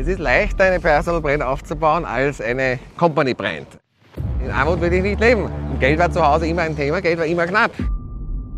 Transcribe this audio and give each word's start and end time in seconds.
Es 0.00 0.06
ist 0.06 0.20
leichter, 0.20 0.62
eine 0.62 0.78
Personal 0.78 1.20
Brand 1.20 1.42
aufzubauen, 1.42 2.04
als 2.04 2.40
eine 2.40 2.78
Company 2.96 3.34
Brand. 3.34 3.66
In 4.44 4.48
Armut 4.48 4.80
will 4.80 4.92
ich 4.92 5.02
nicht 5.02 5.18
leben. 5.18 5.46
Und 5.46 5.80
Geld 5.80 5.98
war 5.98 6.08
zu 6.08 6.24
Hause 6.24 6.46
immer 6.46 6.62
ein 6.62 6.76
Thema, 6.76 7.00
Geld 7.00 7.18
war 7.18 7.26
immer 7.26 7.48
knapp. 7.48 7.72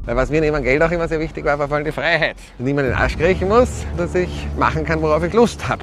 Weil 0.04 0.16
was 0.16 0.28
mir 0.28 0.42
neben 0.42 0.62
Geld 0.62 0.82
auch 0.82 0.90
immer 0.90 1.08
sehr 1.08 1.18
wichtig 1.18 1.46
war, 1.46 1.58
war 1.58 1.66
vor 1.66 1.78
allem 1.78 1.86
die 1.86 1.92
Freiheit. 1.92 2.36
Und 2.58 2.66
niemand 2.66 2.88
den 2.88 2.94
Arsch 2.94 3.16
kriechen 3.16 3.48
muss, 3.48 3.86
dass 3.96 4.14
ich 4.14 4.48
machen 4.58 4.84
kann, 4.84 5.00
worauf 5.00 5.24
ich 5.24 5.32
Lust 5.32 5.66
habe. 5.66 5.82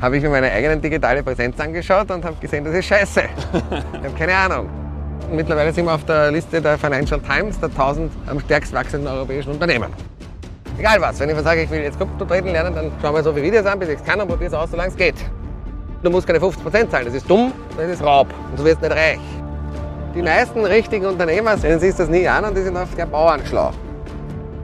Habe 0.00 0.16
ich 0.16 0.24
mir 0.24 0.30
meine 0.30 0.50
eigene 0.50 0.78
digitale 0.78 1.22
Präsenz 1.22 1.60
angeschaut 1.60 2.10
und 2.10 2.24
habe 2.24 2.34
gesehen, 2.40 2.64
das 2.64 2.74
ist 2.74 2.86
scheiße. 2.86 3.22
ich 3.22 4.04
habe 4.04 4.18
keine 4.18 4.34
Ahnung. 4.34 4.68
Mittlerweile 5.30 5.72
sind 5.72 5.84
wir 5.84 5.94
auf 5.94 6.04
der 6.06 6.32
Liste 6.32 6.60
der 6.60 6.76
Financial 6.76 7.20
Times, 7.20 7.60
der 7.60 7.68
1000 7.68 8.10
am 8.26 8.40
stärkst 8.40 8.72
wachsenden 8.72 9.12
europäischen 9.12 9.52
Unternehmen. 9.52 9.92
Egal 10.78 11.00
was, 11.00 11.18
wenn 11.20 11.30
ich 11.30 11.38
sage, 11.38 11.62
ich 11.62 11.70
will 11.70 11.80
jetzt 11.80 11.98
Krypto 11.98 12.24
treten 12.26 12.48
lernen, 12.48 12.74
dann 12.74 12.92
schauen 13.00 13.14
wir 13.14 13.22
so 13.22 13.32
viele 13.32 13.46
Videos 13.46 13.64
an, 13.64 13.78
bis 13.78 13.88
ich 13.88 13.96
es 13.96 14.04
kann 14.04 14.20
und 14.20 14.28
probiere 14.28 14.48
es 14.48 14.54
aus, 14.54 14.70
solange 14.70 14.90
es 14.90 14.96
geht. 14.96 15.14
Du 16.02 16.10
musst 16.10 16.26
keine 16.26 16.38
50% 16.38 16.90
zahlen, 16.90 17.06
das 17.06 17.14
ist 17.14 17.28
dumm, 17.28 17.52
das 17.78 17.88
ist 17.88 18.02
Raub 18.02 18.28
und 18.50 18.58
du 18.58 18.64
wirst 18.64 18.82
nicht 18.82 18.92
reich. 18.92 19.18
Die 20.14 20.22
meisten 20.22 20.64
richtigen 20.64 21.06
Unternehmer, 21.06 21.56
siehst 21.56 21.98
du 21.98 22.02
das 22.02 22.08
nie 22.10 22.28
an 22.28 22.44
und 22.44 22.56
die 22.56 22.62
sind 22.62 22.76
auf 22.76 22.94
der 22.94 23.06
Bauern 23.06 23.40
schlau. 23.46 23.70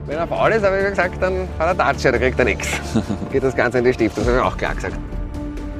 Wenn 0.05 0.17
er 0.17 0.27
faul 0.27 0.51
ist, 0.51 0.63
habe 0.63 0.79
ich 0.79 0.89
gesagt, 0.89 1.15
dann 1.19 1.47
hat 1.57 1.67
er 1.67 1.75
Datsche, 1.75 2.11
da 2.11 2.17
kriegt 2.19 2.37
er 2.37 2.45
nichts. 2.45 2.69
Geht 3.31 3.43
das 3.43 3.55
Ganze 3.55 3.79
in 3.79 3.85
die 3.85 3.93
Stiftung, 3.93 4.23
das 4.23 4.33
habe 4.33 4.45
ich 4.45 4.53
auch 4.53 4.57
klar 4.57 4.75
gesagt. 4.75 4.97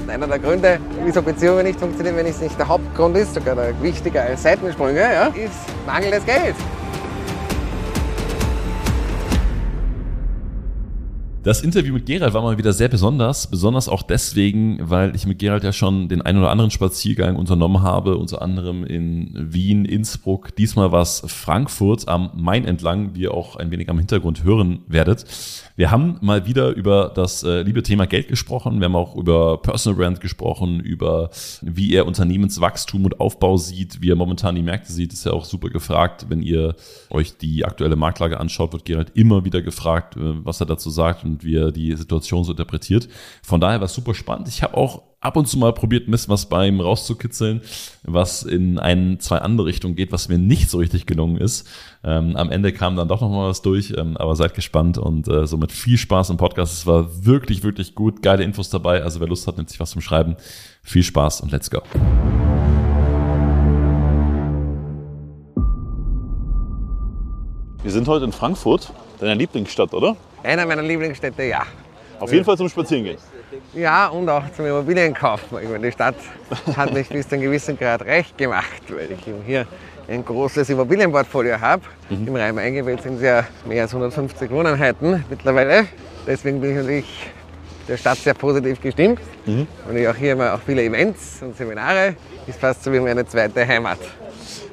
Einer 0.07 0.27
der 0.27 0.39
Gründe, 0.39 0.79
wieso 1.05 1.21
Beziehungen 1.21 1.63
nicht 1.63 1.79
funktionieren, 1.79 2.17
wenn 2.17 2.25
es 2.25 2.41
nicht 2.41 2.57
der 2.57 2.67
Hauptgrund 2.67 3.17
ist, 3.17 3.35
sogar 3.35 3.55
der 3.55 3.79
wichtiger 3.81 4.23
als 4.23 4.43
Seitensprünge, 4.43 4.99
ja, 4.99 5.27
ist 5.27 5.53
mangelndes 5.85 6.25
Geld. 6.25 6.55
Das 11.43 11.61
Interview 11.61 11.93
mit 11.93 12.05
Gerald 12.05 12.33
war 12.33 12.41
mal 12.41 12.57
wieder 12.57 12.71
sehr 12.71 12.87
besonders, 12.87 13.47
besonders 13.47 13.89
auch 13.89 14.01
deswegen, 14.01 14.77
weil 14.79 15.13
ich 15.13 15.27
mit 15.27 15.39
Gerald 15.39 15.65
ja 15.65 15.73
schon 15.73 16.07
den 16.07 16.21
ein 16.21 16.37
oder 16.37 16.49
anderen 16.49 16.71
Spaziergang 16.71 17.35
unternommen 17.35 17.81
habe, 17.81 18.17
unter 18.17 18.41
anderem 18.41 18.85
in 18.85 19.33
Wien, 19.51 19.83
Innsbruck, 19.83 20.55
diesmal 20.55 20.93
war 20.93 21.01
es 21.01 21.21
Frankfurt 21.27 22.07
am 22.07 22.31
Main 22.33 22.63
entlang, 22.63 23.13
wie 23.15 23.23
ihr 23.23 23.33
auch 23.33 23.57
ein 23.57 23.71
wenig 23.71 23.89
am 23.89 23.97
Hintergrund 23.97 24.45
hören 24.45 24.83
werdet. 24.87 25.25
Wir 25.75 25.89
haben 25.89 26.17
mal 26.21 26.45
wieder 26.45 26.69
über 26.69 27.11
das 27.13 27.41
äh, 27.41 27.63
liebe 27.63 27.81
Thema 27.81 28.05
Geld 28.05 28.27
gesprochen. 28.27 28.79
Wir 28.79 28.85
haben 28.85 28.95
auch 28.95 29.15
über 29.15 29.59
Personal 29.59 29.97
Brand 29.97 30.21
gesprochen, 30.21 30.79
über 30.79 31.31
wie 31.61 31.95
er 31.95 32.05
Unternehmenswachstum 32.05 33.05
und 33.05 33.19
Aufbau 33.19 33.57
sieht, 33.57 33.99
wie 33.99 34.11
er 34.11 34.15
momentan 34.15 34.53
die 34.53 34.61
Märkte 34.61 34.91
sieht. 34.91 35.13
Ist 35.13 35.25
ja 35.25 35.31
auch 35.31 35.45
super 35.45 35.69
gefragt. 35.69 36.27
Wenn 36.29 36.43
ihr 36.43 36.75
euch 37.09 37.37
die 37.37 37.65
aktuelle 37.65 37.95
Marktlage 37.95 38.39
anschaut, 38.39 38.71
wird 38.71 38.85
Gerald 38.85 39.11
immer 39.15 39.45
wieder 39.45 39.63
gefragt, 39.63 40.15
äh, 40.15 40.45
was 40.45 40.59
er 40.59 40.67
dazu 40.67 40.91
sagt 40.91 41.23
und 41.23 41.43
wie 41.43 41.55
er 41.55 41.71
die 41.71 41.95
Situation 41.95 42.43
so 42.43 42.51
interpretiert. 42.51 43.09
Von 43.41 43.59
daher 43.59 43.79
war 43.79 43.85
es 43.85 43.95
super 43.95 44.13
spannend. 44.13 44.49
Ich 44.49 44.61
habe 44.61 44.77
auch 44.77 45.01
ab 45.23 45.37
und 45.37 45.47
zu 45.47 45.57
mal 45.57 45.73
probiert, 45.73 46.07
ein 46.07 46.11
bisschen 46.11 46.31
was 46.31 46.47
bei 46.47 46.67
ihm 46.67 46.81
rauszukitzeln, 46.81 47.61
was 48.03 48.43
in 48.43 48.77
ein, 48.77 49.19
zwei 49.19 49.37
andere 49.37 49.67
Richtungen 49.67 49.95
geht, 49.95 50.11
was 50.11 50.27
mir 50.27 50.37
nicht 50.37 50.69
so 50.69 50.79
richtig 50.79 51.05
gelungen 51.05 51.37
ist. 51.37 51.67
Ähm, 52.03 52.35
am 52.35 52.51
Ende 52.51 52.73
kam 52.73 52.97
dann 52.97 53.07
doch 53.07 53.21
noch 53.21 53.29
mal 53.29 53.49
was 53.49 53.61
durch, 53.61 53.93
ähm, 53.97 54.17
aber 54.17 54.35
seid 54.35 54.53
gespannt 54.53 54.97
und 54.97 55.27
äh, 55.29 55.47
somit 55.47 55.71
viel 55.71 55.97
Spaß 55.97 56.29
im 56.29 56.37
Podcast. 56.37 56.73
Es 56.73 56.85
war 56.85 57.25
wirklich, 57.25 57.63
wirklich 57.63 57.95
gut, 57.95 58.21
geile 58.21 58.43
Infos 58.43 58.69
dabei. 58.69 59.01
Also 59.01 59.21
wer 59.21 59.27
Lust 59.27 59.47
hat, 59.47 59.55
nimmt 59.55 59.69
sich 59.69 59.79
was 59.79 59.91
zum 59.91 60.01
Schreiben. 60.01 60.35
Viel 60.83 61.03
Spaß 61.03 61.41
und 61.41 61.51
let's 61.51 61.71
go. 61.71 61.81
Wir 67.81 67.91
sind 67.91 68.07
heute 68.07 68.25
in 68.25 68.31
Frankfurt, 68.33 68.91
deiner 69.19 69.35
Lieblingsstadt, 69.35 69.93
oder? 69.93 70.17
Einer 70.43 70.65
meiner 70.65 70.83
Lieblingsstädte, 70.83 71.43
ja. 71.43 71.63
Auf 72.19 72.31
jeden 72.31 72.45
Fall 72.45 72.57
zum 72.57 72.69
Spazierengehen. 72.69 73.17
Ja, 73.73 74.07
und 74.07 74.29
auch 74.29 74.43
zum 74.55 74.65
Immobilienkauf. 74.65 75.41
Ich 75.61 75.69
meine, 75.69 75.87
die 75.87 75.91
Stadt 75.91 76.15
hat 76.75 76.93
mich 76.93 77.09
bis 77.09 77.27
zu 77.27 77.35
einem 77.35 77.45
gewissen 77.45 77.77
Grad 77.77 78.03
recht 78.03 78.37
gemacht, 78.37 78.83
weil 78.89 79.11
ich 79.11 79.27
eben 79.27 79.41
hier 79.45 79.65
ein 80.07 80.23
großes 80.23 80.69
Immobilienportfolio 80.69 81.59
habe. 81.59 81.83
Mhm. 82.09 82.27
Im 82.27 82.35
Rhein-Main-Gebiet 82.35 83.01
sind 83.01 83.15
es 83.15 83.21
ja 83.21 83.45
mehr 83.65 83.83
als 83.83 83.93
150 83.93 84.49
Wohneinheiten 84.51 85.23
mittlerweile. 85.29 85.87
Deswegen 86.25 86.61
bin 86.61 86.71
ich 86.71 86.77
natürlich 86.77 87.31
der 87.87 87.97
Stadt 87.97 88.17
sehr 88.17 88.33
positiv 88.33 88.81
gestimmt. 88.81 89.19
Mhm. 89.45 89.67
Und 89.89 89.97
ich 89.97 90.07
auch 90.07 90.15
hier 90.15 90.33
immer 90.33 90.53
auch 90.53 90.59
viele 90.65 90.83
Events 90.83 91.41
und 91.41 91.55
Seminare. 91.55 92.15
Ist 92.47 92.59
fast 92.59 92.83
so 92.83 92.91
wie 92.91 92.99
meine 92.99 93.25
zweite 93.25 93.65
Heimat. 93.65 93.99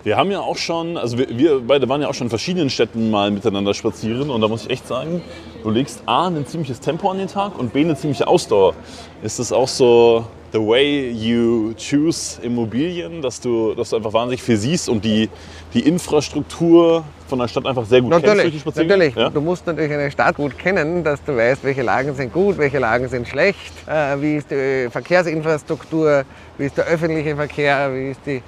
Wir 0.02 0.16
haben 0.16 0.30
ja 0.30 0.40
auch 0.40 0.56
schon, 0.56 0.96
also 0.96 1.18
wir, 1.18 1.28
wir, 1.28 1.60
beide 1.60 1.86
waren 1.88 2.00
ja 2.00 2.08
auch 2.08 2.14
schon 2.14 2.28
in 2.28 2.30
verschiedenen 2.30 2.70
Städten 2.70 3.10
mal 3.10 3.30
miteinander 3.30 3.74
spazieren 3.74 4.30
und 4.30 4.40
da 4.40 4.48
muss 4.48 4.64
ich 4.64 4.70
echt 4.70 4.88
sagen, 4.88 5.20
du 5.62 5.68
legst 5.68 6.02
A, 6.06 6.28
ein 6.28 6.46
ziemliches 6.46 6.80
Tempo 6.80 7.10
an 7.10 7.18
den 7.18 7.28
Tag 7.28 7.58
und 7.58 7.74
B, 7.74 7.80
eine 7.80 7.94
ziemliche 7.96 8.26
Ausdauer. 8.26 8.74
Ist 9.22 9.38
das 9.38 9.52
auch 9.52 9.68
so 9.68 10.24
the 10.52 10.58
way 10.58 11.10
you 11.10 11.74
choose 11.74 12.40
Immobilien, 12.40 13.20
dass 13.20 13.42
du, 13.42 13.74
dass 13.74 13.90
du 13.90 13.96
einfach 13.96 14.14
wahnsinnig 14.14 14.42
viel 14.42 14.56
siehst 14.56 14.88
und 14.88 15.04
die, 15.04 15.28
die 15.74 15.80
Infrastruktur 15.80 17.04
von 17.28 17.38
der 17.38 17.48
Stadt 17.48 17.66
einfach 17.66 17.84
sehr 17.84 18.00
gut 18.00 18.10
natürlich, 18.10 18.62
kennst? 18.62 18.78
Natürlich, 18.78 19.14
ja? 19.14 19.28
du 19.28 19.42
musst 19.42 19.66
natürlich 19.66 19.92
eine 19.92 20.10
Stadt 20.10 20.36
gut 20.36 20.58
kennen, 20.58 21.04
dass 21.04 21.22
du 21.22 21.36
weißt, 21.36 21.62
welche 21.62 21.82
Lagen 21.82 22.14
sind 22.14 22.32
gut, 22.32 22.56
welche 22.56 22.78
Lagen 22.78 23.06
sind 23.08 23.28
schlecht, 23.28 23.72
äh, 23.86 24.16
wie 24.18 24.36
ist 24.36 24.50
die 24.50 24.88
Verkehrsinfrastruktur, 24.90 26.24
wie 26.56 26.64
ist 26.64 26.78
der 26.78 26.86
öffentliche 26.86 27.36
Verkehr, 27.36 27.94
wie 27.94 28.10
ist 28.12 28.20
die 28.24 28.42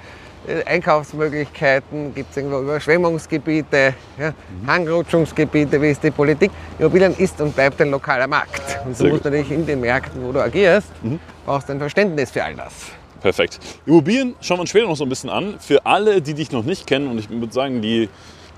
Einkaufsmöglichkeiten, 0.65 2.13
gibt 2.13 2.31
es 2.31 2.37
irgendwo 2.37 2.59
Überschwemmungsgebiete, 2.59 3.93
ja, 4.17 4.29
mhm. 4.29 4.67
Hangrutschungsgebiete, 4.67 5.81
wie 5.81 5.89
ist 5.89 6.03
die 6.03 6.11
Politik. 6.11 6.51
Immobilien 6.79 7.15
ist 7.17 7.39
und 7.41 7.55
bleibt 7.55 7.81
ein 7.81 7.91
lokaler 7.91 8.27
Markt. 8.27 8.61
Und 8.85 8.99
du 8.99 9.07
musst 9.07 9.23
natürlich 9.23 9.51
in 9.51 9.65
den 9.65 9.81
Märkten, 9.81 10.23
wo 10.23 10.31
du 10.31 10.41
agierst, 10.41 10.89
mhm. 11.01 11.19
brauchst 11.45 11.69
ein 11.69 11.79
Verständnis 11.79 12.31
für 12.31 12.43
all 12.43 12.55
das. 12.55 12.73
Perfekt. 13.21 13.59
Immobilien 13.85 14.35
schauen 14.41 14.57
wir 14.57 14.61
uns 14.61 14.69
später 14.69 14.87
noch 14.87 14.97
so 14.97 15.05
ein 15.05 15.09
bisschen 15.09 15.29
an. 15.29 15.55
Für 15.59 15.85
alle, 15.85 16.21
die 16.21 16.33
dich 16.33 16.51
noch 16.51 16.65
nicht 16.65 16.87
kennen, 16.87 17.07
und 17.07 17.17
ich 17.17 17.29
würde 17.29 17.53
sagen, 17.53 17.81
die, 17.81 18.09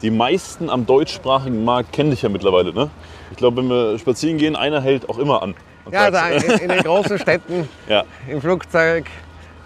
die 0.01 0.09
meisten 0.09 0.71
am 0.71 0.87
deutschsprachigen 0.87 1.63
Markt 1.63 1.93
kennen 1.93 2.09
dich 2.09 2.23
ja 2.23 2.29
mittlerweile. 2.29 2.73
Ne? 2.73 2.89
Ich 3.29 3.37
glaube, 3.37 3.57
wenn 3.57 3.69
wir 3.69 3.99
spazieren 3.99 4.39
gehen, 4.39 4.55
einer 4.55 4.81
hält 4.81 5.07
auch 5.07 5.19
immer 5.19 5.43
an. 5.43 5.53
Ja, 5.91 6.09
da 6.09 6.29
in, 6.29 6.41
in, 6.41 6.69
den 6.69 6.83
großen 6.83 7.19
Städten, 7.21 7.69
ja. 7.87 8.03
im 8.27 8.41
Flugzeug, 8.41 9.05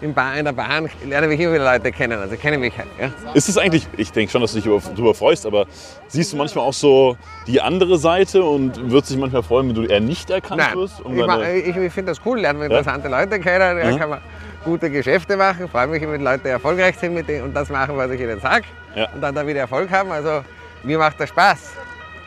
in, 0.02 0.14
Bahn, 0.14 0.38
in 0.38 0.46
der 0.46 0.54
Bahn 0.54 0.90
lerne 1.06 1.34
ich 1.34 1.40
immer 1.40 1.54
wieder 1.54 1.66
Leute 1.66 1.92
kennen, 1.92 2.20
also 2.20 2.36
kenne 2.36 2.58
mich 2.58 2.78
halt. 2.78 2.88
Ja. 3.00 3.12
Ist 3.34 3.50
es 3.50 3.58
eigentlich, 3.58 3.88
ich 3.98 4.12
denke 4.12 4.32
schon, 4.32 4.42
dass 4.42 4.54
du 4.54 4.62
dich 4.62 4.84
darüber 4.96 5.14
freust, 5.14 5.46
aber 5.46 5.66
siehst 6.08 6.34
du 6.34 6.38
manchmal 6.38 6.66
auch 6.66 6.74
so 6.74 7.18
die 7.48 7.60
andere 7.62 7.98
Seite 7.98 8.44
und 8.44 8.90
würdest 8.90 9.12
dich 9.12 9.18
manchmal 9.18 9.44
freuen, 9.44 9.68
wenn 9.70 9.76
du 9.76 9.84
eher 9.84 10.00
nicht 10.00 10.30
erkannt 10.30 10.62
Nein. 10.62 10.76
wirst? 10.76 11.02
Um 11.02 11.18
ich, 11.18 11.68
ich, 11.68 11.76
ich 11.76 11.94
finde 11.94 12.12
das 12.12 12.22
cool, 12.26 12.40
lernen 12.40 12.60
wir 12.60 12.68
interessante 12.68 13.10
ja? 13.10 13.20
Leute 13.20 13.40
kennen, 13.40 13.78
da 13.78 13.98
kann 13.98 14.10
man 14.10 14.22
gute 14.64 14.90
Geschäfte 14.90 15.38
machen, 15.38 15.68
freue 15.70 15.88
mich, 15.88 16.02
wenn 16.02 16.24
Leute 16.24 16.50
erfolgreich 16.50 16.98
sind 16.98 17.14
mit 17.14 17.28
denen 17.28 17.46
und 17.46 17.54
das 17.54 17.70
machen, 17.70 17.98
was 17.98 18.12
ich 18.12 18.22
ihnen 18.22 18.40
sage 18.40 18.66
ja. 18.96 19.10
und 19.14 19.22
dann 19.22 19.36
da 19.36 19.46
wieder 19.46 19.62
Erfolg 19.62 19.90
haben. 19.92 20.12
Also 20.12 20.44
mir 20.84 20.98
macht 20.98 21.20
das 21.20 21.30
Spaß. 21.30 21.74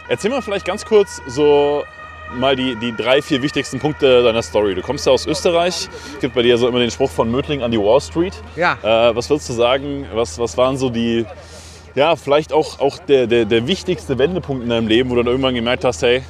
Erzähl 0.08 0.30
mal 0.30 0.42
vielleicht 0.42 0.66
ganz 0.66 0.84
kurz 0.84 1.22
so 1.26 1.84
mal 2.38 2.56
die, 2.56 2.76
die 2.76 2.94
drei, 2.94 3.22
vier 3.22 3.42
wichtigsten 3.42 3.78
Punkte 3.78 4.22
deiner 4.22 4.42
Story. 4.42 4.74
Du 4.74 4.82
kommst 4.82 5.06
ja 5.06 5.12
aus 5.12 5.26
Österreich. 5.26 5.88
Es 6.14 6.20
gibt 6.20 6.34
bei 6.34 6.42
dir 6.42 6.58
so 6.58 6.68
immer 6.68 6.78
den 6.78 6.90
Spruch 6.90 7.10
von 7.10 7.30
Mödling 7.30 7.62
an 7.62 7.70
die 7.70 7.78
Wall 7.78 8.00
Street. 8.00 8.34
Ja. 8.56 8.78
Äh, 8.82 9.14
was 9.14 9.28
würdest 9.30 9.48
du 9.48 9.52
sagen, 9.52 10.06
was, 10.12 10.38
was 10.38 10.56
waren 10.56 10.76
so 10.76 10.90
die, 10.90 11.26
ja, 11.94 12.16
vielleicht 12.16 12.52
auch, 12.52 12.80
auch 12.80 12.98
der, 12.98 13.26
der, 13.26 13.44
der 13.44 13.66
wichtigste 13.66 14.18
Wendepunkt 14.18 14.62
in 14.62 14.70
deinem 14.70 14.88
Leben, 14.88 15.10
wo 15.10 15.14
du 15.14 15.22
dann 15.22 15.32
irgendwann 15.32 15.54
gemerkt 15.54 15.84
hast, 15.84 16.02
hey, 16.02 16.22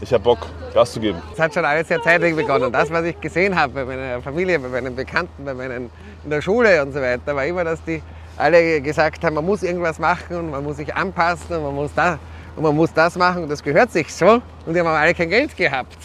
ich 0.00 0.12
habe 0.12 0.24
Bock, 0.24 0.46
Gas 0.72 0.92
zu 0.92 1.00
geben? 1.00 1.22
Es 1.32 1.38
hat 1.38 1.54
schon 1.54 1.64
alles 1.64 1.88
sehr 1.88 2.02
zeitig 2.02 2.34
begonnen. 2.34 2.72
Das, 2.72 2.90
was 2.90 3.04
ich 3.04 3.20
gesehen 3.20 3.54
habe 3.54 3.72
bei 3.72 3.84
meiner 3.84 4.20
Familie, 4.20 4.58
bei 4.58 4.68
meinen 4.68 4.94
Bekannten, 4.94 5.44
bei 5.44 5.54
meinen, 5.54 5.90
in 6.24 6.30
der 6.30 6.42
Schule 6.42 6.82
und 6.82 6.92
so 6.92 7.00
weiter, 7.00 7.34
war 7.34 7.46
immer, 7.46 7.64
dass 7.64 7.82
die 7.84 8.02
alle 8.36 8.80
gesagt 8.80 9.22
haben, 9.24 9.34
man 9.34 9.46
muss 9.46 9.62
irgendwas 9.62 9.98
machen 9.98 10.36
und 10.36 10.50
man 10.50 10.64
muss 10.64 10.76
sich 10.76 10.92
anpassen 10.92 11.56
und 11.56 11.62
man 11.62 11.74
muss 11.74 11.90
da 11.94 12.18
und 12.56 12.62
man 12.62 12.74
muss 12.74 12.92
das 12.92 13.16
machen 13.16 13.42
und 13.42 13.48
das 13.48 13.62
gehört 13.62 13.90
sich 13.90 14.12
so. 14.12 14.40
Und 14.66 14.74
die 14.74 14.80
haben 14.80 14.86
aber 14.86 14.98
alle 14.98 15.14
kein 15.14 15.28
Geld 15.28 15.56
gehabt 15.56 15.96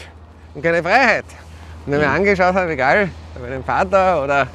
und 0.53 0.63
keine 0.63 0.81
Freiheit. 0.81 1.25
Und 1.85 1.93
wenn 1.93 2.01
man 2.01 2.09
mhm. 2.09 2.15
angeschaut 2.15 2.53
hat, 2.53 2.69
egal, 2.69 3.09
bei 3.35 3.49
meinem 3.49 3.63
Vater 3.63 4.23
oder 4.23 4.47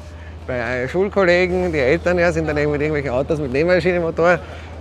bei 0.45 0.87
Schulkollegen, 0.87 1.71
die 1.71 1.79
Eltern 1.79 2.19
ja, 2.19 2.31
sind 2.31 2.47
dann 2.47 2.55
mit 2.55 2.81
irgendwelchen 2.81 3.11
Autos 3.11 3.39
mit 3.39 3.51
Nähmaschinenmotor 3.51 4.39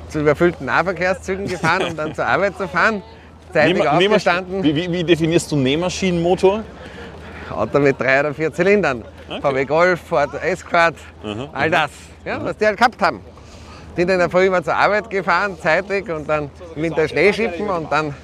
zu 0.08 0.20
überfüllten 0.20 0.66
Nahverkehrszügen 0.66 1.46
gefahren, 1.46 1.84
um 1.90 1.96
dann 1.96 2.14
zur 2.14 2.26
Arbeit 2.26 2.56
zu 2.56 2.68
fahren. 2.68 3.02
Zeitig 3.52 3.78
Nähma 3.78 3.92
aufgestanden. 3.92 4.62
Wie, 4.62 4.74
wie, 4.74 4.92
wie, 4.92 5.04
definierst 5.04 5.50
du 5.52 5.56
Nähmaschinenmotor? 5.56 6.64
Auto 7.50 7.78
mit 7.78 8.00
drei 8.00 8.20
oder 8.20 8.34
vier 8.34 8.52
Zylindern. 8.52 9.04
Okay. 9.28 9.40
VW 9.40 9.64
Golf, 9.64 10.00
Ford 10.00 10.30
Escort, 10.42 10.96
all 11.52 11.70
das, 11.70 11.90
ja, 12.24 12.42
was 12.44 12.56
die 12.56 12.66
halt 12.66 12.76
gehabt 12.76 13.00
haben 13.00 13.20
sind 13.96 14.10
in 14.10 14.18
der 14.18 14.30
Früh 14.30 14.46
immer 14.46 14.62
zur 14.62 14.74
Arbeit 14.74 15.10
gefahren, 15.10 15.58
zeitig 15.60 16.10
und 16.10 16.28
dann 16.28 16.50
im 16.74 16.82
Winter 16.82 17.08
Schnee 17.08 17.32
schippen 17.32 17.68
und 17.68 17.90
dann 17.90 18.14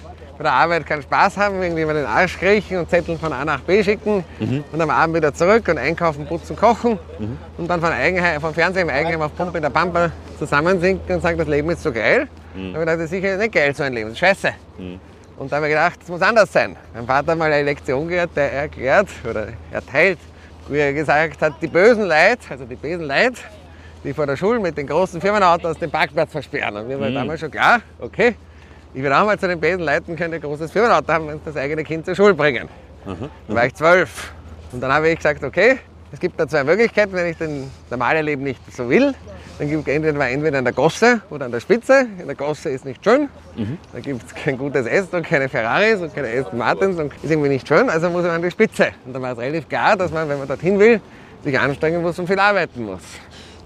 bei 0.40 0.44
der 0.44 0.52
Arbeit 0.52 0.87
keinen 0.87 1.02
Spaß 1.02 1.37
haben, 1.37 1.62
irgendwie 1.62 1.84
mal 1.84 1.93
den 1.93 2.06
Arsch 2.06 2.38
kriechen 2.38 2.78
und 2.78 2.88
Zettel 2.88 3.19
von 3.19 3.31
A 3.31 3.44
nach 3.44 3.61
B 3.61 3.84
schicken 3.84 4.25
mhm. 4.38 4.64
und 4.72 4.81
am 4.81 4.88
Abend 4.88 5.17
wieder 5.17 5.34
zurück 5.34 5.69
und 5.69 5.76
einkaufen, 5.76 6.25
putzen, 6.26 6.56
kochen 6.56 6.99
mhm. 7.19 7.37
und 7.58 7.69
dann 7.69 7.78
von 7.78 7.93
Eigenheim, 7.93 8.40
vom 8.40 8.55
Fernsehen 8.55 8.88
im 8.88 8.94
Eigenheim 8.94 9.20
auf 9.20 9.37
Pumpe 9.37 9.58
in 9.58 9.62
der 9.62 9.69
Pampa 9.69 10.11
zusammensinken 10.38 11.17
und 11.17 11.20
sagen, 11.20 11.37
das 11.37 11.46
Leben 11.46 11.69
ist 11.69 11.82
so 11.82 11.93
geil. 11.93 12.26
Mhm. 12.55 12.73
Da 12.73 12.81
habe 12.81 12.81
ich 12.81 12.81
gedacht, 12.81 12.96
das 12.96 13.05
ist 13.05 13.11
sicher 13.11 13.37
nicht 13.37 13.52
geil, 13.52 13.75
so 13.75 13.82
ein 13.82 13.93
Leben, 13.93 14.08
das 14.08 14.14
ist 14.14 14.20
scheiße. 14.20 14.52
Mhm. 14.78 15.00
Und 15.37 15.52
da 15.52 15.56
habe 15.56 15.66
ich 15.66 15.73
gedacht, 15.73 15.99
es 16.02 16.08
muss 16.08 16.23
anders 16.23 16.50
sein. 16.50 16.75
Mein 16.94 17.06
Vater 17.06 17.32
hat 17.32 17.38
mal 17.38 17.52
eine 17.52 17.62
Lektion 17.62 18.08
gehört, 18.08 18.31
der 18.34 18.50
erklärt 18.50 19.08
oder 19.28 19.49
erteilt, 19.70 20.19
wie 20.69 20.78
er 20.78 20.94
gesagt 20.94 21.43
hat, 21.43 21.52
die 21.61 21.66
bösen 21.66 22.05
Leute, 22.05 22.38
also 22.49 22.64
die 22.64 22.76
bösen 22.76 23.06
Leute, 23.06 23.40
die 24.05 24.12
vor 24.14 24.26
der 24.26 24.37
Schule 24.37 24.58
mit 24.61 24.76
den 24.76 24.87
großen 24.87 25.20
Firmenautos 25.20 25.79
den 25.79 25.91
Parkplatz 25.91 26.32
versperren. 26.32 26.76
Und 26.76 26.88
mir 26.88 26.99
war 27.00 27.11
Mhm. 27.11 27.14
damals 27.14 27.41
schon 27.41 27.50
klar, 27.50 27.81
okay, 27.99 28.35
ich 28.94 29.02
will 29.02 29.12
auch 29.12 29.25
mal 29.25 29.38
zu 29.38 29.47
den 29.47 29.61
bösen 29.61 29.81
Leuten 29.85 30.17
können 30.17 30.35
ein 30.35 30.41
großes 30.41 30.70
Firmenauto 30.73 31.12
haben 31.12 31.29
und 31.29 31.41
das 31.47 31.56
eigene 31.56 31.85
Kind 31.85 32.05
zur 32.06 32.14
Schule 32.14 32.35
bringen. 32.35 32.69
Dann 33.06 33.56
war 33.56 33.67
ich 33.67 33.75
zwölf. 33.75 34.32
Und 34.73 34.81
dann 34.82 34.93
habe 34.93 35.08
ich 35.11 35.17
gesagt, 35.17 35.43
okay, 35.44 35.79
es 36.12 36.19
gibt 36.20 36.38
da 36.41 36.47
zwei 36.49 36.64
Möglichkeiten, 36.64 37.12
wenn 37.12 37.26
ich 37.26 37.37
das 37.38 37.49
normale 37.88 38.20
Leben 38.23 38.43
nicht 38.43 38.61
so 38.75 38.88
will. 38.88 39.14
Dann 39.58 39.69
gibt 39.69 39.87
es 39.87 39.94
entweder, 39.94 40.29
entweder 40.29 40.58
an 40.58 40.64
der 40.64 40.73
Gosse 40.73 41.20
oder 41.31 41.44
an 41.44 41.52
der 41.52 41.61
Spitze. 41.61 42.06
In 42.19 42.26
der 42.26 42.35
Gosse 42.35 42.70
ist 42.70 42.85
nicht 42.85 43.05
schön. 43.05 43.29
Da 43.93 44.00
gibt 44.00 44.23
es 44.26 44.35
kein 44.35 44.56
gutes 44.56 44.87
Essen 44.87 45.17
und 45.17 45.26
keine 45.26 45.49
Ferraris 45.49 46.00
und 46.00 46.14
keine 46.14 46.29
Aston 46.29 46.58
Martins 46.58 46.99
und 46.99 47.12
ist 47.23 47.31
irgendwie 47.31 47.50
nicht 47.50 47.69
schön. 47.69 47.91
Also 47.91 48.08
muss 48.11 48.23
man 48.23 48.32
an 48.32 48.43
die 48.43 48.50
Spitze. 48.50 48.88
Und 49.05 49.12
dann 49.12 49.20
war 49.23 49.32
es 49.32 49.38
relativ 49.38 49.69
klar, 49.69 49.97
dass 49.97 50.11
man, 50.11 50.29
wenn 50.29 50.38
man 50.38 50.49
dorthin 50.49 50.79
will, 50.79 51.00
sich 51.44 51.58
anstrengen 51.58 52.00
muss 52.02 52.19
und 52.19 52.26
viel 52.26 52.38
arbeiten 52.38 52.85
muss. 52.85 53.02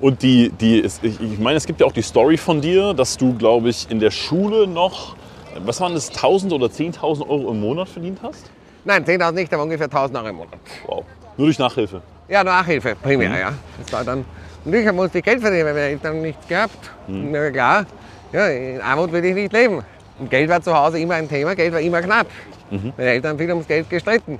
Und 0.04 0.20
die, 0.20 0.50
die 0.50 0.80
ist, 0.80 1.02
ich, 1.02 1.18
ich 1.18 1.38
meine, 1.38 1.56
es 1.56 1.64
gibt 1.64 1.80
ja 1.80 1.86
auch 1.86 1.92
die 1.92 2.02
Story 2.02 2.36
von 2.36 2.60
dir, 2.60 2.92
dass 2.92 3.16
du, 3.16 3.32
glaube 3.38 3.70
ich, 3.70 3.90
in 3.90 4.00
der 4.00 4.10
Schule 4.10 4.66
noch, 4.66 5.16
was 5.64 5.80
waren 5.80 5.94
das, 5.94 6.10
1000 6.10 6.52
oder 6.52 6.66
10.000 6.66 7.26
Euro 7.26 7.50
im 7.52 7.60
Monat 7.60 7.88
verdient 7.88 8.18
hast? 8.22 8.50
Nein, 8.84 9.02
10.000 9.02 9.32
nicht, 9.32 9.54
aber 9.54 9.62
ungefähr 9.62 9.88
1.000 9.88 10.14
Euro 10.16 10.28
im 10.28 10.36
Monat. 10.36 10.58
Wow. 10.86 11.04
Nur 11.38 11.46
durch 11.46 11.58
Nachhilfe. 11.58 12.02
Ja, 12.28 12.44
Nachhilfe 12.44 12.94
primär, 12.96 13.38
ja. 13.38 13.54
Das 13.80 13.90
war 13.94 14.04
dann, 14.04 14.26
und 14.66 14.74
ich 14.74 14.92
musste 14.92 15.22
Geld 15.22 15.40
verdienen, 15.40 15.64
weil 15.64 15.72
meine 15.72 15.86
Eltern 15.86 16.20
nichts 16.20 16.46
gehabt. 16.46 16.90
Mir 17.08 17.40
war 17.40 17.50
klar, 17.50 17.86
ja, 18.30 18.48
in 18.48 18.82
Armut 18.82 19.10
will 19.10 19.24
ich 19.24 19.34
nicht 19.34 19.54
leben. 19.54 19.82
Und 20.18 20.30
Geld 20.30 20.50
war 20.50 20.60
zu 20.60 20.76
Hause 20.76 20.98
immer 20.98 21.14
ein 21.14 21.30
Thema, 21.30 21.54
Geld 21.54 21.72
war 21.72 21.80
immer 21.80 22.02
knapp. 22.02 22.26
Meine 22.70 22.92
Eltern 23.08 23.30
haben 23.30 23.38
viel 23.38 23.48
ums 23.48 23.66
Geld 23.66 23.88
gestritten. 23.88 24.38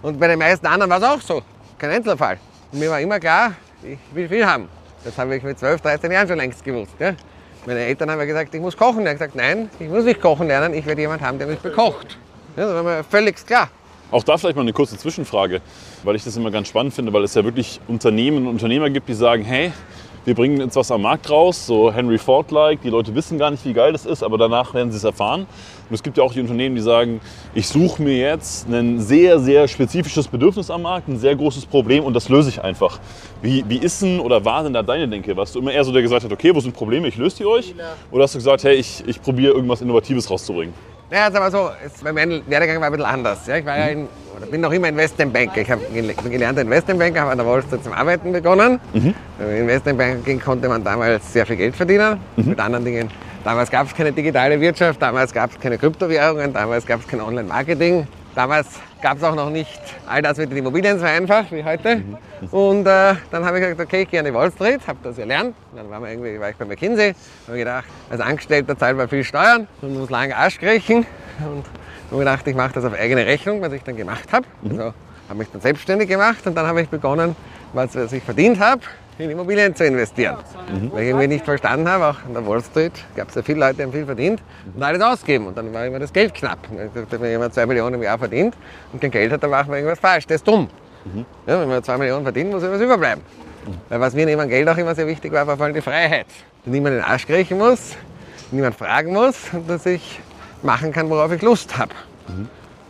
Und 0.00 0.20
bei 0.20 0.28
den 0.28 0.38
meisten 0.38 0.64
anderen 0.64 0.90
war 0.92 0.98
es 0.98 1.04
auch 1.04 1.20
so, 1.20 1.42
kein 1.76 1.90
Einzelfall. 1.90 2.38
Und 2.70 2.78
mir 2.78 2.88
war 2.88 3.00
immer 3.00 3.18
klar, 3.18 3.54
ich 3.82 3.98
will 4.14 4.28
viel 4.28 4.46
haben. 4.46 4.75
Das 5.06 5.16
habe 5.18 5.36
ich 5.36 5.42
mit 5.44 5.56
12, 5.56 5.80
13 5.82 6.10
Jahren 6.10 6.26
schon 6.26 6.36
längst 6.36 6.64
gewusst. 6.64 6.90
Ja. 6.98 7.14
Meine 7.64 7.78
Eltern 7.78 8.10
haben 8.10 8.18
ja 8.18 8.24
gesagt, 8.24 8.52
ich 8.52 8.60
muss 8.60 8.76
kochen. 8.76 9.02
Ich 9.02 9.06
habe 9.06 9.14
gesagt, 9.14 9.36
nein, 9.36 9.70
ich 9.78 9.88
muss 9.88 10.04
nicht 10.04 10.20
kochen 10.20 10.48
lernen, 10.48 10.74
ich 10.74 10.84
werde 10.84 11.00
jemand 11.00 11.22
haben, 11.22 11.38
der 11.38 11.46
mich 11.46 11.60
bekocht. 11.60 12.18
Ja, 12.56 12.64
das 12.64 12.74
war 12.74 12.82
mir 12.82 13.04
völlig 13.04 13.46
klar. 13.46 13.70
Auch 14.10 14.24
da 14.24 14.36
vielleicht 14.36 14.56
mal 14.56 14.62
eine 14.62 14.72
kurze 14.72 14.98
Zwischenfrage, 14.98 15.60
weil 16.02 16.16
ich 16.16 16.24
das 16.24 16.36
immer 16.36 16.50
ganz 16.50 16.68
spannend 16.68 16.92
finde, 16.92 17.12
weil 17.12 17.22
es 17.22 17.34
ja 17.34 17.44
wirklich 17.44 17.80
Unternehmen 17.86 18.38
und 18.38 18.48
Unternehmer 18.48 18.90
gibt, 18.90 19.08
die 19.08 19.14
sagen, 19.14 19.44
hey, 19.44 19.72
wir 20.26 20.34
bringen 20.34 20.60
jetzt 20.60 20.74
was 20.74 20.90
am 20.90 21.02
Markt 21.02 21.30
raus, 21.30 21.66
so 21.66 21.92
Henry 21.92 22.18
Ford-like, 22.18 22.82
die 22.82 22.90
Leute 22.90 23.14
wissen 23.14 23.38
gar 23.38 23.52
nicht, 23.52 23.64
wie 23.64 23.72
geil 23.72 23.92
das 23.92 24.04
ist, 24.04 24.24
aber 24.24 24.36
danach 24.36 24.74
werden 24.74 24.90
sie 24.90 24.96
es 24.96 25.04
erfahren. 25.04 25.42
Und 25.88 25.94
es 25.94 26.02
gibt 26.02 26.18
ja 26.18 26.24
auch 26.24 26.32
die 26.32 26.40
Unternehmen, 26.40 26.74
die 26.74 26.82
sagen, 26.82 27.20
ich 27.54 27.68
suche 27.68 28.02
mir 28.02 28.16
jetzt 28.18 28.68
ein 28.68 29.00
sehr, 29.00 29.38
sehr 29.38 29.68
spezifisches 29.68 30.26
Bedürfnis 30.26 30.68
am 30.68 30.82
Markt, 30.82 31.06
ein 31.06 31.16
sehr 31.16 31.36
großes 31.36 31.66
Problem 31.66 32.02
und 32.02 32.12
das 32.12 32.28
löse 32.28 32.48
ich 32.48 32.60
einfach. 32.60 32.98
Wie, 33.40 33.64
wie 33.68 33.78
ist 33.78 34.02
denn 34.02 34.18
oder 34.18 34.44
war 34.44 34.64
denn 34.64 34.72
da 34.72 34.82
deine 34.82 35.06
Denke? 35.06 35.36
Warst 35.36 35.54
du 35.54 35.60
immer 35.60 35.70
eher 35.72 35.84
so, 35.84 35.92
der 35.92 36.02
gesagt 36.02 36.24
hat, 36.24 36.32
okay, 36.32 36.52
wo 36.52 36.58
sind 36.58 36.74
Probleme, 36.74 37.06
ich 37.06 37.16
löse 37.16 37.36
die 37.36 37.46
euch? 37.46 37.72
Oder 38.10 38.24
hast 38.24 38.34
du 38.34 38.38
gesagt, 38.38 38.64
hey, 38.64 38.74
ich, 38.74 39.04
ich 39.06 39.22
probiere 39.22 39.54
irgendwas 39.54 39.80
Innovatives 39.80 40.28
rauszubringen? 40.28 40.74
Naja, 41.10 41.26
jetzt 41.26 41.36
aber 41.36 41.50
so, 41.50 41.70
es, 41.84 42.02
mein 42.02 42.42
Werdegang 42.48 42.80
war 42.80 42.86
ein 42.88 42.92
bisschen 42.92 43.06
anders. 43.06 43.46
Ja, 43.46 43.56
ich 43.56 43.64
war 43.64 43.78
ja 43.78 43.86
in, 43.86 44.08
oder 44.36 44.46
bin 44.46 44.60
noch 44.60 44.72
immer 44.72 44.88
Investmentbanker. 44.88 45.60
Ich 45.60 45.70
habe 45.70 45.82
gele- 45.94 46.20
bin 46.20 46.32
gelernter 46.32 46.62
Investmentbanker, 46.62 47.20
habe 47.20 47.30
an 47.30 47.38
der 47.38 47.46
Wall 47.46 47.62
Street 47.62 47.84
zum 47.84 47.92
Arbeiten 47.92 48.32
begonnen. 48.32 48.80
Beim 49.38 49.50
Investmentbanking 49.56 50.40
konnte 50.40 50.68
man 50.68 50.82
damals 50.82 51.32
sehr 51.32 51.46
viel 51.46 51.56
Geld 51.56 51.76
verdienen, 51.76 52.18
mit 52.36 52.58
anderen 52.58 52.84
Dingen. 52.84 53.10
Damals 53.44 53.70
gab 53.70 53.86
es 53.86 53.94
keine 53.94 54.10
digitale 54.10 54.60
Wirtschaft, 54.60 55.00
damals 55.00 55.32
gab 55.32 55.50
es 55.52 55.60
keine 55.60 55.78
Kryptowährungen, 55.78 56.52
damals 56.52 56.84
gab 56.84 57.00
es 57.00 57.06
kein 57.06 57.20
Online-Marketing. 57.20 58.08
Damals 58.34 58.66
gab 59.06 59.18
es 59.18 59.22
auch 59.22 59.36
noch 59.36 59.50
nicht 59.50 59.80
all 60.08 60.20
das 60.20 60.36
mit 60.36 60.50
den 60.50 60.58
Immobilien 60.58 60.98
so 60.98 61.04
einfach 61.04 61.44
wie 61.52 61.62
heute. 61.62 62.02
Und 62.50 62.88
äh, 62.88 63.14
dann 63.30 63.44
habe 63.44 63.58
ich 63.58 63.62
gesagt, 63.62 63.80
okay, 63.80 64.02
ich 64.02 64.10
gehe 64.10 64.18
an 64.18 64.26
die 64.26 64.34
Wall 64.34 64.50
Street, 64.50 64.80
habe 64.84 64.98
das 65.04 65.14
gelernt. 65.14 65.54
Dann 65.76 65.88
war, 65.88 66.10
irgendwie, 66.10 66.40
war 66.40 66.50
ich 66.50 66.56
bei 66.56 66.64
McKinsey, 66.64 67.14
habe 67.46 67.56
gedacht, 67.56 67.84
als 68.10 68.20
Angestellter 68.20 68.76
zahlt 68.76 68.96
man 68.96 69.08
viel 69.08 69.22
Steuern 69.22 69.68
und 69.80 69.96
muss 69.96 70.10
lange 70.10 70.36
Arsch 70.36 70.58
kriechen. 70.58 71.06
Und 71.38 71.64
habe 72.10 72.18
gedacht, 72.18 72.48
ich 72.48 72.56
mache 72.56 72.72
das 72.72 72.84
auf 72.84 72.94
eigene 72.94 73.24
Rechnung, 73.24 73.62
was 73.62 73.72
ich 73.74 73.84
dann 73.84 73.94
gemacht 73.94 74.32
habe. 74.32 74.44
Also 74.68 74.92
habe 75.28 75.38
mich 75.38 75.52
dann 75.52 75.60
selbstständig 75.60 76.08
gemacht 76.08 76.44
und 76.44 76.56
dann 76.56 76.66
habe 76.66 76.82
ich 76.82 76.88
begonnen, 76.88 77.36
was, 77.74 77.94
was 77.94 78.12
ich 78.12 78.24
verdient 78.24 78.58
habe, 78.58 78.82
in 79.18 79.30
Immobilien 79.30 79.74
zu 79.74 79.84
investieren. 79.84 80.36
Weil 80.92 81.02
ich 81.02 81.08
irgendwie 81.08 81.28
nicht 81.28 81.44
verstanden 81.44 81.88
habe, 81.88 82.06
auch 82.06 82.24
an 82.26 82.34
der 82.34 82.46
Wall 82.46 82.62
Street 82.62 82.92
gab 83.14 83.28
es 83.28 83.34
ja 83.34 83.42
viele 83.42 83.60
Leute, 83.60 83.76
die 83.76 83.82
haben 83.84 83.92
viel 83.92 84.04
verdient 84.04 84.42
und 84.74 84.82
alles 84.82 85.02
ausgeben. 85.02 85.46
Und 85.46 85.56
dann 85.56 85.72
war 85.72 85.86
immer 85.86 85.98
das 85.98 86.12
Geld 86.12 86.34
knapp. 86.34 86.58
Wenn 87.10 87.30
jemand 87.30 87.54
zwei 87.54 87.66
Millionen 87.66 87.94
im 87.94 88.02
Jahr 88.02 88.18
verdient 88.18 88.54
und 88.92 89.00
kein 89.00 89.10
Geld 89.10 89.32
hat, 89.32 89.42
dann 89.42 89.50
macht 89.50 89.68
man 89.68 89.76
irgendwas 89.78 89.98
falsch. 89.98 90.26
Das 90.26 90.36
ist 90.36 90.48
dumm. 90.48 90.68
Ja, 91.46 91.60
wenn 91.60 91.68
man 91.68 91.82
zwei 91.82 91.96
Millionen 91.98 92.24
verdient, 92.24 92.50
muss 92.50 92.62
etwas 92.62 92.80
überbleiben. 92.80 93.22
Weil 93.88 94.00
was 94.00 94.14
mir 94.14 94.26
neben 94.26 94.40
dem 94.40 94.48
Geld 94.48 94.68
auch 94.68 94.76
immer 94.76 94.94
sehr 94.94 95.06
wichtig 95.06 95.32
war, 95.32 95.46
war 95.46 95.56
vor 95.56 95.66
allem 95.66 95.74
die 95.74 95.80
Freiheit. 95.80 96.26
Dass 96.64 96.72
niemand 96.72 96.96
den 96.96 97.04
Arsch 97.04 97.26
kriechen 97.26 97.58
muss, 97.58 97.96
niemand 98.50 98.76
fragen 98.76 99.12
muss 99.12 99.36
und 99.52 99.68
dass 99.68 99.86
ich 99.86 100.20
machen 100.62 100.92
kann, 100.92 101.08
worauf 101.08 101.32
ich 101.32 101.42
Lust 101.42 101.76
habe. 101.78 101.92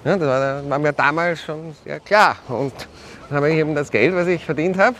Ja, 0.04 0.16
das 0.16 0.28
war, 0.28 0.70
war 0.70 0.78
mir 0.78 0.92
damals 0.92 1.42
schon 1.42 1.74
sehr 1.84 2.00
klar. 2.00 2.36
Und 2.48 2.72
dann 3.28 3.36
habe 3.38 3.50
ich 3.50 3.56
eben 3.56 3.74
das 3.74 3.90
Geld, 3.90 4.14
was 4.14 4.26
ich 4.28 4.44
verdient 4.44 4.78
habe, 4.78 4.96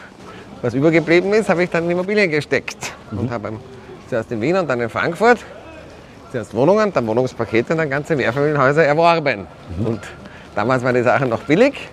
was 0.67 0.75
übergeblieben 0.75 1.33
ist, 1.33 1.49
habe 1.49 1.63
ich 1.63 1.71
dann 1.71 1.85
in 1.85 1.93
Immobilien 1.93 2.29
gesteckt. 2.29 2.93
Und 3.13 3.31
habe 3.31 3.53
zuerst 4.09 4.33
in 4.33 4.41
Wien 4.41 4.57
und 4.57 4.69
dann 4.69 4.81
in 4.81 4.91
Frankfurt 4.91 5.39
zuerst 6.33 6.53
Wohnungen, 6.55 6.93
dann 6.93 7.07
Wohnungspakete 7.07 7.73
und 7.73 7.79
dann 7.79 7.89
ganze 7.89 8.17
Mehrfamilienhäuser 8.17 8.85
erworben. 8.85 9.47
Und 9.85 10.01
damals 10.57 10.83
waren 10.83 10.97
die 10.97 11.05
Sachen 11.05 11.29
noch 11.29 11.43
billig, 11.43 11.89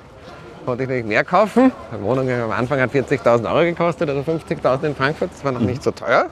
konnte 0.65 0.83
ich 0.83 0.89
nicht 0.89 1.07
mehr 1.07 1.23
kaufen. 1.23 1.71
Eine 1.91 2.01
Wohnung 2.01 2.27
am 2.31 2.49
Anfang 2.49 2.81
hat 2.81 2.89
40.000 2.89 3.45
Euro 3.45 3.63
gekostet 3.63 4.09
oder 4.09 4.21
50.000 4.21 4.83
in 4.85 4.95
Frankfurt, 4.95 5.29
das 5.31 5.45
war 5.45 5.51
noch 5.51 5.61
nicht 5.61 5.83
so 5.83 5.91
teuer. 5.91 6.31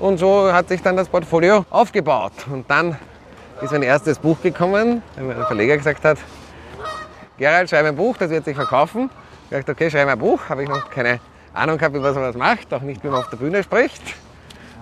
Und 0.00 0.18
so 0.18 0.52
hat 0.52 0.68
sich 0.68 0.82
dann 0.82 0.98
das 0.98 1.08
Portfolio 1.08 1.64
aufgebaut. 1.70 2.32
Und 2.52 2.70
dann 2.70 2.98
ist 3.62 3.72
mein 3.72 3.82
erstes 3.82 4.18
Buch 4.18 4.36
gekommen, 4.42 5.02
weil 5.16 5.24
mein 5.24 5.46
Verleger 5.46 5.78
gesagt 5.78 6.04
hat, 6.04 6.18
Gerald, 7.38 7.70
schreib 7.70 7.86
ein 7.86 7.96
Buch, 7.96 8.18
das 8.18 8.28
wird 8.28 8.44
sich 8.44 8.54
verkaufen. 8.54 9.08
Ich 9.48 9.54
habe 9.54 9.62
gesagt, 9.62 9.70
okay, 9.70 9.90
schreib 9.90 10.08
ein 10.08 10.18
Buch. 10.18 10.40
Habe 10.50 10.64
ich 10.64 10.68
noch 10.68 10.90
keine 10.90 11.20
Ahnung 11.54 11.78
gehabt, 11.78 11.94
wie 11.94 12.00
man 12.00 12.12
sowas 12.14 12.36
macht, 12.36 12.72
auch 12.74 12.82
nicht, 12.82 13.02
wie 13.04 13.08
man 13.08 13.20
auf 13.20 13.30
der 13.30 13.36
Bühne 13.36 13.62
spricht. 13.62 14.02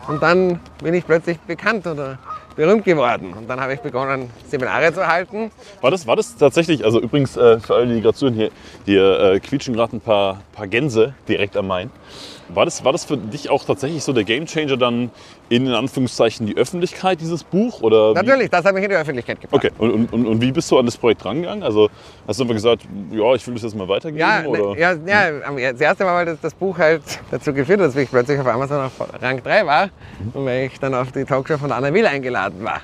Und 0.09 0.23
dann 0.23 0.59
bin 0.83 0.95
ich 0.95 1.07
plötzlich 1.07 1.39
bekannt 1.41 1.87
oder 1.87 2.19
berühmt 2.57 2.85
geworden. 2.85 3.33
Und 3.35 3.49
dann 3.49 3.61
habe 3.61 3.75
ich 3.75 3.81
begonnen, 3.81 4.31
Seminare 4.49 4.93
zu 4.93 5.07
halten. 5.07 5.51
War 5.81 5.91
das, 5.91 6.07
war 6.07 6.17
das 6.17 6.37
tatsächlich, 6.37 6.85
also 6.85 7.01
übrigens 7.01 7.37
äh, 7.37 7.61
für 7.61 7.75
alle, 7.75 7.95
die 7.95 8.01
gerade 8.01 8.17
zuhören, 8.17 8.35
hier, 8.35 8.51
hier 8.85 9.21
äh, 9.21 9.41
quietschen 9.41 9.75
gerade 9.75 9.97
ein 9.97 10.01
paar, 10.01 10.41
paar 10.53 10.67
Gänse 10.67 11.15
direkt 11.29 11.57
am 11.57 11.69
Main. 11.69 11.91
War 12.55 12.65
das, 12.65 12.85
war 12.85 12.93
das 12.93 13.05
für 13.05 13.17
dich 13.17 13.49
auch 13.51 13.65
tatsächlich 13.65 14.03
so 14.05 14.13
der 14.13 14.25
Gamechanger 14.25 14.77
dann 14.77 15.11
in, 15.49 15.67
in 15.67 15.73
Anführungszeichen 15.73 16.47
die 16.47 16.57
Öffentlichkeit, 16.57 17.21
dieses 17.21 17.45
Buch? 17.45 17.81
Oder 17.83 18.11
wie? 18.11 18.15
Natürlich, 18.15 18.51
das 18.51 18.65
hat 18.65 18.75
mich 18.75 18.85
in 18.85 18.91
die 18.91 18.97
Öffentlichkeit 18.97 19.41
gebracht. 19.41 19.65
Okay, 19.65 19.73
und, 19.79 20.13
und, 20.13 20.27
und, 20.27 20.41
wie 20.41 20.53
bist 20.53 20.71
du 20.71 20.79
an 20.79 20.87
das 20.87 20.97
Projekt 20.97 21.25
rangegangen? 21.25 21.63
Also 21.63 21.89
hast 22.27 22.39
du 22.39 22.45
einfach 22.45 22.55
gesagt, 22.55 22.83
ja, 23.11 23.35
ich 23.35 23.47
will 23.47 23.55
das 23.55 23.63
jetzt 23.63 23.75
mal 23.77 23.89
weitergeben? 23.89 24.19
Ja, 24.19 24.45
oder? 24.45 24.75
ne, 24.75 24.81
ja, 24.81 24.93
ja, 25.07 25.47
am- 25.47 25.57
das 25.57 25.81
erste 25.81 26.05
Mal, 26.05 26.15
weil 26.15 26.27
das, 26.27 26.41
das 26.41 26.55
Buch 26.55 26.77
halt 26.79 27.03
dazu 27.31 27.53
geführt 27.53 27.81
hat, 27.81 27.89
dass 27.89 27.97
ich 27.97 28.11
plötzlich 28.11 28.39
auf 28.39 28.47
Amazon 28.47 28.85
auf 28.87 28.93
Rang 29.23 29.43
3 29.43 29.67
war 29.67 29.89
und 30.35 30.45
weil 30.45 30.67
ich 30.67 30.79
dann 30.79 30.95
auf 30.95 31.13
die 31.13 31.25
Talkshow 31.25 31.59
von 31.59 31.73
Anna 31.73 31.93
Will 31.93 32.07
eingeladen 32.07 32.63
war. 32.65 32.81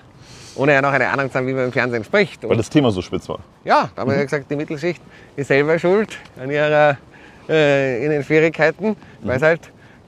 Ohne 0.57 0.73
ja 0.73 0.83
noch 0.83 0.91
eine 0.93 1.07
Ahnung 1.09 1.31
zu 1.31 1.39
haben, 1.39 1.47
wie 1.47 1.53
man 1.53 1.67
im 1.67 1.73
Fernsehen 1.73 2.03
spricht. 2.03 2.43
Weil 2.49 2.57
das 2.57 2.69
Thema 2.69 2.91
so 2.91 3.01
spitz 3.01 3.29
war. 3.29 3.39
ja, 3.65 3.91
da 3.95 4.01
haben 4.03 4.11
wir 4.11 4.17
ja 4.17 4.25
gesagt, 4.25 4.51
die 4.51 4.57
Mittelschicht 4.57 5.01
ist 5.37 5.47
selber 5.49 5.79
schuld 5.79 6.17
an 6.41 6.51
ihrer, 6.51 6.97
äh, 7.49 8.05
in 8.05 8.11
den 8.11 8.23
Schwierigkeiten, 8.23 8.97
weil 9.23 9.37
es 9.37 9.43
halt 9.43 9.61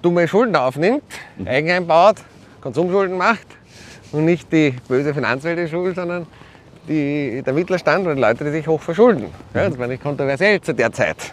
dumme 0.03 0.27
Schulden 0.29 0.57
aufnimmt, 0.57 1.03
Eigenheim 1.45 1.87
baut, 1.87 2.17
Konsumschulden 2.61 3.17
macht 3.17 3.47
und 4.13 4.25
nicht 4.25 4.53
die 4.53 4.75
böse 4.89 5.15
Finanzwelt 5.15 5.59
ist 5.59 5.71
schuld, 5.71 5.97
sondern 5.97 6.27
die, 6.89 7.43
der 7.45 7.53
Mittelstand 7.53 8.07
und 8.07 8.17
die 8.17 8.21
Leute, 8.21 8.45
die 8.45 8.51
sich 8.51 8.67
hoch 8.67 8.81
verschulden. 8.81 9.27
Ja, 9.55 9.69
das 9.69 9.79
war 9.79 9.87
nicht 9.87 10.03
kontroversiell 10.03 10.61
zu 10.61 10.75
der 10.75 10.93
Zeit. 10.93 11.33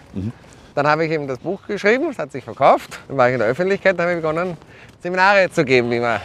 Dann 0.76 0.86
habe 0.86 1.06
ich 1.06 1.12
eben 1.12 1.28
das 1.28 1.40
Buch 1.40 1.60
geschrieben, 1.68 2.10
es 2.12 2.20
hat 2.20 2.32
sich 2.32 2.44
verkauft. 2.44 3.00
Dann 3.08 3.18
war 3.18 3.30
ich 3.30 3.34
in 3.34 3.40
der 3.40 3.48
Öffentlichkeit, 3.48 3.98
habe 4.00 4.12
ich 4.12 4.18
begonnen, 4.18 4.58
Seminare 5.02 5.50
zu 5.50 5.66
geben, 5.66 5.90
wie 5.90 6.00
man 6.00 6.20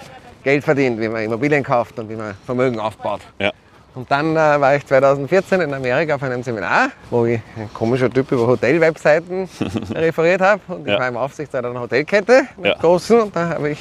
Geld 0.44 0.64
verdient, 0.64 1.00
wie 1.00 1.08
man 1.08 1.22
Immobilien 1.22 1.62
kauft 1.62 1.98
und 1.98 2.08
wie 2.10 2.16
man 2.16 2.34
Vermögen 2.44 2.78
aufbaut. 2.78 3.20
Ja. 3.38 3.52
Und 3.94 4.10
dann 4.10 4.32
äh, 4.34 4.36
war 4.60 4.74
ich 4.74 4.86
2014 4.86 5.60
in 5.60 5.74
Amerika 5.74 6.14
auf 6.14 6.22
einem 6.22 6.42
Seminar, 6.42 6.88
wo 7.10 7.26
ich 7.26 7.40
ein 7.56 7.68
komischer 7.74 8.08
Typ 8.10 8.32
über 8.32 8.46
Hotel-Webseiten 8.46 9.48
referiert 9.94 10.40
habe. 10.40 10.60
Und 10.68 10.86
ich 10.86 10.92
Ja. 10.94 10.98
war 11.00 11.08
im 11.08 11.16
Aufsichtsrat 11.18 11.64
einer 11.64 11.80
Hotelkette, 11.80 12.42
einer 12.56 12.68
Ja. 12.68 12.74
großen. 12.78 13.20
Und 13.20 13.36
da 13.36 13.50
habe 13.50 13.70
ich 13.70 13.78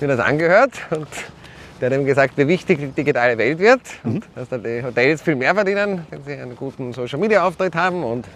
mir 0.00 0.08
das 0.08 0.18
angehört. 0.20 0.72
Und 0.90 1.06
der 1.80 1.90
hat 1.90 1.96
ihm 1.98 2.06
gesagt, 2.06 2.32
wie 2.36 2.48
wichtig 2.48 2.78
die 2.78 2.86
digitale 2.88 3.36
Welt 3.36 3.58
wird. 3.58 3.80
Mhm. 4.02 4.14
Und 4.14 4.24
dass 4.34 4.48
da 4.48 4.56
die 4.56 4.82
Hotels 4.82 5.20
viel 5.20 5.36
mehr 5.36 5.54
verdienen, 5.54 6.06
wenn 6.10 6.24
sie 6.24 6.32
einen 6.32 6.56
guten 6.56 6.94
Social-Media-Auftritt 6.94 7.74
haben. 7.74 8.02
Und 8.02 8.26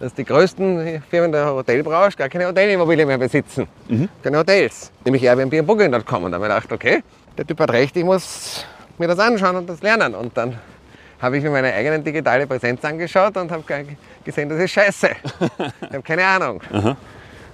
dass 0.00 0.12
die 0.14 0.24
größten 0.24 1.00
Firmen 1.10 1.30
der 1.30 1.46
Hotelbranche 1.54 2.16
gar 2.16 2.28
keine 2.28 2.48
Hotelimmobilien 2.48 3.06
mehr 3.06 3.18
besitzen. 3.18 3.68
Mhm. 3.88 4.08
Keine 4.20 4.38
Hotels. 4.38 4.90
Nämlich 5.04 5.22
Airbnb 5.22 5.52
und 5.60 5.66
Booking.com. 5.66 6.24
Und 6.24 6.32
da 6.32 6.38
habe 6.38 6.48
ich 6.48 6.52
gedacht, 6.54 6.72
okay, 6.72 7.04
der 7.38 7.46
Typ 7.46 7.60
hat 7.60 7.70
recht, 7.70 7.96
ich 7.96 8.02
muss 8.04 8.64
mir 8.98 9.06
das 9.06 9.20
anschauen 9.20 9.54
und 9.54 9.68
das 9.70 9.80
lernen. 9.80 10.16
Und 10.16 10.36
dann 10.36 10.58
habe 11.22 11.38
ich 11.38 11.44
mir 11.44 11.50
meine 11.50 11.72
eigene 11.72 12.00
digitale 12.00 12.46
Präsenz 12.46 12.84
angeschaut 12.84 13.36
und 13.36 13.50
habe 13.50 13.64
gesehen, 14.24 14.48
das 14.48 14.58
ist 14.58 14.72
scheiße. 14.72 15.08
ich 15.80 15.92
habe 15.92 16.02
keine 16.02 16.26
Ahnung. 16.26 16.60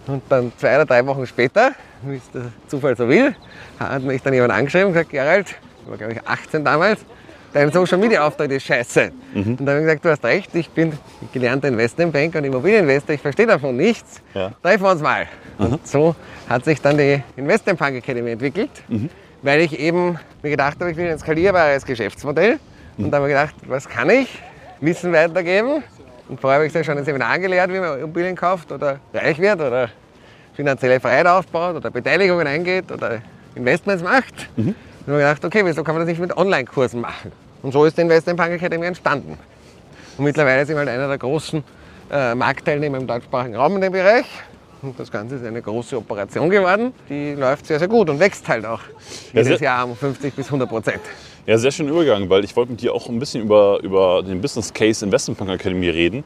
Und 0.07 0.23
dann 0.31 0.51
zwei 0.57 0.77
oder 0.77 0.87
drei 0.87 1.05
Wochen 1.07 1.27
später, 1.27 1.73
wie 2.03 2.17
es 2.17 2.31
der 2.31 2.51
Zufall 2.67 2.97
so 2.97 3.07
will, 3.07 3.37
hat 3.79 4.03
mich 4.03 4.23
dann 4.23 4.33
jemand 4.33 4.55
angeschrieben 4.55 4.89
und 4.89 4.95
gesagt, 4.95 5.11
Gerald, 5.11 5.49
ich 5.83 5.91
war 5.91 5.99
glaube 5.99 6.15
ich 6.15 6.27
18 6.27 6.65
damals, 6.65 7.01
dein 7.53 7.71
Social 7.71 7.99
Media 7.99 8.27
Auftritt 8.27 8.51
ist 8.53 8.65
scheiße. 8.65 9.13
Mhm. 9.35 9.43
Und 9.43 9.61
dann 9.61 9.69
habe 9.69 9.79
ich 9.81 9.85
gesagt, 9.85 10.05
du 10.07 10.11
hast 10.11 10.25
recht, 10.25 10.55
ich 10.55 10.71
bin 10.71 10.95
gelernter 11.35 11.69
Investmentbanker 11.69 12.39
und 12.39 12.47
Immobilieninvestor, 12.47 13.17
ich 13.17 13.21
verstehe 13.21 13.47
davon 13.47 13.77
nichts. 13.77 14.23
Ja. 14.33 14.53
Treffen 14.63 14.83
wir 14.83 14.93
uns 14.93 15.03
mal. 15.03 15.27
Mhm. 15.59 15.67
Und 15.67 15.87
so 15.87 16.17
hat 16.49 16.65
sich 16.65 16.81
dann 16.81 16.97
die 16.97 17.23
Investment 17.37 17.79
Bank 17.79 17.97
Academy 17.97 18.31
entwickelt, 18.31 18.71
mhm. 18.89 19.11
weil 19.43 19.61
ich 19.61 19.79
eben 19.79 20.19
mir 20.43 20.51
gedacht 20.51 20.79
habe, 20.81 20.91
ich 20.91 20.97
will 20.97 21.11
ein 21.11 21.19
skalierbares 21.19 21.85
Geschäftsmodell. 21.85 22.59
Und 22.99 23.11
dann 23.11 23.23
habe 23.23 23.31
ich 23.31 23.37
gedacht, 23.37 23.55
was 23.67 23.89
kann 23.89 24.11
ich? 24.11 24.29
Wissen 24.81 25.13
weitergeben. 25.13 25.83
Und 26.29 26.41
vorher 26.41 26.59
habe 26.59 26.67
ich 26.67 26.87
schon 26.87 26.99
ein 26.99 27.05
Seminar 27.05 27.39
gelehrt, 27.39 27.73
wie 27.73 27.79
man 27.79 27.99
Immobilien 27.99 28.37
kauft 28.37 28.71
oder 28.71 28.99
reich 29.15 29.39
wird 29.39 29.61
oder 29.61 29.89
finanzielle 30.55 31.01
Freiheit 31.01 31.27
aufbaut 31.27 31.77
oder 31.77 31.91
Beteiligungen 31.91 32.47
eingeht 32.47 32.91
oder 32.91 33.23
Investments 33.55 34.03
macht. 34.03 34.35
Mhm. 34.57 34.75
Und 35.07 35.13
habe 35.13 35.19
gedacht, 35.19 35.45
okay, 35.45 35.65
wieso 35.65 35.83
kann 35.83 35.95
man 35.95 36.03
das 36.03 36.09
nicht 36.09 36.21
mit 36.21 36.37
Online-Kursen 36.37 37.01
machen? 37.01 37.33
Und 37.63 37.73
so 37.73 37.85
ist 37.85 37.97
die 37.97 38.03
Investment 38.03 38.39
Academy 38.41 38.87
entstanden. 38.87 39.39
Und 40.19 40.25
mittlerweile 40.25 40.67
sind 40.67 40.75
wir 40.75 40.81
halt 40.81 40.89
einer 40.89 41.09
der 41.09 41.19
großen 41.19 41.63
äh, 42.11 42.35
Marktteilnehmer 42.35 42.99
im 42.99 43.07
deutschsprachigen 43.07 43.57
Raum 43.57 43.77
in 43.77 43.83
dem 43.83 43.93
Bereich. 43.93 44.27
Und 44.83 44.99
das 44.99 45.11
Ganze 45.11 45.37
ist 45.37 45.45
eine 45.45 45.63
große 45.63 45.97
Operation 45.97 46.51
geworden. 46.51 46.93
Die 47.09 47.35
läuft 47.35 47.67
sehr, 47.67 47.79
sehr 47.79 47.89
gut 47.89 48.11
und 48.11 48.21
wächst 48.21 48.47
halt 48.49 48.67
auch 48.67 48.81
jedes 49.33 49.61
Jahr 49.61 49.85
um 49.85 49.97
50 49.97 50.35
bis 50.35 50.47
100 50.47 50.69
Prozent. 50.69 51.01
Ja, 51.49 51.57
sehr 51.57 51.71
schön 51.71 51.89
Übergang, 51.89 52.29
weil 52.29 52.45
ich 52.45 52.55
wollte 52.57 52.73
mit 52.73 52.83
dir 52.83 52.93
auch 52.93 53.09
ein 53.09 53.19
bisschen 53.19 53.43
über, 53.43 53.81
über 53.83 54.23
den 54.23 54.43
Business 54.43 54.71
Case 54.71 55.03
Investment 55.03 55.41
Academy 55.41 55.89
reden, 55.89 56.23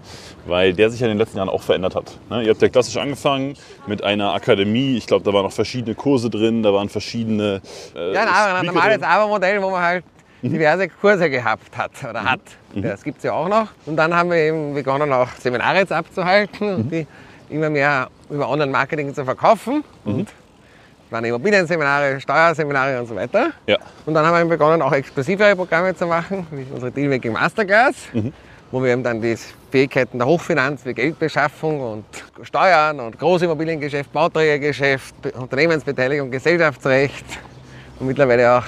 weil 0.46 0.72
der 0.72 0.90
sich 0.90 0.98
ja 0.98 1.06
in 1.06 1.12
den 1.12 1.18
letzten 1.18 1.36
Jahren 1.36 1.48
auch 1.48 1.62
verändert 1.62 1.94
hat. 1.94 2.18
Ne? 2.28 2.42
Ihr 2.42 2.50
habt 2.50 2.60
ja 2.60 2.68
klassisch 2.68 2.96
angefangen 2.96 3.54
mit 3.86 4.02
einer 4.02 4.34
Akademie. 4.34 4.96
Ich 4.96 5.06
glaube, 5.06 5.24
da 5.24 5.32
waren 5.32 5.44
noch 5.44 5.52
verschiedene 5.52 5.94
Kurse 5.94 6.28
drin, 6.28 6.64
da 6.64 6.74
waren 6.74 6.88
verschiedene. 6.88 7.62
Äh, 7.94 8.14
ja, 8.14 8.22
ein, 8.22 8.56
ein 8.56 8.66
normales 8.66 9.00
Abo-Modell, 9.00 9.62
wo 9.62 9.70
man 9.70 9.80
halt 9.80 10.04
mhm. 10.42 10.54
diverse 10.54 10.88
Kurse 10.88 11.30
gehabt 11.30 11.78
hat 11.78 11.92
oder 12.02 12.22
mhm. 12.22 12.30
hat. 12.32 12.40
Mhm. 12.74 12.82
Das 12.82 13.04
gibt 13.04 13.18
es 13.18 13.22
ja 13.22 13.32
auch 13.32 13.48
noch. 13.48 13.68
Und 13.86 13.94
dann 13.94 14.12
haben 14.12 14.28
wir 14.28 14.38
eben 14.38 14.74
begonnen, 14.74 15.12
auch 15.12 15.28
Seminare 15.38 15.76
jetzt 15.76 15.92
abzuhalten 15.92 16.68
und 16.68 16.86
mhm. 16.86 16.90
die 16.90 17.06
immer 17.48 17.70
mehr 17.70 18.08
über 18.28 18.48
Online-Marketing 18.48 19.14
zu 19.14 19.24
verkaufen. 19.24 19.84
Mhm. 20.04 20.14
Und 20.14 20.28
waren 21.12 21.24
Immobilienseminare, 21.24 22.20
Steuerseminare 22.20 22.98
und 23.00 23.06
so 23.06 23.14
weiter. 23.14 23.50
Ja. 23.66 23.76
Und 24.06 24.14
dann 24.14 24.24
haben 24.26 24.36
wir 24.38 24.56
begonnen, 24.56 24.82
auch 24.82 24.92
exklusivere 24.92 25.54
Programme 25.54 25.94
zu 25.94 26.06
machen, 26.06 26.46
wie 26.50 26.66
unsere 26.72 26.90
Dealmaking 26.90 27.32
Masterclass, 27.32 27.94
mhm. 28.12 28.32
wo 28.70 28.82
wir 28.82 28.92
eben 28.92 29.02
dann 29.02 29.20
die 29.20 29.36
Fähigkeiten 29.70 30.18
der 30.18 30.26
Hochfinanz 30.26 30.84
wie 30.84 30.94
Geldbeschaffung 30.94 31.80
und 31.80 32.04
Steuern 32.42 32.98
und 33.00 33.18
Großimmobiliengeschäft, 33.18 34.12
Bauträgergeschäft, 34.12 35.14
Unternehmensbeteiligung, 35.34 36.30
Gesellschaftsrecht 36.30 37.24
und 38.00 38.06
mittlerweile 38.06 38.58
auch 38.58 38.64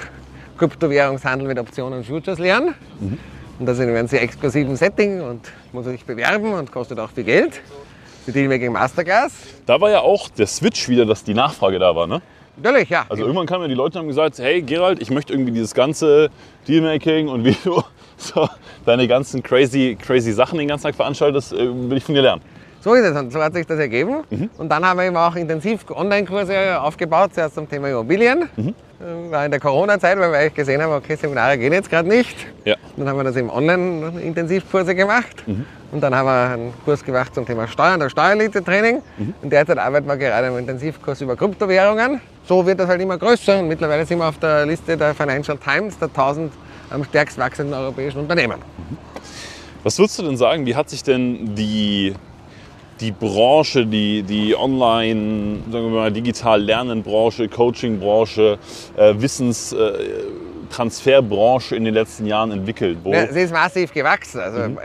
Kryptowährungshandel 0.57 1.47
mit 1.47 1.59
Optionen 1.59 1.99
und 1.99 2.05
Futures 2.05 2.39
lernen. 2.39 2.75
Mhm. 2.99 3.17
Und 3.57 3.65
das 3.65 3.79
in 3.79 3.89
einem 3.89 4.07
sehr 4.07 4.21
exklusiven 4.21 4.75
Setting 4.75 5.21
und 5.21 5.49
muss 5.71 5.85
sich 5.85 6.03
bewerben 6.05 6.53
und 6.53 6.71
kostet 6.71 6.99
auch 6.99 7.09
viel 7.09 7.23
Geld. 7.23 7.61
Die 8.27 8.31
Dealmaking 8.31 8.71
Masterclass. 8.71 9.33
Da 9.65 9.79
war 9.79 9.91
ja 9.91 9.99
auch 9.99 10.29
der 10.29 10.47
Switch 10.47 10.89
wieder, 10.89 11.05
dass 11.05 11.23
die 11.23 11.35
Nachfrage 11.35 11.77
da 11.77 11.95
war, 11.95 12.07
ne? 12.07 12.21
Natürlich, 12.57 12.89
ja. 12.89 13.05
Also 13.09 13.23
irgendwann 13.23 13.45
kamen 13.45 13.63
ja 13.63 13.67
die 13.67 13.73
Leute 13.73 13.97
und 13.97 14.03
haben 14.03 14.07
gesagt, 14.07 14.39
hey 14.39 14.61
Gerald, 14.61 15.01
ich 15.01 15.09
möchte 15.09 15.33
irgendwie 15.33 15.51
dieses 15.51 15.73
ganze 15.73 16.29
Dealmaking 16.67 17.27
und 17.27 17.43
wie 17.43 17.55
du 17.63 17.81
so 18.17 18.47
deine 18.85 19.07
ganzen 19.07 19.43
crazy, 19.43 19.97
crazy 19.99 20.31
Sachen 20.31 20.57
den 20.57 20.67
ganzen 20.67 20.85
Tag 20.85 20.95
veranstaltest, 20.95 21.53
äh, 21.53 21.89
will 21.89 21.97
ich 21.97 22.03
von 22.03 22.15
dir 22.15 22.21
lernen. 22.21 22.41
So 22.81 22.93
ist 22.93 23.03
es 23.03 23.17
und 23.17 23.33
so 23.33 23.41
hat 23.41 23.53
sich 23.55 23.65
das 23.65 23.79
ergeben. 23.79 24.23
Mhm. 24.29 24.49
Und 24.59 24.69
dann 24.69 24.85
haben 24.85 24.97
wir 24.97 25.05
eben 25.05 25.17
auch 25.17 25.35
intensiv 25.35 25.89
Online-Kurse 25.89 26.79
aufgebaut, 26.79 27.33
zuerst 27.33 27.55
zum 27.55 27.67
Thema 27.67 27.89
Immobilien. 27.89 28.47
Mhm. 28.55 28.75
Äh, 28.99 29.31
war 29.31 29.43
in 29.43 29.49
der 29.49 29.59
Corona-Zeit, 29.59 30.19
weil 30.19 30.31
wir 30.31 30.37
eigentlich 30.37 30.53
gesehen 30.53 30.81
haben, 30.81 30.93
okay, 30.93 31.15
Seminare 31.15 31.57
gehen 31.57 31.73
jetzt 31.73 31.89
gerade 31.89 32.07
nicht. 32.07 32.35
Ja. 32.63 32.75
Dann 32.95 33.09
haben 33.09 33.17
wir 33.17 33.23
das 33.23 33.35
eben 33.35 33.49
Online-Intensivkurse 33.49 34.93
gemacht. 34.93 35.43
Mhm. 35.47 35.65
Und 35.91 36.01
dann 36.01 36.13
haben 36.13 36.27
wir 36.27 36.53
einen 36.53 36.73
Kurs 36.85 37.03
gemacht 37.03 37.33
zum 37.33 37.45
Thema 37.45 37.67
Steuern, 37.67 37.99
der 37.99 38.09
Steuerelite-Training. 38.09 39.01
Mhm. 39.17 39.33
Und 39.41 39.49
derzeit 39.49 39.79
arbeiten 39.79 40.07
wir 40.07 40.17
gerade 40.17 40.47
im 40.47 40.57
Intensivkurs 40.59 41.21
über 41.21 41.35
Kryptowährungen. 41.35 42.21
So 42.47 42.65
wird 42.65 42.79
das 42.79 42.87
halt 42.87 43.01
immer 43.01 43.17
größer 43.17 43.59
und 43.59 43.67
mittlerweile 43.67 44.05
sind 44.05 44.19
wir 44.19 44.27
auf 44.27 44.37
der 44.37 44.65
Liste 44.65 44.95
der 44.95 45.15
Financial 45.15 45.57
Times 45.57 45.97
der 45.97 46.09
1000 46.09 46.51
am 46.91 47.03
stärkst 47.03 47.37
wachsenden 47.37 47.73
europäischen 47.73 48.19
Unternehmen. 48.19 48.61
Was 49.83 49.97
würdest 49.97 50.19
du 50.19 50.23
denn 50.23 50.37
sagen, 50.37 50.65
wie 50.65 50.75
hat 50.75 50.89
sich 50.89 51.03
denn 51.03 51.55
die 51.55 52.13
die 52.99 53.11
Branche, 53.11 53.85
die, 53.85 54.23
die 54.23 54.55
Online, 54.55 55.59
sagen 55.69 55.91
wir 55.91 55.99
mal, 55.99 56.11
digital 56.11 56.59
Lernenbranche, 56.61 57.47
Coachingbranche, 57.49 58.57
äh, 58.95 59.13
Wissenstransferbranche 59.17 61.75
in 61.75 61.83
den 61.83 61.93
letzten 61.93 62.25
Jahren 62.25 62.51
entwickelt? 62.51 62.99
Ja, 63.03 63.29
sie 63.31 63.41
ist 63.41 63.51
massiv 63.51 63.93
gewachsen. 63.93 64.39
Also 64.39 64.59
mhm. 64.59 64.79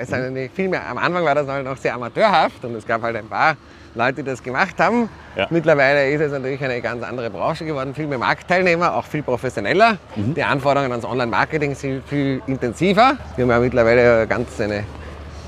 viel 0.53 0.69
mehr, 0.69 0.85
am 0.89 0.99
Anfang 0.99 1.25
war 1.25 1.37
das 1.37 1.47
noch 1.65 1.77
sehr 1.77 1.95
amateurhaft 1.95 2.65
und 2.65 2.75
es 2.75 2.85
gab 2.87 3.03
halt 3.03 3.15
ein 3.17 3.29
paar 3.29 3.57
Leute, 3.95 4.23
die 4.23 4.31
das 4.31 4.43
gemacht 4.43 4.79
haben. 4.79 5.09
Ja. 5.37 5.47
Mittlerweile 5.51 6.11
ist 6.11 6.21
es 6.21 6.33
natürlich 6.33 6.63
eine 6.63 6.81
ganz 6.81 7.03
andere 7.03 7.31
Branche 7.31 7.65
geworden, 7.65 7.95
viel 7.95 8.07
mehr 8.07 8.19
Marktteilnehmer, 8.19 8.95
auch 8.95 9.05
viel 9.05 9.23
professioneller. 9.23 9.99
Mhm. 10.17 10.35
Die 10.35 10.43
Anforderungen 10.43 10.93
ans 10.93 11.05
Online-Marketing 11.05 11.75
sind 11.75 12.07
viel 12.07 12.41
intensiver. 12.47 13.17
Wir 13.37 13.45
haben 13.45 13.51
ja 13.51 13.59
mittlerweile 13.59 14.27
ganz 14.27 14.61
eine 14.61 14.85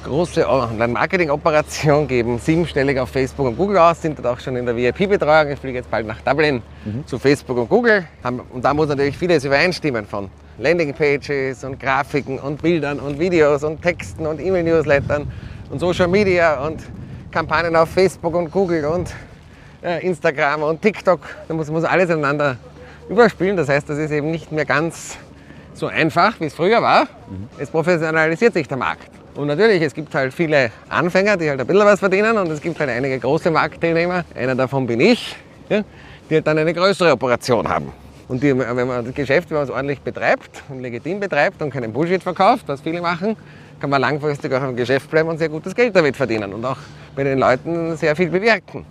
große 0.04 0.48
Online-Marketing-Operation, 0.48 2.08
geben 2.08 2.38
siebenstellig 2.38 2.98
auf 2.98 3.10
Facebook 3.10 3.46
und 3.46 3.56
Google 3.56 3.78
aus, 3.78 4.02
sind 4.02 4.18
dort 4.18 4.26
auch 4.26 4.40
schon 4.40 4.56
in 4.56 4.66
der 4.66 4.76
VIP-Betreuung. 4.76 5.52
Ich 5.52 5.60
fliege 5.60 5.78
jetzt 5.78 5.90
bald 5.90 6.06
nach 6.06 6.20
Dublin 6.22 6.62
mhm. 6.84 7.06
zu 7.06 7.18
Facebook 7.20 7.56
und 7.56 7.68
Google. 7.68 8.04
Und 8.50 8.64
da 8.64 8.74
muss 8.74 8.88
natürlich 8.88 9.16
vieles 9.16 9.44
übereinstimmen 9.44 10.06
von 10.06 10.28
Landingpages 10.58 11.62
und 11.64 11.78
Grafiken 11.78 12.38
und 12.38 12.60
Bildern 12.60 12.98
und 12.98 13.18
Videos 13.18 13.62
und 13.62 13.80
Texten 13.80 14.26
und 14.26 14.40
E-Mail-Newslettern 14.40 15.30
und 15.70 15.78
Social 15.78 16.08
Media 16.08 16.64
und 16.66 16.82
Kampagnen 17.32 17.74
auf 17.74 17.88
Facebook 17.88 18.34
und 18.34 18.50
Google 18.50 18.84
und 18.84 19.12
äh, 19.82 20.06
Instagram 20.06 20.62
und 20.62 20.80
TikTok. 20.80 21.20
Da 21.48 21.54
muss, 21.54 21.70
muss 21.70 21.84
alles 21.84 22.10
ineinander 22.10 22.56
überspielen. 23.08 23.56
Das 23.56 23.68
heißt, 23.68 23.88
das 23.88 23.98
ist 23.98 24.10
eben 24.10 24.30
nicht 24.30 24.52
mehr 24.52 24.64
ganz 24.64 25.16
so 25.74 25.86
einfach, 25.86 26.38
wie 26.40 26.44
es 26.44 26.54
früher 26.54 26.82
war. 26.82 27.04
Mhm. 27.04 27.48
Es 27.58 27.70
professionalisiert 27.70 28.52
sich 28.54 28.68
der 28.68 28.76
Markt. 28.76 29.10
Und 29.34 29.46
natürlich, 29.46 29.80
es 29.80 29.94
gibt 29.94 30.14
halt 30.14 30.34
viele 30.34 30.70
Anfänger, 30.90 31.38
die 31.38 31.48
halt 31.48 31.60
ein 31.60 31.66
bisschen 31.66 31.86
was 31.86 32.00
verdienen 32.00 32.36
und 32.36 32.50
es 32.50 32.60
gibt 32.60 32.78
halt 32.78 32.90
einige 32.90 33.18
große 33.18 33.50
Marktteilnehmer, 33.50 34.24
einer 34.34 34.54
davon 34.54 34.86
bin 34.86 35.00
ich, 35.00 35.34
ja, 35.70 35.82
die 36.28 36.34
halt 36.34 36.46
dann 36.46 36.58
eine 36.58 36.74
größere 36.74 37.12
Operation 37.12 37.66
haben. 37.66 37.90
Und 38.28 38.42
die, 38.42 38.56
wenn 38.56 38.86
man 38.86 39.06
das 39.06 39.14
Geschäft, 39.14 39.48
wenn 39.50 39.56
man 39.56 39.64
es 39.64 39.70
ordentlich 39.70 40.00
betreibt 40.00 40.62
und 40.68 40.80
legitim 40.80 41.18
betreibt 41.18 41.62
und 41.62 41.70
keinen 41.70 41.94
Bullshit 41.94 42.22
verkauft, 42.22 42.64
was 42.66 42.82
viele 42.82 43.00
machen, 43.00 43.36
kann 43.82 43.90
man 43.90 44.00
langfristig 44.00 44.52
auch 44.54 44.62
im 44.62 44.76
Geschäft 44.76 45.10
bleiben 45.10 45.28
und 45.28 45.38
sehr 45.38 45.48
gutes 45.48 45.74
Geld 45.74 45.96
damit 45.96 46.16
verdienen 46.16 46.54
und 46.54 46.64
auch 46.64 46.76
bei 47.16 47.24
den 47.24 47.40
Leuten 47.40 47.96
sehr 47.96 48.14
viel 48.14 48.28
bewirken. 48.28 48.86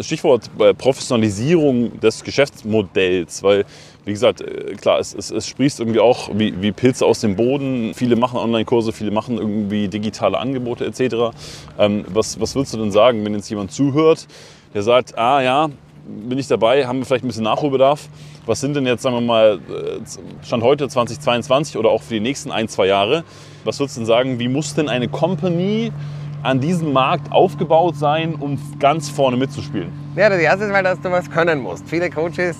Stichwort 0.00 0.50
äh, 0.58 0.72
Professionalisierung 0.72 2.00
des 2.00 2.24
Geschäftsmodells, 2.24 3.42
weil 3.42 3.66
wie 4.06 4.12
gesagt, 4.12 4.40
äh, 4.40 4.76
klar, 4.76 4.98
es, 4.98 5.12
es, 5.12 5.30
es 5.30 5.46
sprießt 5.46 5.78
irgendwie 5.78 6.00
auch 6.00 6.30
wie, 6.32 6.54
wie, 6.62 6.72
Pilze 6.72 7.04
aus 7.04 7.20
dem 7.20 7.36
Boden. 7.36 7.92
Viele 7.92 8.16
machen 8.16 8.38
Online-Kurse, 8.38 8.92
viele 8.92 9.10
machen 9.10 9.36
irgendwie 9.36 9.88
digitale 9.88 10.38
Angebote 10.38 10.86
etc. 10.86 11.36
Ähm, 11.78 12.06
was, 12.08 12.40
was 12.40 12.54
würdest 12.54 12.72
du 12.72 12.78
denn 12.78 12.92
sagen, 12.92 13.22
wenn 13.26 13.34
jetzt 13.34 13.50
jemand 13.50 13.72
zuhört, 13.72 14.26
der 14.72 14.82
sagt, 14.82 15.18
ah 15.18 15.42
ja, 15.42 15.68
bin 16.06 16.38
ich 16.38 16.48
dabei, 16.48 16.86
haben 16.86 17.00
wir 17.00 17.04
vielleicht 17.04 17.24
ein 17.24 17.28
bisschen 17.28 17.44
Nachholbedarf. 17.44 18.08
Was 18.46 18.62
sind 18.62 18.74
denn 18.74 18.86
jetzt, 18.86 19.02
sagen 19.02 19.16
wir 19.16 19.20
mal, 19.20 19.60
äh, 19.68 20.00
Stand 20.46 20.62
heute 20.62 20.88
2022 20.88 21.76
oder 21.76 21.90
auch 21.90 22.00
für 22.00 22.14
die 22.14 22.20
nächsten 22.20 22.50
ein, 22.50 22.68
zwei 22.68 22.86
Jahre, 22.86 23.22
was 23.64 23.80
würdest 23.80 23.96
du 23.96 24.00
denn 24.00 24.06
sagen, 24.06 24.38
wie 24.38 24.48
muss 24.48 24.74
denn 24.74 24.88
eine 24.88 25.08
Company 25.08 25.92
an 26.42 26.60
diesem 26.60 26.92
Markt 26.92 27.32
aufgebaut 27.32 27.96
sein, 27.96 28.34
um 28.34 28.58
ganz 28.78 29.08
vorne 29.08 29.36
mitzuspielen? 29.36 29.90
Ja, 30.16 30.28
das 30.28 30.38
erste 30.38 30.64
ist 30.66 30.72
mal, 30.72 30.82
dass 30.82 31.00
du 31.00 31.10
was 31.10 31.30
können 31.30 31.60
musst. 31.60 31.88
Viele 31.88 32.10
Coaches 32.10 32.56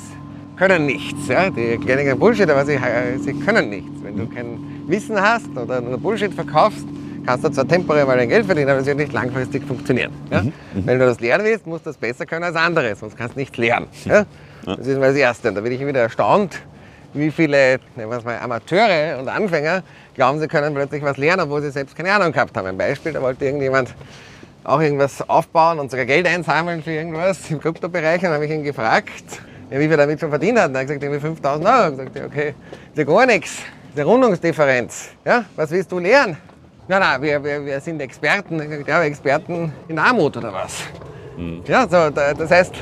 können 0.56 0.87
nichts. 0.87 1.28
Ja? 1.28 1.50
Die 1.50 1.78
keinen 1.78 2.18
Bullshit, 2.18 2.49
aber 2.49 2.64
sie, 2.64 2.78
sie 3.20 3.34
können 3.34 3.70
nichts. 3.70 4.02
Wenn 4.02 4.16
du 4.16 4.26
kein 4.26 4.58
Wissen 4.87 5.20
hast 5.20 5.49
oder 5.56 5.80
nur 5.80 5.99
Bullshit 5.99 6.32
verkaufst, 6.32 6.87
kannst 7.26 7.44
du 7.44 7.50
zwar 7.50 7.66
temporär 7.66 8.06
mal 8.06 8.16
dein 8.16 8.28
Geld 8.28 8.46
verdienen, 8.46 8.70
aber 8.70 8.80
es 8.80 8.87
wird 8.87 8.99
nicht 8.99 9.12
langfristig 9.12 9.64
funktionieren. 9.64 10.12
Ja? 10.30 10.42
Mhm. 10.42 10.52
Mhm. 10.75 10.87
Wenn 10.87 10.99
du 10.99 11.06
das 11.06 11.20
lernen 11.20 11.44
willst, 11.44 11.66
musst 11.66 11.87
du 11.87 11.90
das 11.90 11.96
besser 11.96 12.26
können 12.26 12.44
als 12.44 12.56
andere, 12.56 12.94
sonst 12.94 13.16
kannst 13.16 13.37
du 13.37 13.40
nichts 13.40 13.56
lernen. 13.56 13.87
Ja? 14.04 14.25
Das 14.64 14.87
ist 14.87 14.99
mal 14.99 15.08
das 15.08 15.16
Erste. 15.16 15.49
Und 15.49 15.56
da 15.56 15.61
bin 15.61 15.73
ich 15.73 15.87
wieder 15.87 16.00
erstaunt, 16.00 16.62
wie 17.14 17.30
viele 17.30 17.78
mal, 17.97 18.38
Amateure 18.38 19.18
und 19.18 19.28
Anfänger 19.28 19.83
glauben, 20.14 20.40
sie 20.40 20.49
können 20.49 20.75
plötzlich 20.75 21.02
was 21.02 21.16
lernen, 21.16 21.42
obwohl 21.42 21.62
sie 21.62 21.71
selbst 21.71 21.97
keine 21.97 22.12
Ahnung 22.12 22.33
gehabt 22.33 22.56
haben. 22.56 22.66
Ein 22.66 22.76
Beispiel, 22.78 23.12
da 23.12 23.23
wollte 23.23 23.44
irgendjemand 23.44 23.94
auch 24.64 24.80
irgendwas 24.80 25.26
aufbauen 25.28 25.78
und 25.78 25.90
sogar 25.90 26.06
Geld 26.06 26.26
einsammeln 26.26 26.83
für 26.83 26.92
irgendwas 26.92 27.50
im 27.50 27.61
Kryptobereich. 27.61 28.16
Und 28.16 28.25
dann 28.25 28.35
habe 28.35 28.47
ich 28.47 28.50
ihn 28.50 28.64
gefragt, 28.64 29.40
wie 29.71 29.88
viel 29.88 29.97
damit 29.97 30.21
schon 30.21 30.30
verdient 30.30 30.59
hat. 30.59 30.68
Und 30.68 30.75
er 30.75 30.80
hat 30.80 30.87
gesagt, 30.88 31.02
irgendwie 31.02 31.21
5000 31.21 31.66
Euro. 31.66 31.87
Und 31.87 31.97
gesagt, 31.99 32.16
ja, 32.16 32.25
okay, 32.25 32.54
ist 32.90 32.99
ja 32.99 33.04
gar 33.04 33.26
nichts. 33.26 33.59
Diese 33.92 34.04
Rundungsdifferenz. 34.04 35.11
Ja? 35.25 35.44
Was 35.56 35.71
willst 35.71 35.92
du 35.92 35.99
lernen? 35.99 36.37
Nein, 36.87 37.00
nein, 37.00 37.23
wir, 37.23 37.42
wir, 37.42 37.64
wir 37.64 37.80
sind 37.80 38.00
Experten, 38.00 38.85
ja, 38.87 39.04
Experten 39.04 39.73
in 39.88 39.99
Armut 39.99 40.37
oder 40.37 40.52
was? 40.52 40.83
Ja, 41.67 41.83
so, 41.83 42.11
da- 42.11 42.35
das 42.35 42.50
heißt, 42.50 42.75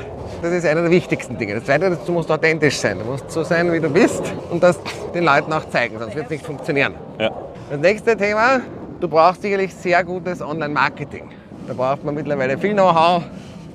das 0.43 0.53
ist 0.53 0.67
einer 0.67 0.83
der 0.83 0.91
wichtigsten 0.91 1.39
Dinge. 1.39 1.55
Das 1.55 1.65
Zweite 1.65 1.87
ist, 1.87 2.07
du 2.07 2.13
musst 2.13 2.31
authentisch 2.31 2.77
sein. 2.79 2.99
Du 2.99 3.05
musst 3.05 3.31
so 3.31 3.43
sein, 3.45 3.73
wie 3.73 3.81
du 3.81 3.89
bist 3.89 4.23
und 4.51 4.63
das 4.63 4.79
den 5.15 5.25
Leuten 5.25 5.53
auch 5.53 5.69
zeigen, 5.69 5.99
sonst 5.99 6.15
wird 6.15 6.25
es 6.27 6.31
nicht 6.31 6.45
funktionieren. 6.47 6.95
Ja. 7.19 7.31
Das 7.71 7.81
nächste 7.81 8.17
Thema, 8.17 8.61
du 9.01 9.09
brauchst 9.09 9.43
sicherlich 9.43 9.75
sehr 9.75 10.03
gutes 10.05 10.43
Online-Marketing. 10.43 11.31
Da 11.67 11.75
braucht 11.75 12.05
man 12.05 12.15
mittlerweile 12.15 12.59
viel 12.59 12.73
Know-how 12.73 13.23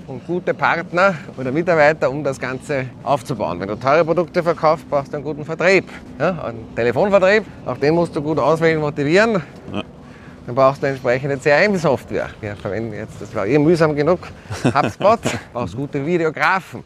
und 0.07 0.25
gute 0.27 0.53
Partner 0.53 1.15
oder 1.37 1.51
Mitarbeiter, 1.51 2.09
um 2.09 2.23
das 2.23 2.39
Ganze 2.39 2.85
aufzubauen. 3.03 3.59
Wenn 3.59 3.67
du 3.67 3.75
teure 3.75 4.05
Produkte 4.05 4.43
verkaufst, 4.43 4.89
brauchst 4.89 5.11
du 5.11 5.17
einen 5.17 5.25
guten 5.25 5.43
Vertrieb. 5.45 5.85
Ja, 6.19 6.29
einen 6.43 6.75
Telefonvertrieb, 6.75 7.43
auch 7.65 7.77
den 7.77 7.95
musst 7.95 8.15
du 8.15 8.21
gut 8.21 8.39
auswählen, 8.39 8.79
motivieren. 8.79 9.41
Dann 10.47 10.55
brauchst 10.55 10.81
du 10.81 10.87
eine 10.87 10.95
entsprechende 10.95 11.37
CRM-Software. 11.37 12.29
Wir 12.39 12.55
verwenden 12.55 12.93
jetzt, 12.93 13.21
das 13.21 13.35
war 13.35 13.45
eh 13.45 13.57
mühsam 13.59 13.93
genug, 13.95 14.19
HubSpot. 14.63 15.19
brauchst 15.51 15.75
gute 15.75 16.05
Videografen. 16.05 16.85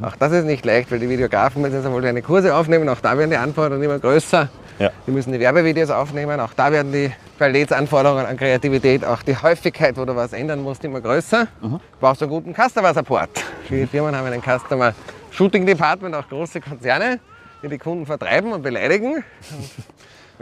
Auch 0.00 0.14
das 0.14 0.30
ist 0.30 0.44
nicht 0.44 0.64
leicht, 0.64 0.92
weil 0.92 1.00
die 1.00 1.08
Videografen 1.08 1.60
müssen 1.60 1.74
jetzt 1.74 1.84
einmal 1.84 2.00
deine 2.00 2.22
Kurse 2.22 2.54
aufnehmen. 2.54 2.88
Auch 2.88 3.00
da 3.00 3.18
werden 3.18 3.30
die 3.30 3.36
Anforderungen 3.36 3.82
immer 3.84 3.98
größer. 3.98 4.48
Ja. 4.78 4.90
Die 5.04 5.10
müssen 5.10 5.32
die 5.32 5.40
Werbevideos 5.40 5.90
aufnehmen. 5.90 6.38
Auch 6.38 6.52
da 6.54 6.70
werden 6.70 6.92
die 6.92 7.10
Qualitätsanforderungen 7.38 8.24
an 8.24 8.36
Kreativität, 8.36 9.04
auch 9.04 9.22
die 9.22 9.36
Häufigkeit, 9.36 9.96
wo 9.96 10.04
du 10.04 10.14
was 10.14 10.32
ändern 10.32 10.62
musst, 10.62 10.84
immer 10.84 11.00
größer. 11.00 11.48
Du 11.60 11.80
brauchst 12.00 12.22
einen 12.22 12.30
guten 12.30 12.54
Customer 12.54 12.94
Support. 12.94 13.30
Viele 13.66 13.88
Firmen 13.88 14.14
haben 14.14 14.26
einen 14.26 14.42
Customer 14.42 14.94
Shooting 15.32 15.66
Department, 15.66 16.14
auch 16.14 16.28
große 16.28 16.60
Konzerne, 16.60 17.18
die 17.64 17.68
die 17.68 17.78
Kunden 17.78 18.06
vertreiben 18.06 18.52
und 18.52 18.62
beleidigen. 18.62 19.16
Und 19.16 19.24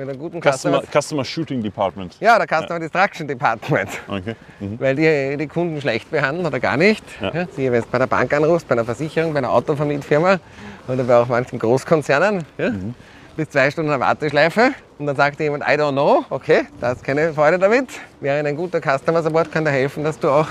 mit 0.01 0.09
einem 0.09 0.19
guten 0.19 0.41
Customer, 0.41 0.83
Customer 0.93 1.25
Shooting 1.25 1.63
Department. 1.63 2.17
ja, 2.21 2.39
der 2.39 2.47
Customer 2.47 2.81
Distraction 2.81 3.29
Department. 3.29 3.91
Okay. 4.09 4.35
Mhm. 4.61 4.81
Weil 4.81 4.97
die 4.97 5.37
die 5.37 5.47
Kunden 5.47 5.81
schlecht 5.81 6.11
behandeln 6.11 6.47
oder 6.47 6.59
gar 6.59 6.77
nicht. 6.77 7.05
Ja. 7.21 7.31
Ja. 7.35 7.47
siehe, 7.55 7.71
wenn 7.71 7.83
du 7.83 7.87
bei 7.91 7.99
der 7.99 8.07
Bank 8.07 8.33
anrufst, 8.33 8.67
bei 8.67 8.75
einer 8.75 8.85
Versicherung, 8.85 9.33
bei 9.33 9.39
einer 9.39 9.51
Autovermietfirma 9.51 10.41
oder 10.89 11.05
bei 11.05 11.17
auch 11.17 11.29
manchen 11.29 11.59
Großkonzernen. 11.59 12.45
Ja. 12.59 12.71
Mhm. 12.71 12.95
Bis 13.37 13.51
zwei 13.51 13.71
Stunden 13.71 13.91
in 13.93 13.99
der 13.99 14.07
Warteschleife 14.07 14.73
und 14.99 15.07
dann 15.07 15.17
sagt 15.17 15.39
dir 15.39 15.45
jemand, 15.45 15.65
I 15.65 15.73
don't 15.73 15.93
know, 15.93 16.25
okay, 16.31 16.63
da 16.81 16.89
hast 16.89 17.05
keine 17.05 17.33
Freude 17.33 17.59
damit. 17.59 17.89
Während 18.21 18.49
ein 18.49 18.57
guter 18.57 18.81
Customer 18.81 19.23
Support 19.23 19.53
kann 19.53 19.65
dir 19.65 19.71
helfen, 19.71 20.03
dass 20.03 20.19
du 20.19 20.29
auch 20.29 20.49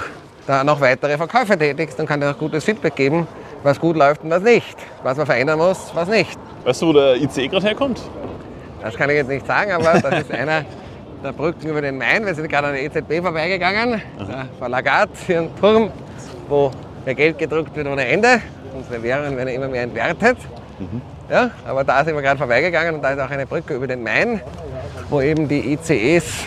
da 0.48 0.63
noch 0.63 0.79
weitere 0.79 1.18
Verkäufe 1.18 1.58
tätigst 1.58 2.00
und 2.00 2.08
kann 2.08 2.22
dir 2.22 2.32
auch 2.32 2.38
gutes 2.38 2.63
Feedback 2.63 2.96
geben, 2.96 3.27
was 3.63 3.79
gut 3.79 3.98
läuft 3.98 4.24
und 4.24 4.29
was 4.29 4.41
nicht, 4.41 4.77
was 5.03 5.18
man 5.18 5.25
verändern 5.25 5.60
muss, 5.60 5.91
was 5.94 6.08
nicht. 6.08 6.39
Weißt 6.63 6.82
du, 6.82 6.88
wo 6.88 6.94
der 6.94 7.15
ICE 7.18 7.48
gerade 7.48 7.65
herkommt? 7.68 8.01
Das 8.81 8.95
kann 8.95 9.09
ich 9.09 9.17
jetzt 9.17 9.29
nicht 9.29 9.45
sagen, 9.45 9.71
aber 9.71 10.00
das 10.00 10.21
ist 10.21 10.31
einer 10.31 10.63
der 11.24 11.33
Brücken 11.33 11.67
über 11.67 11.81
den 11.81 11.98
Main. 11.98 12.25
Wir 12.25 12.33
sind 12.33 12.48
gerade 12.48 12.67
an 12.67 12.74
der 12.74 12.83
EZB 12.83 13.21
vorbeigegangen, 13.21 14.01
vor 14.57 14.69
Lagarde, 14.69 15.12
hier 15.27 15.41
ein 15.41 15.50
Turm, 15.59 15.91
wo 16.48 16.71
ja 17.05 17.13
Geld 17.13 17.38
gedruckt 17.38 17.75
wird 17.75 17.88
ohne 17.88 18.05
Ende. 18.05 18.41
Unsere 18.74 19.03
Währungen 19.03 19.36
werden 19.36 19.50
immer 19.50 19.67
mehr 19.67 19.83
entwertet. 19.83 20.38
Ja, 21.29 21.51
aber 21.65 21.83
da 21.83 22.03
sind 22.05 22.15
wir 22.15 22.21
gerade 22.21 22.38
vorbeigegangen 22.38 22.95
und 22.95 23.01
da 23.01 23.12
ist 23.12 23.19
auch 23.19 23.29
eine 23.29 23.45
Brücke 23.45 23.75
über 23.75 23.86
den 23.86 24.01
Main, 24.01 24.41
wo 25.09 25.19
eben 25.21 25.48
die 25.48 25.74
ICEs 25.74 26.45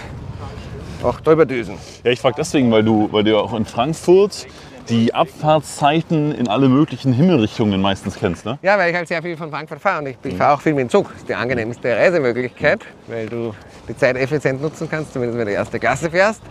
auch 1.03 1.21
drüber 1.21 1.45
düsen. 1.45 1.77
Ja, 2.03 2.11
ich 2.11 2.21
frage 2.21 2.37
deswegen, 2.39 2.71
weil 2.73 2.83
du, 2.83 3.09
weil 3.13 3.25
du 3.25 3.37
auch 3.37 3.53
in 3.53 3.67
Frankfurt 3.67 4.47
die 4.89 5.15
Abfahrtszeiten 5.15 6.33
in 6.33 6.49
alle 6.49 6.69
möglichen 6.69 7.13
Himmelrichtungen 7.13 7.81
meistens 7.81 8.17
kennst, 8.17 8.45
ne? 8.45 8.59
Ja, 8.63 8.79
weil 8.79 8.91
ich 8.91 8.97
halt 8.97 9.09
sehr 9.09 9.23
viel 9.23 9.37
von 9.37 9.51
Frankfurt 9.51 9.81
fahre 9.81 10.01
und 10.01 10.07
ich, 10.07 10.17
ich 10.25 10.35
fahre 10.35 10.55
auch 10.55 10.61
viel 10.61 10.75
mit 10.75 10.83
dem 10.83 10.91
Zug. 10.91 11.09
Das 11.11 11.19
ist 11.19 11.29
die 11.29 11.35
angenehmste 11.35 11.97
Reisemöglichkeit, 11.97 12.81
weil 13.07 13.29
du 13.29 13.55
die 13.89 13.97
Zeit 13.97 14.17
effizient 14.17 14.61
nutzen 14.61 14.89
kannst, 14.91 15.13
zumindest 15.13 15.39
wenn 15.39 15.47
du 15.47 15.53
erste 15.53 15.79
Klasse 15.79 16.11
fährst. 16.11 16.43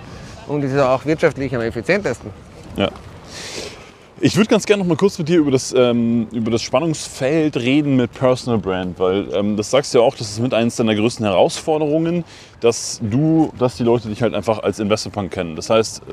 Und 0.47 0.63
es 0.63 0.73
ist 0.73 0.79
auch 0.79 1.05
wirtschaftlich 1.05 1.55
am 1.55 1.61
effizientesten. 1.61 2.29
Ja. 2.75 2.89
Ich 4.23 4.37
würde 4.37 4.49
ganz 4.49 4.67
gerne 4.67 4.83
noch 4.83 4.87
mal 4.87 4.97
kurz 4.97 5.17
mit 5.17 5.29
dir 5.29 5.39
über 5.39 5.49
das, 5.49 5.73
ähm, 5.75 6.27
über 6.31 6.51
das 6.51 6.61
Spannungsfeld 6.61 7.57
reden 7.57 7.95
mit 7.95 8.13
Personal 8.13 8.59
Brand, 8.59 8.99
weil 8.99 9.33
ähm, 9.33 9.57
das 9.57 9.71
sagst 9.71 9.93
du 9.93 9.97
ja 9.97 10.03
auch, 10.03 10.13
das 10.13 10.29
ist 10.29 10.39
mit 10.39 10.53
eines 10.53 10.75
deiner 10.75 10.93
größten 10.93 11.25
Herausforderungen, 11.25 12.23
dass 12.59 12.99
du, 13.01 13.51
dass 13.57 13.77
die 13.77 13.83
Leute 13.83 14.09
dich 14.09 14.21
halt 14.21 14.35
einfach 14.35 14.59
als 14.59 14.77
Investmentbank 14.77 15.31
kennen. 15.31 15.55
Das 15.55 15.71
heißt, 15.71 16.03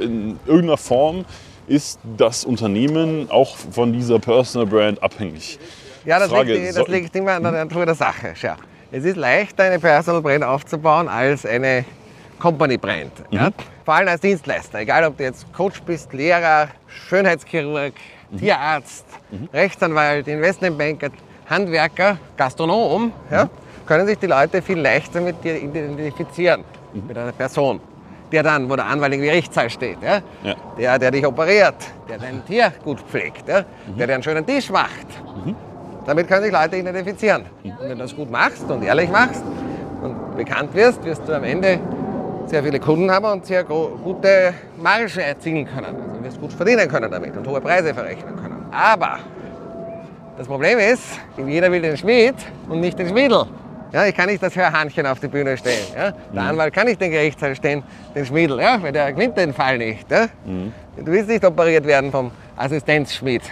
äh, 0.00 0.04
in 0.04 0.38
irgendeiner 0.46 0.78
Form 0.78 1.26
ist 1.68 2.00
das 2.16 2.44
Unternehmen 2.44 3.30
auch 3.30 3.56
von 3.56 3.92
dieser 3.92 4.18
Personal 4.18 4.66
Brand 4.66 5.02
abhängig. 5.02 5.58
Ja, 6.04 6.18
das, 6.18 6.28
Frage, 6.28 6.54
liegt, 6.54 6.76
das 6.76 6.88
liegt 6.88 7.16
immer 7.16 7.32
an 7.32 7.42
der 7.42 7.52
Natur 7.52 7.84
der 7.84 7.94
Sache. 7.94 8.32
Schau. 8.34 8.54
Es 8.90 9.04
ist 9.04 9.16
leichter, 9.16 9.64
eine 9.64 9.78
Personal 9.78 10.22
Brand 10.22 10.42
aufzubauen, 10.44 11.08
als 11.08 11.44
eine 11.44 11.84
Company 12.38 12.78
Brand. 12.78 13.12
Ja? 13.30 13.50
Vor 13.84 13.94
allem 13.94 14.08
als 14.08 14.20
Dienstleister. 14.20 14.80
Egal, 14.80 15.04
ob 15.04 15.18
du 15.18 15.24
jetzt 15.24 15.52
Coach 15.52 15.82
bist, 15.82 16.12
Lehrer, 16.12 16.68
Schönheitschirurg, 16.86 17.92
Tierarzt, 18.38 19.04
Rechtsanwalt, 19.52 20.28
Investmentbanker, 20.28 21.10
Handwerker, 21.48 22.18
Gastronom, 22.36 23.12
ja? 23.30 23.48
können 23.86 24.06
sich 24.06 24.18
die 24.18 24.26
Leute 24.26 24.62
viel 24.62 24.78
leichter 24.78 25.20
mit 25.20 25.42
dir 25.42 25.56
identifizieren, 25.60 26.64
mit 27.06 27.16
einer 27.16 27.32
Person. 27.32 27.80
Der 28.32 28.42
dann, 28.42 28.68
wo 28.68 28.76
der 28.76 28.86
Anwalt 28.86 29.14
im 29.14 29.22
Gerichtssaal 29.22 29.70
steht, 29.70 29.98
ja? 30.02 30.20
Ja. 30.42 30.54
Der, 30.78 30.98
der 30.98 31.10
dich 31.10 31.26
operiert, 31.26 31.76
der 32.08 32.18
dein 32.18 32.44
Tier 32.44 32.72
gut 32.84 33.00
pflegt, 33.00 33.48
ja? 33.48 33.64
der 33.98 34.06
dir 34.06 34.14
einen 34.14 34.22
schönen 34.22 34.44
Tisch 34.44 34.70
macht. 34.70 35.06
Damit 36.06 36.28
können 36.28 36.42
sich 36.44 36.52
Leute 36.52 36.76
identifizieren. 36.76 37.44
Und 37.64 37.80
wenn 37.80 37.90
du 37.90 37.96
das 37.96 38.14
gut 38.14 38.30
machst 38.30 38.64
und 38.70 38.82
ehrlich 38.82 39.10
machst 39.10 39.42
und 40.02 40.36
bekannt 40.36 40.74
wirst, 40.74 41.04
wirst 41.04 41.22
du 41.26 41.34
am 41.34 41.44
Ende 41.44 41.78
sehr 42.46 42.62
viele 42.62 42.80
Kunden 42.80 43.10
haben 43.10 43.26
und 43.26 43.44
sehr 43.46 43.64
gute 43.64 44.54
Marge 44.80 45.22
erzielen 45.22 45.66
können. 45.66 45.96
Also 45.96 46.18
du 46.18 46.24
wirst 46.24 46.40
gut 46.40 46.52
verdienen 46.52 46.88
können 46.88 47.10
damit 47.10 47.36
und 47.36 47.46
hohe 47.46 47.60
Preise 47.60 47.92
verrechnen 47.92 48.36
können. 48.36 48.66
Aber 48.70 49.18
das 50.38 50.46
Problem 50.46 50.78
ist, 50.78 51.02
jeder 51.46 51.70
will 51.70 51.82
den 51.82 51.96
Schmied 51.96 52.34
und 52.68 52.80
nicht 52.80 52.98
den 52.98 53.08
Schmiedel. 53.08 53.44
Ja, 53.90 54.04
ich 54.04 54.14
kann 54.14 54.28
nicht 54.28 54.42
das 54.42 54.54
Hörhahnchen 54.54 55.06
auf 55.06 55.18
die 55.18 55.28
Bühne 55.28 55.56
stellen. 55.56 55.86
Ja? 55.96 56.12
Der 56.34 56.42
Anwalt 56.42 56.74
kann 56.74 56.86
nicht 56.86 57.00
den 57.00 57.10
Gerichtssaal 57.10 57.56
stehen, 57.56 57.82
den 58.14 58.26
Schmiedel, 58.26 58.60
ja? 58.60 58.82
weil 58.82 58.92
der 58.92 59.12
gewinnt 59.12 59.36
den 59.38 59.54
Fall 59.54 59.78
nicht. 59.78 60.10
Ja? 60.10 60.28
Du 60.44 61.06
willst 61.06 61.28
nicht 61.28 61.44
operiert 61.44 61.86
werden 61.86 62.10
vom 62.10 62.30
Assistenzschmied. 62.56 63.42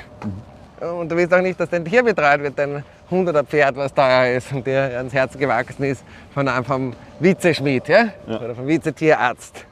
Und 0.80 1.10
du 1.10 1.16
willst 1.16 1.32
auch 1.32 1.40
nicht, 1.40 1.58
dass 1.58 1.70
dein 1.70 1.84
Tier 1.86 2.02
betreut 2.02 2.42
wird, 2.42 2.58
dein 2.58 2.84
Hund 3.10 3.26
oder 3.28 3.44
Pferd, 3.44 3.76
was 3.76 3.94
teuer 3.94 4.36
ist 4.36 4.52
und 4.52 4.66
dir 4.66 4.98
ans 4.98 5.14
Herz 5.14 5.38
gewachsen 5.38 5.84
ist, 5.84 6.04
von 6.34 6.46
einem 6.46 6.64
vom 6.64 6.92
Vizeschmied 7.18 7.88
ja? 7.88 8.08
oder 8.26 8.54
vom 8.54 8.66
Vizetierarzt. 8.66 9.64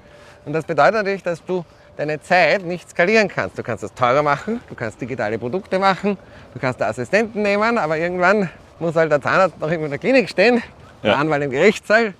Und 0.46 0.54
das 0.54 0.64
bedeutet 0.64 0.94
natürlich, 0.94 1.22
dass 1.22 1.44
du 1.44 1.62
deine 1.96 2.20
Zeit 2.22 2.64
nicht 2.64 2.88
skalieren 2.88 3.28
kannst. 3.28 3.58
Du 3.58 3.62
kannst 3.62 3.82
das 3.82 3.92
teurer 3.92 4.22
machen, 4.22 4.60
du 4.68 4.74
kannst 4.74 5.00
digitale 5.00 5.38
Produkte 5.38 5.78
machen, 5.78 6.16
du 6.54 6.58
kannst 6.58 6.80
Assistenten 6.80 7.42
nehmen, 7.42 7.76
aber 7.76 7.98
irgendwann 7.98 8.48
muss 8.78 8.96
halt 8.96 9.10
der 9.12 9.20
Zahnarzt 9.20 9.58
noch 9.60 9.70
immer 9.70 9.84
in 9.84 9.90
der 9.90 9.98
Klinik 9.98 10.28
stehen, 10.28 10.62
der 11.02 11.12
Ja. 11.12 11.16
Anwalt 11.18 11.42
im 11.42 11.50
Gerichtssaal, 11.50 12.14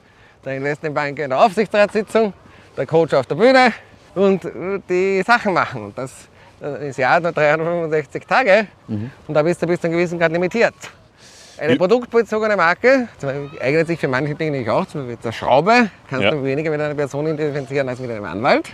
der 0.45 0.57
Investmentbanker 0.57 1.25
in 1.25 1.31
der 1.31 1.41
Aufsichtsratssitzung, 1.41 2.33
der 2.77 2.87
Coach 2.87 3.15
auf 3.15 3.27
der 3.27 3.35
Bühne 3.37 3.73
und 4.15 4.45
äh, 4.45 4.81
die 4.89 5.23
Sachen 5.27 5.55
machen. 5.55 5.85
Und 5.87 5.99
das 5.99 6.13
äh, 6.63 6.89
ist 6.89 6.99
Jahr 6.99 7.21
nur 7.21 7.33
365 7.33 8.27
Tage 8.27 8.67
und 8.89 9.35
da 9.35 9.43
bist 9.43 9.63
du 9.63 9.67
bis 9.67 9.81
zu 9.81 9.87
einem 9.87 9.97
gewissen 9.97 10.19
Grad 10.19 10.33
limitiert. 10.33 10.75
Eine 11.57 11.77
produktbezogene 11.77 12.57
Marke 12.57 13.07
eignet 13.61 13.87
sich 13.87 14.01
für 14.01 14.09
manche 14.09 14.35
Dinge 14.35 14.59
nicht 14.59 14.69
auch. 14.69 14.87
Zum 14.87 15.03
Beispiel 15.03 15.13
mit 15.17 15.25
der 15.25 15.31
Schraube 15.33 15.89
kannst 16.11 16.25
Ja. 16.25 16.31
du 16.33 16.43
weniger 16.43 16.69
mit 16.73 16.81
einer 16.81 16.95
Person 16.95 17.27
identifizieren 17.29 17.89
als 17.89 18.01
mit 18.01 18.11
einem 18.11 18.25
Anwalt 18.25 18.69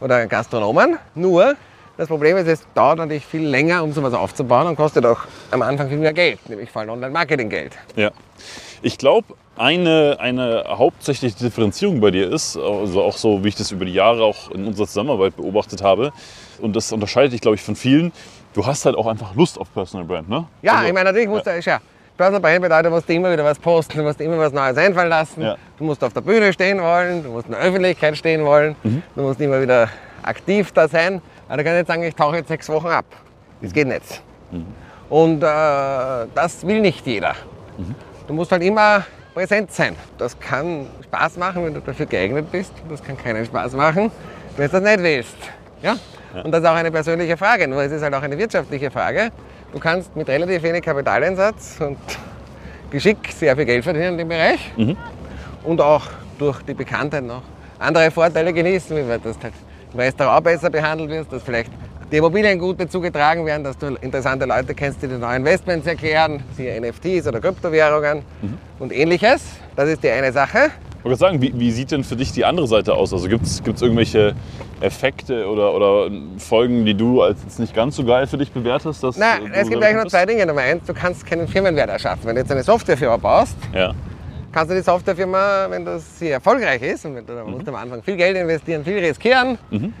oder 0.00 0.16
einem 0.16 0.28
Gastronomen. 0.28 0.98
Nur, 1.14 1.54
das 1.98 2.08
Problem 2.08 2.36
ist, 2.36 2.46
es 2.46 2.60
dauert 2.74 2.98
natürlich 2.98 3.26
viel 3.26 3.46
länger, 3.46 3.82
um 3.82 3.92
sowas 3.92 4.14
aufzubauen 4.14 4.68
und 4.68 4.76
kostet 4.76 5.04
auch 5.04 5.18
am 5.50 5.62
Anfang 5.62 5.88
viel 5.88 5.98
mehr 5.98 6.12
Geld, 6.12 6.38
nämlich 6.48 6.70
vor 6.70 6.80
allem 6.80 6.90
Online-Marketing-Geld. 6.92 7.72
Ja. 7.96 8.10
Ich 8.82 8.96
glaube, 8.96 9.34
eine, 9.56 10.16
eine 10.20 10.64
hauptsächliche 10.68 11.36
Differenzierung 11.36 12.00
bei 12.00 12.12
dir 12.12 12.32
ist, 12.32 12.56
also 12.56 13.02
auch 13.02 13.16
so, 13.16 13.42
wie 13.42 13.48
ich 13.48 13.56
das 13.56 13.72
über 13.72 13.84
die 13.84 13.92
Jahre 13.92 14.22
auch 14.22 14.50
in 14.52 14.66
unserer 14.66 14.86
Zusammenarbeit 14.86 15.36
beobachtet 15.36 15.82
habe, 15.82 16.12
und 16.60 16.74
das 16.76 16.92
unterscheidet 16.92 17.32
dich, 17.32 17.40
glaube 17.40 17.56
ich, 17.56 17.62
von 17.62 17.74
vielen, 17.76 18.12
du 18.54 18.64
hast 18.64 18.84
halt 18.86 18.96
auch 18.96 19.06
einfach 19.08 19.34
Lust 19.34 19.58
auf 19.60 19.72
Personal 19.74 20.06
Brand, 20.06 20.28
ne? 20.28 20.46
Ja, 20.62 20.74
Also- 20.74 20.86
ich 20.86 20.92
meine, 20.94 21.06
natürlich 21.06 21.28
musst 21.28 21.46
du, 21.46 21.50
ja, 21.58 21.80
Personal 22.16 22.40
Brand 22.40 22.62
bedeutet, 22.62 22.86
du 22.86 22.90
musst 22.90 23.10
immer 23.10 23.32
wieder 23.32 23.44
was 23.44 23.58
posten, 23.58 23.98
du 23.98 24.04
musst 24.04 24.20
immer 24.20 24.38
was 24.38 24.52
Neues 24.52 24.76
einfallen 24.76 25.08
lassen, 25.08 25.42
Ja. 25.42 25.56
du 25.76 25.84
musst 25.84 26.02
auf 26.04 26.12
der 26.12 26.20
Bühne 26.20 26.52
stehen 26.52 26.80
wollen, 26.80 27.24
du 27.24 27.30
musst 27.30 27.46
in 27.46 27.52
der 27.52 27.60
Öffentlichkeit 27.60 28.16
stehen 28.16 28.44
wollen, 28.44 28.76
Mhm. 28.84 29.02
du 29.16 29.22
musst 29.22 29.40
immer 29.40 29.60
wieder 29.60 29.88
aktiv 30.22 30.70
da 30.72 30.86
sein. 30.86 31.20
Aber 31.48 31.56
du 31.58 31.64
kannst 31.64 31.78
nicht 31.78 31.86
sagen, 31.88 32.02
ich 32.02 32.14
tauche 32.14 32.36
jetzt 32.36 32.48
sechs 32.48 32.68
Wochen 32.68 32.88
ab. 32.88 33.06
Das 33.60 33.72
geht 33.72 33.88
nicht. 33.88 34.22
Mhm. 34.50 34.66
Und 35.08 35.42
äh, 35.42 36.26
das 36.34 36.66
will 36.66 36.80
nicht 36.80 37.06
jeder. 37.06 37.34
Mhm. 37.76 37.94
Du 38.26 38.34
musst 38.34 38.52
halt 38.52 38.62
immer 38.62 39.04
präsent 39.34 39.72
sein. 39.72 39.96
Das 40.18 40.38
kann 40.38 40.86
Spaß 41.04 41.38
machen, 41.38 41.64
wenn 41.64 41.74
du 41.74 41.80
dafür 41.80 42.06
geeignet 42.06 42.50
bist. 42.52 42.72
Das 42.88 43.02
kann 43.02 43.16
keinen 43.16 43.44
Spaß 43.46 43.72
machen, 43.72 44.10
wenn 44.56 44.66
du 44.66 44.72
das 44.72 44.82
nicht 44.82 45.02
willst. 45.02 45.36
Ja? 45.82 45.96
Und 46.44 46.52
das 46.52 46.60
ist 46.60 46.68
auch 46.68 46.74
eine 46.74 46.90
persönliche 46.90 47.36
Frage, 47.36 47.66
nur 47.66 47.82
es 47.82 47.90
ist 47.90 48.02
halt 48.02 48.14
auch 48.14 48.22
eine 48.22 48.36
wirtschaftliche 48.36 48.90
Frage. 48.90 49.30
Du 49.72 49.78
kannst 49.78 50.14
mit 50.14 50.28
relativ 50.28 50.62
wenig 50.62 50.82
Kapitaleinsatz 50.82 51.76
und 51.80 51.98
Geschick 52.90 53.18
sehr 53.32 53.56
viel 53.56 53.64
Geld 53.64 53.84
verdienen 53.84 54.12
in 54.12 54.18
dem 54.18 54.28
Bereich 54.28 54.72
und 55.64 55.80
auch 55.80 56.04
durch 56.38 56.62
die 56.62 56.74
Bekanntheit 56.74 57.24
noch 57.24 57.42
andere 57.78 58.10
Vorteile 58.10 58.52
genießen, 58.52 58.96
wie 58.96 59.02
man 59.02 59.22
das 59.22 59.36
halt 59.42 59.54
im 59.92 60.00
Restaurant 60.00 60.44
besser 60.44 60.70
behandelt 60.70 61.10
wirst, 61.10 61.32
dass 61.32 61.42
vielleicht 61.42 61.70
die 62.10 62.16
Immobilien 62.16 62.58
gut 62.58 62.90
zugetragen 62.90 63.44
werden, 63.44 63.64
dass 63.64 63.76
du 63.76 63.88
interessante 64.00 64.46
Leute 64.46 64.74
kennst, 64.74 65.02
die 65.02 65.08
dir 65.08 65.18
neue 65.18 65.36
Investments 65.36 65.86
erklären, 65.86 66.42
siehe 66.56 66.80
NFTs 66.80 67.26
oder 67.26 67.40
Kryptowährungen 67.40 68.22
und 68.78 68.92
ähnliches. 68.92 69.42
Das 69.76 69.88
ist 69.88 70.02
die 70.02 70.10
eine 70.10 70.32
Sache. 70.32 70.70
Ich 70.98 71.04
wollte 71.04 71.18
sagen, 71.18 71.40
wie, 71.40 71.52
wie 71.58 71.70
sieht 71.70 71.92
denn 71.92 72.02
für 72.02 72.16
dich 72.16 72.32
die 72.32 72.44
andere 72.44 72.66
Seite 72.66 72.94
aus? 72.94 73.12
Also 73.12 73.28
gibt 73.28 73.44
es 73.46 73.60
irgendwelche 73.82 74.34
Effekte 74.80 75.46
oder, 75.46 75.72
oder 75.74 76.10
Folgen, 76.38 76.84
die 76.84 76.94
du 76.94 77.22
als 77.22 77.42
jetzt 77.44 77.60
nicht 77.60 77.74
ganz 77.74 77.96
so 77.96 78.04
geil 78.04 78.26
für 78.26 78.36
dich 78.36 78.50
bewertest? 78.50 79.02
Dass 79.04 79.16
du 79.16 79.22
es 79.52 79.68
gibt 79.68 79.82
eigentlich 79.82 79.96
nur 79.96 80.08
zwei 80.08 80.26
Dinge. 80.26 80.44
Nummer 80.46 80.62
eins, 80.62 80.84
du 80.86 80.94
kannst 80.94 81.24
keinen 81.24 81.46
Firmenwert 81.46 81.88
erschaffen. 81.90 82.22
Wenn 82.24 82.34
du 82.34 82.40
jetzt 82.40 82.50
eine 82.50 82.62
Softwarefirma 82.62 83.16
baust, 83.16 83.56
Ja. 83.72 83.94
Kannst 84.52 84.70
du 84.70 84.74
die 84.74 84.82
Softwarefirma, 84.82 85.66
wenn 85.70 85.84
das 85.84 86.18
sie 86.18 86.30
erfolgreich 86.30 86.82
ist, 86.82 87.04
und 87.04 87.14
wenn 87.16 87.26
du, 87.26 87.34
da 87.34 87.44
musst 87.44 87.68
am 87.68 87.74
Anfang 87.74 88.02
viel 88.02 88.16
Geld 88.16 88.36
investieren, 88.36 88.84
viel 88.84 88.98
riskieren, 88.98 89.58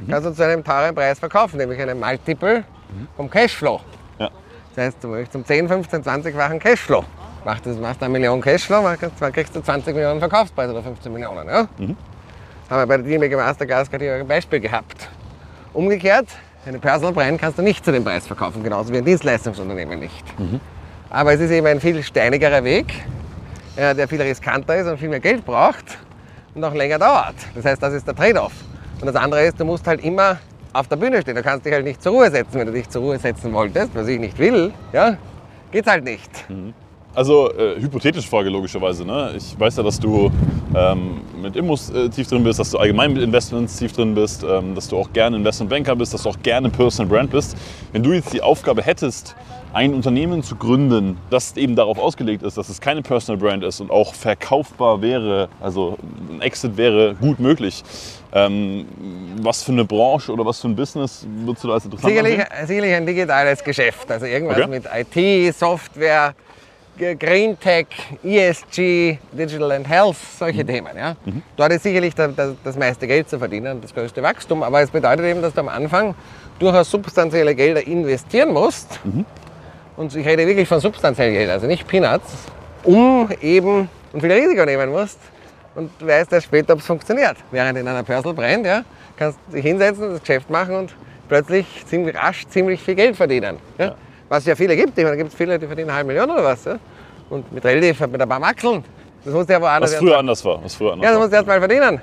kannst 0.08 0.26
du 0.26 0.32
zu 0.32 0.42
einem 0.44 0.64
teuren 0.64 0.94
Preis 0.94 1.18
verkaufen, 1.18 1.58
nämlich 1.58 1.80
einem 1.80 2.00
Multiple 2.00 2.64
vom 3.16 3.28
Cashflow. 3.30 3.80
Ja. 4.18 4.30
Das 4.74 4.86
heißt, 4.86 5.04
du 5.04 5.08
möchtest 5.08 5.32
zum 5.32 5.44
10, 5.44 5.68
15, 5.68 6.02
20-fachen 6.02 6.58
Cashflow. 6.58 7.04
Machst 7.44 7.66
du 7.66 7.70
machst 7.74 8.02
eine 8.02 8.12
Million 8.12 8.40
Cashflow, 8.40 8.82
machst- 8.82 9.10
dann 9.20 9.32
kriegst 9.32 9.54
du 9.54 9.60
20 9.62 9.94
Millionen 9.94 10.18
Verkaufspreis 10.20 10.70
oder 10.70 10.82
15 10.82 11.12
Millionen. 11.12 11.46
Ja? 11.48 11.68
Haben 11.78 11.96
wir 12.80 12.86
bei 12.86 12.96
der 12.98 13.06
DMG 13.06 13.36
Masterclass 13.36 13.90
gerade 13.90 14.12
ein 14.14 14.26
Beispiel 14.26 14.60
gehabt. 14.60 15.08
Umgekehrt, 15.72 16.26
eine 16.66 16.78
Personal 16.78 17.12
Brand 17.12 17.40
kannst 17.40 17.58
du 17.58 17.62
nicht 17.62 17.84
zu 17.84 17.92
dem 17.92 18.04
Preis 18.04 18.26
verkaufen, 18.26 18.62
genauso 18.62 18.92
wie 18.92 18.98
ein 18.98 19.04
Dienstleistungsunternehmen 19.04 19.98
nicht. 20.00 20.24
Aber 21.10 21.32
es 21.32 21.40
ist 21.40 21.50
eben 21.50 21.66
ein 21.66 21.80
viel 21.80 22.02
steinigerer 22.02 22.64
Weg, 22.64 22.86
der 23.78 24.08
viel 24.08 24.20
riskanter 24.20 24.76
ist 24.76 24.86
und 24.86 24.98
viel 24.98 25.08
mehr 25.08 25.20
Geld 25.20 25.44
braucht 25.44 25.98
und 26.54 26.64
auch 26.64 26.74
länger 26.74 26.98
dauert. 26.98 27.36
Das 27.54 27.64
heißt, 27.64 27.82
das 27.82 27.94
ist 27.94 28.06
der 28.06 28.14
Trade-off. 28.14 28.52
Und 29.00 29.06
das 29.06 29.16
andere 29.16 29.44
ist, 29.44 29.60
du 29.60 29.64
musst 29.64 29.86
halt 29.86 30.04
immer 30.04 30.38
auf 30.72 30.88
der 30.88 30.96
Bühne 30.96 31.22
stehen. 31.22 31.36
Du 31.36 31.42
kannst 31.42 31.64
dich 31.64 31.72
halt 31.72 31.84
nicht 31.84 32.02
zur 32.02 32.12
Ruhe 32.12 32.30
setzen. 32.30 32.58
Wenn 32.58 32.66
du 32.66 32.72
dich 32.72 32.88
zur 32.88 33.02
Ruhe 33.02 33.18
setzen 33.18 33.52
wolltest, 33.52 33.94
was 33.94 34.08
ich 34.08 34.18
nicht 34.18 34.38
will, 34.38 34.72
ja, 34.92 35.16
geht's 35.70 35.88
halt 35.88 36.04
nicht. 36.04 36.30
Also 37.14 37.52
äh, 37.52 37.80
hypothetische 37.80 38.28
Frage 38.28 38.48
logischerweise. 38.48 39.04
Ne? 39.04 39.32
Ich 39.36 39.58
weiß 39.58 39.76
ja, 39.76 39.82
dass 39.82 39.98
du 39.98 40.30
ähm, 40.74 41.22
mit 41.40 41.56
Immos 41.56 41.90
äh, 41.90 42.08
tief 42.10 42.28
drin 42.28 42.44
bist, 42.44 42.58
dass 42.58 42.70
du 42.70 42.78
allgemein 42.78 43.12
mit 43.12 43.22
Investments 43.22 43.76
tief 43.76 43.92
drin 43.92 44.14
bist, 44.14 44.44
ähm, 44.44 44.74
dass 44.74 44.88
du 44.88 44.98
auch 44.98 45.12
gerne 45.12 45.36
Investmentbanker 45.36 45.96
bist, 45.96 46.14
dass 46.14 46.22
du 46.22 46.28
auch 46.28 46.42
gerne 46.42 46.68
Personal 46.68 47.10
Brand 47.10 47.30
bist. 47.30 47.56
Wenn 47.92 48.02
du 48.02 48.12
jetzt 48.12 48.32
die 48.32 48.42
Aufgabe 48.42 48.82
hättest, 48.82 49.34
ein 49.72 49.94
Unternehmen 49.94 50.42
zu 50.42 50.56
gründen, 50.56 51.18
das 51.30 51.56
eben 51.56 51.76
darauf 51.76 51.98
ausgelegt 51.98 52.42
ist, 52.42 52.56
dass 52.56 52.68
es 52.68 52.80
keine 52.80 53.02
Personal 53.02 53.38
Brand 53.40 53.62
ist 53.64 53.80
und 53.80 53.90
auch 53.90 54.14
verkaufbar 54.14 55.02
wäre, 55.02 55.48
also 55.60 55.98
ein 56.30 56.40
Exit 56.40 56.76
wäre 56.76 57.14
gut 57.14 57.38
möglich. 57.38 57.84
Ähm, 58.32 58.86
was 59.40 59.62
für 59.62 59.72
eine 59.72 59.84
Branche 59.84 60.32
oder 60.32 60.44
was 60.44 60.60
für 60.60 60.68
ein 60.68 60.76
Business 60.76 61.26
würdest 61.44 61.64
du 61.64 61.68
da 61.68 61.74
als 61.74 61.84
interessant 61.84 62.10
Sicherlich, 62.10 62.40
ansehen? 62.40 62.66
sicherlich 62.66 62.94
ein 62.94 63.06
digitales 63.06 63.64
Geschäft. 63.64 64.10
Also 64.10 64.26
irgendwas 64.26 64.58
Okay. 64.58 64.68
mit 64.68 64.84
IT, 64.86 65.54
Software, 65.54 66.34
Green 66.98 67.58
Tech, 67.60 67.86
ESG, 68.24 69.18
Digital 69.32 69.70
and 69.72 69.88
Health, 69.88 70.16
solche 70.38 70.64
Themen. 70.66 70.96
Ja. 70.96 71.14
Dort 71.56 71.72
ist 71.72 71.84
sicherlich 71.84 72.14
da- 72.14 72.26
da- 72.28 72.54
das 72.64 72.76
meiste 72.76 73.06
Geld 73.06 73.30
zu 73.30 73.38
verdienen 73.38 73.76
und 73.76 73.84
das 73.84 73.94
größte 73.94 74.22
Wachstum. 74.22 74.62
Aber 74.62 74.82
es 74.82 74.90
bedeutet 74.90 75.24
eben, 75.26 75.40
dass 75.40 75.54
du 75.54 75.60
am 75.60 75.68
Anfang 75.68 76.14
durchaus 76.58 76.90
substanzielle 76.90 77.54
Gelder 77.54 77.86
investieren 77.86 78.52
musst. 78.52 78.98
Und 79.98 80.14
ich 80.14 80.24
rede 80.24 80.46
wirklich 80.46 80.68
von 80.68 80.78
substanziellen 80.78 81.34
Geld, 81.34 81.50
also 81.50 81.66
nicht 81.66 81.84
Peanuts, 81.88 82.32
um 82.84 83.28
eben 83.42 83.88
und 84.12 84.20
viel 84.20 84.30
Risiko 84.30 84.64
nehmen 84.64 84.90
musst 84.90 85.18
und 85.74 85.90
weißt 86.00 86.32
erst 86.32 86.46
später, 86.46 86.74
ob 86.74 86.78
es 86.78 86.86
funktioniert. 86.86 87.36
Während 87.50 87.76
in 87.76 87.88
einer 87.88 88.04
Personal 88.04 88.32
Brand, 88.32 88.64
ja, 88.64 88.84
kannst 89.16 89.40
du 89.48 89.56
dich 89.56 89.64
hinsetzen, 89.64 90.12
das 90.12 90.20
Geschäft 90.20 90.48
machen 90.50 90.76
und 90.76 90.94
plötzlich 91.28 91.66
ziemlich 91.86 92.14
rasch 92.14 92.46
ziemlich 92.46 92.80
viel 92.80 92.94
Geld 92.94 93.16
verdienen. 93.16 93.56
Ja? 93.76 93.96
Was 94.28 94.46
ja 94.46 94.54
viele 94.54 94.76
gibt. 94.76 94.96
Ich 94.96 95.04
meine, 95.04 95.10
da 95.10 95.16
gibt 95.16 95.30
es 95.30 95.34
viele, 95.36 95.58
die 95.58 95.66
verdienen 95.66 95.90
eine 95.90 95.96
halbe 95.96 96.12
Million 96.12 96.30
oder 96.30 96.44
was. 96.44 96.64
Ja? 96.64 96.78
Und 97.28 97.52
mit 97.52 97.64
relativ, 97.64 97.98
mit 98.00 98.22
ein 98.22 98.28
paar 98.28 98.38
Maxeln. 98.38 98.84
Das 99.24 99.34
musst 99.34 99.48
du 99.48 99.52
ja 99.52 99.60
woanders 99.60 99.90
Was 99.94 99.98
früher 99.98 100.16
anders 100.16 100.44
war. 100.44 100.62
Was 100.62 100.76
früher 100.76 100.92
anders 100.92 101.06
Ja, 101.06 101.10
das 101.10 101.18
musst 101.18 101.32
du 101.32 101.36
erst 101.36 101.48
mal 101.48 101.58
verdienen. 101.58 102.00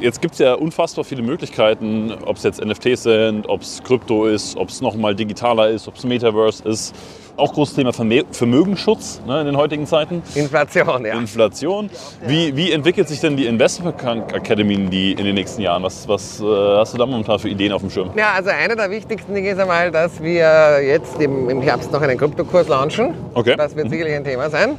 Jetzt 0.00 0.20
gibt 0.20 0.34
es 0.34 0.40
ja 0.40 0.54
unfassbar 0.54 1.04
viele 1.04 1.22
Möglichkeiten, 1.22 2.12
ob 2.24 2.36
es 2.36 2.42
jetzt 2.42 2.64
NFTs 2.64 3.04
sind, 3.04 3.48
ob 3.48 3.62
es 3.62 3.82
Krypto 3.84 4.26
ist, 4.26 4.56
ob 4.56 4.68
es 4.70 4.80
nochmal 4.80 5.14
digitaler 5.14 5.68
ist, 5.68 5.86
ob 5.86 5.94
es 5.94 6.04
Metaverse 6.04 6.68
ist. 6.68 6.94
Auch 7.36 7.52
großes 7.52 7.76
Thema 7.76 7.92
Vermögensschutz 7.92 9.20
ne, 9.24 9.40
in 9.40 9.46
den 9.46 9.56
heutigen 9.56 9.86
Zeiten. 9.86 10.22
Inflation, 10.34 11.06
ja. 11.06 11.16
Inflation. 11.16 11.88
Wie, 12.26 12.56
wie 12.56 12.72
entwickelt 12.72 13.08
sich 13.08 13.20
denn 13.20 13.36
die 13.36 13.46
Investment 13.46 13.94
Academy 14.34 14.76
die 14.90 15.12
in 15.12 15.24
den 15.24 15.36
nächsten 15.36 15.62
Jahren? 15.62 15.84
Was, 15.84 16.08
was 16.08 16.40
äh, 16.40 16.44
hast 16.44 16.94
du 16.94 16.98
da 16.98 17.06
momentan 17.06 17.38
für 17.38 17.48
Ideen 17.48 17.72
auf 17.72 17.80
dem 17.80 17.90
Schirm? 17.90 18.10
Ja, 18.16 18.32
also 18.32 18.50
eine 18.50 18.74
der 18.74 18.90
wichtigsten 18.90 19.32
Dinge 19.32 19.50
ist 19.50 19.60
einmal, 19.60 19.92
dass 19.92 20.20
wir 20.20 20.82
jetzt 20.84 21.20
im, 21.20 21.48
im 21.48 21.62
Herbst 21.62 21.92
noch 21.92 22.02
einen 22.02 22.18
Kryptokurs 22.18 22.66
launchen. 22.66 23.14
Okay. 23.34 23.54
Das 23.56 23.76
wird 23.76 23.88
sicherlich 23.88 24.14
ein 24.14 24.24
Thema 24.24 24.50
sein. 24.50 24.76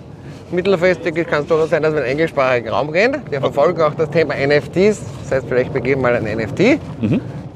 Mittelfristig 0.52 1.28
kann 1.28 1.44
es 1.44 1.48
durchaus 1.48 1.70
sein, 1.70 1.84
dass 1.84 1.94
wir 1.94 2.00
in 2.00 2.06
den 2.06 2.12
englischsprachigen 2.12 2.70
Raum 2.70 2.92
gehen. 2.92 3.18
Wir 3.30 3.40
verfolgen 3.40 3.82
auch 3.82 3.94
das 3.94 4.10
Thema 4.10 4.34
NFTs. 4.36 5.02
Das 5.22 5.32
heißt, 5.32 5.48
vielleicht 5.48 5.72
begeben 5.74 6.02
wir 6.02 6.12
mal 6.12 6.16
ein 6.16 6.24
NFT. 6.24 6.80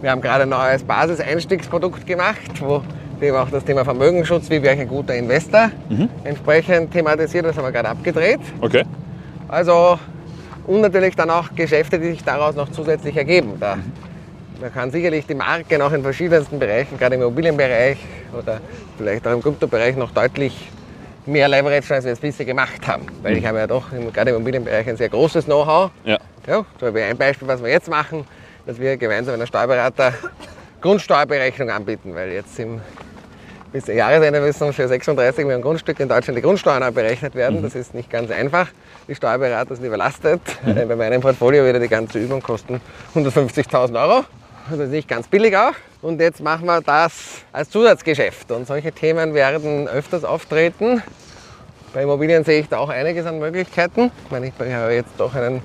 Wir 0.01 0.11
haben 0.11 0.21
gerade 0.21 0.43
ein 0.43 0.49
neues 0.49 0.83
Basiseinstiegsprodukt 0.83 2.05
gemacht, 2.05 2.61
wo 2.61 2.81
wir 3.19 3.29
eben 3.29 3.37
auch 3.37 3.49
das 3.49 3.63
Thema 3.63 3.83
Vermögensschutz, 3.83 4.49
wie 4.49 4.61
wäre 4.61 4.75
ich 4.75 4.81
ein 4.81 4.87
guter 4.87 5.15
Investor, 5.15 5.71
entsprechend 6.23 6.91
thematisiert. 6.91 7.45
Das 7.45 7.57
haben 7.57 7.63
wir 7.63 7.71
gerade 7.71 7.89
abgedreht. 7.89 8.41
Okay. 8.61 8.83
Also, 9.47 9.97
und 10.67 10.81
natürlich 10.81 11.15
dann 11.15 11.29
auch 11.29 11.55
Geschäfte, 11.55 11.97
die 11.99 12.11
sich 12.11 12.23
daraus 12.23 12.55
noch 12.55 12.69
zusätzlich 12.69 13.15
ergeben. 13.15 13.53
Da, 13.59 13.77
da 14.61 14.69
kann 14.69 14.91
sicherlich 14.91 15.25
die 15.25 15.35
Marke 15.35 15.77
noch 15.77 15.93
in 15.93 16.03
verschiedensten 16.03 16.59
Bereichen, 16.59 16.97
gerade 16.99 17.15
im 17.15 17.21
Immobilienbereich 17.21 17.97
oder 18.37 18.59
vielleicht 18.97 19.25
auch 19.27 19.33
im 19.33 19.41
Kryptobereich, 19.41 19.95
noch 19.95 20.11
deutlich 20.11 20.69
mehr 21.25 21.47
Leverage, 21.47 21.93
als 21.93 22.05
wir 22.05 22.11
es 22.13 22.19
bisher 22.19 22.45
gemacht 22.45 22.87
haben. 22.87 23.05
Weil 23.21 23.37
ich 23.37 23.45
habe 23.45 23.57
ja 23.59 23.67
doch 23.67 23.91
im, 23.91 24.11
gerade 24.11 24.31
im 24.31 24.37
Immobilienbereich 24.37 24.87
ein 24.87 24.97
sehr 24.97 25.09
großes 25.09 25.45
Know-how. 25.45 25.91
Ja. 26.03 26.17
Ja, 26.47 26.65
da 26.79 26.93
wäre 26.93 27.09
ein 27.09 27.17
Beispiel, 27.17 27.47
was 27.47 27.63
wir 27.63 27.69
jetzt 27.69 27.89
machen, 27.89 28.25
dass 28.65 28.79
wir 28.79 28.97
gemeinsam 28.97 29.33
mit 29.33 29.41
einem 29.41 29.47
Steuerberater 29.47 30.13
Grundsteuerberechnung 30.81 31.69
anbieten, 31.69 32.13
weil 32.13 32.31
jetzt 32.33 32.59
im 32.59 32.81
bis 33.71 33.85
zum 33.85 33.95
Jahresende 33.95 34.39
müssen 34.39 34.71
für 34.71 34.87
36 34.87 35.45
Millionen 35.45 35.63
Grundstücke 35.63 36.03
in 36.03 36.09
Deutschland 36.09 36.37
die 36.37 36.43
Grundsteuern 36.43 36.93
berechnet 36.93 37.33
werden. 37.33 37.63
Das 37.63 37.73
ist 37.73 37.95
nicht 37.95 38.09
ganz 38.09 38.29
einfach. 38.29 38.67
Die 39.07 39.15
Steuerberater 39.15 39.75
sind 39.75 39.85
überlastet. 39.85 40.41
Äh, 40.63 40.85
Bei 40.85 40.95
meinem 40.95 41.21
Portfolio 41.21 41.63
würde 41.63 41.79
die 41.79 41.87
ganze 41.87 42.19
Übung 42.19 42.41
kosten 42.43 42.79
150.000 43.15 43.99
Euro. 43.99 44.25
Also 44.69 44.83
nicht 44.83 45.07
ganz 45.07 45.27
billig 45.27 45.55
auch. 45.57 45.73
Und 46.01 46.19
jetzt 46.21 46.41
machen 46.41 46.65
wir 46.65 46.81
das 46.81 47.41
als 47.51 47.69
Zusatzgeschäft. 47.69 48.51
Und 48.51 48.67
solche 48.67 48.91
Themen 48.91 49.33
werden 49.33 49.87
öfters 49.87 50.23
auftreten. 50.23 51.01
Bei 51.93 52.03
Immobilien 52.03 52.43
sehe 52.43 52.61
ich 52.61 52.69
da 52.69 52.77
auch 52.79 52.89
einiges 52.89 53.25
an 53.25 53.39
Möglichkeiten. 53.39 54.11
Ich 54.25 54.31
meine, 54.31 54.47
ich 54.47 54.53
habe 54.73 54.93
jetzt 54.93 55.11
doch 55.17 55.35
einen 55.35 55.61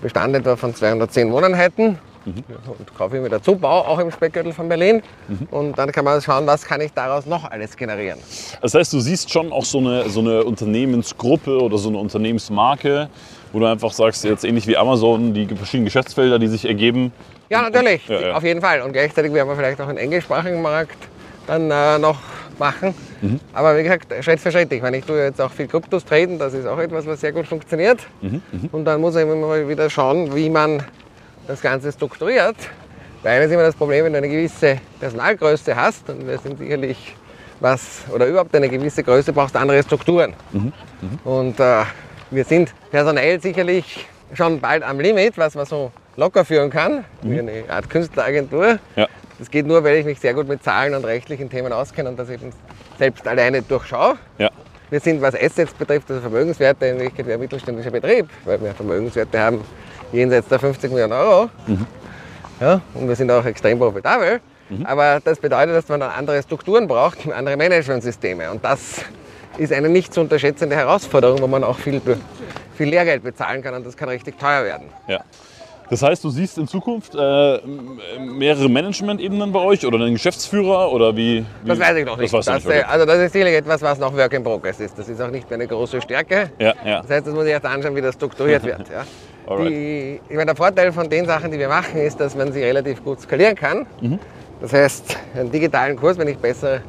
Bestand 0.00 0.36
etwa 0.36 0.56
von 0.56 0.74
210 0.74 1.32
Wohneinheiten 1.32 1.98
und 2.26 2.94
kaufe 2.96 3.16
ich 3.16 3.22
mir 3.22 3.28
dazu, 3.28 3.56
baue 3.56 3.86
auch 3.86 3.98
im 3.98 4.10
Speckgürtel 4.10 4.52
von 4.52 4.68
Berlin. 4.68 5.02
Und 5.50 5.78
dann 5.78 5.90
kann 5.92 6.04
man 6.04 6.20
schauen, 6.20 6.46
was 6.46 6.64
kann 6.64 6.80
ich 6.80 6.92
daraus 6.92 7.26
noch 7.26 7.50
alles 7.50 7.76
generieren. 7.76 8.18
Das 8.60 8.74
heißt, 8.74 8.92
du 8.92 9.00
siehst 9.00 9.32
schon 9.32 9.52
auch 9.52 9.64
so 9.64 9.78
eine, 9.78 10.08
so 10.10 10.20
eine 10.20 10.44
Unternehmensgruppe 10.44 11.60
oder 11.60 11.78
so 11.78 11.88
eine 11.88 11.98
Unternehmensmarke, 11.98 13.08
wo 13.52 13.60
du 13.60 13.66
einfach 13.66 13.92
sagst, 13.92 14.24
jetzt 14.24 14.44
ähnlich 14.44 14.66
wie 14.66 14.76
Amazon, 14.76 15.32
die 15.32 15.46
verschiedenen 15.46 15.86
Geschäftsfelder, 15.86 16.38
die 16.38 16.48
sich 16.48 16.66
ergeben. 16.66 17.12
Ja, 17.50 17.62
natürlich, 17.62 18.06
Ja, 18.08 18.20
ja. 18.20 18.34
auf 18.34 18.42
jeden 18.44 18.60
Fall. 18.60 18.82
Und 18.82 18.92
gleichzeitig 18.92 19.32
werden 19.32 19.48
wir 19.48 19.56
vielleicht 19.56 19.80
auch 19.80 19.88
einen 19.88 19.98
englischsprachigen 19.98 20.60
Markt 20.60 20.96
dann 21.46 21.70
äh, 21.70 21.98
noch 21.98 22.18
machen. 22.58 22.94
Mhm. 23.22 23.40
Aber 23.54 23.76
wie 23.76 23.82
gesagt, 23.82 24.12
Schritt 24.22 24.40
für 24.40 24.52
Schritt. 24.52 24.72
Ich 24.72 24.82
meine, 24.82 24.98
ich 24.98 25.04
tue 25.04 25.22
jetzt 25.22 25.40
auch 25.40 25.50
viel 25.50 25.66
Kryptos 25.66 26.04
traden, 26.04 26.38
das 26.38 26.52
ist 26.54 26.66
auch 26.66 26.78
etwas, 26.78 27.06
was 27.06 27.20
sehr 27.20 27.32
gut 27.32 27.46
funktioniert. 27.46 28.00
Mhm, 28.20 28.42
Und 28.72 28.84
dann 28.84 29.00
muss 29.00 29.16
ich 29.16 29.22
immer 29.22 29.34
mal 29.36 29.68
wieder 29.68 29.88
schauen, 29.88 30.34
wie 30.34 30.50
man 30.50 30.82
das 31.46 31.60
Ganze 31.62 31.90
strukturiert. 31.92 32.56
Weil 33.22 33.42
ist 33.42 33.50
immer 33.50 33.62
das 33.62 33.74
Problem, 33.74 34.04
wenn 34.04 34.12
du 34.12 34.18
eine 34.18 34.28
gewisse 34.28 34.78
Personalgröße 35.00 35.74
hast, 35.74 36.08
und 36.08 36.26
wir 36.28 36.38
sind 36.38 36.58
sicherlich 36.58 37.16
was, 37.60 38.02
oder 38.14 38.26
überhaupt 38.26 38.54
eine 38.54 38.68
gewisse 38.68 39.02
Größe, 39.02 39.32
brauchst 39.32 39.54
du 39.54 39.58
andere 39.58 39.82
Strukturen. 39.82 40.34
Mhm, 40.52 40.72
Und 41.24 41.58
äh, 41.58 41.82
wir 42.30 42.44
sind 42.44 42.72
personell 42.90 43.40
sicherlich 43.40 44.06
schon 44.34 44.60
bald 44.60 44.82
am 44.84 45.00
Limit, 45.00 45.36
was 45.38 45.54
man 45.54 45.64
so 45.66 45.90
locker 46.18 46.44
führen 46.44 46.68
kann, 46.68 47.04
wie 47.22 47.38
eine 47.38 47.64
Art 47.68 47.88
Künstleragentur. 47.88 48.80
Ja. 48.96 49.06
Das 49.38 49.50
geht 49.50 49.66
nur, 49.66 49.84
weil 49.84 49.98
ich 49.98 50.04
mich 50.04 50.18
sehr 50.18 50.34
gut 50.34 50.48
mit 50.48 50.64
Zahlen 50.64 50.94
und 50.94 51.04
rechtlichen 51.04 51.48
Themen 51.48 51.72
auskenne 51.72 52.08
und 52.08 52.18
das 52.18 52.28
eben 52.28 52.52
selbst 52.98 53.26
alleine 53.28 53.62
durchschaue. 53.62 54.16
Ja. 54.36 54.50
Wir 54.90 54.98
sind, 54.98 55.22
was 55.22 55.36
Assets 55.36 55.72
betrifft, 55.74 56.10
also 56.10 56.20
Vermögenswerte, 56.20 56.86
in 56.86 56.98
Wirklichkeit 56.98 57.32
ein 57.32 57.38
mittelständischer 57.38 57.92
Betrieb, 57.92 58.28
weil 58.44 58.60
wir 58.60 58.74
Vermögenswerte 58.74 59.38
haben 59.38 59.64
jenseits 60.12 60.48
der 60.48 60.58
50 60.58 60.90
Millionen 60.90 61.12
Euro. 61.12 61.50
Ja, 62.60 62.80
und 62.94 63.06
wir 63.06 63.14
sind 63.14 63.30
auch 63.30 63.44
extrem 63.44 63.78
profitabel. 63.78 64.40
Aber 64.84 65.20
das 65.22 65.38
bedeutet, 65.38 65.76
dass 65.76 65.88
man 65.88 66.00
dann 66.00 66.10
andere 66.10 66.42
Strukturen 66.42 66.88
braucht, 66.88 67.18
andere 67.32 67.56
Managementsysteme. 67.56 68.50
Und 68.50 68.64
das 68.64 69.02
ist 69.56 69.72
eine 69.72 69.88
nicht 69.88 70.12
zu 70.12 70.20
unterschätzende 70.20 70.74
Herausforderung, 70.74 71.40
wo 71.40 71.46
man 71.46 71.62
auch 71.62 71.78
viel, 71.78 72.00
viel 72.76 72.88
Lehrgeld 72.88 73.22
bezahlen 73.22 73.62
kann 73.62 73.74
und 73.74 73.86
das 73.86 73.96
kann 73.96 74.08
richtig 74.08 74.38
teuer 74.38 74.64
werden. 74.64 74.88
Ja. 75.06 75.20
Das 75.90 76.02
heißt, 76.02 76.22
du 76.22 76.30
siehst 76.30 76.58
in 76.58 76.68
Zukunft 76.68 77.14
äh, 77.14 77.60
mehrere 78.18 78.68
Management-Ebenen 78.68 79.52
bei 79.52 79.60
euch 79.60 79.86
oder 79.86 79.98
einen 79.98 80.14
Geschäftsführer 80.14 80.92
oder 80.92 81.16
wie? 81.16 81.44
wie 81.62 81.68
Das 81.68 81.78
weiß 81.78 81.96
ich 81.96 82.04
noch 82.04 82.18
nicht. 82.18 82.32
Das 82.32 82.44
Das, 82.44 82.56
nicht, 82.56 82.66
okay. 82.66 82.80
äh, 82.80 82.82
also 82.82 83.06
das 83.06 83.18
ist 83.18 83.32
sicherlich 83.32 83.54
etwas, 83.54 83.80
was 83.80 83.98
noch 83.98 84.14
Work 84.14 84.34
in 84.34 84.42
Progress 84.42 84.80
ist. 84.80 84.98
Das 84.98 85.08
ist 85.08 85.20
auch 85.20 85.30
nicht 85.30 85.50
meine 85.50 85.66
große 85.66 86.02
Stärke. 86.02 86.50
Ja, 86.58 86.74
ja. 86.84 87.00
Das 87.00 87.10
heißt, 87.10 87.26
das 87.26 87.34
muss 87.34 87.46
ich 87.46 87.52
erst 87.52 87.64
anschauen, 87.64 87.96
wie 87.96 88.02
das 88.02 88.14
strukturiert 88.14 88.64
wird. 88.64 88.88
Ja. 88.90 89.04
Die, 89.56 90.20
ich 90.28 90.34
meine, 90.34 90.44
der 90.44 90.56
Vorteil 90.56 90.92
von 90.92 91.08
den 91.08 91.24
Sachen, 91.24 91.50
die 91.50 91.58
wir 91.58 91.68
machen, 91.68 91.98
ist, 91.98 92.20
dass 92.20 92.36
man 92.36 92.52
sie 92.52 92.62
relativ 92.62 93.02
gut 93.02 93.18
skalieren 93.18 93.54
kann. 93.54 93.86
Mhm. 94.02 94.18
Das 94.60 94.74
heißt, 94.74 95.16
einen 95.34 95.50
digitalen 95.50 95.96
Kurs, 95.96 96.18
wenn 96.18 96.28
ich 96.28 96.36
besseres 96.36 96.82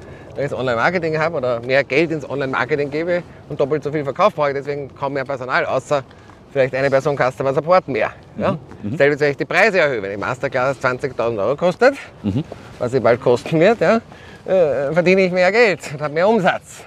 Online-Marketing 0.52 1.18
habe 1.18 1.38
oder 1.38 1.62
mehr 1.62 1.86
Geld 1.86 2.12
ins 2.12 2.30
Online-Marketing 2.30 2.92
gebe 2.92 3.24
und 3.48 3.58
doppelt 3.62 3.82
so 3.82 3.94
viel 3.94 4.04
Verkauf 4.04 4.36
brauche 4.36 4.50
ich 4.50 4.56
deswegen 4.56 4.94
kaum 4.94 5.14
mehr 5.14 5.24
Personal, 5.24 5.66
außer 5.66 6.04
vielleicht 6.52 6.74
eine 6.76 6.90
Person 6.90 7.16
Customer 7.18 7.54
Support 7.54 7.88
mehr. 7.88 8.12
Ja? 8.38 8.58
Mhm. 8.84 8.98
Selbst 8.98 9.20
wenn 9.20 9.32
ich 9.32 9.38
die 9.38 9.46
Preise 9.46 9.80
erhöhe, 9.80 10.02
wenn 10.02 10.12
die 10.12 10.18
Masterclass 10.18 10.78
20.000 10.80 11.40
Euro 11.40 11.56
kostet, 11.56 11.96
Mhm. 12.24 12.44
was 12.80 12.92
sie 12.92 13.00
bald 13.00 13.22
kosten 13.22 13.60
wird, 13.60 13.80
ja, 13.82 13.98
äh, 14.46 14.92
verdiene 14.94 15.22
ich 15.22 15.32
mehr 15.32 15.52
Geld 15.52 15.80
und 15.94 16.02
habe 16.02 16.14
mehr 16.14 16.28
Umsatz. 16.28 16.82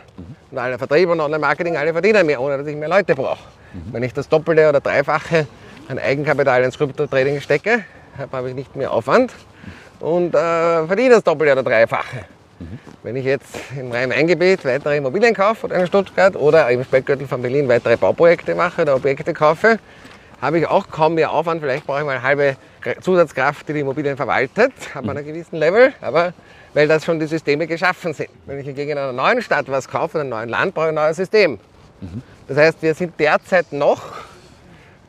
Und 0.50 0.58
alle 0.58 0.76
Vertrieb 0.78 1.08
und 1.08 1.20
Online-Marketing, 1.20 1.76
alle 1.76 1.92
verdienen 1.92 2.26
mehr, 2.26 2.40
ohne 2.40 2.58
dass 2.58 2.66
ich 2.66 2.76
mehr 2.76 2.88
Leute 2.88 3.14
brauche. 3.14 3.38
Wenn 3.90 4.02
ich 4.02 4.12
das 4.12 4.28
Doppelte 4.28 4.68
oder 4.68 4.80
Dreifache 4.80 5.46
an 5.88 5.98
Eigenkapital 5.98 6.62
ins 6.62 6.76
Krypto-Trading 6.76 7.40
stecke, 7.40 7.84
habe 8.18 8.36
habe 8.36 8.48
ich 8.50 8.54
nicht 8.54 8.76
mehr 8.76 8.92
Aufwand 8.92 9.32
und 10.00 10.34
äh, 10.34 10.86
verdiene 10.86 11.14
das 11.14 11.24
Doppelte 11.24 11.52
oder 11.52 11.62
Dreifache. 11.62 12.26
Wenn 13.02 13.16
ich 13.16 13.24
jetzt 13.24 13.56
im 13.78 13.90
Rhein-Main-Gebiet 13.92 14.64
weitere 14.64 14.96
Immobilien 14.96 15.34
kaufe 15.34 15.66
oder 15.66 15.76
in 15.76 15.86
Stuttgart 15.86 16.36
oder 16.36 16.70
im 16.70 16.84
Speckgürtel 16.84 17.26
von 17.26 17.42
Berlin 17.42 17.68
weitere 17.68 17.96
Bauprojekte 17.96 18.54
mache 18.54 18.82
oder 18.82 18.96
Objekte 18.96 19.34
kaufe, 19.34 19.78
habe 20.40 20.58
ich 20.58 20.66
auch 20.66 20.88
kaum 20.90 21.14
mehr 21.14 21.30
Aufwand. 21.30 21.60
Vielleicht 21.60 21.86
brauche 21.86 22.00
ich 22.00 22.04
mal 22.04 22.16
eine 22.16 22.22
halbe 22.22 22.56
Zusatzkraft, 23.00 23.68
die 23.68 23.74
die 23.74 23.80
Immobilien 23.80 24.16
verwaltet, 24.16 24.72
ab 24.94 25.08
einem 25.08 25.24
gewissen 25.24 25.56
Level, 25.56 25.92
aber 26.00 26.34
weil 26.74 26.88
das 26.88 27.04
schon 27.04 27.20
die 27.20 27.26
Systeme 27.26 27.66
geschaffen 27.66 28.12
sind. 28.12 28.30
Wenn 28.46 28.58
ich 28.58 28.66
hingegen 28.66 28.92
in 28.92 28.98
einer 28.98 29.12
neuen 29.12 29.40
Stadt 29.42 29.68
was 29.68 29.88
kaufe, 29.88 30.18
in 30.18 30.22
einem 30.22 30.30
neuen 30.30 30.48
Land, 30.48 30.74
brauche 30.74 30.86
ich 30.86 30.88
ein 30.90 30.96
neues 30.96 31.16
System. 31.16 31.58
Das 32.48 32.56
heißt, 32.56 32.82
wir 32.82 32.94
sind 32.94 33.18
derzeit 33.20 33.72
noch 33.72 34.02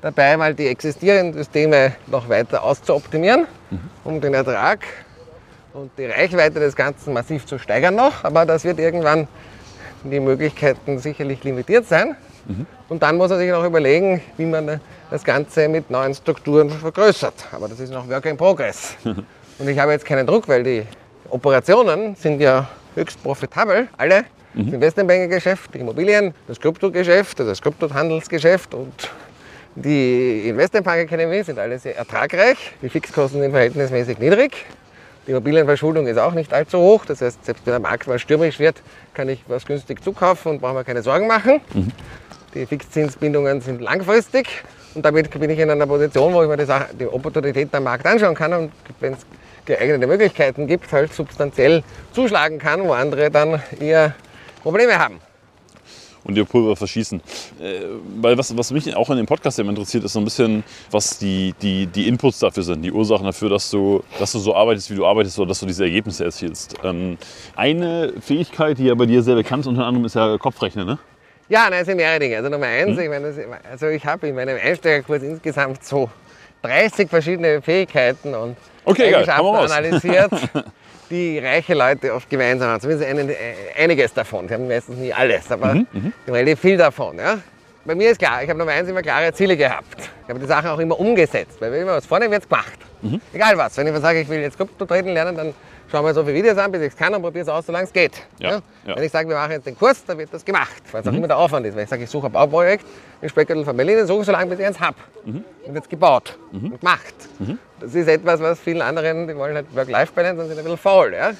dabei, 0.02 0.38
mal 0.38 0.54
die 0.54 0.68
existierenden 0.68 1.34
Systeme 1.34 1.94
noch 2.08 2.30
weiter 2.30 2.64
auszuoptimieren, 2.64 3.48
um 4.04 4.22
den 4.22 4.34
Ertrag 4.34 4.82
und 5.74 5.92
die 5.98 6.06
Reichweite 6.06 6.60
des 6.60 6.76
Ganzen 6.76 7.14
massiv 7.14 7.46
zu 7.46 7.58
steigern 7.58 7.96
noch. 7.96 8.24
Aber 8.24 8.46
das 8.46 8.64
wird 8.64 8.80
irgendwann 8.80 9.28
die 10.04 10.20
Möglichkeiten 10.20 11.00
sicherlich 11.00 11.44
limitiert 11.44 11.88
sein. 11.88 12.16
Und 12.90 13.02
dann 13.02 13.18
muss 13.18 13.30
man 13.30 13.40
sich 13.40 13.50
noch 13.50 13.64
überlegen, 13.64 14.22
wie 14.38 14.46
man 14.46 14.82
das 15.10 15.24
Ganze 15.24 15.70
mit 15.70 15.90
neuen 15.90 16.14
Strukturen 16.14 16.70
vergrößert. 16.70 17.34
Aber 17.52 17.70
das 17.70 17.80
ist 17.80 17.92
noch 17.92 18.08
Work 18.10 18.26
in 18.26 18.38
Progress. 18.38 18.96
Und 19.04 19.70
ich 19.70 19.80
habe 19.80 19.92
jetzt 19.92 20.06
keinen 20.06 20.28
Druck, 20.28 20.48
weil 20.48 20.64
die 20.64 20.84
Operationen 21.30 22.16
sind 22.16 22.42
ja 22.42 22.68
höchst 22.96 23.22
profitabel, 23.24 23.88
alle. 23.98 24.26
Das 24.56 24.74
Investmentbanking-Geschäft, 24.74 25.74
die 25.74 25.80
Immobilien, 25.80 26.34
das 26.48 26.60
Kryptogeschäft, 26.60 27.40
also 27.40 27.52
das 27.52 27.60
Kryptohandelsgeschäft 27.60 28.76
und 28.76 29.10
die 29.76 30.48
Investmentbank 30.48 31.00
Academy 31.00 31.44
sind 31.44 31.58
alle 31.58 31.80
sehr 31.80 31.98
ertragreich. 31.98 32.74
Die 32.80 32.90
Fixkosten 32.90 33.42
sind 33.42 33.50
verhältnismäßig 33.50 34.20
niedrig. 34.20 34.66
Die 35.26 35.32
Immobilienverschuldung 35.32 36.08
ist 36.08 36.18
auch 36.18 36.34
nicht 36.34 36.54
allzu 36.54 36.80
hoch. 36.80 37.06
Das 37.06 37.22
heißt, 37.22 37.46
selbst 37.46 37.66
wenn 37.66 37.72
der 37.72 37.80
Markt 37.80 38.08
mal 38.08 38.20
stürmisch 38.20 38.60
wird, 38.60 38.82
kann 39.14 39.30
ich 39.30 39.42
was 39.48 39.66
günstig 39.66 40.04
zukaufen 40.04 40.52
und 40.52 40.62
brauche 40.62 40.74
mir 40.74 40.84
keine 40.84 41.02
Sorgen 41.02 41.28
machen. 41.28 41.62
Die 42.54 42.66
Fixzinsbindungen 42.66 43.62
sind 43.62 43.82
langfristig 43.82 44.64
und 44.96 45.06
damit 45.06 45.32
bin 45.32 45.50
ich 45.50 45.60
in 45.60 45.70
einer 45.70 45.88
Position, 45.88 46.34
wo 46.34 46.44
ich 46.44 46.50
mir 46.50 46.58
die, 46.58 46.66
Sache, 46.66 46.94
die 46.94 47.08
Opportunitäten 47.08 47.76
am 47.78 47.84
Markt 47.86 48.06
anschauen 48.06 48.36
kann 48.36 48.54
und 48.54 48.72
wenn 49.00 49.14
es 49.14 49.20
geeignete 49.66 50.06
Möglichkeiten 50.06 50.68
gibt, 50.68 50.92
halt 50.92 51.14
substanziell 51.14 51.84
zuschlagen 52.12 52.60
kann, 52.60 52.84
wo 52.84 52.92
andere 52.92 53.32
dann 53.32 53.62
eher 53.80 54.14
Probleme 54.62 55.00
haben. 55.00 55.20
Und 56.24 56.38
ihr 56.38 56.46
Pulver 56.46 56.76
verschießen. 56.76 57.20
Äh, 57.62 57.82
weil 58.22 58.38
was, 58.38 58.56
was 58.58 58.72
mich 58.72 58.96
auch 58.96 59.10
in 59.10 59.18
dem 59.18 59.26
Podcast 59.26 59.60
immer 59.60 59.70
interessiert, 59.70 60.04
ist 60.04 60.14
so 60.14 60.20
ein 60.20 60.26
bisschen, 60.26 60.64
was 60.92 61.18
die, 61.18 61.54
die, 61.62 61.88
die 61.88 62.08
Inputs 62.08 62.40
dafür 62.40 62.64
sind, 62.64 62.82
die 62.82 62.92
Ursachen 62.92 63.26
dafür, 63.26 63.50
dass 63.50 63.70
du, 63.70 64.04
dass 64.20 64.32
du 64.32 64.40
so 64.40 64.56
arbeitest, 64.56 64.90
wie 64.92 64.96
du 64.96 65.06
arbeitest 65.06 65.38
oder 65.40 65.50
dass 65.50 65.60
du 65.60 65.66
diese 65.66 65.84
Ergebnisse 65.84 66.24
erzielst. 66.26 66.76
Ähm, 66.84 67.18
eine 67.56 68.14
Fähigkeit, 68.22 68.78
die 68.78 68.86
ja 68.86 68.96
bei 68.96 69.06
dir 69.06 69.22
sehr 69.24 69.36
bekannt 69.36 69.62
ist, 69.62 69.68
unter 69.68 69.86
anderem 69.86 70.06
ist 70.06 70.16
ja 70.16 70.38
Kopfrechnen, 70.38 70.86
ne? 70.86 71.00
Ja, 71.50 71.70
nein, 71.70 71.82
es 71.82 71.88
sind 71.88 71.98
mehrere 71.98 72.20
Dinge. 72.20 72.38
Also 72.38 72.50
Nummer 72.50 72.66
eins, 72.68 72.98
ich 72.98 73.10
meine, 73.10 73.32
das- 73.34 73.46
also 73.70 73.88
ich 73.88 74.06
habe 74.06 74.28
in 74.30 74.36
meinem 74.36 74.58
Einsteigerkurs 74.64 75.22
insgesamt 75.24 75.84
so 75.84 76.10
30 76.62 77.10
verschiedene 77.10 77.62
Fähigkeiten 77.62 78.34
und 78.34 78.56
Okay. 78.86 79.14
Eigenschaften 79.16 79.46
analysiert, 79.72 80.32
die 81.14 81.40
reiche 81.40 81.74
Leute 81.74 82.14
oft 82.14 82.30
gemeinsam 82.30 82.70
haben. 82.70 82.82
Zumindest 82.82 83.10
einen, 83.10 83.30
äh, 83.30 83.36
einiges 83.78 84.14
davon. 84.14 84.48
Sie 84.48 84.54
haben 84.54 84.68
meistens 84.68 84.98
nie 84.98 85.14
alles, 85.14 85.50
aber 85.52 85.76
Mhm, 85.76 85.88
sie 85.94 86.02
haben 86.32 86.36
relativ 86.36 86.60
viel 86.60 86.78
davon. 86.78 87.18
Ja? 87.18 87.38
Bei 87.86 87.96
mir 87.96 88.12
ist 88.12 88.18
klar, 88.18 88.42
ich 88.44 88.50
habe 88.50 88.58
Nummer 88.60 88.72
eins 88.72 88.90
immer 88.90 89.02
klare 89.02 89.32
Ziele 89.34 89.56
gehabt. 89.56 90.10
Ich 90.24 90.30
habe 90.30 90.40
die 90.40 90.46
Sachen 90.46 90.70
auch 90.70 90.80
immer 90.80 91.00
umgesetzt, 91.00 91.58
weil 91.60 91.72
wenn 91.72 91.80
ich 91.82 91.86
mir 91.86 91.92
was 91.92 92.06
vornehme, 92.06 92.32
wird 92.32 92.44
es 92.44 92.50
gemacht. 92.50 92.80
Mhm. 93.02 93.22
Egal 93.34 93.58
was. 93.58 93.78
Wenn 93.78 93.88
ich 93.88 93.96
sage, 94.02 94.22
ich 94.22 94.30
will 94.30 94.40
jetzt 94.40 94.58
Krypto 94.58 94.86
treten 94.86 95.10
lernen, 95.10 95.36
dann 95.36 95.54
schaue 95.94 96.04
mir 96.04 96.14
so 96.14 96.24
viele 96.24 96.36
Videos 96.36 96.58
an, 96.58 96.72
bis 96.72 96.82
ich 96.82 96.88
es 96.88 96.96
kann 96.98 97.14
und 97.14 97.22
probiere 97.22 97.44
es 97.44 97.50
aus, 97.50 97.68
solange 97.68 97.86
es 97.86 97.94
geht. 97.94 98.14
Ja, 98.40 98.50
ja. 98.52 98.58
Mhm. 98.58 98.64
Wenn 98.96 99.04
ich 99.04 99.12
sage, 99.12 99.30
wir 99.30 99.36
machen 99.36 99.52
jetzt 99.52 99.68
den 99.68 99.78
Kurs, 99.78 100.04
dann 100.06 100.18
wird 100.18 100.34
das 100.34 100.44
gemacht, 100.44 100.82
weil 100.92 101.02
es 101.02 101.08
auch 101.08 101.14
immer 101.14 101.28
der 101.28 101.38
Aufwand 101.38 101.66
ist. 101.68 101.76
Wenn 101.76 101.84
ich 101.84 101.90
sage, 101.90 102.04
ich 102.04 102.10
suche 102.10 102.26
ein 102.28 102.32
Bauprojekt 102.32 102.84
in 103.22 103.30
Speckgürtel 103.30 103.64
von 103.64 103.78
Berlin, 103.78 103.98
dann 103.98 104.08
suche 104.08 104.22
ich 104.22 104.26
so 104.26 104.32
lange, 104.32 104.48
bis 104.50 104.60
ich 104.60 104.66
eins 104.66 104.80
habe. 104.80 104.98
Mhm. 105.24 105.44
Wird 105.68 105.84
es 105.84 105.90
gebaut 105.90 106.38
und 106.52 106.80
gemacht. 106.80 107.14
Das 107.80 107.94
ist 107.94 108.08
etwas, 108.08 108.40
was 108.42 108.60
vielen 108.60 108.82
anderen, 108.82 109.28
die 109.28 109.36
wollen 109.36 109.56
halt 109.56 109.68
Work-Life-Balance 109.76 110.42
und 110.42 110.48
sind 110.48 110.58
ein 110.58 110.64
bisschen 110.64 110.80
faul. 110.80 111.14
Ja? 111.14 111.32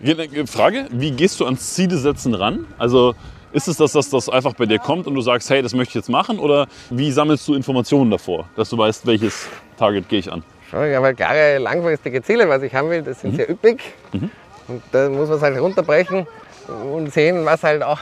Ge- 0.00 0.46
Frage, 0.46 0.86
wie 0.90 1.10
gehst 1.10 1.40
du 1.40 1.44
ans 1.46 1.74
Ziele 1.74 1.96
setzen 1.98 2.34
ran? 2.34 2.66
Also 2.78 3.14
ist 3.52 3.66
es 3.66 3.76
das, 3.78 3.92
dass 3.92 4.10
das 4.10 4.28
einfach 4.28 4.52
bei 4.54 4.66
dir 4.66 4.78
kommt 4.78 5.06
und 5.06 5.14
du 5.14 5.20
sagst, 5.22 5.48
hey, 5.50 5.62
das 5.62 5.72
möchte 5.74 5.90
ich 5.90 5.94
jetzt 5.96 6.10
machen? 6.10 6.38
Oder 6.38 6.66
wie 6.90 7.10
sammelst 7.10 7.48
du 7.48 7.54
Informationen 7.54 8.10
davor, 8.10 8.48
dass 8.56 8.68
du 8.70 8.78
weißt, 8.78 9.06
welches 9.06 9.48
Target 9.78 10.08
gehe 10.08 10.18
ich 10.20 10.30
an? 10.30 10.44
Ich 10.84 10.94
habe 10.96 11.06
halt 11.06 11.16
klare 11.16 11.58
langfristige 11.58 12.22
Ziele, 12.22 12.48
was 12.48 12.62
ich 12.62 12.74
haben 12.74 12.90
will, 12.90 13.02
das 13.02 13.20
sind 13.20 13.32
Mhm. 13.32 13.36
sehr 13.36 13.50
üppig. 13.50 13.80
Und 14.68 14.82
da 14.92 15.08
muss 15.08 15.28
man 15.28 15.36
es 15.38 15.42
halt 15.42 15.58
runterbrechen 15.60 16.26
und 16.92 17.12
sehen, 17.12 17.44
was 17.44 17.62
halt 17.62 17.82
auch, 17.82 18.00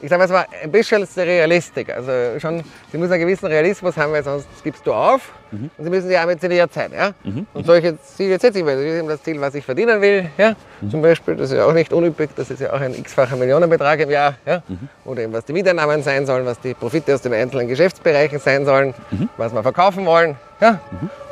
ich 0.00 0.08
sage 0.10 0.28
mal, 0.32 0.46
ein 0.62 0.70
bisschen 0.70 1.02
Realistik. 1.16 1.92
Also 1.92 2.12
schon, 2.38 2.62
sie 2.92 2.98
müssen 2.98 3.14
einen 3.14 3.22
gewissen 3.22 3.46
Realismus 3.46 3.96
haben, 3.96 4.12
weil 4.12 4.22
sonst 4.22 4.46
gibst 4.62 4.86
du 4.86 4.92
auf. 4.92 5.32
Mhm. 5.50 5.70
Und 5.76 5.84
sie 5.84 5.90
müssen 5.90 6.08
die 6.08 6.16
ambitioniert 6.16 6.72
sein. 6.72 6.92
Ja? 6.92 7.12
Und 7.54 7.66
solche 7.66 7.98
Ziele 8.02 8.38
setze 8.38 8.58
ich 8.58 8.64
mir. 8.64 8.72
Das 8.76 8.84
ist 8.84 8.98
eben 8.98 9.08
das 9.08 9.22
Ziel, 9.22 9.40
was 9.40 9.54
ich 9.54 9.64
verdienen 9.64 10.00
will. 10.00 10.28
Ja? 10.38 10.54
Mhm. 10.80 10.90
Zum 10.90 11.02
Beispiel, 11.02 11.34
das 11.34 11.50
ist 11.50 11.56
ja 11.56 11.64
auch 11.64 11.72
nicht 11.72 11.92
unüppig, 11.92 12.30
das 12.36 12.50
ist 12.50 12.60
ja 12.60 12.72
auch 12.72 12.80
ein 12.80 12.94
x-facher 12.94 13.36
Millionenbetrag 13.36 13.98
im 14.00 14.10
Jahr. 14.10 14.34
Ja? 14.44 14.62
Mhm. 14.68 14.88
Oder 15.06 15.22
eben, 15.22 15.32
was 15.32 15.44
die 15.46 15.54
Mieteinnahmen 15.54 16.02
sein 16.02 16.26
sollen, 16.26 16.44
was 16.46 16.60
die 16.60 16.74
Profite 16.74 17.14
aus 17.14 17.22
den 17.22 17.32
einzelnen 17.32 17.66
Geschäftsbereichen 17.66 18.38
sein 18.38 18.64
sollen, 18.64 18.94
Mhm. 19.10 19.28
was 19.38 19.52
wir 19.52 19.62
verkaufen 19.62 20.04
wollen. 20.06 20.36
Ja? 20.60 20.80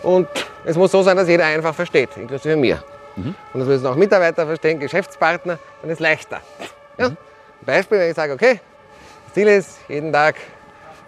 Und 0.03 0.29
es 0.65 0.77
muss 0.77 0.93
so 0.93 1.03
sein, 1.03 1.17
dass 1.17 1.29
jeder 1.29 1.45
einfach 1.45 1.75
versteht, 1.75 2.17
inklusive 2.17 2.57
mir. 2.57 2.83
Und 3.17 3.61
das 3.61 3.69
müssen 3.69 3.87
auch 3.87 3.95
Mitarbeiter 3.95 4.45
verstehen, 4.47 4.81
Geschäftspartner, 4.81 5.59
dann 5.81 5.91
ist 5.91 5.99
es 5.99 6.01
leichter. 6.01 6.41
Ja? 6.99 7.11
Beispiel, 7.61 7.99
wenn 7.99 8.11
ich 8.11 8.17
sage, 8.17 8.33
okay, 8.33 8.61
das 9.27 9.35
Ziel 9.35 9.49
ist, 9.49 9.79
jeden 9.89 10.13
Tag 10.13 10.37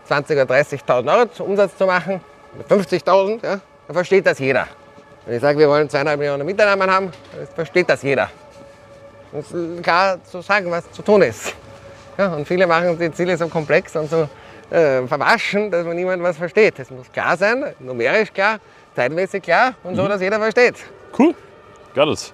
20.000 0.08 0.42
oder 0.42 0.54
30.000 0.54 1.18
Euro 1.18 1.44
Umsatz 1.44 1.76
zu 1.76 1.86
machen, 1.86 2.20
oder 2.58 2.76
50.000, 2.76 3.44
ja, 3.44 3.60
dann 3.86 3.94
versteht 3.94 4.26
das 4.26 4.38
jeder. 4.38 4.66
Wenn 5.24 5.36
ich 5.36 5.42
sage, 5.42 5.58
wir 5.58 5.68
wollen 5.68 5.88
2,5 5.88 6.16
Millionen 6.16 6.46
Mitarbeiter 6.46 6.92
haben, 6.92 7.10
dann 7.36 7.48
versteht 7.54 7.88
das 7.90 8.02
jeder. 8.02 8.30
Und 9.32 9.40
es 9.40 9.52
ist 9.52 9.82
klar 9.82 10.18
zu 10.24 10.40
sagen, 10.40 10.70
was 10.70 10.90
zu 10.92 11.02
tun 11.02 11.22
ist. 11.22 11.54
Ja, 12.16 12.28
und 12.28 12.46
viele 12.46 12.66
machen 12.66 12.98
die 12.98 13.12
Ziele 13.12 13.36
so 13.36 13.48
komplex 13.48 13.94
und 13.96 14.08
so 14.08 14.28
äh, 14.70 15.06
verwaschen, 15.06 15.70
dass 15.70 15.84
man 15.84 15.96
niemand 15.96 16.22
was 16.22 16.36
versteht. 16.36 16.78
Es 16.78 16.90
muss 16.90 17.10
klar 17.12 17.36
sein, 17.36 17.64
numerisch 17.78 18.32
klar, 18.32 18.58
zeitmäßig 18.94 19.42
klar 19.42 19.74
und 19.84 19.96
so, 19.96 20.06
dass 20.08 20.20
jeder 20.20 20.38
versteht. 20.38 20.76
Cool, 21.18 21.34
got 21.94 22.08
it. 22.08 22.32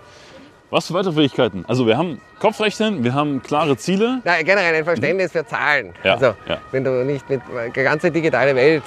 Was 0.71 0.87
für 0.87 0.95
weitere 0.95 1.13
Fähigkeiten? 1.13 1.65
Also 1.69 1.87
wir 1.87 1.99
haben 1.99 2.21
Kopfrechnen, 2.41 3.05
wir 3.05 3.13
haben 3.13 3.43
klare 3.43 3.77
Ziele. 3.77 4.23
Ja, 4.25 4.39
generell 4.43 4.75
ein 4.75 4.85
Verständnis 4.85 5.33
für 5.33 5.47
Zahlen. 5.47 5.93
Ja, 6.03 6.15
also, 6.15 6.35
ja. 6.49 6.59
wenn 6.71 6.83
du 6.83 7.05
nicht 7.05 7.29
mit 7.29 7.43
die 7.77 7.83
ganze 7.83 8.11
digitale 8.11 8.57
Welt, 8.57 8.83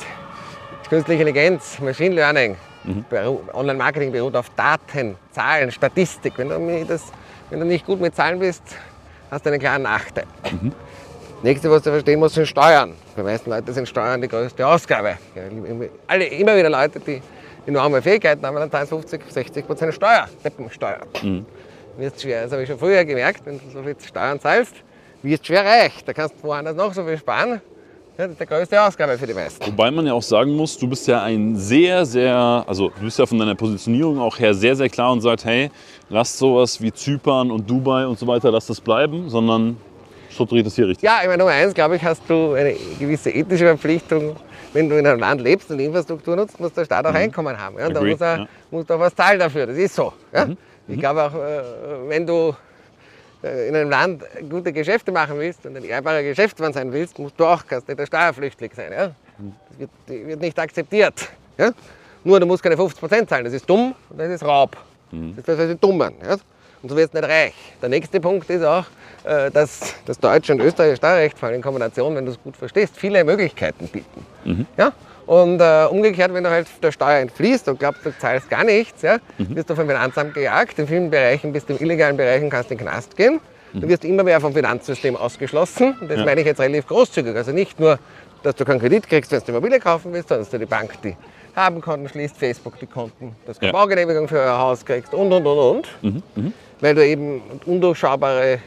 künstliche 0.89 1.21
Intelligenz, 1.21 1.79
Machine 1.79 2.15
Learning, 2.15 2.55
Mhm. 2.85 3.05
Online-Marketing 3.53 4.11
beruht 4.11 4.35
auf 4.35 4.49
Daten, 4.55 5.15
Zahlen, 5.31 5.71
Statistik. 5.71 6.33
Wenn 6.37 6.49
du, 6.49 6.85
das, 6.85 7.03
wenn 7.49 7.59
du 7.59 7.65
nicht 7.65 7.85
gut 7.85 7.99
mit 7.99 8.15
Zahlen 8.15 8.39
bist, 8.39 8.61
hast 9.31 9.45
du 9.45 9.49
einen 9.49 9.59
klaren 9.59 9.81
Nachteil. 9.81 10.25
Mhm. 10.51 10.71
Nächste, 11.43 11.69
was 11.69 11.83
du 11.83 11.91
verstehen 11.91 12.19
musst, 12.19 12.35
sind 12.35 12.47
Steuern. 12.47 12.93
Für 13.13 13.21
die 13.21 13.27
meisten 13.27 13.49
Leute 13.49 13.71
sind 13.71 13.87
Steuern 13.87 14.21
die 14.21 14.27
größte 14.27 14.65
Ausgabe. 14.65 15.17
Ja, 15.35 15.43
immer- 15.43 15.85
Alle, 16.07 16.25
immer 16.25 16.55
wieder 16.57 16.69
Leute, 16.69 16.99
die 16.99 17.21
enorme 17.67 18.01
Fähigkeiten 18.01 18.45
haben, 18.45 18.55
dann 18.55 18.71
zahlen 18.71 18.87
50, 18.87 19.21
60 19.29 19.67
Prozent 19.67 19.93
Steuer, 19.93 20.27
Deppensteuer. 20.43 20.99
Mhm. 21.21 21.45
Wird 21.97 22.19
schwer. 22.19 22.43
Das 22.43 22.51
habe 22.51 22.63
ich 22.63 22.69
schon 22.69 22.79
früher 22.79 23.05
gemerkt, 23.05 23.41
wenn 23.45 23.59
du 23.59 23.63
so 23.71 23.83
viel 23.83 23.95
Steuern 24.03 24.39
zahlst, 24.39 24.73
wirst 25.21 25.45
schwer 25.45 25.63
reich. 25.65 26.03
Da 26.05 26.13
kannst 26.13 26.35
du 26.41 26.47
woanders 26.47 26.75
noch 26.75 26.93
so 26.93 27.03
viel 27.05 27.17
sparen. 27.17 27.61
Ja, 28.17 28.23
das 28.27 28.31
ist 28.31 28.41
die 28.41 28.45
größte 28.45 28.81
Ausgabe 28.81 29.17
für 29.17 29.27
die 29.27 29.33
meisten. 29.33 29.65
Wobei 29.65 29.91
man 29.91 30.07
ja 30.07 30.13
auch 30.13 30.21
sagen 30.21 30.55
muss, 30.55 30.77
du 30.77 30.87
bist 30.87 31.05
ja 31.07 31.21
ein 31.21 31.55
sehr, 31.57 32.05
sehr, 32.05 32.63
also 32.65 32.89
du 32.89 33.01
bist 33.01 33.19
ja 33.19 33.25
von 33.25 33.37
deiner 33.37 33.55
Positionierung 33.55 34.19
auch 34.19 34.39
her 34.39 34.53
sehr, 34.53 34.75
sehr 34.75 34.87
klar 34.89 35.11
und 35.11 35.19
sagst, 35.21 35.43
hey, 35.45 35.69
lasst 36.09 36.37
sowas 36.37 36.81
wie 36.81 36.93
Zypern 36.93 37.51
und 37.51 37.69
Dubai 37.69 38.07
und 38.07 38.17
so 38.17 38.25
weiter, 38.25 38.51
lasst 38.51 38.69
das 38.69 38.79
bleiben, 38.79 39.29
sondern 39.29 39.75
strukturiert 40.35 40.67
das 40.67 40.75
hier 40.75 40.87
richtig. 40.87 41.03
Ja, 41.03 41.19
ich 41.21 41.27
meine, 41.27 41.39
Nummer 41.39 41.51
eins, 41.51 41.73
glaube 41.73 41.95
ich, 41.95 42.03
hast 42.03 42.21
du 42.27 42.53
eine 42.53 42.75
gewisse 42.99 43.31
ethische 43.31 43.65
Verpflichtung. 43.65 44.35
Wenn 44.73 44.89
du 44.89 44.97
in 44.97 45.07
einem 45.07 45.19
Land 45.19 45.41
lebst 45.41 45.71
und 45.71 45.79
Infrastruktur 45.79 46.35
nutzt, 46.35 46.59
muss 46.59 46.73
der 46.73 46.83
Staat 46.83 47.05
auch 47.05 47.13
Einkommen 47.13 47.57
haben. 47.57 47.79
Ja? 47.79 47.89
Da 47.89 48.01
muss 48.01 48.19
er, 48.19 48.37
ja. 48.39 48.47
muss 48.69 48.85
er 48.89 48.99
was 48.99 49.15
zahlen 49.15 49.39
dafür. 49.39 49.65
Das 49.65 49.77
ist 49.77 49.95
so. 49.95 50.11
Ja? 50.33 50.47
Ich 50.87 50.99
glaube 50.99 51.23
auch, 51.23 51.33
äh, 51.33 52.09
wenn 52.09 52.27
du 52.27 52.53
äh, 53.41 53.69
in 53.69 53.75
einem 53.75 53.89
Land 53.89 54.23
gute 54.49 54.73
Geschäfte 54.73 55.13
machen 55.13 55.39
willst 55.39 55.65
und 55.65 55.77
ein 55.77 55.83
ehrbarer 55.85 56.21
Geschäftsmann 56.21 56.73
sein 56.73 56.91
willst, 56.91 57.17
musst 57.17 57.39
du 57.39 57.45
auch 57.45 57.65
kannst 57.65 57.87
nicht 57.87 57.97
der 57.97 58.05
Steuerflüchtling 58.05 58.71
sein. 58.75 58.91
Ja? 58.91 59.07
Das 59.07 59.79
wird, 59.79 60.27
wird 60.27 60.41
nicht 60.41 60.59
akzeptiert. 60.59 61.29
Ja? 61.57 61.71
Nur 62.25 62.39
du 62.41 62.45
musst 62.45 62.61
keine 62.61 62.75
50% 62.75 63.27
zahlen. 63.27 63.45
Das 63.45 63.53
ist 63.53 63.69
dumm 63.69 63.95
und 64.09 64.19
das 64.19 64.29
ist 64.29 64.43
Raub. 64.43 64.75
Das 65.11 65.37
ist 65.37 65.47
das 65.47 65.69
die 65.69 65.79
Dummen. 65.79 66.15
Ja? 66.21 66.35
Und 66.81 66.89
so 66.89 66.97
wirst 66.97 67.13
du 67.13 67.19
nicht 67.19 67.29
reich. 67.29 67.53
Der 67.81 67.89
nächste 67.89 68.19
Punkt 68.19 68.49
ist 68.49 68.63
auch, 68.63 68.85
dass 69.51 69.95
das 70.05 70.19
deutsche 70.19 70.53
und 70.53 70.61
österreichische 70.61 70.97
Steuerrecht, 70.97 71.37
vor 71.39 71.47
allem 71.47 71.55
in 71.57 71.61
Kombination, 71.61 72.15
wenn 72.15 72.25
du 72.25 72.31
es 72.31 72.41
gut 72.43 72.55
verstehst, 72.57 72.95
viele 72.97 73.23
Möglichkeiten 73.23 73.87
bieten. 73.87 74.25
Ja? 74.77 74.91
Und 75.25 75.59
äh, 75.59 75.85
umgekehrt, 75.89 76.31
wenn 76.35 76.43
du 76.43 76.49
halt 76.51 76.67
der 76.83 76.91
Steuer 76.91 77.17
entfließt 77.19 77.67
und 77.67 77.79
glaubst, 77.79 78.05
du 78.05 78.15
zahlst 78.19 78.47
gar 78.49 78.63
nichts, 78.63 79.01
ja, 79.01 79.17
wirst 79.39 79.69
du 79.69 79.75
vom 79.75 79.87
Finanzamt 79.87 80.35
gejagt. 80.35 80.77
In 80.77 80.87
vielen 80.87 81.09
Bereichen 81.09 81.51
bist 81.51 81.67
du 81.67 81.73
in 81.73 81.79
illegalen 81.81 82.15
Bereichen, 82.15 82.49
kannst 82.51 82.69
in 82.69 82.77
den 82.77 82.85
Knast 82.87 83.15
gehen. 83.17 83.39
Dann 83.73 83.89
wirst 83.89 84.03
du 84.03 84.07
immer 84.07 84.23
mehr 84.23 84.39
vom 84.39 84.53
Finanzsystem 84.53 85.15
ausgeschlossen. 85.17 85.95
Das 86.07 86.19
Ja. 86.19 86.25
meine 86.25 86.41
ich 86.41 86.47
jetzt 86.47 86.59
relativ 86.61 86.85
großzügig. 86.87 87.35
Also 87.35 87.51
nicht 87.51 87.79
nur, 87.79 87.97
dass 88.43 88.53
du 88.55 88.63
keinen 88.63 88.79
Kredit 88.79 89.09
kriegst, 89.09 89.31
wenn 89.31 89.39
du 89.41 89.51
Immobilie 89.51 89.79
kaufen 89.79 90.13
willst, 90.13 90.29
sondern 90.29 90.43
dass 90.45 90.51
du 90.51 90.59
die 90.59 90.65
Bank 90.67 90.91
die 91.03 91.17
Habenkonten 91.55 92.07
schließt, 92.07 92.37
Facebook 92.37 92.77
die 92.79 92.85
Konten, 92.85 93.35
dass 93.47 93.57
du 93.59 93.65
Ja. 93.65 93.71
Baugenehmigung 93.71 94.27
für 94.27 94.39
euer 94.39 94.57
Haus 94.59 94.85
kriegst 94.85 95.13
und, 95.13 95.33
und, 95.33 95.45
und, 95.47 95.57
und. 96.03 96.23
Weil 96.81 96.93
du 96.95 97.05
eben 97.05 97.41
undurchschaubare 97.65 98.59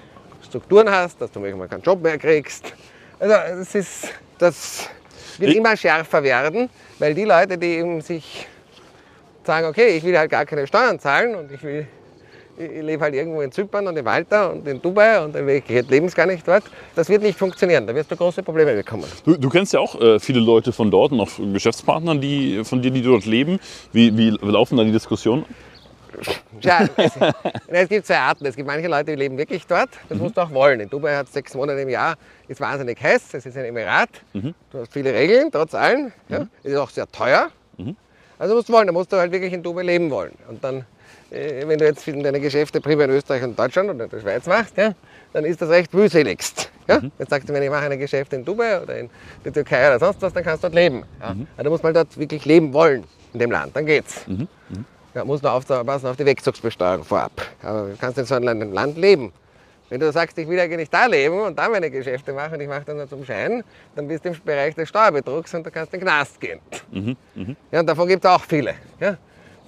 Strukturen 0.48 0.90
hast, 0.90 1.20
dass 1.20 1.30
du 1.30 1.40
manchmal 1.40 1.68
keinen 1.68 1.82
Job 1.82 2.02
mehr 2.02 2.18
kriegst. 2.18 2.72
Also 3.20 3.34
es 3.60 3.74
ist, 3.74 4.08
das 4.38 4.88
wird 5.38 5.50
Ich- 5.52 5.56
immer 5.56 5.76
schärfer 5.76 6.22
werden, 6.22 6.68
weil 6.98 7.14
die 7.14 7.24
Leute, 7.24 7.58
die 7.58 7.66
eben 7.78 8.00
sich 8.00 8.46
sagen, 9.44 9.66
okay, 9.66 9.96
ich 9.96 10.04
will 10.04 10.16
halt 10.18 10.30
gar 10.30 10.44
keine 10.44 10.66
Steuern 10.66 10.98
zahlen 10.98 11.34
und 11.34 11.52
ich 11.52 11.62
will 11.62 11.86
ich 12.60 12.64
ich 12.70 12.82
lebe 12.82 13.04
halt 13.04 13.14
irgendwo 13.14 13.40
in 13.40 13.52
Zypern 13.52 13.86
und 13.86 13.96
in 13.96 14.04
Malta 14.04 14.46
und 14.48 14.66
in 14.66 14.82
Dubai 14.82 15.22
und 15.24 15.36
in 15.36 15.46
Wirklichkeit 15.46 15.88
leben 15.90 16.06
es 16.06 16.14
gar 16.16 16.26
nicht 16.26 16.46
dort. 16.46 16.64
Das 16.96 17.08
wird 17.08 17.22
nicht 17.22 17.38
funktionieren. 17.38 17.86
Da 17.86 17.94
wirst 17.94 18.10
du 18.10 18.16
große 18.16 18.42
Probleme 18.42 18.74
bekommen. 18.74 19.04
Du, 19.24 19.36
du 19.36 19.48
kennst 19.48 19.72
ja 19.74 19.78
auch 19.78 20.00
äh, 20.00 20.18
viele 20.18 20.40
Leute 20.40 20.72
von 20.72 20.90
dort 20.90 21.12
und 21.12 21.20
auch 21.20 21.30
Geschäftspartner 21.52 22.16
die, 22.16 22.64
von 22.64 22.82
dir, 22.82 22.90
die 22.90 23.00
dort 23.00 23.26
leben. 23.26 23.60
Wie, 23.92 24.16
wie 24.18 24.30
laufen 24.42 24.76
da 24.76 24.82
die 24.82 24.90
Diskussionen? 24.90 25.44
Ja, 26.60 26.88
es, 26.96 27.12
es 27.68 27.88
gibt 27.88 28.06
zwei 28.06 28.18
Arten. 28.18 28.44
Es 28.46 28.56
gibt 28.56 28.66
manche 28.66 28.88
Leute, 28.88 29.12
die 29.12 29.14
leben 29.14 29.38
wirklich 29.38 29.64
dort. 29.66 29.90
Das 30.08 30.18
musst 30.18 30.36
du 30.36 30.40
auch 30.40 30.50
wollen. 30.50 30.80
In 30.80 30.90
Dubai 30.90 31.14
hat 31.14 31.26
es 31.28 31.32
sechs 31.32 31.54
Monate 31.54 31.80
im 31.80 31.88
Jahr, 31.88 32.16
ist 32.48 32.60
wahnsinnig 32.60 33.00
heiß. 33.00 33.34
Es 33.34 33.46
ist 33.46 33.56
ein 33.56 33.64
Emirat. 33.66 34.08
Du 34.32 34.78
hast 34.80 34.92
viele 34.92 35.12
Regeln, 35.14 35.50
trotz 35.52 35.74
allem. 35.74 36.10
Ja. 36.28 36.48
Es 36.64 36.72
ist 36.72 36.76
auch 36.78 36.90
sehr 36.90 37.06
teuer. 37.10 37.50
Also 38.38 38.54
musst 38.56 38.68
du 38.68 38.72
wollen. 38.72 38.86
Da 38.86 38.92
musst 38.92 39.12
du 39.12 39.16
halt 39.16 39.30
wirklich 39.30 39.52
in 39.52 39.62
Dubai 39.62 39.82
leben 39.82 40.10
wollen. 40.10 40.32
Und 40.48 40.62
dann, 40.64 40.84
äh, 41.30 41.66
wenn 41.66 41.78
du 41.78 41.84
jetzt 41.84 42.06
deine 42.08 42.40
Geschäfte 42.40 42.80
primär 42.80 43.04
in 43.06 43.12
Österreich 43.12 43.42
und 43.44 43.56
Deutschland 43.58 43.90
oder 43.90 44.04
in 44.04 44.10
der 44.10 44.20
Schweiz 44.20 44.46
machst, 44.46 44.76
ja, 44.76 44.94
dann 45.32 45.44
ist 45.44 45.62
das 45.62 45.68
recht 45.68 45.94
mühseligst. 45.94 46.70
Ja? 46.88 47.00
Jetzt 47.18 47.30
sagst 47.30 47.48
du, 47.48 47.52
wenn 47.52 47.62
ich 47.62 47.70
mache 47.70 47.84
eine 47.84 47.98
Geschäfte 47.98 48.34
in 48.36 48.44
Dubai 48.44 48.80
oder 48.82 48.98
in 48.98 49.10
der 49.44 49.52
Türkei 49.52 49.86
oder 49.88 49.98
sonst 50.00 50.20
was, 50.22 50.32
dann 50.32 50.42
kannst 50.42 50.64
du 50.64 50.68
dort 50.68 50.74
leben. 50.74 51.04
Ja? 51.20 51.36
Aber 51.56 51.64
da 51.64 51.70
muss 51.70 51.82
man 51.82 51.94
dort 51.94 52.16
wirklich 52.18 52.44
leben 52.44 52.72
wollen 52.72 53.04
in 53.32 53.38
dem 53.38 53.50
Land. 53.50 53.76
Dann 53.76 53.86
geht's. 53.86 54.24
Ja, 55.18 55.24
muss 55.24 55.42
nur 55.42 55.52
aufpassen 55.52 56.06
auf 56.06 56.16
die 56.16 56.24
Wegzugsbesteuerung 56.24 57.02
vorab. 57.02 57.32
Aber 57.60 57.88
du 57.88 57.96
kannst 58.00 58.18
in 58.18 58.24
so 58.24 58.36
einem 58.36 58.72
Land 58.72 58.96
leben. 58.96 59.32
Wenn 59.88 59.98
du 59.98 60.12
sagst, 60.12 60.38
ich 60.38 60.46
will 60.46 60.60
eigentlich 60.60 60.88
da 60.90 61.06
leben 61.06 61.40
und 61.40 61.58
da 61.58 61.68
meine 61.68 61.90
Geschäfte 61.90 62.32
machen 62.32 62.54
und 62.54 62.60
ich 62.60 62.68
mache 62.68 62.84
das 62.86 62.94
nur 62.94 63.08
zum 63.08 63.24
Schein, 63.24 63.64
dann 63.96 64.06
bist 64.06 64.24
du 64.24 64.28
im 64.28 64.36
Bereich 64.44 64.76
des 64.76 64.88
Steuerbetrugs 64.88 65.52
und 65.54 65.66
du 65.66 65.72
kannst 65.72 65.92
in 65.92 65.98
den 65.98 66.06
Knast 66.06 66.40
gehen. 66.40 66.60
Ja, 67.72 67.80
und 67.80 67.86
davon 67.86 68.06
gibt 68.06 68.24
es 68.24 68.30
auch 68.30 68.44
viele. 68.44 68.74
Ja? 69.00 69.16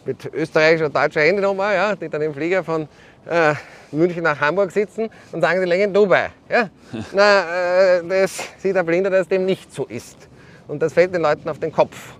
Mit 0.05 0.25
österreichischer 0.33 0.87
und 0.87 0.95
deutscher 0.95 1.23
Handynummer, 1.23 1.75
ja, 1.75 1.97
die 1.97 2.09
dann 2.09 2.23
im 2.23 2.33
Flieger 2.33 2.63
von 2.63 2.87
äh, 3.29 3.55
München 3.91 4.23
nach 4.23 4.41
Hamburg 4.41 4.71
sitzen 4.71 5.11
und 5.33 5.41
sagen, 5.41 5.59
sie 5.59 5.67
legen 5.67 5.83
in 5.83 5.93
Dubai. 5.93 6.31
Ja? 6.49 6.71
Na, 7.13 7.97
äh, 7.97 8.03
das 8.09 8.39
sieht 8.59 8.77
der 8.77 8.85
Blinde, 8.85 9.11
dass 9.11 9.27
dem 9.27 9.47
nicht 9.47 9.75
so 9.75 9.85
ist. 9.87 10.29
Und 10.69 10.81
das 10.81 10.93
fällt 10.93 11.13
den 11.13 11.23
Leuten 11.23 11.49
auf 11.49 11.59
den 11.59 11.73
Kopf. 11.73 12.20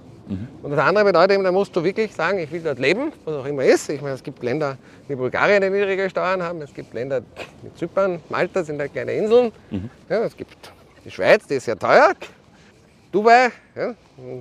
Und 0.63 0.71
das 0.71 0.79
andere 0.79 1.05
bedeutet 1.05 1.33
eben, 1.33 1.45
da 1.45 1.51
musst 1.53 1.75
du 1.75 1.83
wirklich 1.83 2.15
sagen, 2.15 2.39
ich 2.39 2.51
will 2.53 2.61
dort 2.63 2.79
leben, 2.79 3.13
was 3.25 3.35
auch 3.37 3.45
immer 3.47 3.65
ist. 3.65 3.89
Ich 3.91 4.01
meine, 4.01 4.15
es 4.15 4.23
gibt 4.23 4.43
Länder 4.43 4.77
wie 5.09 5.15
Bulgarien, 5.17 5.61
die 5.63 5.71
niedrige 5.71 6.09
Steuern 6.09 6.43
haben. 6.43 6.63
Es 6.63 6.73
gibt 6.73 6.95
Länder 6.95 7.21
wie 7.63 7.75
Zypern, 7.75 8.21
Malta 8.29 8.63
sind 8.63 8.79
da 8.79 8.87
kleine 8.89 9.13
Inseln. 9.13 9.53
Ja, 10.09 10.23
es 10.25 10.37
gibt 10.37 10.73
die 11.05 11.11
Schweiz, 11.11 11.47
die 11.47 11.55
ist 11.55 11.65
sehr 11.65 11.79
teuer. 11.79 12.13
Dubai, 13.13 13.49
ja. 13.75 13.95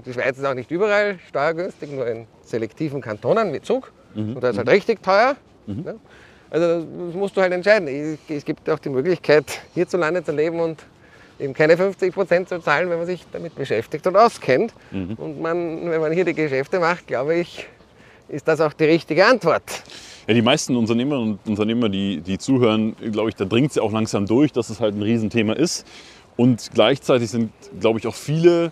die 0.06 0.14
Schweiz 0.14 0.38
ist 0.38 0.46
auch 0.46 0.54
nicht 0.54 0.70
überall 0.70 1.18
steuergünstig, 1.28 1.92
nur 1.92 2.06
in 2.08 2.28
selektiven 2.44 3.02
Kantonen 3.02 3.52
wie 3.52 3.62
Zug. 3.62 3.92
Und 4.16 4.42
da 4.42 4.50
ist 4.50 4.58
halt 4.58 4.70
richtig 4.70 5.02
teuer. 5.02 5.36
Ja. 5.68 5.94
Also 6.52 6.82
das 7.08 7.16
musst 7.16 7.36
du 7.38 7.42
halt 7.42 7.52
entscheiden. 7.54 7.88
Es- 7.88 8.18
Es 8.30 8.46
gibt 8.46 8.70
auch 8.70 8.80
die 8.80 8.90
Möglichkeit, 8.90 9.46
hierzulande 9.74 10.24
zu 10.24 10.32
leben 10.32 10.60
und 10.60 10.84
eben 11.40 11.54
keine 11.54 11.78
50 11.78 12.14
Prozent 12.14 12.50
zu 12.50 12.60
zahlen, 12.60 12.90
wenn 12.90 12.98
man 12.98 13.08
sich 13.08 13.26
damit 13.32 13.56
beschäftigt 13.56 14.06
und 14.08 14.16
auskennt. 14.16 14.74
Und 15.18 15.42
man, 15.42 15.90
wenn 15.90 16.02
man 16.02 16.12
hier 16.12 16.26
die 16.26 16.34
Geschäfte 16.34 16.80
macht, 16.80 17.08
glaube 17.08 17.36
ich, 17.36 17.68
ist 18.28 18.48
das 18.48 18.62
auch 18.62 18.74
die 18.74 18.86
richtige 18.86 19.26
Antwort. 19.26 19.64
Ja, 20.28 20.34
die 20.34 20.42
meisten 20.42 20.76
Unternehmerinnen 20.76 21.40
und 21.44 21.50
Unternehmer, 21.50 21.90
die, 21.90 22.22
die 22.22 22.38
zuhören, 22.38 22.96
glaube 23.12 23.30
ich, 23.30 23.36
da 23.36 23.46
dringt 23.46 23.72
es 23.72 23.76
ja 23.76 23.82
auch 23.82 23.92
langsam 23.92 24.28
durch, 24.28 24.52
dass 24.52 24.70
es 24.70 24.80
halt 24.80 24.96
ein 24.96 25.02
Riesenthema 25.02 25.54
ist. 25.54 25.88
Und 26.38 26.70
gleichzeitig 26.74 27.30
sind, 27.32 27.52
glaube 27.80 28.00
ich, 28.00 28.08
auch 28.08 28.16
viele 28.16 28.72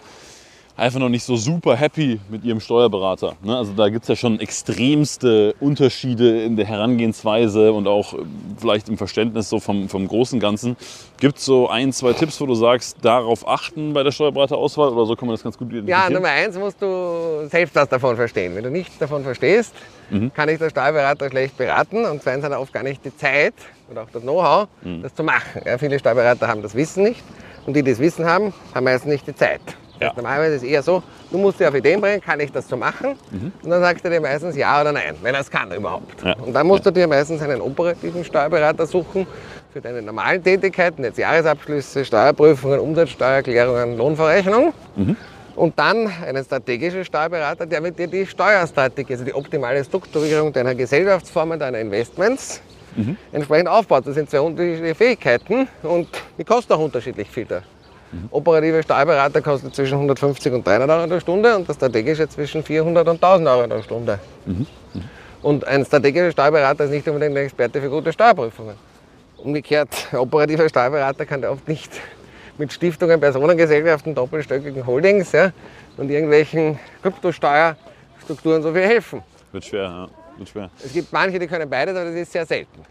einfach 0.77 0.99
noch 0.99 1.09
nicht 1.09 1.23
so 1.23 1.35
super 1.35 1.75
happy 1.75 2.19
mit 2.29 2.43
ihrem 2.45 2.59
Steuerberater. 2.59 3.33
Ne? 3.41 3.57
Also 3.57 3.73
da 3.73 3.89
gibt 3.89 4.03
es 4.03 4.09
ja 4.09 4.15
schon 4.15 4.39
extremste 4.39 5.55
Unterschiede 5.59 6.43
in 6.43 6.55
der 6.55 6.65
Herangehensweise 6.65 7.73
und 7.73 7.87
auch 7.87 8.13
äh, 8.13 8.17
vielleicht 8.57 8.87
im 8.87 8.97
Verständnis 8.97 9.49
so 9.49 9.59
vom, 9.59 9.89
vom 9.89 10.07
großen 10.07 10.39
Ganzen. 10.39 10.77
Gibt 11.19 11.39
es 11.39 11.45
so 11.45 11.67
ein, 11.67 11.91
zwei 11.91 12.13
Tipps, 12.13 12.39
wo 12.39 12.45
du 12.45 12.53
sagst, 12.53 12.97
darauf 13.01 13.47
achten 13.47 13.93
bei 13.93 14.03
der 14.03 14.11
Steuerberaterauswahl 14.11 14.89
oder 14.89 15.05
so 15.07 15.15
kann 15.15 15.27
man 15.27 15.33
das 15.33 15.43
ganz 15.43 15.57
gut 15.57 15.71
Ja, 15.71 15.79
identifizieren? 15.79 16.13
Nummer 16.13 16.29
eins 16.29 16.57
musst 16.57 16.79
du 16.81 17.47
selbst 17.49 17.75
was 17.75 17.89
davon 17.89 18.15
verstehen. 18.15 18.55
Wenn 18.55 18.63
du 18.63 18.69
nichts 18.71 18.97
davon 18.99 19.23
verstehst, 19.23 19.73
kann 20.35 20.47
ich 20.47 20.59
der 20.59 20.69
Steuerberater 20.69 21.29
schlecht 21.29 21.57
beraten 21.57 22.05
und 22.05 22.21
zweitens 22.21 22.45
hat 22.45 22.51
er 22.51 22.61
oft 22.61 22.71
gar 22.71 22.83
nicht 22.83 23.03
die 23.03 23.13
Zeit 23.17 23.55
oder 23.91 24.03
auch 24.03 24.09
das 24.13 24.21
Know-how, 24.21 24.67
das 25.01 25.13
zu 25.15 25.23
machen. 25.23 25.61
Ja, 25.65 25.77
viele 25.77 25.99
Steuerberater 25.99 26.47
haben 26.47 26.61
das 26.61 26.75
Wissen 26.75 27.03
nicht 27.03 27.21
und 27.65 27.75
die, 27.75 27.83
die 27.83 27.91
das 27.91 27.99
Wissen 27.99 28.25
haben, 28.25 28.53
haben 28.73 28.83
meistens 28.85 29.11
nicht 29.11 29.27
die 29.27 29.35
Zeit. 29.35 29.59
Ja. 29.99 30.13
Normalerweise 30.15 30.55
ist 30.55 30.63
es 30.63 30.69
eher 30.69 30.83
so, 30.83 31.01
du 31.31 31.37
musst 31.37 31.59
dir 31.59 31.69
auf 31.69 31.75
Ideen 31.75 31.99
bringen, 31.99 32.21
kann 32.21 32.39
ich 32.39 32.51
das 32.51 32.67
so 32.67 32.77
machen? 32.77 33.15
Und 33.63 33.69
dann 33.69 33.81
sagt 33.81 34.03
er 34.05 34.11
dir 34.11 34.21
meistens 34.21 34.55
ja 34.55 34.79
oder 34.81 34.91
nein, 34.91 35.15
wenn 35.21 35.33
er 35.33 35.41
es 35.41 35.49
kann 35.49 35.71
überhaupt. 35.71 36.23
Ja. 36.23 36.35
Und 36.37 36.53
dann 36.53 36.67
musst 36.67 36.85
du 36.85 36.91
dir 36.91 37.07
meistens 37.07 37.41
einen 37.41 37.61
operativen 37.61 38.23
Steuerberater 38.23 38.85
suchen 38.85 39.25
für 39.73 39.81
deine 39.81 40.01
normalen 40.01 40.43
Tätigkeiten, 40.43 41.03
jetzt 41.03 41.17
Jahresabschlüsse, 41.17 42.05
Steuerprüfungen, 42.05 42.79
Umsatzsteuererklärungen, 42.79 43.97
Lohnverrechnung. 43.97 44.73
Und 45.55 45.79
dann 45.79 46.07
einen 46.23 46.43
strategischen 46.43 47.03
Steuerberater, 47.03 47.65
der 47.65 47.81
mit 47.81 47.97
dir 47.97 48.05
die 48.07 48.27
Steuerstrategie, 48.27 49.13
also 49.13 49.25
die 49.25 49.33
optimale 49.33 49.83
Strukturierung 49.83 50.53
deiner 50.53 50.75
Gesellschaftsformen, 50.75 51.59
deiner 51.59 51.79
Investments 51.79 52.61
entsprechend 53.31 53.67
aufbaut. 53.67 54.05
Das 54.05 54.15
sind 54.15 54.29
zwei 54.29 54.39
unterschiedliche 54.39 54.95
Fähigkeiten 54.95 55.67
und 55.83 56.07
die 56.37 56.43
kosten 56.43 56.73
auch 56.73 56.79
unterschiedlich 56.79 57.29
viel. 57.29 57.47
Der 58.11 58.31
operative 58.31 58.83
Steuerberater 58.83 59.41
kostet 59.41 59.75
zwischen 59.75 59.95
150 59.95 60.53
und 60.53 60.65
300 60.65 60.89
Euro 60.89 61.07
der 61.07 61.19
Stunde 61.19 61.55
und 61.55 61.67
der 61.67 61.73
strategische 61.73 62.27
zwischen 62.29 62.63
400 62.63 63.07
und 63.07 63.15
1000 63.15 63.47
Euro 63.47 63.67
der 63.67 63.83
Stunde. 63.83 64.19
Und 65.41 65.67
ein 65.67 65.85
strategischer 65.85 66.31
Steuerberater 66.31 66.85
ist 66.85 66.91
nicht 66.91 67.07
unbedingt 67.07 67.37
ein 67.37 67.43
Experte 67.43 67.81
für 67.81 67.89
gute 67.89 68.11
Steuerprüfungen. 68.13 68.75
Umgekehrt, 69.37 69.89
ein 70.11 70.17
operativer 70.19 70.67
Steuerberater 70.67 71.25
kann 71.25 71.43
oft 71.45 71.67
nicht 71.67 71.91
mit 72.57 72.73
Stiftungen, 72.73 73.19
Personengesellschaften, 73.19 74.15
doppelstöckigen 74.15 74.85
Holdings 74.85 75.31
ja, 75.31 75.51
und 75.97 76.09
irgendwelchen 76.09 76.79
Kryptosteuerstrukturen 77.01 78.63
so 78.63 78.73
viel 78.73 78.81
helfen. 78.83 79.21
Wird 79.51 79.65
schwer, 79.65 79.83
ja. 79.83 80.07
Wird 80.37 80.49
schwer. 80.49 80.69
Es 80.83 80.93
gibt 80.93 81.11
manche, 81.13 81.37
die 81.39 81.47
können 81.47 81.69
beides, 81.69 81.95
aber 81.95 82.05
das 82.05 82.15
ist 82.15 82.31
sehr 82.31 82.45
selten. 82.45 82.83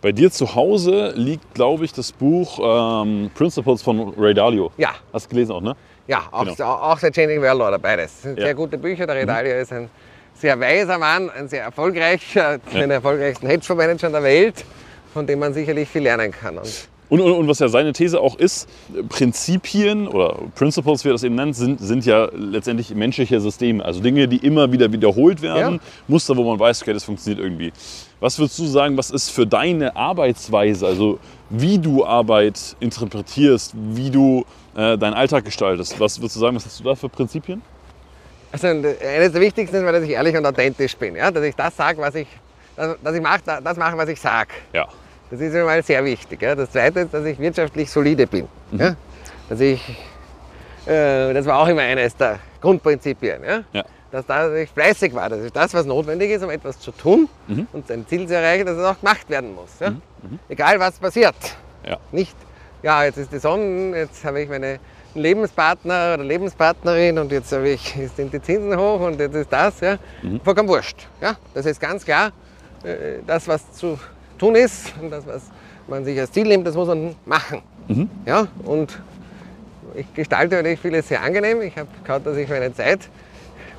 Bei 0.00 0.12
dir 0.12 0.30
zu 0.30 0.54
Hause 0.54 1.12
liegt, 1.16 1.54
glaube 1.54 1.84
ich, 1.84 1.92
das 1.92 2.12
Buch 2.12 2.60
ähm, 3.02 3.30
Principles 3.34 3.82
von 3.82 4.14
Ray 4.16 4.32
Dalio. 4.32 4.70
Ja, 4.76 4.90
Hast 5.12 5.26
du 5.26 5.30
gelesen 5.30 5.52
auch, 5.52 5.60
ne? 5.60 5.74
ja 6.06 6.22
auch, 6.30 6.44
Genau. 6.44 6.70
auch 6.72 6.98
der 7.00 7.10
Changing 7.12 7.42
World 7.42 7.60
Order, 7.60 7.78
beides. 7.80 8.12
Das 8.12 8.22
sind 8.22 8.38
Ja. 8.38 8.44
sehr 8.46 8.54
gute 8.54 8.78
Bücher. 8.78 9.06
Der 9.06 9.16
Redalio 9.16 9.56
ist 9.56 9.72
ein 9.72 9.90
sehr 10.34 10.58
weiser 10.60 10.98
Mann, 10.98 11.28
ein 11.30 11.48
sehr 11.48 11.64
erfolgreicher, 11.64 12.60
einer 12.72 12.86
der 12.86 12.96
erfolgreichsten 12.96 13.48
Hedgefondsmanager 13.48 14.10
der 14.10 14.22
Welt, 14.22 14.64
von 15.12 15.26
dem 15.26 15.40
man 15.40 15.52
sicherlich 15.52 15.88
viel 15.88 16.02
lernen 16.02 16.30
kann. 16.30 16.58
Und 16.58 16.88
Und, 17.08 17.20
und, 17.20 17.32
und 17.32 17.48
was 17.48 17.58
ja 17.58 17.68
seine 17.68 17.92
These 17.92 18.20
auch 18.20 18.36
ist, 18.36 18.68
Prinzipien 19.08 20.06
oder 20.08 20.36
Principles, 20.54 21.04
wie 21.04 21.08
er 21.08 21.12
das 21.12 21.22
eben 21.22 21.36
nennt, 21.36 21.56
sind, 21.56 21.80
sind 21.80 22.04
ja 22.04 22.28
letztendlich 22.34 22.94
menschliche 22.94 23.40
Systeme. 23.40 23.84
Also 23.84 24.00
Dinge, 24.00 24.28
die 24.28 24.36
immer 24.38 24.70
wieder 24.72 24.92
wiederholt 24.92 25.40
werden, 25.40 25.74
Ja. 25.76 25.80
Muster, 26.06 26.36
wo 26.36 26.44
man 26.44 26.58
weiß, 26.58 26.82
okay, 26.82 26.92
das 26.92 27.04
funktioniert 27.04 27.42
irgendwie. 27.42 27.72
Was 28.20 28.38
würdest 28.38 28.58
du 28.58 28.66
sagen, 28.66 28.96
was 28.96 29.10
ist 29.10 29.30
für 29.30 29.46
deine 29.46 29.96
Arbeitsweise, 29.96 30.86
also 30.86 31.18
wie 31.50 31.78
du 31.78 32.04
Arbeit 32.04 32.76
interpretierst, 32.80 33.72
wie 33.74 34.10
du 34.10 34.44
äh, 34.76 34.98
deinen 34.98 35.14
Alltag 35.14 35.44
gestaltest? 35.44 35.98
Was 35.98 36.18
würdest 36.20 36.36
du 36.36 36.40
sagen, 36.40 36.56
was 36.56 36.66
hast 36.66 36.80
du 36.80 36.84
da 36.84 36.94
für 36.94 37.08
Prinzipien? 37.08 37.62
Also 38.52 38.66
eines 38.66 39.32
der 39.32 39.40
wichtigsten 39.40 39.76
ist, 39.76 39.82
dass 39.92 40.02
ich 40.02 40.10
ehrlich 40.10 40.36
und 40.36 40.44
authentisch 40.44 40.96
bin. 40.96 41.16
Ja? 41.16 41.30
Dass 41.30 41.44
ich 41.44 41.54
das 41.54 41.76
sage, 41.76 42.00
was 42.00 42.14
ich, 42.14 42.26
dass 42.76 42.96
dass 43.02 43.14
ich 43.14 43.22
mach, 43.22 43.40
das 43.40 43.76
mache, 43.76 43.96
was 43.96 44.08
ich 44.08 44.20
sage. 44.20 44.50
Ja. 44.72 44.88
Das 45.30 45.40
ist 45.40 45.52
mir 45.52 45.64
mal 45.64 45.82
sehr 45.82 46.04
wichtig. 46.04 46.40
Ja. 46.40 46.54
Das 46.54 46.70
Zweite 46.70 47.00
ist, 47.00 47.12
dass 47.12 47.24
ich 47.24 47.38
wirtschaftlich 47.38 47.90
solide 47.90 48.26
bin. 48.26 48.48
Ja. 48.72 48.96
Dass 49.48 49.60
ich, 49.60 49.80
äh, 50.86 51.32
das 51.34 51.44
war 51.46 51.58
auch 51.58 51.68
immer 51.68 51.82
eines 51.82 52.16
der 52.16 52.38
Grundprinzipien. 52.60 53.44
Ja. 53.44 53.62
Ja. 53.72 53.84
Dass, 54.10 54.24
da, 54.24 54.48
dass 54.48 54.56
ich 54.56 54.70
fleißig 54.70 55.14
war. 55.14 55.28
Das 55.28 55.40
ist 55.40 55.54
das, 55.54 55.74
was 55.74 55.84
notwendig 55.84 56.30
ist, 56.30 56.42
um 56.42 56.48
etwas 56.48 56.78
zu 56.80 56.92
tun 56.92 57.28
und 57.74 57.86
sein 57.86 58.06
Ziel 58.06 58.26
zu 58.26 58.34
erreichen, 58.34 58.64
dass 58.64 58.78
es 58.78 58.84
auch 58.84 58.98
gemacht 58.98 59.28
werden 59.28 59.54
muss. 59.54 59.78
Ja. 59.80 59.92
Egal 60.48 60.80
was 60.80 60.98
passiert. 60.98 61.34
Ja. 61.86 61.98
Nicht, 62.10 62.34
ja, 62.82 63.04
jetzt 63.04 63.18
ist 63.18 63.30
die 63.32 63.38
Sonne, 63.38 63.94
jetzt 63.98 64.24
habe 64.24 64.40
ich 64.40 64.48
meine 64.48 64.78
Lebenspartner 65.14 66.14
oder 66.14 66.24
Lebenspartnerin 66.24 67.18
und 67.18 67.32
jetzt 67.32 67.52
habe 67.52 67.68
ich, 67.68 67.96
jetzt 67.96 68.16
sind 68.16 68.32
die 68.32 68.40
Zinsen 68.40 68.78
hoch 68.78 69.00
und 69.00 69.20
jetzt 69.20 69.34
ist 69.34 69.52
das. 69.52 69.78
Ja. 69.80 69.98
Vollkommen 70.42 70.70
wurscht. 70.70 71.06
Ja. 71.20 71.36
Das 71.52 71.66
ist 71.66 71.78
ganz 71.78 72.02
klar, 72.02 72.32
äh, 72.84 73.18
das, 73.26 73.46
was 73.46 73.72
zu 73.72 73.98
tun 74.38 74.54
ist 74.54 74.94
und 75.00 75.10
das, 75.10 75.26
was 75.26 75.42
man 75.86 76.04
sich 76.04 76.18
als 76.18 76.32
Ziel 76.32 76.46
nimmt, 76.46 76.66
das 76.66 76.74
muss 76.74 76.88
man 76.88 77.14
machen. 77.26 77.62
Ja, 78.26 78.46
und 78.64 79.00
ich 79.94 80.12
gestalte 80.14 80.56
natürlich 80.56 80.80
vieles 80.80 81.08
sehr 81.08 81.22
angenehm. 81.22 81.62
Ich 81.62 81.76
habe 81.76 81.88
geschaut, 82.02 82.26
dass 82.26 82.36
ich 82.36 82.48
meine 82.48 82.72
Zeit 82.74 83.00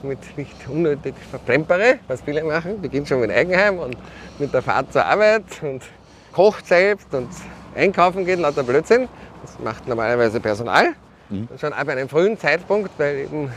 mit 0.01 0.19
nicht 0.37 0.55
unnötig 0.67 1.13
verplempere, 1.29 1.99
was 2.07 2.21
viele 2.21 2.43
machen. 2.43 2.81
Beginnt 2.81 3.07
schon 3.07 3.19
mit 3.19 3.31
Eigenheim 3.31 3.79
und 3.79 3.97
mit 4.39 4.53
der 4.53 4.61
Fahrt 4.61 4.91
zur 4.91 5.05
Arbeit 5.05 5.43
und 5.61 5.83
kocht 6.31 6.65
selbst 6.65 7.13
und 7.13 7.29
einkaufen 7.75 8.25
geht, 8.25 8.39
lauter 8.39 8.63
Blödsinn. 8.63 9.07
Das 9.41 9.59
macht 9.63 9.87
normalerweise 9.87 10.39
Personal. 10.39 10.95
Und 11.29 11.59
schon 11.59 11.73
ab 11.73 11.87
einem 11.87 12.09
frühen 12.09 12.39
Zeitpunkt, 12.39 12.89
weil 12.97 13.19
eben, 13.19 13.51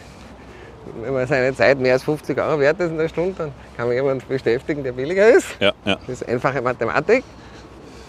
wenn 1.03 1.12
man 1.12 1.26
seine 1.26 1.55
Zeit 1.55 1.78
mehr 1.78 1.95
als 1.95 2.05
50 2.05 2.39
Euro 2.39 2.61
wert 2.61 2.80
ist 2.80 2.91
in 2.91 2.99
der 2.99 3.09
Stunde, 3.09 3.35
dann 3.37 3.53
kann 3.76 3.87
man 3.87 3.95
jemanden 3.95 4.26
beschäftigen, 4.28 4.83
der 4.83 4.93
billiger 4.93 5.28
ist. 5.28 5.49
Ja, 5.61 5.72
ja. 5.85 5.97
Das 6.07 6.20
ist 6.20 6.28
einfache 6.28 6.61
Mathematik. 6.61 7.24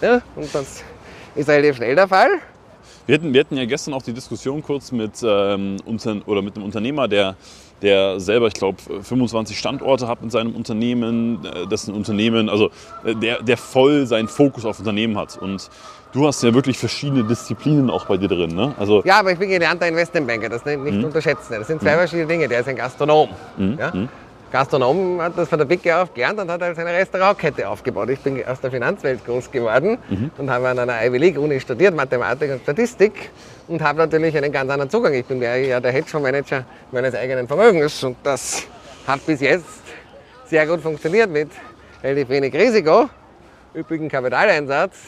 Ja, 0.00 0.20
und 0.36 0.54
das 0.54 0.82
ist 1.34 1.48
relativ 1.48 1.76
schnell 1.76 1.94
der 1.94 2.08
Fall. 2.08 2.30
Wir 3.06 3.16
hatten, 3.16 3.32
wir 3.32 3.40
hatten 3.40 3.56
ja 3.56 3.66
gestern 3.66 3.94
auch 3.94 4.02
die 4.02 4.12
Diskussion 4.12 4.62
kurz 4.62 4.90
mit, 4.90 5.22
ähm, 5.22 5.76
unter, 5.84 6.16
oder 6.26 6.40
mit 6.40 6.56
einem 6.56 6.64
Unternehmer, 6.64 7.06
der, 7.06 7.36
der 7.84 8.18
selber, 8.18 8.48
ich 8.48 8.54
glaube, 8.54 8.78
25 9.02 9.56
Standorte 9.58 10.08
hat 10.08 10.18
in 10.22 10.30
seinem 10.30 10.56
Unternehmen, 10.56 11.44
äh, 11.44 11.66
dessen 11.66 11.94
Unternehmen, 11.94 12.48
also 12.48 12.70
äh, 13.04 13.14
der, 13.14 13.42
der 13.42 13.56
voll 13.56 14.06
seinen 14.06 14.26
Fokus 14.26 14.64
auf 14.64 14.78
Unternehmen 14.78 15.16
hat. 15.18 15.36
Und 15.36 15.68
du 16.12 16.26
hast 16.26 16.42
ja 16.42 16.54
wirklich 16.54 16.78
verschiedene 16.78 17.24
Disziplinen 17.24 17.90
auch 17.90 18.06
bei 18.06 18.16
dir 18.16 18.28
drin. 18.28 18.54
Ne? 18.54 18.74
Also, 18.78 19.02
Ja, 19.04 19.20
aber 19.20 19.32
ich 19.32 19.38
bin 19.38 19.50
gelernter 19.50 19.86
Investmentbanker, 19.86 20.48
das 20.48 20.64
nicht, 20.64 20.80
nicht 20.80 21.04
unterschätzen. 21.04 21.56
Das 21.58 21.66
sind 21.66 21.82
zwei 21.82 21.94
verschiedene 21.94 22.26
Dinge. 22.26 22.48
Der 22.48 22.60
ist 22.60 22.68
ein 22.68 22.76
Gastronom. 22.76 23.28
Ja? 23.78 23.92
Gastronom 24.54 25.20
hat 25.20 25.36
das 25.36 25.48
von 25.48 25.58
der 25.58 25.66
Picke 25.66 25.96
auf 25.96 26.14
gelernt 26.14 26.38
und 26.38 26.48
hat 26.48 26.62
halt 26.62 26.76
seine 26.76 26.90
Restaurantkette 26.90 27.68
aufgebaut. 27.68 28.08
Ich 28.10 28.20
bin 28.20 28.40
aus 28.46 28.60
der 28.60 28.70
Finanzwelt 28.70 29.26
groß 29.26 29.50
geworden 29.50 29.98
und 30.38 30.48
habe 30.48 30.68
an 30.68 30.78
einer 30.78 31.04
Ivy 31.04 31.18
League 31.18 31.38
Uni 31.38 31.58
studiert, 31.58 31.92
Mathematik 31.92 32.52
und 32.52 32.62
Statistik 32.62 33.30
und 33.66 33.82
habe 33.82 33.98
natürlich 33.98 34.36
einen 34.36 34.52
ganz 34.52 34.70
anderen 34.70 34.88
Zugang. 34.88 35.12
Ich 35.12 35.24
bin 35.24 35.42
ja 35.42 35.80
der 35.80 35.90
Hedgefondsmanager 35.90 36.64
meines 36.92 37.16
eigenen 37.16 37.48
Vermögens 37.48 38.04
und 38.04 38.16
das 38.22 38.62
hat 39.08 39.26
bis 39.26 39.40
jetzt 39.40 39.82
sehr 40.46 40.64
gut 40.68 40.80
funktioniert 40.82 41.30
mit 41.30 41.50
relativ 42.04 42.28
wenig 42.28 42.54
Risiko, 42.54 43.10
üppigen 43.74 44.08
Kapitaleinsatz, 44.08 44.98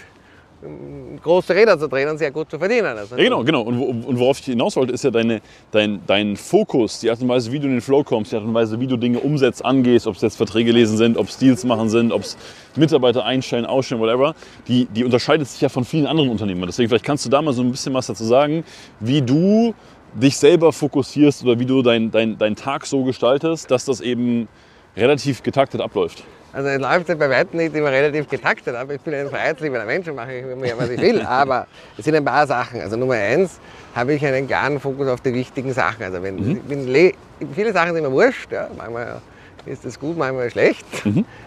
große 1.22 1.54
Räder 1.54 1.78
zu 1.78 1.88
drehen 1.88 2.08
und 2.08 2.18
sehr 2.18 2.30
gut 2.30 2.50
zu 2.50 2.58
verdienen. 2.58 2.86
Also 2.86 3.16
ja, 3.16 3.22
genau, 3.22 3.44
genau. 3.44 3.62
Und, 3.62 4.04
und 4.04 4.18
worauf 4.18 4.38
ich 4.38 4.46
hinaus 4.46 4.76
wollte, 4.76 4.92
ist 4.92 5.04
ja 5.04 5.10
deine, 5.10 5.40
dein, 5.70 6.00
dein 6.06 6.36
Fokus, 6.36 7.00
die 7.00 7.10
Art 7.10 7.20
und 7.20 7.28
Weise, 7.28 7.52
wie 7.52 7.58
du 7.58 7.66
in 7.66 7.72
den 7.72 7.80
Flow 7.80 8.02
kommst, 8.02 8.32
die 8.32 8.36
Art 8.36 8.44
und 8.44 8.54
Weise, 8.54 8.80
wie 8.80 8.86
du 8.86 8.96
Dinge 8.96 9.20
umsetzt, 9.20 9.64
angehst, 9.64 10.06
ob 10.06 10.16
es 10.16 10.22
jetzt 10.22 10.36
Verträge 10.36 10.72
lesen 10.72 10.96
sind, 10.96 11.16
ob 11.16 11.28
es 11.28 11.38
Deals 11.38 11.64
machen 11.64 11.88
sind, 11.88 12.12
ob 12.12 12.22
es 12.22 12.36
Mitarbeiter 12.76 13.24
einstellen, 13.24 13.66
ausstellen, 13.66 14.00
whatever, 14.00 14.34
die, 14.66 14.86
die 14.86 15.04
unterscheidet 15.04 15.48
sich 15.48 15.60
ja 15.60 15.68
von 15.68 15.84
vielen 15.84 16.06
anderen 16.06 16.30
Unternehmern. 16.30 16.66
Deswegen 16.66 16.88
vielleicht 16.88 17.04
kannst 17.04 17.24
du 17.26 17.30
da 17.30 17.42
mal 17.42 17.52
so 17.52 17.62
ein 17.62 17.70
bisschen 17.70 17.94
was 17.94 18.06
dazu 18.06 18.24
sagen, 18.24 18.64
wie 19.00 19.22
du 19.22 19.74
dich 20.14 20.36
selber 20.36 20.72
fokussierst 20.72 21.44
oder 21.44 21.58
wie 21.58 21.66
du 21.66 21.82
deinen 21.82 22.10
dein, 22.10 22.38
dein 22.38 22.56
Tag 22.56 22.86
so 22.86 23.04
gestaltest, 23.04 23.70
dass 23.70 23.84
das 23.84 24.00
eben 24.00 24.48
relativ 24.96 25.42
getaktet 25.42 25.80
abläuft. 25.80 26.24
Also 26.56 26.70
es 26.70 26.80
läuft 26.80 27.10
ja 27.10 27.14
bei 27.16 27.28
weitem 27.28 27.60
nicht 27.60 27.74
immer 27.76 27.90
relativ 27.90 28.30
getaktet, 28.30 28.74
aber 28.74 28.94
ich 28.94 29.00
bin 29.02 29.12
ein 29.12 29.28
freiheitsliebender 29.28 29.84
Mensch 29.84 30.08
und 30.08 30.14
mache 30.14 30.32
immer, 30.38 30.66
was 30.78 30.88
ich 30.88 30.98
will. 30.98 31.20
Aber 31.20 31.66
es 31.98 32.04
sind 32.06 32.14
ein 32.14 32.24
paar 32.24 32.46
Sachen. 32.46 32.80
Also 32.80 32.96
Nummer 32.96 33.12
eins 33.12 33.60
habe 33.94 34.14
ich 34.14 34.24
einen 34.24 34.46
klaren 34.46 34.80
Fokus 34.80 35.06
auf 35.06 35.20
die 35.20 35.34
wichtigen 35.34 35.74
Sachen. 35.74 36.04
Also 36.04 36.22
wenn, 36.22 36.52
ich 36.52 36.62
bin 36.62 36.88
le 36.88 37.12
viele 37.54 37.74
Sachen 37.74 37.92
sind 37.92 38.04
mir 38.04 38.10
wurscht, 38.10 38.50
ja. 38.50 38.70
manchmal 38.74 39.20
ist 39.66 39.84
es 39.84 40.00
gut, 40.00 40.16
manchmal 40.16 40.50
schlecht. 40.50 40.86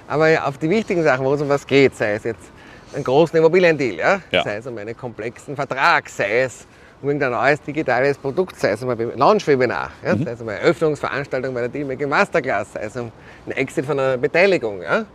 Aber 0.07 0.27
auf 0.45 0.59
die 0.59 0.69
wichtigen 0.69 1.01
Sachen, 1.01 1.25
wo 1.25 1.33
es 1.33 1.41
um 1.41 1.49
was 1.49 1.65
geht, 1.65 1.95
sei 1.95 2.13
es 2.13 2.23
jetzt 2.23 2.51
einen 2.93 3.03
großen 3.03 3.35
Immobiliendeal, 3.35 3.97
ja? 3.97 4.21
Ja. 4.29 4.43
sei 4.43 4.57
es 4.57 4.67
um 4.67 4.77
einen 4.77 4.95
komplexen 4.95 5.55
Vertrag, 5.55 6.07
sei 6.07 6.41
es 6.41 6.67
irgendein 7.01 7.31
neues 7.31 7.61
digitales 7.61 8.17
Produkt, 8.17 8.59
sei 8.59 8.71
es 8.71 8.83
um 8.83 8.89
ein 8.89 9.11
Launch-Webinar, 9.15 9.91
ja? 10.03 10.17
sei 10.17 10.31
es 10.31 10.41
um 10.41 10.49
eine 10.49 10.59
Eröffnungsveranstaltung 10.59 11.53
bei 11.53 11.61
der 11.61 11.69
Dealmaking 11.69 12.09
Masterclass, 12.09 12.73
sei 12.73 12.81
es 12.81 12.95
um 12.95 13.11
einen 13.45 13.57
Exit 13.57 13.85
von 13.85 13.99
einer 13.99 14.17
Beteiligung, 14.17 14.81
ja? 14.81 15.05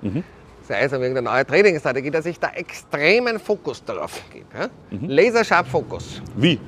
sei 0.67 0.81
es 0.81 0.93
um 0.93 1.03
irgendeine 1.03 1.31
neue 1.31 1.47
Trading-Strategie, 1.47 2.11
dass 2.11 2.27
ich 2.27 2.41
da 2.41 2.51
extremen 2.55 3.39
Fokus 3.39 3.85
darauf 3.85 4.21
gebe. 4.33 4.47
Ja? 4.59 4.69
Laserscharf 5.09 5.69
Fokus. 5.69 6.23
Wie? 6.37 6.59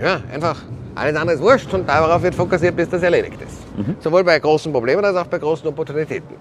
Ja, 0.00 0.20
einfach 0.32 0.62
alles 0.94 1.16
andere 1.16 1.36
ist 1.36 1.42
wurscht 1.42 1.72
und 1.74 1.86
darauf 1.86 2.22
wird 2.22 2.34
fokussiert, 2.34 2.74
bis 2.74 2.88
das 2.88 3.02
erledigt 3.02 3.38
ist. 3.40 3.58
Sowohl 4.02 4.24
bei 4.24 4.38
großen 4.38 4.72
Problemen 4.72 5.04
als 5.04 5.14
auch 5.16 5.26
bei 5.26 5.38
großen 5.38 5.66
Opportunitäten. 5.68 6.36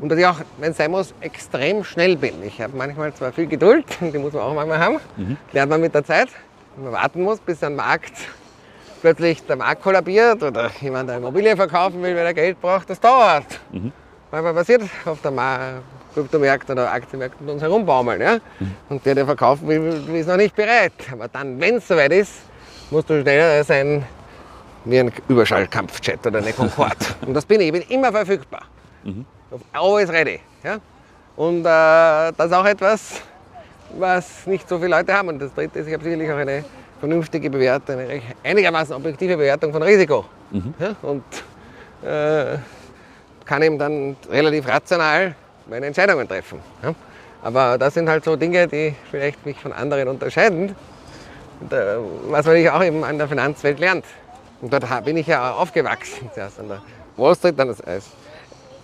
Und 0.00 0.10
dass 0.10 0.18
ich 0.18 0.26
auch, 0.26 0.36
wenn 0.58 0.72
es 0.72 0.76
sein 0.76 0.90
muss, 0.90 1.14
extrem 1.22 1.82
schnell 1.84 2.16
bin. 2.16 2.34
Ich 2.44 2.60
habe 2.60 2.76
manchmal 2.76 3.14
zwar 3.14 3.32
viel 3.32 3.46
Geduld, 3.46 3.86
die 4.00 4.18
muss 4.18 4.34
man 4.34 4.42
auch 4.42 4.54
manchmal 4.54 4.78
haben, 4.78 4.96
lernt 5.52 5.70
man 5.70 5.80
mit 5.80 5.94
der 5.94 6.04
Zeit, 6.04 6.28
man 6.80 6.92
warten 6.92 7.22
muss, 7.22 7.40
bis 7.40 7.62
ein 7.62 7.76
Markt 7.76 8.14
plötzlich 9.00 9.44
der 9.46 9.56
Markt 9.56 9.82
kollabiert 9.82 10.42
oder 10.42 10.70
jemand 10.80 11.10
eine 11.10 11.18
Immobilie 11.18 11.56
verkaufen 11.56 12.02
will, 12.02 12.16
weil 12.16 12.26
er 12.26 12.34
Geld 12.34 12.60
braucht, 12.60 12.90
das 12.90 13.00
dauert. 13.00 13.60
Weil 14.30 14.44
was 14.44 14.54
passiert 14.54 14.82
auf 15.04 15.20
der 15.22 15.30
Ma 15.30 15.80
Kryptomärkten 16.14 16.72
oder 16.72 16.90
Aktienmärkten 16.92 17.46
um 17.46 17.54
uns 17.54 17.62
herumbaumeln. 17.62 18.20
Ja? 18.20 18.38
Und 18.88 19.04
der, 19.06 19.14
der 19.14 19.26
verkaufen 19.26 19.68
will, 19.68 20.16
ist 20.16 20.26
noch 20.26 20.36
nicht 20.36 20.56
bereit. 20.56 20.92
Aber 21.12 21.28
dann, 21.28 21.60
wenn 21.60 21.76
es 21.76 21.86
soweit 21.86 22.12
ist, 22.12 22.32
musst 22.90 23.08
du 23.08 23.20
schneller 23.20 23.62
sein 23.62 24.04
wie 24.84 24.98
ein 24.98 25.12
Überschallkampfjet 25.28 26.26
oder 26.26 26.38
eine 26.38 26.52
Concorde. 26.52 26.96
Und 27.26 27.34
das 27.34 27.44
bin 27.44 27.60
ich. 27.60 27.66
Ich 27.66 27.72
bin 27.72 27.82
immer 27.82 28.10
verfügbar. 28.10 28.62
Always 29.72 30.10
ready. 30.10 30.40
Ja? 30.64 30.78
Und 31.36 31.60
äh, 31.60 32.32
das 32.36 32.46
ist 32.46 32.52
auch 32.52 32.64
etwas, 32.64 33.22
was 33.96 34.46
nicht 34.46 34.68
so 34.68 34.78
viele 34.78 34.90
Leute 34.96 35.12
haben. 35.14 35.28
Und 35.28 35.40
das 35.40 35.54
Dritte 35.54 35.78
ist, 35.78 35.86
ich 35.86 35.94
habe 35.94 36.04
sicherlich 36.04 36.30
auch 36.30 36.36
eine 36.36 36.64
vernünftige 37.00 37.50
Bewertung, 37.50 37.98
eine 37.98 38.20
einigermaßen 38.42 38.94
objektive 38.94 39.36
Bewertung 39.36 39.72
von 39.72 39.82
Risiko. 39.82 40.24
Ja? 40.78 40.96
Und 41.02 41.24
äh, 42.02 42.58
kann 43.44 43.62
eben 43.62 43.78
dann 43.78 44.16
relativ 44.30 44.68
rational 44.68 45.34
meine 45.68 45.86
Entscheidungen 45.86 46.28
treffen. 46.28 46.60
Ja? 46.82 46.94
Aber 47.42 47.78
das 47.78 47.94
sind 47.94 48.08
halt 48.08 48.24
so 48.24 48.36
Dinge, 48.36 48.66
die 48.66 48.94
vielleicht 49.10 49.44
mich 49.46 49.58
von 49.58 49.72
anderen 49.72 50.08
unterscheiden. 50.08 50.70
Äh, 51.70 51.96
was 52.28 52.44
man 52.44 52.54
natürlich 52.54 52.70
auch 52.70 52.82
eben 52.82 53.04
an 53.04 53.18
der 53.18 53.28
Finanzwelt 53.28 53.78
lernt. 53.78 54.04
Und 54.60 54.72
dort 54.72 55.04
bin 55.04 55.16
ich 55.16 55.26
ja 55.26 55.52
aufgewachsen. 55.52 56.30
Zuerst 56.34 56.58
an 56.58 56.68
der 56.68 56.82
Wall 57.16 57.34
Street, 57.34 57.58
dann 57.58 57.68
als, 57.68 57.80
als 57.82 58.06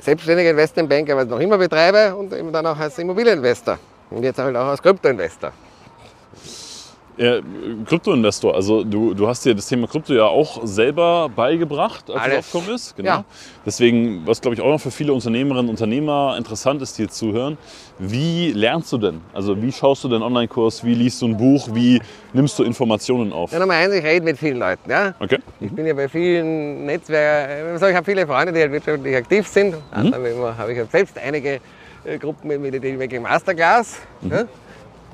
selbstständiger 0.00 0.50
Investmentbanker, 0.50 1.16
was 1.16 1.24
ich 1.24 1.30
noch 1.30 1.40
immer 1.40 1.58
betreibe, 1.58 2.14
und 2.14 2.32
eben 2.32 2.52
dann 2.52 2.66
auch 2.66 2.78
als 2.78 2.98
Immobilieninvestor. 2.98 3.78
Und 4.10 4.22
jetzt 4.22 4.38
halt 4.38 4.56
auch 4.56 4.66
als 4.66 4.82
Kryptoinvestor. 4.82 5.52
Ja, 7.16 7.38
Kryptoinvestor, 7.86 8.56
also 8.56 8.82
du, 8.82 9.14
du 9.14 9.28
hast 9.28 9.44
dir 9.44 9.54
das 9.54 9.68
Thema 9.68 9.86
Krypto 9.86 10.12
ja 10.12 10.24
auch 10.24 10.62
selber 10.64 11.28
beigebracht, 11.28 12.10
als 12.10 12.16
es 12.16 12.22
Alles. 12.22 12.38
aufgekommen 12.38 12.74
ist. 12.74 12.96
Genau. 12.96 13.08
Ja. 13.08 13.24
Deswegen, 13.64 14.26
was 14.26 14.40
glaube 14.40 14.56
ich 14.56 14.60
auch 14.60 14.68
noch 14.68 14.80
für 14.80 14.90
viele 14.90 15.12
Unternehmerinnen 15.12 15.66
und 15.66 15.70
Unternehmer 15.70 16.34
interessant 16.36 16.82
ist, 16.82 16.98
dir 16.98 17.08
zuhören, 17.08 17.56
wie 18.00 18.50
lernst 18.50 18.92
du 18.92 18.98
denn? 18.98 19.20
Also 19.32 19.62
wie 19.62 19.70
schaust 19.70 20.02
du 20.02 20.08
den 20.08 20.22
Online-Kurs, 20.22 20.82
wie 20.82 20.94
liest 20.94 21.22
du 21.22 21.28
ein 21.28 21.36
Buch, 21.36 21.68
wie 21.72 22.02
nimmst 22.32 22.58
du 22.58 22.64
Informationen 22.64 23.32
auf? 23.32 23.52
Ja, 23.52 23.60
Nummer 23.60 23.74
eins, 23.74 23.94
ich 23.94 24.02
rede 24.02 24.24
mit 24.24 24.36
vielen 24.36 24.58
Leuten. 24.58 24.90
Ja? 24.90 25.14
Okay. 25.20 25.38
Ich 25.60 25.70
bin 25.70 25.86
ja 25.86 25.94
bei 25.94 26.08
vielen 26.08 26.84
Netzwerken, 26.86 27.74
also 27.74 27.86
ich 27.86 27.94
habe 27.94 28.04
viele 28.04 28.26
Freunde, 28.26 28.52
die 28.52 28.60
halt 28.60 28.72
wirtschaftlich 28.72 29.14
aktiv 29.14 29.46
sind. 29.46 29.76
Dann 29.92 30.12
immer 30.12 30.58
habe 30.58 30.72
ich 30.72 30.90
selbst 30.90 31.16
einige 31.16 31.60
Gruppen 32.18 32.48
mit 32.60 32.72
der 32.72 32.80
Dealmaking 32.80 33.22
Masterclass. 33.22 33.98
Ja? 34.22 34.44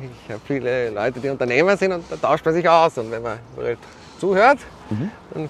Ich 0.00 0.32
habe 0.32 0.40
viele 0.46 0.90
Leute, 0.90 1.20
die 1.20 1.28
Unternehmer 1.28 1.76
sind 1.76 1.92
und 1.92 2.04
da 2.10 2.16
tauscht 2.16 2.44
man 2.44 2.54
sich 2.54 2.68
aus. 2.68 2.96
Und 2.98 3.10
wenn 3.10 3.22
man 3.22 3.38
halt 3.56 3.78
zuhört, 4.18 4.58
dann 5.30 5.48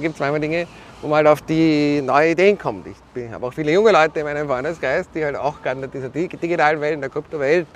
gibt 0.00 0.14
es 0.14 0.20
manchmal 0.20 0.40
Dinge, 0.40 0.66
wo 1.02 1.08
man 1.08 1.18
halt 1.18 1.26
auf 1.26 1.42
die 1.42 2.00
neue 2.02 2.30
Ideen 2.30 2.58
kommt. 2.58 2.86
Ich 2.86 3.32
habe 3.32 3.46
auch 3.46 3.52
viele 3.52 3.72
junge 3.72 3.90
Leute 3.92 4.20
in 4.20 4.26
meinem 4.26 4.46
Freundeskreis, 4.46 5.06
die 5.14 5.24
halt 5.24 5.36
auch 5.36 5.60
gerade 5.62 5.82
in 5.82 5.90
dieser 5.90 6.08
digitalen 6.08 6.80
Welt, 6.80 6.94
in 6.94 7.00
der 7.00 7.10
Kryptowelt 7.10 7.66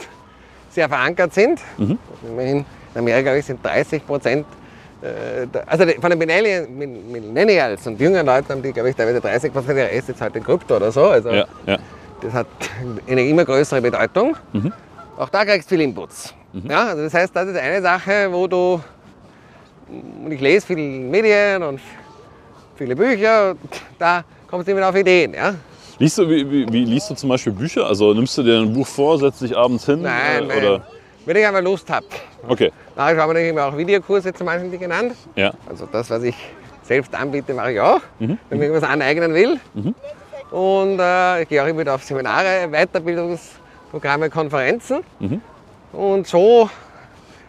sehr 0.71 0.89
verankert 0.89 1.35
sind. 1.35 1.61
Mhm. 1.77 1.99
Immerhin 2.29 2.65
in 2.95 3.01
Amerika 3.01 3.35
ich, 3.35 3.45
sind 3.45 3.65
30 3.65 4.07
Prozent, 4.07 4.47
äh, 5.03 5.47
also 5.67 5.85
von 6.01 6.11
den 6.11 6.19
Millennials 6.19 7.87
und 7.87 8.01
jüngeren 8.01 8.27
Leuten 8.27 8.49
haben 8.49 8.63
die, 8.63 8.73
glaube 8.73 8.91
ich, 8.91 8.97
teilweise 8.97 9.21
30 9.21 9.53
Prozent 9.53 9.79
ihrer 9.79 9.91
Assets 9.91 10.21
halt 10.21 10.37
in 10.37 10.45
Krypto 10.45 10.77
oder 10.77 10.93
so. 10.93 11.05
Also 11.07 11.31
ja, 11.31 11.47
ja. 11.67 11.79
Das 12.25 12.33
hat 12.33 12.47
eine 13.07 13.27
immer 13.27 13.45
größere 13.45 13.81
Bedeutung. 13.83 14.37
Mhm. 14.53 14.73
Auch 15.17 15.29
da 15.29 15.45
kriegst 15.45 15.71
du 15.71 15.75
viel 15.77 15.85
Inputs. 15.85 16.35
Mhm. 16.53 16.71
Ja, 16.71 16.89
also 16.89 17.03
das 17.03 17.15
heißt, 17.15 17.37
das 17.37 17.49
ist 17.49 17.57
eine 17.57 17.83
Sache, 17.83 18.29
wo 18.31 18.47
du, 18.47 18.81
und 20.25 20.33
ich 20.33 20.41
lese 20.41 20.67
viele 20.67 20.81
Medien 20.81 21.63
und 21.63 21.81
viele 22.77 22.97
Bücher, 22.97 23.55
da 23.99 24.25
kommst 24.49 24.67
du 24.67 24.73
immer 24.73 24.89
auf 24.89 24.97
Ideen. 24.97 25.35
Ja? 25.35 25.55
Liest 25.99 26.19
du, 26.19 26.29
wie, 26.29 26.51
wie, 26.51 26.73
wie, 26.73 26.85
liest 26.85 27.11
du 27.11 27.15
zum 27.15 27.29
Beispiel 27.29 27.53
Bücher? 27.53 27.87
Also 27.87 28.15
nimmst 28.15 28.37
du 28.39 28.43
dir 28.43 28.59
ein 28.59 28.73
Buch 28.73 28.87
vor, 28.87 29.19
setzt 29.19 29.43
dich 29.43 29.57
abends 29.57 29.87
hin? 29.87 30.03
Nein, 30.03 30.51
äh, 30.51 30.57
oder? 30.57 30.87
Wenn 31.27 31.37
ich 31.37 31.47
einmal 31.47 31.63
Lust 31.63 31.89
habe. 31.91 32.07
Okay. 32.49 32.73
Nachher 32.97 33.17
haben 33.17 33.35
wir 33.35 33.67
auch 33.67 33.77
Videokurse 33.77 34.33
zu 34.33 34.45
manchen 34.45 34.71
Dingen 34.71 34.83
genannt. 34.83 35.15
Ja. 35.37 35.53
Also 35.69 35.87
das, 35.91 36.11
was 36.11 36.23
ich 36.23 36.35
selbst 36.83 37.15
anbiete, 37.15 37.55
mache 37.55 37.73
ich 37.73 37.81
auch, 37.81 38.01
mhm. 38.19 38.39
wenn 38.49 38.59
ich 38.59 38.69
irgendwas 38.69 38.89
aneignen 38.89 39.33
will. 39.33 39.59
Mhm. 39.75 39.95
Und 40.55 41.01
äh, 41.01 41.43
ich 41.43 41.49
gehe 41.49 41.61
auch 41.61 41.67
immer 41.67 41.81
wieder 41.81 41.97
auf 41.97 42.05
Seminare, 42.05 42.69
Weiterbildungsprogramme, 42.71 44.31
Konferenzen. 44.31 45.01
Mhm. 45.19 45.41
Und 45.93 46.29
so 46.29 46.71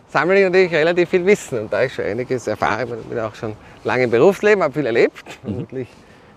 sammle 0.09 0.37
ich 0.37 0.43
natürlich 0.45 0.73
relativ 0.73 1.09
viel 1.09 1.23
Wissen. 1.23 1.59
Und 1.59 1.73
da 1.73 1.83
ich 1.83 1.93
schon 1.93 2.03
einiges 2.03 2.47
erfahre, 2.47 2.85
ich 2.85 3.07
bin 3.07 3.19
auch 3.19 3.35
schon 3.35 3.53
lange 3.83 4.05
im 4.05 4.09
Berufsleben, 4.09 4.63
habe 4.63 4.73
viel 4.73 4.87
erlebt. 4.87 5.23
Mhm. 5.43 5.85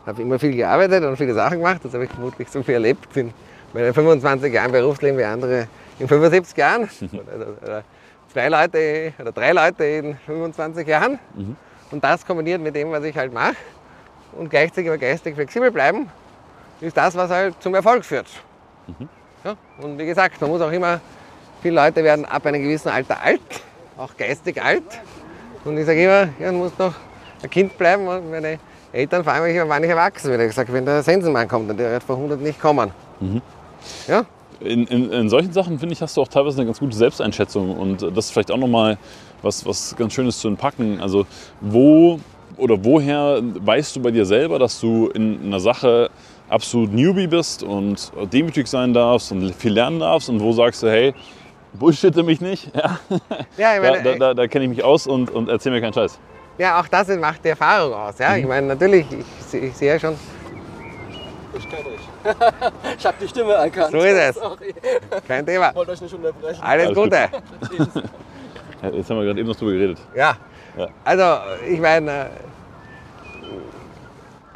habe 0.05 0.21
immer 0.21 0.39
viel 0.39 0.55
gearbeitet 0.55 1.05
und 1.05 1.17
viele 1.17 1.33
Sachen 1.33 1.57
gemacht. 1.57 1.81
Das 1.83 1.95
habe 1.95 2.05
ich 2.05 2.11
vermutlich 2.11 2.51
so 2.51 2.63
viel 2.63 2.75
erlebt 2.75 3.17
in 3.17 3.33
meinen 3.73 3.95
25 3.95 4.53
Jahren 4.53 4.71
Berufsleben 4.71 5.19
wie 5.19 5.25
andere 5.25 5.69
in 5.99 6.07
75 6.07 6.55
Jahren. 6.55 6.83
oder, 7.65 7.83
zwei 8.31 8.51
Leute 8.51 9.15
oder 9.19 9.33
drei 9.33 9.53
Leute 9.53 9.85
in 9.85 10.17
25 10.27 10.87
Jahren. 10.87 11.19
Mhm. 11.35 11.57
Und 11.93 12.05
das 12.05 12.27
kombiniert 12.27 12.61
mit 12.61 12.77
dem, 12.77 12.91
was 12.91 13.05
ich 13.05 13.17
halt 13.17 13.33
mache 13.33 13.57
und 14.33 14.51
gleichzeitig 14.51 14.91
aber 14.91 14.99
geistig 14.99 15.35
flexibel 15.35 15.71
bleiben, 15.71 16.11
ist 16.81 16.97
das, 16.97 17.15
was 17.17 17.31
halt 17.31 17.55
zum 17.61 17.75
Erfolg 17.75 18.05
führt. 18.05 18.27
Mhm. 18.87 19.09
Ja? 19.45 19.57
Und 19.81 19.99
wie 19.99 20.07
gesagt, 20.07 20.41
man 20.41 20.51
muss 20.51 20.61
auch 20.61 20.71
immer, 20.71 21.01
viele 21.63 21.75
Leute 21.77 22.03
werden 22.05 22.25
ab 22.25 22.47
einem 22.47 22.63
gewissen 22.63 22.89
Alter 22.89 23.21
alt, 23.21 23.41
auch 23.97 24.17
geistig 24.17 24.63
alt. 24.63 24.85
Und 25.65 25.77
ich 25.77 25.87
sage 25.87 26.05
immer, 26.05 26.29
ja, 26.39 26.53
man 26.53 26.59
muss 26.59 26.79
noch 26.79 26.95
ein 27.43 27.51
Kind 27.51 27.77
bleiben. 27.77 28.07
Und 28.07 28.31
meine 28.31 28.59
Eltern 28.93 29.25
fragen 29.25 29.45
mich 29.45 29.57
immer, 29.57 29.69
wann 29.69 29.85
ich 29.85 29.91
erwachsen 29.91 30.31
werde. 30.31 30.47
Ich 30.47 30.55
sage, 30.55 30.73
wenn 30.73 30.85
der 30.85 31.03
Sensenmann 31.03 31.49
kommt, 31.49 31.69
dann 31.69 31.77
der 31.77 31.91
wird 31.91 32.03
vor 32.03 32.17
100 32.17 32.41
nicht 32.41 32.61
kommen. 32.61 32.91
Mhm. 33.21 33.43
Ja? 34.07 34.25
In, 34.61 34.87
in, 34.87 35.13
in, 35.13 35.29
solchen 35.29 35.53
Sachen, 35.53 35.79
finde 35.79 35.93
ich, 35.93 36.03
hast 36.03 36.17
du 36.17 36.23
auch 36.23 36.29
teilweise 36.29 36.59
eine 36.59 36.67
ganz 36.67 36.81
gute 36.81 36.97
Selbsteinschätzung. 36.97 37.77
Und 37.77 38.03
das 38.03 38.27
ist 38.27 38.31
vielleicht 38.33 38.51
auch 38.51 38.57
nochmal 38.57 38.99
was, 39.43 39.65
was 39.65 39.95
ganz 39.97 40.13
Schönes 40.13 40.39
zu 40.39 40.49
entpacken. 40.49 41.01
Also 41.01 41.27
wo 41.61 42.19
oder 42.57 42.85
woher 42.85 43.41
weißt 43.41 43.95
du 43.95 44.03
bei 44.03 44.11
dir 44.11 44.27
selber, 44.27 44.59
dass 44.59 44.81
du 44.81 45.09
in 45.09 45.45
einer 45.45 45.61
Sache 45.61 46.11
absolut 46.49 46.93
Newbie 46.93 47.27
bist 47.27 47.63
und 47.63 48.13
demütig 48.33 48.67
sein 48.69 48.93
darfst 48.93 49.33
und 49.33 49.55
viel 49.55 49.73
lernen 49.73 50.01
darfst 50.01 50.29
und 50.29 50.41
wo 50.41 50.53
sagst 50.53 50.83
du, 50.83 50.89
hey, 50.89 51.15
bullshitte 51.75 52.23
mich 52.23 52.41
nicht, 52.41 52.71
ja, 52.75 52.99
ja 53.57 53.77
ich 53.77 53.83
meine, 53.83 54.03
da, 54.03 54.15
da, 54.15 54.35
da 54.35 54.47
kenne 54.47 54.65
ich 54.65 54.71
mich 54.71 54.85
aus 54.85 55.07
und, 55.07 55.31
und 55.31 55.49
erzähl 55.49 55.73
mir 55.73 55.81
keinen 55.81 55.93
Scheiß. 55.93 56.19
Ja, 56.59 56.81
auch 56.81 56.89
das 56.89 57.09
macht 57.09 57.45
die 57.45 57.51
Erfahrung 57.51 57.95
aus. 57.95 58.19
Ja? 58.19 58.31
Mhm. 58.31 58.37
Ich 58.39 58.47
meine, 58.47 58.67
natürlich, 58.67 59.07
ich, 59.13 59.63
ich 59.63 59.77
sehe 59.77 59.99
schon. 60.01 60.17
Ich 61.57 61.69
kenne 61.69 61.85
dich. 61.85 62.01
ich 62.99 63.07
habe 63.07 63.17
die 63.21 63.29
Stimme 63.29 63.53
erkannt. 63.53 63.93
So 63.93 63.99
ist 63.99 64.19
es. 64.19 64.35
Sorry. 64.43 64.75
Kein 65.27 65.47
Thema. 65.47 65.71
Ich 65.71 65.77
wollte 65.77 65.93
euch 65.93 66.01
nicht 66.01 66.15
unterbrechen. 66.15 66.61
Alles, 66.61 66.87
Alles 66.87 66.97
Gute. 66.97 67.29
Jetzt 68.93 69.11
haben 69.11 69.19
wir 69.19 69.25
gerade 69.25 69.41
eben 69.41 69.49
noch 69.49 69.57
drüber 69.57 69.73
geredet. 69.73 69.99
Ja. 70.15 70.37
ja. 70.77 70.89
Also, 71.05 71.39
ich 71.69 71.81
meine, 71.81 72.31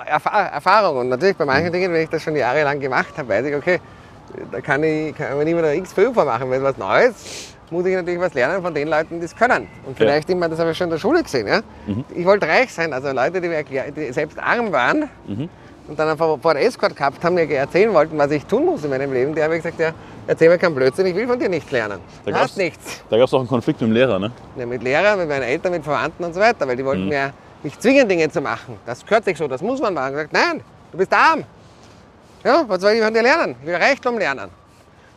Erfahrung. 0.06 0.98
Und 0.98 1.08
natürlich 1.08 1.36
bei 1.36 1.44
manchen 1.44 1.72
Dingen, 1.72 1.92
wenn 1.92 2.02
ich 2.02 2.10
das 2.10 2.22
schon 2.22 2.36
jahrelang 2.36 2.80
gemacht 2.80 3.16
habe, 3.16 3.28
weiß 3.28 3.46
ich, 3.46 3.54
okay, 3.54 3.80
da 4.50 4.60
kann 4.60 4.82
ich, 4.82 5.14
kann 5.14 5.36
man 5.36 5.46
immer 5.46 5.72
x 5.72 5.92
Fünfer 5.92 6.24
machen, 6.24 6.50
wenn 6.50 6.62
was 6.62 6.76
Neues 6.76 7.52
muss 7.72 7.86
ich 7.86 7.94
natürlich 7.94 8.20
was 8.20 8.34
lernen 8.34 8.62
von 8.62 8.72
den 8.74 8.88
Leuten, 8.88 9.18
die 9.18 9.24
es 9.24 9.34
können. 9.34 9.66
Und 9.86 9.96
vielleicht 9.96 10.28
ja. 10.28 10.36
immer, 10.36 10.48
das 10.48 10.58
habe 10.58 10.70
ich 10.70 10.76
schon 10.76 10.86
in 10.86 10.90
der 10.90 10.98
Schule 10.98 11.22
gesehen. 11.22 11.48
Ja? 11.48 11.62
Mhm. 11.86 12.04
Ich 12.14 12.24
wollte 12.24 12.46
reich 12.46 12.72
sein, 12.72 12.92
also 12.92 13.10
Leute, 13.10 13.40
die, 13.40 13.48
die 13.96 14.12
selbst 14.12 14.38
arm 14.38 14.70
waren 14.70 15.08
mhm. 15.26 15.48
und 15.88 15.98
dann 15.98 16.08
einfach 16.08 16.38
vor 16.40 16.54
der 16.54 16.64
Escort 16.64 16.94
gehabt 16.94 17.24
haben, 17.24 17.34
mir 17.34 17.50
erzählen 17.50 17.92
wollten, 17.92 18.16
was 18.18 18.30
ich 18.30 18.44
tun 18.44 18.66
muss 18.66 18.84
in 18.84 18.90
meinem 18.90 19.12
Leben, 19.12 19.34
die 19.34 19.42
habe 19.42 19.56
ich 19.56 19.62
gesagt, 19.62 19.80
ja, 19.80 19.92
erzähl 20.26 20.50
mir 20.50 20.58
keinen 20.58 20.74
Blödsinn, 20.74 21.06
ich 21.06 21.16
will 21.16 21.26
von 21.26 21.38
dir 21.38 21.48
nichts 21.48 21.70
lernen. 21.70 21.98
Da 22.24 22.30
du 22.30 22.38
hast 22.38 22.56
nichts. 22.56 23.02
Da 23.08 23.16
gab 23.16 23.26
es 23.26 23.34
auch 23.34 23.40
einen 23.40 23.48
Konflikt 23.48 23.80
mit 23.80 23.90
dem 23.90 23.94
Lehrer, 23.94 24.18
ne? 24.18 24.30
Ja, 24.56 24.66
mit 24.66 24.82
Lehrern, 24.82 25.18
mit 25.18 25.28
meinen 25.28 25.42
Eltern, 25.42 25.72
mit 25.72 25.82
Verwandten 25.82 26.24
und 26.24 26.34
so 26.34 26.40
weiter, 26.40 26.68
weil 26.68 26.76
die 26.76 26.84
wollten 26.84 27.04
mhm. 27.04 27.08
mir 27.08 27.32
mich 27.64 27.78
zwingen, 27.78 28.08
Dinge 28.08 28.30
zu 28.30 28.40
machen. 28.40 28.78
Das 28.86 29.04
gehört 29.04 29.24
sich 29.24 29.36
so, 29.38 29.48
das 29.48 29.62
muss 29.62 29.80
man 29.80 29.94
machen. 29.94 30.08
Ich 30.08 30.14
gesagt, 30.14 30.32
nein, 30.32 30.62
du 30.90 30.98
bist 30.98 31.12
arm. 31.12 31.44
Ja, 32.44 32.64
was 32.66 32.80
soll 32.80 32.92
ich 32.92 33.02
von 33.02 33.14
dir 33.14 33.22
lernen? 33.22 33.54
Ich 33.60 33.66
will 33.66 33.76
Reichtum 33.76 34.18
lernen. 34.18 34.50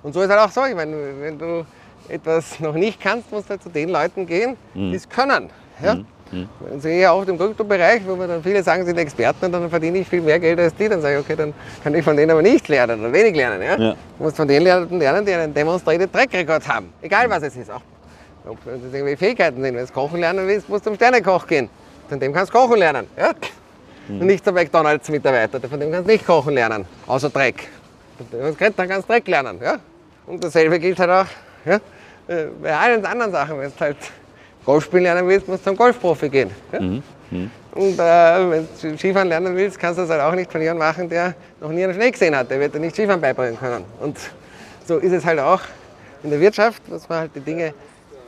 Und 0.03 0.13
so 0.13 0.21
ist 0.21 0.29
halt 0.29 0.39
auch 0.39 0.51
so. 0.51 0.63
Ich 0.65 0.75
meine, 0.75 0.95
wenn 1.19 1.39
du 1.39 1.65
etwas 2.07 2.59
noch 2.59 2.75
nicht 2.75 3.01
kannst, 3.01 3.31
musst 3.31 3.47
du 3.47 3.51
halt 3.51 3.63
zu 3.63 3.69
den 3.69 3.89
Leuten 3.89 4.27
gehen, 4.27 4.55
mhm. 4.73 4.91
die 4.91 4.95
es 4.95 5.09
können. 5.09 5.49
Ja? 5.81 5.95
Mhm. 5.95 6.05
Mhm. 6.31 6.49
Also 6.71 6.87
eher 6.87 7.13
auch 7.13 7.25
im 7.25 7.37
Kryptobereich, 7.37 8.01
wo 8.05 8.15
man 8.15 8.27
dann 8.27 8.43
viele 8.43 8.61
sagen, 8.63 8.83
sie 8.83 8.87
sind 8.87 8.97
Experten 8.97 9.45
und 9.45 9.51
dann 9.51 9.69
verdiene 9.69 9.99
ich 9.99 10.07
viel 10.07 10.21
mehr 10.21 10.39
Geld 10.39 10.59
als 10.59 10.75
die. 10.75 10.87
Dann 10.87 11.01
sage 11.01 11.15
ich, 11.15 11.19
okay, 11.21 11.35
dann 11.35 11.53
kann 11.83 11.93
ich 11.95 12.03
von 12.03 12.15
denen 12.15 12.31
aber 12.31 12.41
nicht 12.41 12.67
lernen 12.67 12.99
oder 12.99 13.13
wenig 13.13 13.35
lernen. 13.35 13.61
Ja? 13.61 13.77
ja. 13.77 13.95
Du 14.17 14.23
musst 14.23 14.37
von 14.37 14.47
den 14.47 14.63
Leuten 14.63 14.99
lernen, 14.99 15.25
die 15.25 15.33
einen 15.33 15.53
demonstrierten 15.53 16.11
Trackrekord 16.11 16.67
haben. 16.67 16.93
Egal 17.01 17.29
was 17.29 17.43
es 17.43 17.55
ist. 17.55 17.71
Auch 17.71 17.81
ob 18.47 18.63
das 18.63 18.75
irgendwelche 18.75 19.17
Fähigkeiten 19.17 19.61
sind. 19.61 19.75
Wenn 19.75 19.85
du 19.85 19.93
kochen 19.93 20.19
lernen 20.19 20.47
willst, 20.47 20.69
musst 20.69 20.85
du 20.85 20.91
zum 20.91 20.95
Sternekoch 20.95 21.47
gehen. 21.47 21.69
Von 22.09 22.19
dem 22.19 22.33
kannst 22.33 22.53
du 22.53 22.57
kochen 22.57 22.77
lernen. 22.77 23.07
Ja? 23.17 23.33
Mhm. 24.07 24.21
Und 24.21 24.27
nicht 24.27 24.45
zum 24.45 24.55
McDonalds-Mitarbeiter, 24.55 25.59
von 25.67 25.79
dem 25.79 25.91
kannst 25.91 26.07
du 26.07 26.13
nicht 26.13 26.25
kochen 26.25 26.53
lernen, 26.53 26.85
außer 27.07 27.29
Dreck. 27.29 27.67
Dann 28.31 28.55
kannst 28.87 29.09
du 29.09 29.13
Dreck 29.13 29.27
lernen. 29.27 29.59
Ja? 29.61 29.77
Und 30.25 30.43
dasselbe 30.43 30.79
gilt 30.79 30.99
halt 30.99 31.09
auch 31.09 31.25
ja? 31.65 31.75
Äh, 32.27 32.47
bei 32.61 32.75
allen 32.75 33.05
anderen 33.05 33.31
Sachen. 33.31 33.59
Wenn 33.59 33.69
du 33.69 33.79
halt 33.79 33.97
Golf 34.65 34.85
spielen 34.85 35.03
lernen 35.03 35.27
willst, 35.27 35.47
musst 35.47 35.61
du 35.65 35.69
zum 35.69 35.77
Golfprofi 35.77 36.29
gehen. 36.29 36.51
Ja? 36.71 36.79
Mhm. 36.79 37.03
Mhm. 37.31 37.51
Und 37.71 37.99
äh, 37.99 38.51
wenn 38.51 38.67
du 38.81 38.97
Skifahren 38.97 39.27
lernen 39.27 39.55
willst, 39.55 39.77
kannst 39.79 39.97
du 39.97 40.03
das 40.03 40.11
halt 40.11 40.21
auch 40.21 40.35
nicht 40.35 40.51
von 40.51 40.61
jemandem 40.61 40.87
machen, 40.87 41.09
der 41.09 41.33
noch 41.59 41.69
nie 41.69 41.83
einen 41.83 41.93
Schnee 41.93 42.11
gesehen 42.11 42.35
hat. 42.35 42.49
Der 42.49 42.59
wird 42.59 42.73
dir 42.73 42.79
nicht 42.79 42.95
Skifahren 42.95 43.19
beibringen 43.19 43.59
können. 43.59 43.83
Und 43.99 44.17
so 44.85 44.97
ist 44.97 45.11
es 45.11 45.25
halt 45.25 45.39
auch 45.39 45.61
in 46.23 46.29
der 46.29 46.39
Wirtschaft, 46.39 46.81
dass 46.89 47.09
man 47.09 47.19
halt 47.19 47.35
die 47.35 47.41
Dinge 47.41 47.73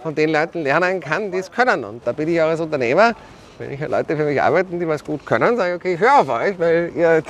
von 0.04 0.14
den 0.14 0.30
Leuten 0.30 0.64
lernen 0.64 1.00
kann, 1.00 1.32
die 1.32 1.38
es 1.38 1.52
können. 1.52 1.84
Und 1.84 2.06
da 2.06 2.12
bin 2.12 2.28
ich 2.28 2.42
auch 2.42 2.48
als 2.48 2.60
Unternehmer, 2.60 3.14
wenn 3.58 3.72
ich 3.72 3.80
Leute 3.80 4.16
für 4.16 4.24
mich 4.24 4.42
arbeiten, 4.42 4.80
die 4.80 4.88
was 4.88 5.04
gut 5.04 5.26
können, 5.26 5.58
sage 5.58 5.72
ich, 5.72 5.76
okay, 5.76 5.94
ich 5.96 6.00
höre 6.00 6.20
auf 6.20 6.30
euch, 6.30 6.58
weil 6.60 6.92
ihr 6.96 7.24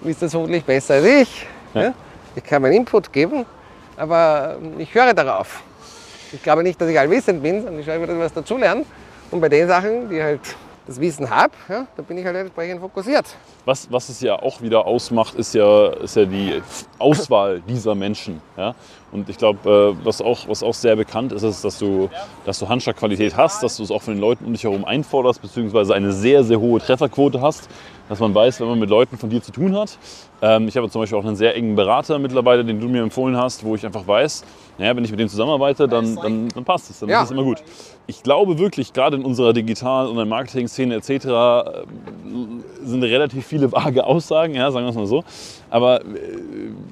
wisst 0.00 0.22
das 0.22 0.30
vermutlich 0.32 0.64
besser 0.64 0.94
als 0.94 1.04
ich. 1.04 1.46
Ja. 1.74 1.82
Ja? 1.82 1.94
Ich 2.34 2.44
kann 2.44 2.62
meinen 2.62 2.74
Input 2.74 3.12
geben, 3.12 3.44
aber 3.96 4.56
ich 4.78 4.94
höre 4.94 5.14
darauf. 5.14 5.62
Ich 6.32 6.42
glaube 6.42 6.62
nicht, 6.62 6.80
dass 6.80 6.88
ich 6.88 6.98
allwissend 6.98 7.42
bin, 7.42 7.62
sondern 7.62 7.80
ich 7.80 7.86
schaue 7.86 7.96
immer, 7.96 8.18
was 8.18 8.32
dazulernen. 8.32 8.86
Und 9.30 9.40
bei 9.40 9.48
den 9.48 9.68
Sachen, 9.68 10.08
die 10.08 10.22
halt 10.22 10.40
das 10.86 11.00
Wissen 11.00 11.30
habe, 11.30 11.52
ja, 11.68 11.86
da 11.96 12.02
bin 12.02 12.18
ich 12.18 12.24
halt 12.24 12.36
entsprechend 12.36 12.80
fokussiert. 12.80 13.24
Was, 13.64 13.90
was 13.90 14.08
es 14.08 14.20
ja 14.20 14.36
auch 14.36 14.60
wieder 14.60 14.86
ausmacht, 14.86 15.34
ist 15.34 15.54
ja, 15.54 15.88
ist 15.90 16.16
ja 16.16 16.24
die 16.24 16.60
Auswahl 16.98 17.60
dieser 17.60 17.94
Menschen. 17.94 18.40
Ja? 18.56 18.74
Und 19.12 19.28
ich 19.28 19.36
glaube, 19.36 19.96
äh, 20.00 20.04
was, 20.04 20.20
auch, 20.20 20.48
was 20.48 20.62
auch 20.62 20.74
sehr 20.74 20.96
bekannt 20.96 21.32
ist, 21.32 21.42
ist, 21.42 21.64
dass 21.64 21.78
du, 21.78 22.08
dass 22.44 22.58
du 22.58 22.68
Handschlagqualität 22.68 23.36
hast, 23.36 23.62
dass 23.62 23.76
du 23.76 23.84
es 23.84 23.90
auch 23.90 24.02
von 24.02 24.14
den 24.14 24.20
Leuten 24.20 24.44
um 24.44 24.52
dich 24.52 24.64
herum 24.64 24.84
einforderst, 24.84 25.40
beziehungsweise 25.40 25.94
eine 25.94 26.12
sehr, 26.12 26.42
sehr 26.42 26.58
hohe 26.58 26.80
Trefferquote 26.80 27.40
hast, 27.40 27.68
dass 28.08 28.18
man 28.18 28.34
weiß, 28.34 28.60
wenn 28.60 28.68
man 28.68 28.78
mit 28.78 28.90
Leuten 28.90 29.16
von 29.18 29.30
dir 29.30 29.42
zu 29.42 29.52
tun 29.52 29.76
hat. 29.76 29.98
Ähm, 30.40 30.66
ich 30.66 30.76
habe 30.76 30.90
zum 30.90 31.02
Beispiel 31.02 31.18
auch 31.18 31.24
einen 31.24 31.36
sehr 31.36 31.54
engen 31.54 31.76
Berater 31.76 32.18
mittlerweile, 32.18 32.64
den 32.64 32.80
du 32.80 32.88
mir 32.88 33.02
empfohlen 33.02 33.36
hast, 33.36 33.64
wo 33.64 33.74
ich 33.76 33.86
einfach 33.86 34.06
weiß, 34.06 34.44
naja, 34.78 34.96
wenn 34.96 35.04
ich 35.04 35.10
mit 35.10 35.20
dem 35.20 35.28
zusammenarbeite, 35.28 35.86
dann, 35.86 36.16
dann, 36.16 36.48
dann 36.48 36.64
passt 36.64 36.90
es, 36.90 36.98
dann 36.98 37.08
ja. 37.08 37.20
ist 37.20 37.26
es 37.26 37.30
immer 37.30 37.44
gut. 37.44 37.62
Ich 38.12 38.22
glaube 38.22 38.58
wirklich, 38.58 38.92
gerade 38.92 39.16
in 39.16 39.24
unserer 39.24 39.54
Digital- 39.54 40.06
und 40.06 40.28
Marketing-Szene 40.28 40.96
etc., 40.96 41.28
sind 42.84 43.02
relativ 43.04 43.46
viele 43.46 43.70
vage 43.72 44.04
Aussagen, 44.04 44.54
ja, 44.54 44.70
sagen 44.70 44.84
wir 44.84 44.90
es 44.90 44.96
mal 44.96 45.06
so. 45.06 45.24
Aber 45.70 46.00
äh, 46.02 46.04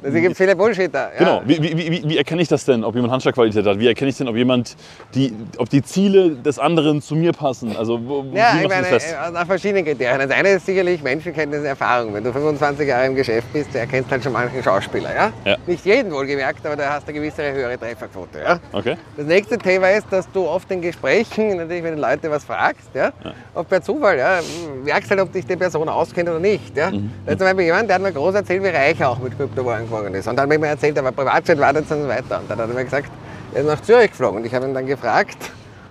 Es 0.03 0.15
gibt 0.15 0.37
viele 0.37 0.57
Bullshitter. 0.57 1.11
Ja. 1.13 1.19
genau, 1.19 1.43
wie, 1.45 1.63
wie, 1.63 1.77
wie, 1.77 2.09
wie 2.09 2.17
erkenne 2.17 2.41
ich 2.41 2.49
das 2.49 2.65
denn, 2.65 2.85
ob 2.85 2.95
jemand 2.95 3.13
Handschlagqualität 3.13 3.67
hat? 3.67 3.79
Wie 3.79 3.87
erkenne 3.89 4.09
ich 4.11 4.17
denn, 4.17 4.29
ob 4.29 4.37
jemand 4.37 4.77
die, 5.15 5.35
ob 5.59 5.69
die 5.69 5.83
Ziele 5.83 6.31
des 6.37 6.59
anderen 6.59 7.03
zu 7.03 7.15
mir 7.17 7.33
passen? 7.33 7.77
Also 7.77 8.01
wo, 8.07 8.25
Ja, 8.33 8.53
wie 8.55 8.57
ich 8.59 8.63
du 8.63 8.69
meine, 8.69 8.83
das 8.89 9.05
fest? 9.05 9.17
äh, 9.29 9.31
nach 9.33 9.47
verschiedenen 9.47 9.85
Kriterien. 9.85 10.21
Das 10.27 10.31
eine 10.31 10.49
ist 10.51 10.65
sicherlich 10.65 11.03
Menschenkenntnis 11.03 11.61
und 11.61 11.67
Erfahrung. 11.67 12.15
Wenn 12.15 12.25
du 12.25 12.33
25 12.33 12.89
Jahre 12.89 13.07
im 13.07 13.15
Geschäft 13.17 13.53
bist, 13.53 13.75
der 13.75 13.83
erkennst 13.83 14.11
halt 14.11 14.23
schon 14.25 14.33
manchen 14.33 14.63
Schauspieler. 14.63 15.15
Ja? 15.15 15.33
Ja. 15.45 15.57
Nicht 15.67 15.85
jeden 15.85 16.11
wohlgemerkt, 16.13 16.65
aber 16.65 16.77
da 16.77 16.95
hast 16.95 17.07
du 17.07 17.11
eine 17.13 17.21
gewisse 17.21 17.53
höhere 17.53 17.77
Trefferquote. 17.79 18.39
Ja? 18.43 18.59
Okay. 18.73 18.97
Das 19.19 19.27
nächste 19.27 19.59
Thema 19.59 19.91
ist, 19.91 20.07
dass 20.11 20.31
du 20.33 20.47
oft 20.47 20.71
in 20.71 20.81
Gesprächen, 21.11 21.57
natürlich 21.57 21.83
wenn 21.83 21.97
du 21.97 22.03
Leute 22.03 22.31
was 22.31 22.45
fragst, 22.45 22.91
ja, 22.95 23.13
oft 23.55 23.69
per 23.69 23.83
Zufall, 23.83 24.19
ja, 24.19 24.41
merkst 24.85 25.11
halt, 25.11 25.21
ob 25.21 25.33
dich 25.33 25.45
die 25.47 25.57
Person 25.57 25.89
auskennt 25.89 26.29
oder 26.29 26.39
nicht. 26.39 26.77
Ja. 26.77 26.91
Mhm. 26.91 27.11
Da 27.27 27.33
zum 27.37 27.47
Beispiel 27.47 27.65
jemand, 27.67 27.89
der 27.89 27.97
hat 27.97 28.03
mir 28.03 28.13
groß 28.13 28.35
erzählt, 28.35 28.63
wie 28.63 28.69
reich 28.69 29.01
er 29.01 29.11
auch 29.11 29.19
mit 29.19 29.37
Kryptowaren 29.37 29.87
geworden 29.87 30.15
ist. 30.15 30.29
Und 30.29 30.37
dann 30.37 30.47
hat 30.47 30.53
er 30.53 30.59
mir 30.59 30.69
erzählt, 30.69 30.97
er 30.97 31.05
war 31.05 31.13
Privatjet, 31.13 31.59
wartet 31.59 31.91
und 31.91 32.03
so 32.03 32.09
weiter. 32.09 32.41
Und 32.41 32.51
dann 32.51 32.59
hat 32.59 32.69
er 32.69 32.75
mir 32.75 32.85
gesagt, 32.85 33.11
er 33.55 33.61
ist 33.61 33.67
nach 33.67 33.81
Zürich 33.83 34.11
geflogen. 34.11 34.39
Und 34.39 34.47
ich 34.47 34.55
habe 34.55 34.67
ihn 34.67 34.75
dann 34.75 34.87
gefragt, 34.87 35.51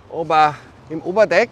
ob 0.10 0.30
er 0.32 0.56
im 0.90 1.02
Oberdeck, 1.02 1.50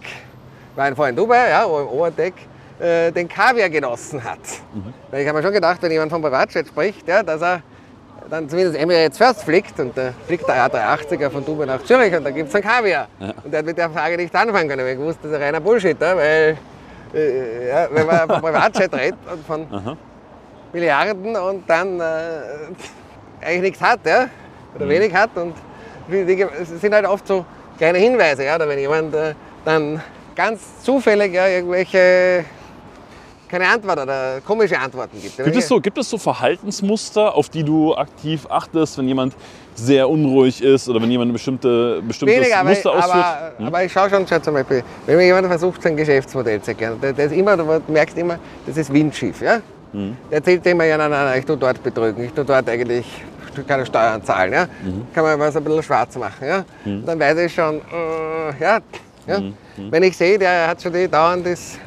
wir 0.75 0.83
waren 0.83 0.95
vorhin 0.95 1.15
in 1.15 1.21
Dubai, 1.21 1.49
ja, 1.49 1.65
wo 1.67 1.79
im 1.79 1.87
Oberdeck, 1.87 2.33
äh, 2.79 3.11
den 3.11 3.27
Kaviar 3.27 3.69
genossen 3.69 4.23
hat. 4.23 4.39
Weil 5.11 5.21
ich 5.21 5.27
habe 5.27 5.37
mir 5.37 5.43
schon 5.43 5.53
gedacht, 5.53 5.81
wenn 5.81 5.91
jemand 5.91 6.11
vom 6.11 6.21
Privatjet 6.21 6.67
spricht, 6.67 7.07
ja, 7.07 7.21
dass 7.23 7.41
er 7.41 7.61
dann 8.29 8.49
zumindest 8.49 8.77
Emirates 8.79 9.17
First 9.17 9.43
fliegt 9.43 9.79
und 9.79 9.97
da 9.97 10.13
fliegt 10.25 10.47
der 10.47 10.67
A380er 10.67 11.29
von 11.29 11.45
Dubai 11.45 11.65
nach 11.65 11.83
Zürich 11.83 12.13
und 12.15 12.23
da 12.23 12.31
gibt 12.31 12.49
es 12.49 12.55
einen 12.55 12.63
Kaviar. 12.63 13.07
Und 13.43 13.51
der 13.51 13.59
hat 13.59 13.65
mit 13.65 13.77
der 13.77 13.89
Frage 13.89 14.17
nicht 14.17 14.35
anfangen 14.35 14.69
können, 14.69 14.85
weil 14.85 14.93
ich 14.93 14.99
wusste, 14.99 15.23
das 15.23 15.31
ist 15.31 15.37
ein 15.37 15.43
reiner 15.43 15.59
Bullshitter, 15.59 16.17
weil 16.17 16.57
äh, 17.13 17.69
ja, 17.69 17.87
wenn 17.91 18.05
man 18.05 18.27
vom 18.27 18.41
Privatjet 18.41 18.93
redet 18.93 19.19
und 19.31 19.45
von 19.45 19.97
Milliarden 20.73 21.35
und 21.35 21.69
dann 21.69 21.99
äh, 21.99 22.03
eigentlich 23.41 23.61
nichts 23.61 23.81
hat, 23.81 23.99
ja, 24.05 24.27
oder 24.75 24.87
wenig 24.87 25.13
hat 25.13 25.29
und 25.35 25.53
es 26.09 26.81
sind 26.81 26.93
halt 26.93 27.05
oft 27.05 27.27
so 27.27 27.45
kleine 27.77 27.97
Hinweise, 27.97 28.45
ja, 28.45 28.55
oder 28.55 28.67
wenn 28.67 28.79
jemand 28.79 29.13
äh, 29.13 29.33
dann 29.65 30.01
ganz 30.35 30.81
zufällig 30.83 31.33
ja, 31.33 31.47
irgendwelche 31.47 32.45
keine 33.47 33.67
Antwort 33.67 33.99
oder 33.99 34.41
komische 34.45 34.79
Antworten 34.79 35.21
gibt. 35.21 35.37
Gibt 35.37 35.55
es, 35.55 35.67
so, 35.67 35.79
gibt 35.79 35.97
es 35.97 36.09
so 36.09 36.17
Verhaltensmuster, 36.17 37.33
auf 37.33 37.49
die 37.49 37.63
du 37.63 37.95
aktiv 37.95 38.45
achtest, 38.49 38.97
wenn 38.97 39.07
jemand 39.07 39.33
sehr 39.75 40.09
unruhig 40.09 40.61
ist 40.61 40.89
oder 40.89 41.01
wenn 41.01 41.11
jemand 41.11 41.29
ein 41.29 41.33
bestimmte, 41.33 42.01
bestimmtes 42.01 42.37
Weniger, 42.37 42.59
aber, 42.59 42.69
Muster 42.69 42.91
ausführt? 42.91 43.25
aber, 43.57 43.67
aber 43.67 43.83
ich 43.83 43.91
schaue 43.91 44.09
schon, 44.09 44.27
schau 44.27 44.39
zum 44.39 44.53
Beispiel, 44.55 44.83
wenn 45.05 45.17
mir 45.17 45.25
jemand 45.25 45.47
versucht, 45.47 45.81
sein 45.81 45.95
Geschäftsmodell 45.95 46.61
zu 46.61 46.71
erklären, 46.71 46.99
der, 47.01 47.13
der 47.13 47.25
ist 47.27 47.33
immer, 47.33 47.55
du 47.55 47.81
merkst 47.87 48.17
immer, 48.17 48.39
das 48.65 48.77
ist 48.77 48.91
windschief. 48.91 49.41
Ja? 49.41 49.61
Der 49.93 50.37
erzählt 50.37 50.65
immer, 50.65 50.83
ja, 50.85 50.97
nein, 50.97 51.09
nein, 51.11 51.25
nein, 51.25 51.39
ich 51.39 51.45
tue 51.45 51.57
dort 51.57 51.81
betrügen, 51.81 52.23
ich 52.25 52.33
tue 52.33 52.43
dort 52.43 52.67
eigentlich 52.69 53.05
keine 53.67 53.85
Steuern 53.85 54.23
zahlen. 54.23 54.53
Ja? 54.53 54.67
Kann 55.13 55.23
man 55.23 55.39
was 55.39 55.55
ein 55.55 55.63
bisschen 55.63 55.83
schwarz 55.83 56.15
machen. 56.17 56.47
Ja? 56.47 56.65
Und 56.85 57.05
dann 57.05 57.19
weiß 57.19 57.37
ich 57.39 57.53
schon, 57.53 57.75
äh, 57.77 58.61
ja, 58.61 58.79
ja? 59.27 59.41
Wenn 59.91 60.03
ich 60.03 60.17
sehe, 60.17 60.39
der 60.39 60.67
hat 60.69 60.81
schon 60.81 60.93
die 60.93 61.07
dauernd 61.07 61.45
das, 61.45 61.77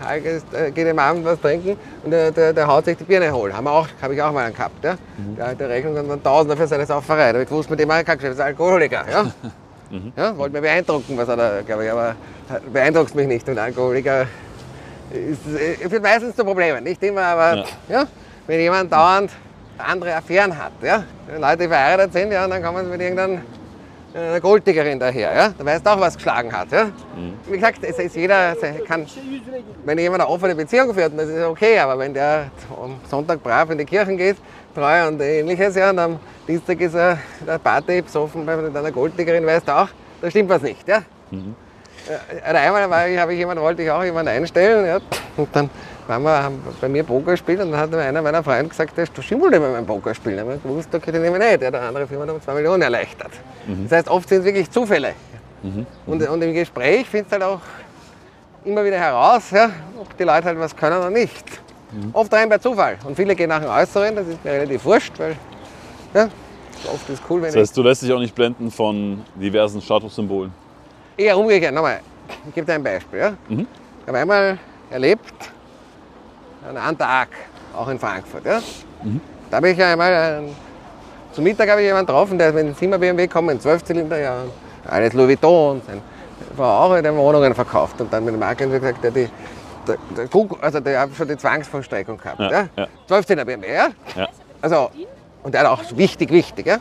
äh, 0.52 0.70
geht 0.70 0.88
am 0.88 0.98
Abend 0.98 1.24
was 1.24 1.40
trinken 1.40 1.76
und 2.04 2.10
der, 2.10 2.30
der, 2.30 2.52
der 2.52 2.66
haut 2.66 2.84
sich 2.84 2.96
die 2.96 3.04
Birne 3.04 3.32
holen. 3.32 3.56
Habe 3.56 3.70
hab 4.00 4.10
ich 4.12 4.22
auch 4.22 4.32
mal 4.32 4.44
einen 4.44 4.54
gehabt. 4.54 4.84
Ja? 4.84 4.96
Der 5.36 5.48
hat 5.48 5.60
die 5.60 5.64
Rechnung 5.64 5.96
und 5.96 6.08
dann 6.08 6.22
Tausender 6.22 6.56
für 6.56 6.66
seine 6.66 6.86
Sauferei. 6.86 7.28
Da 7.28 7.28
habe 7.28 7.42
ich 7.42 7.48
gewusst, 7.48 7.70
mit 7.70 7.80
dem 7.80 7.88
mache 7.88 8.00
ich 8.00 8.06
das 8.06 8.22
ist 8.22 8.40
ein 8.40 8.46
Alkoholiker. 8.48 9.04
Ja? 9.10 9.30
Ja, 10.16 10.38
wollte 10.38 10.54
mir 10.54 10.60
beeindrucken, 10.60 11.16
was 11.16 11.28
er 11.28 11.36
da, 11.36 11.62
glaube 11.66 11.84
ich, 11.84 11.90
aber 11.90 12.14
beeindruckt 12.72 13.12
mich 13.16 13.26
nicht. 13.26 13.48
Und 13.48 13.58
Alkoholiker 13.58 14.24
ist, 15.10 15.60
äh, 15.60 15.88
führt 15.88 16.02
meistens 16.02 16.36
zu 16.36 16.44
Problemen. 16.44 16.84
Nicht 16.84 17.02
immer, 17.02 17.22
aber 17.22 17.56
Ja. 17.56 17.64
ja. 17.88 18.06
wenn 18.46 18.60
jemand 18.60 18.92
dauernd 18.92 19.32
andere 19.78 20.14
Affären 20.14 20.56
hat, 20.56 20.72
ja? 20.80 21.02
wenn 21.26 21.40
Leute 21.40 21.68
verheiratet 21.68 22.12
sind, 22.12 22.30
ja, 22.32 22.44
und 22.44 22.50
dann 22.50 22.62
kommen 22.62 22.84
sie 22.84 22.90
mit 22.92 23.00
irgendeiner 23.00 23.40
einer 24.14 24.40
Golddiggerin 24.40 24.98
daher, 24.98 25.34
ja? 25.34 25.54
da 25.56 25.64
weißt 25.64 25.86
du 25.86 25.90
auch, 25.90 26.00
was 26.00 26.16
geschlagen 26.16 26.52
hat. 26.52 26.72
Ja? 26.72 26.90
Wie 27.46 27.56
gesagt, 27.56 27.78
es 27.82 27.98
ist 27.98 28.16
jeder 28.16 28.56
kann, 28.86 29.06
wenn 29.84 29.98
jemand 29.98 30.22
eine 30.22 30.30
offene 30.30 30.54
Beziehung 30.54 30.92
führt, 30.94 31.12
das 31.16 31.28
ist 31.28 31.44
okay, 31.44 31.78
aber 31.78 31.98
wenn 31.98 32.14
der 32.14 32.50
am 32.70 32.96
Sonntag 33.08 33.42
brav 33.42 33.70
in 33.70 33.78
die 33.78 33.84
Kirchen 33.84 34.16
geht, 34.16 34.36
treu 34.74 35.08
und 35.08 35.20
ähnliches, 35.20 35.76
ja, 35.76 35.90
und 35.90 35.98
am 35.98 36.18
Dienstag 36.46 36.80
ist 36.80 36.94
er 36.94 37.18
der 37.46 37.58
Party 37.58 38.02
besoffen 38.02 38.46
bei 38.46 38.54
einer 38.54 38.90
Golddiggerin, 38.90 39.46
weißt 39.46 39.68
du 39.68 39.76
auch, 39.76 39.88
da 40.20 40.30
stimmt 40.30 40.48
was 40.48 40.62
nicht. 40.62 40.86
Ja? 40.88 41.02
Äh, 42.08 42.54
einmal 42.54 42.88
war 42.90 43.08
ich, 43.08 43.18
habe 43.18 43.32
ich 43.32 43.38
jemanden, 43.38 43.62
wollte 43.62 43.82
ich 43.82 43.90
auch 43.90 44.02
jemanden 44.02 44.32
einstellen. 44.32 44.86
Ja. 44.86 44.98
Und 45.36 45.48
dann 45.54 45.70
wir 46.18 46.42
haben 46.42 46.58
bei 46.80 46.88
mir 46.88 47.04
Poker 47.04 47.32
gespielt 47.32 47.60
und 47.60 47.70
dann 47.70 47.80
hat 47.80 47.94
einer 47.94 48.22
meiner 48.22 48.42
Freunde 48.42 48.68
gesagt, 48.68 48.96
der 48.96 49.06
schimmelt 49.22 49.54
immer 49.54 49.70
beim 49.70 49.86
Poker 49.86 50.14
spielen. 50.14 50.38
Ich 50.56 50.62
gewusst, 50.62 50.94
okay, 50.94 51.12
den 51.12 51.22
nehme 51.22 51.38
ich 51.38 51.50
nicht. 51.50 51.62
Ja, 51.62 51.70
der 51.70 51.82
andere 51.82 52.06
Firma 52.06 52.24
hat 52.24 52.30
um 52.34 52.42
2 52.42 52.54
Millionen 52.54 52.82
erleichtert. 52.82 53.30
Das 53.84 53.92
heißt, 53.92 54.08
oft 54.08 54.28
sind 54.28 54.40
es 54.40 54.44
wirklich 54.44 54.70
Zufälle. 54.70 55.14
Und, 56.06 56.26
und 56.26 56.42
im 56.42 56.54
Gespräch 56.54 57.06
findest 57.08 57.32
du 57.32 57.34
halt 57.34 57.44
auch 57.44 57.60
immer 58.64 58.84
wieder 58.84 58.98
heraus, 58.98 59.50
ja, 59.50 59.70
ob 60.00 60.16
die 60.16 60.24
Leute 60.24 60.44
halt 60.44 60.58
was 60.58 60.74
können 60.74 60.98
oder 60.98 61.10
nicht. 61.10 61.44
Oft 62.12 62.32
rein 62.32 62.48
bei 62.48 62.58
Zufall. 62.58 62.98
Und 63.04 63.16
viele 63.16 63.34
gehen 63.34 63.48
nach 63.48 63.60
dem 63.60 63.70
Äußeren, 63.70 64.16
das 64.16 64.26
ist 64.26 64.44
mir 64.44 64.52
relativ 64.52 64.84
wurscht, 64.84 65.12
weil 65.18 65.36
ja, 66.14 66.28
oft 66.92 67.08
ist 67.08 67.20
es 67.20 67.30
cool, 67.30 67.42
wenn 67.42 67.52
Das 67.52 67.56
heißt, 67.56 67.76
du 67.76 67.82
lässt 67.82 68.02
dich 68.02 68.12
auch 68.12 68.18
nicht 68.18 68.34
blenden 68.34 68.70
von 68.70 69.22
diversen 69.34 69.80
Statussymbolen. 69.80 70.52
eher 71.16 71.36
umgekehrt. 71.38 71.74
Nochmal, 71.74 72.00
ich 72.48 72.54
gebe 72.54 72.66
dir 72.66 72.74
ein 72.74 72.82
Beispiel. 72.82 73.18
Ja? 73.18 73.32
Ich 73.48 73.66
habe 74.06 74.18
einmal 74.18 74.58
erlebt, 74.90 75.34
an 76.68 76.76
einem 76.76 76.98
Tag, 76.98 77.28
auch 77.76 77.88
in 77.88 77.98
Frankfurt. 77.98 78.44
Ja? 78.44 78.60
Da 79.50 79.56
habe 79.56 79.70
ich 79.70 79.78
ja 79.78 79.92
einmal, 79.92 80.42
zum 81.32 81.44
Mittag 81.44 81.68
habe 81.70 81.80
ich 81.80 81.86
jemanden 81.86 82.06
getroffen, 82.06 82.38
der 82.38 82.48
ist 82.48 82.54
mit 82.54 82.66
dem 82.66 82.76
Zimmer 82.76 82.98
BMW 82.98 83.26
gekommen, 83.26 83.50
ein 83.50 83.58
12-Zylinder, 83.60 84.18
ja, 84.18 84.34
alles 84.88 85.12
Louis 85.14 85.28
Vuitton. 85.28 85.80
Sein 85.86 86.00
Frau 86.56 86.64
auch 86.86 86.94
in 86.94 87.04
den 87.04 87.16
Wohnungen 87.16 87.54
verkauft. 87.54 88.00
Und 88.00 88.12
dann 88.12 88.24
mit 88.24 88.34
dem 88.34 88.40
Makler 88.40 88.66
gesagt, 88.66 89.02
der, 89.04 89.10
die, 89.10 89.28
der, 89.86 89.96
der, 90.16 90.28
Kuck- 90.28 90.58
also 90.62 90.80
der 90.80 91.00
hat 91.00 91.10
schon 91.16 91.28
die 91.28 91.36
Zwangsvollstreckung 91.36 92.18
gehabt. 92.18 92.40
Ja, 92.40 92.50
Ja, 92.50 92.68
ja. 92.76 92.86
12-Zylinder 93.08 93.44
BMW, 93.44 93.72
ja? 93.74 93.88
Ja. 94.16 94.28
Also, 94.62 94.90
und 95.42 95.54
der 95.54 95.62
hat 95.62 95.68
auch 95.68 95.82
wichtig, 95.96 96.30
wichtig, 96.30 96.66
ja? 96.66 96.78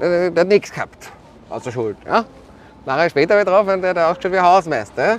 Der, 0.00 0.30
der 0.30 0.40
hat 0.40 0.48
nichts 0.48 0.72
gehabt, 0.72 1.10
außer 1.50 1.70
Schuld. 1.70 1.96
Ja? 2.06 2.24
Nachher 2.86 3.10
später 3.10 3.34
wieder 3.38 3.50
drauf, 3.50 3.66
und 3.68 3.82
der 3.82 3.90
hat 3.90 3.98
ausgeschaut 3.98 4.32
wie 4.32 4.38
ein 4.38 4.44
Hausmeister. 4.44 5.06
Ja? 5.06 5.16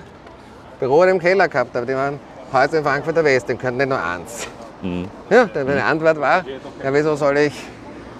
Büro 0.79 1.03
im 1.03 1.19
Keller 1.19 1.47
gehabt, 1.47 1.75
aber 1.75 1.85
die 1.85 1.93
waren 1.95 2.19
Häuser 2.53 2.79
in 2.79 2.83
Frankfurter 2.83 3.23
West, 3.23 3.47
die 3.49 3.55
können 3.55 3.77
nicht 3.77 3.89
nur 3.89 4.03
eins. 4.03 4.47
Ja, 5.29 5.45
dann 5.45 5.67
meine 5.67 5.83
Antwort 5.83 6.19
war, 6.19 6.43
ja, 6.83 6.91
wieso 6.91 7.15
soll 7.15 7.37
ich 7.37 7.53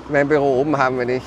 mein 0.10 0.28
Büro 0.28 0.62
oben 0.62 0.78
haben, 0.78 0.98
wenn 1.00 1.10
ich 1.10 1.24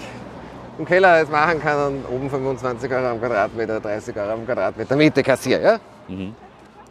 im 0.79 0.85
Keller 0.85 1.21
das 1.21 1.31
machen 1.31 1.61
kann 1.61 1.87
und 1.87 2.05
oben 2.09 2.31
25 2.31 2.91
Euro 2.93 3.09
am 3.09 3.21
Quadratmeter, 3.21 3.81
30 3.81 4.17
Euro 4.17 4.33
am 4.33 4.47
Quadratmeter 4.47 4.97
Miete 4.97 5.23
kassiere. 5.23 5.63
Ja? 5.63 5.79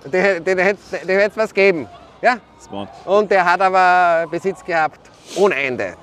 Den, 0.05 0.43
den, 0.43 0.57
hätte 0.57 0.79
es 1.07 1.37
was 1.37 1.53
geben. 1.53 1.87
Ja? 2.21 2.37
Smart. 2.61 2.89
Und 3.05 3.31
der 3.31 3.45
hat 3.45 3.61
aber 3.61 4.27
Besitz 4.29 4.63
gehabt 4.63 4.99
ohne 5.35 5.55
Ende. 5.55 5.93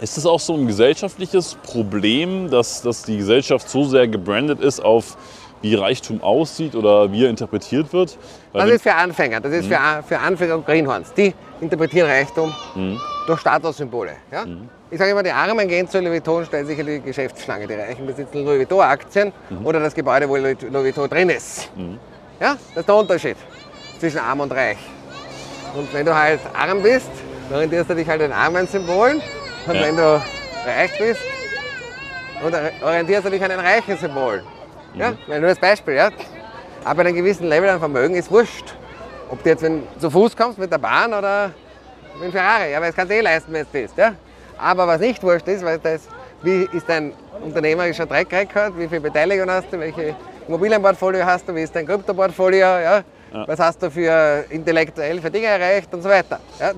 Ist 0.00 0.16
das 0.16 0.26
auch 0.26 0.40
so 0.40 0.54
ein 0.54 0.66
gesellschaftliches 0.66 1.54
Problem, 1.54 2.50
dass, 2.50 2.82
dass 2.82 3.02
die 3.02 3.16
Gesellschaft 3.18 3.68
so 3.68 3.84
sehr 3.84 4.06
gebrandet 4.08 4.60
ist 4.60 4.80
auf 4.80 5.16
wie 5.62 5.74
Reichtum 5.74 6.22
aussieht 6.22 6.74
oder 6.74 7.10
wie 7.12 7.24
er 7.24 7.30
interpretiert 7.30 7.92
wird? 7.92 8.18
Das 8.52 8.68
ist 8.68 8.82
für 8.82 8.94
Anfänger, 8.94 9.40
das 9.40 9.52
ist 9.52 9.66
für, 9.66 9.78
für 10.06 10.18
Anfänger 10.18 10.54
und 10.56 10.66
Greenhorns. 10.66 11.12
Die 11.14 11.34
interpretieren 11.60 12.08
Reichtum 12.08 12.54
durch 13.26 13.40
Statussymbole. 13.40 14.12
Ja? 14.30 14.44
Ich 14.90 14.98
sage 14.98 15.10
immer, 15.10 15.22
die 15.22 15.30
Armen 15.32 15.66
gehen 15.66 15.88
zu 15.88 15.98
Louis 15.98 16.12
Vuitton, 16.12 16.44
stellen 16.46 16.66
sich 16.66 16.78
in 16.78 16.86
die 16.86 17.00
Geschäftsschlange. 17.00 17.66
Die 17.66 17.74
Reichen 17.74 18.06
besitzen 18.06 18.44
Louis 18.44 18.58
Vuitton-Aktien 18.60 19.32
oder 19.64 19.80
das 19.80 19.94
Gebäude, 19.94 20.28
wo 20.28 20.36
Louis 20.36 20.56
Vuitton 20.70 21.08
drin 21.10 21.30
ist. 21.30 21.68
Ja? 22.40 22.56
Das 22.74 22.82
ist 22.82 22.88
der 22.88 22.94
Unterschied 22.94 23.36
zwischen 23.98 24.18
arm 24.20 24.40
und 24.40 24.52
reich. 24.52 24.78
Und 25.74 25.92
wenn 25.92 26.06
du 26.06 26.14
halt 26.14 26.40
arm 26.54 26.82
bist, 26.82 27.10
orientierst 27.52 27.90
du 27.90 27.94
dich 27.94 28.06
halt 28.08 28.22
an 28.22 28.32
armen 28.32 28.66
Symbolen. 28.68 29.20
Und 29.66 29.74
Ja. 29.74 29.82
wenn 29.82 29.96
du 29.96 30.22
reich 30.64 30.96
bist, 30.98 31.20
orientierst 32.82 33.26
du 33.26 33.30
dich 33.30 33.42
an 33.42 33.50
den 33.50 33.60
reichen 33.60 33.96
Symbolen. 33.96 34.42
Ja? 34.96 35.14
Nur 35.26 35.40
das 35.40 35.58
Beispiel, 35.58 35.94
ja? 35.94 36.10
Ab 36.84 36.98
einem 36.98 37.14
gewissen 37.14 37.48
Level 37.48 37.68
an 37.68 37.78
Vermögen 37.78 38.14
ist 38.14 38.30
wurscht. 38.30 38.74
Ob 39.28 39.42
du 39.42 39.48
jetzt 39.50 39.62
wenn 39.62 39.82
zu 39.98 40.10
Fuß 40.10 40.36
kommst 40.36 40.58
mit 40.58 40.70
der 40.70 40.78
Bahn 40.78 41.12
oder 41.12 41.50
mit 42.14 42.24
dem 42.24 42.32
Ferrari. 42.32 42.72
Ja, 42.72 42.80
weil 42.80 42.90
es 42.90 42.96
kannst 42.96 43.10
du 43.10 43.16
eh 43.16 43.20
leisten, 43.20 43.52
wenn 43.52 43.62
es 43.62 43.68
bist. 43.68 43.96
Ja? 43.98 44.14
Aber 44.58 44.86
was 44.86 45.00
nicht 45.00 45.22
wurscht 45.22 45.48
ist, 45.48 45.64
weil 45.64 45.78
das, 45.78 46.08
wie 46.42 46.68
ist 46.72 46.88
dein 46.88 47.12
unternehmerischer 47.42 48.08
Track 48.08 48.32
Record, 48.32 48.78
wie 48.78 48.88
viel 48.88 49.00
Beteiligung 49.00 49.50
hast 49.50 49.72
du, 49.72 49.78
welche 49.78 50.14
Immobilienportfolio 50.46 51.24
hast 51.24 51.48
du, 51.48 51.54
wie 51.54 51.62
ist 51.62 51.74
dein 51.74 51.86
Kryptoportfolio, 51.86 52.58
ja? 52.58 53.04
was 53.46 53.58
hast 53.58 53.82
du 53.82 53.90
für 53.90 54.44
intellektuell 54.48 55.20
für 55.20 55.30
Dinge 55.30 55.46
erreicht 55.46 55.92
und 55.92 56.02
so 56.02 56.08
weiter. 56.08 56.40
Ja? 56.58 56.72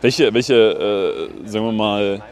Welche, 0.00 0.34
welche 0.34 0.54
äh, 0.54 1.48
sagen 1.48 1.66
wir 1.66 1.72
mal, 1.72 2.22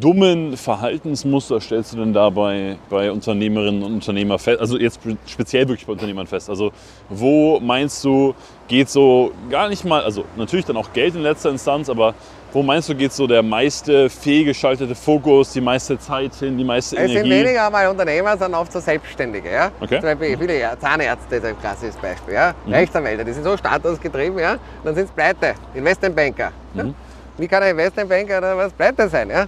dummen 0.00 0.56
Verhaltensmuster 0.56 1.60
stellst 1.60 1.92
du 1.92 1.98
denn 1.98 2.12
da 2.12 2.30
bei, 2.30 2.76
bei 2.88 3.10
Unternehmerinnen 3.10 3.82
und 3.82 3.94
Unternehmern 3.94 4.38
fest? 4.38 4.60
Also 4.60 4.78
jetzt 4.78 5.00
speziell 5.26 5.68
wirklich 5.68 5.86
bei 5.86 5.92
Unternehmern 5.92 6.26
fest. 6.26 6.48
Also 6.48 6.72
wo 7.08 7.60
meinst 7.60 8.02
du, 8.04 8.34
geht 8.68 8.88
so 8.88 9.32
gar 9.50 9.68
nicht 9.68 9.84
mal, 9.84 10.02
also 10.02 10.24
natürlich 10.36 10.64
dann 10.64 10.76
auch 10.76 10.92
Geld 10.92 11.14
in 11.14 11.22
letzter 11.22 11.50
Instanz, 11.50 11.90
aber 11.90 12.14
wo 12.52 12.62
meinst 12.62 12.88
du, 12.88 12.94
geht 12.94 13.12
so 13.12 13.26
der 13.26 13.42
meiste 13.42 14.10
fehlgeschaltete 14.10 14.94
Fokus, 14.94 15.52
die 15.52 15.60
meiste 15.60 15.98
Zeit 15.98 16.34
hin, 16.34 16.58
die 16.58 16.64
meiste 16.64 16.96
Es 16.96 17.10
sind 17.10 17.24
Energie? 17.24 17.44
weniger 17.44 17.66
einmal 17.66 17.88
Unternehmer, 17.88 18.36
sondern 18.36 18.60
oft 18.60 18.72
so 18.72 18.80
Selbstständige. 18.80 19.50
Ja? 19.50 19.70
Okay. 19.80 20.00
Zum 20.00 20.02
Beispiel 20.02 20.36
viele 20.36 20.78
Zahnärzte 20.78 21.36
ist 21.36 21.44
ein 21.46 21.58
klassisches 21.58 21.96
Beispiel. 21.96 22.34
Ja? 22.34 22.54
Mhm. 22.66 22.72
Rechtsanwälte, 22.74 23.24
die 23.24 23.32
sind 23.32 23.44
so 23.44 23.56
statusgetrieben, 23.56 24.38
ja? 24.38 24.56
dann 24.84 24.94
sind 24.94 25.08
sie 25.08 25.14
pleite. 25.14 25.54
Investmentbanker. 25.74 26.52
Mhm. 26.74 26.94
Wie 27.38 27.48
kann 27.48 27.62
ein 27.62 27.70
Investmentbanker 27.70 28.38
oder 28.38 28.56
was 28.56 28.72
pleite 28.74 29.08
sein? 29.08 29.30
Ja? 29.30 29.46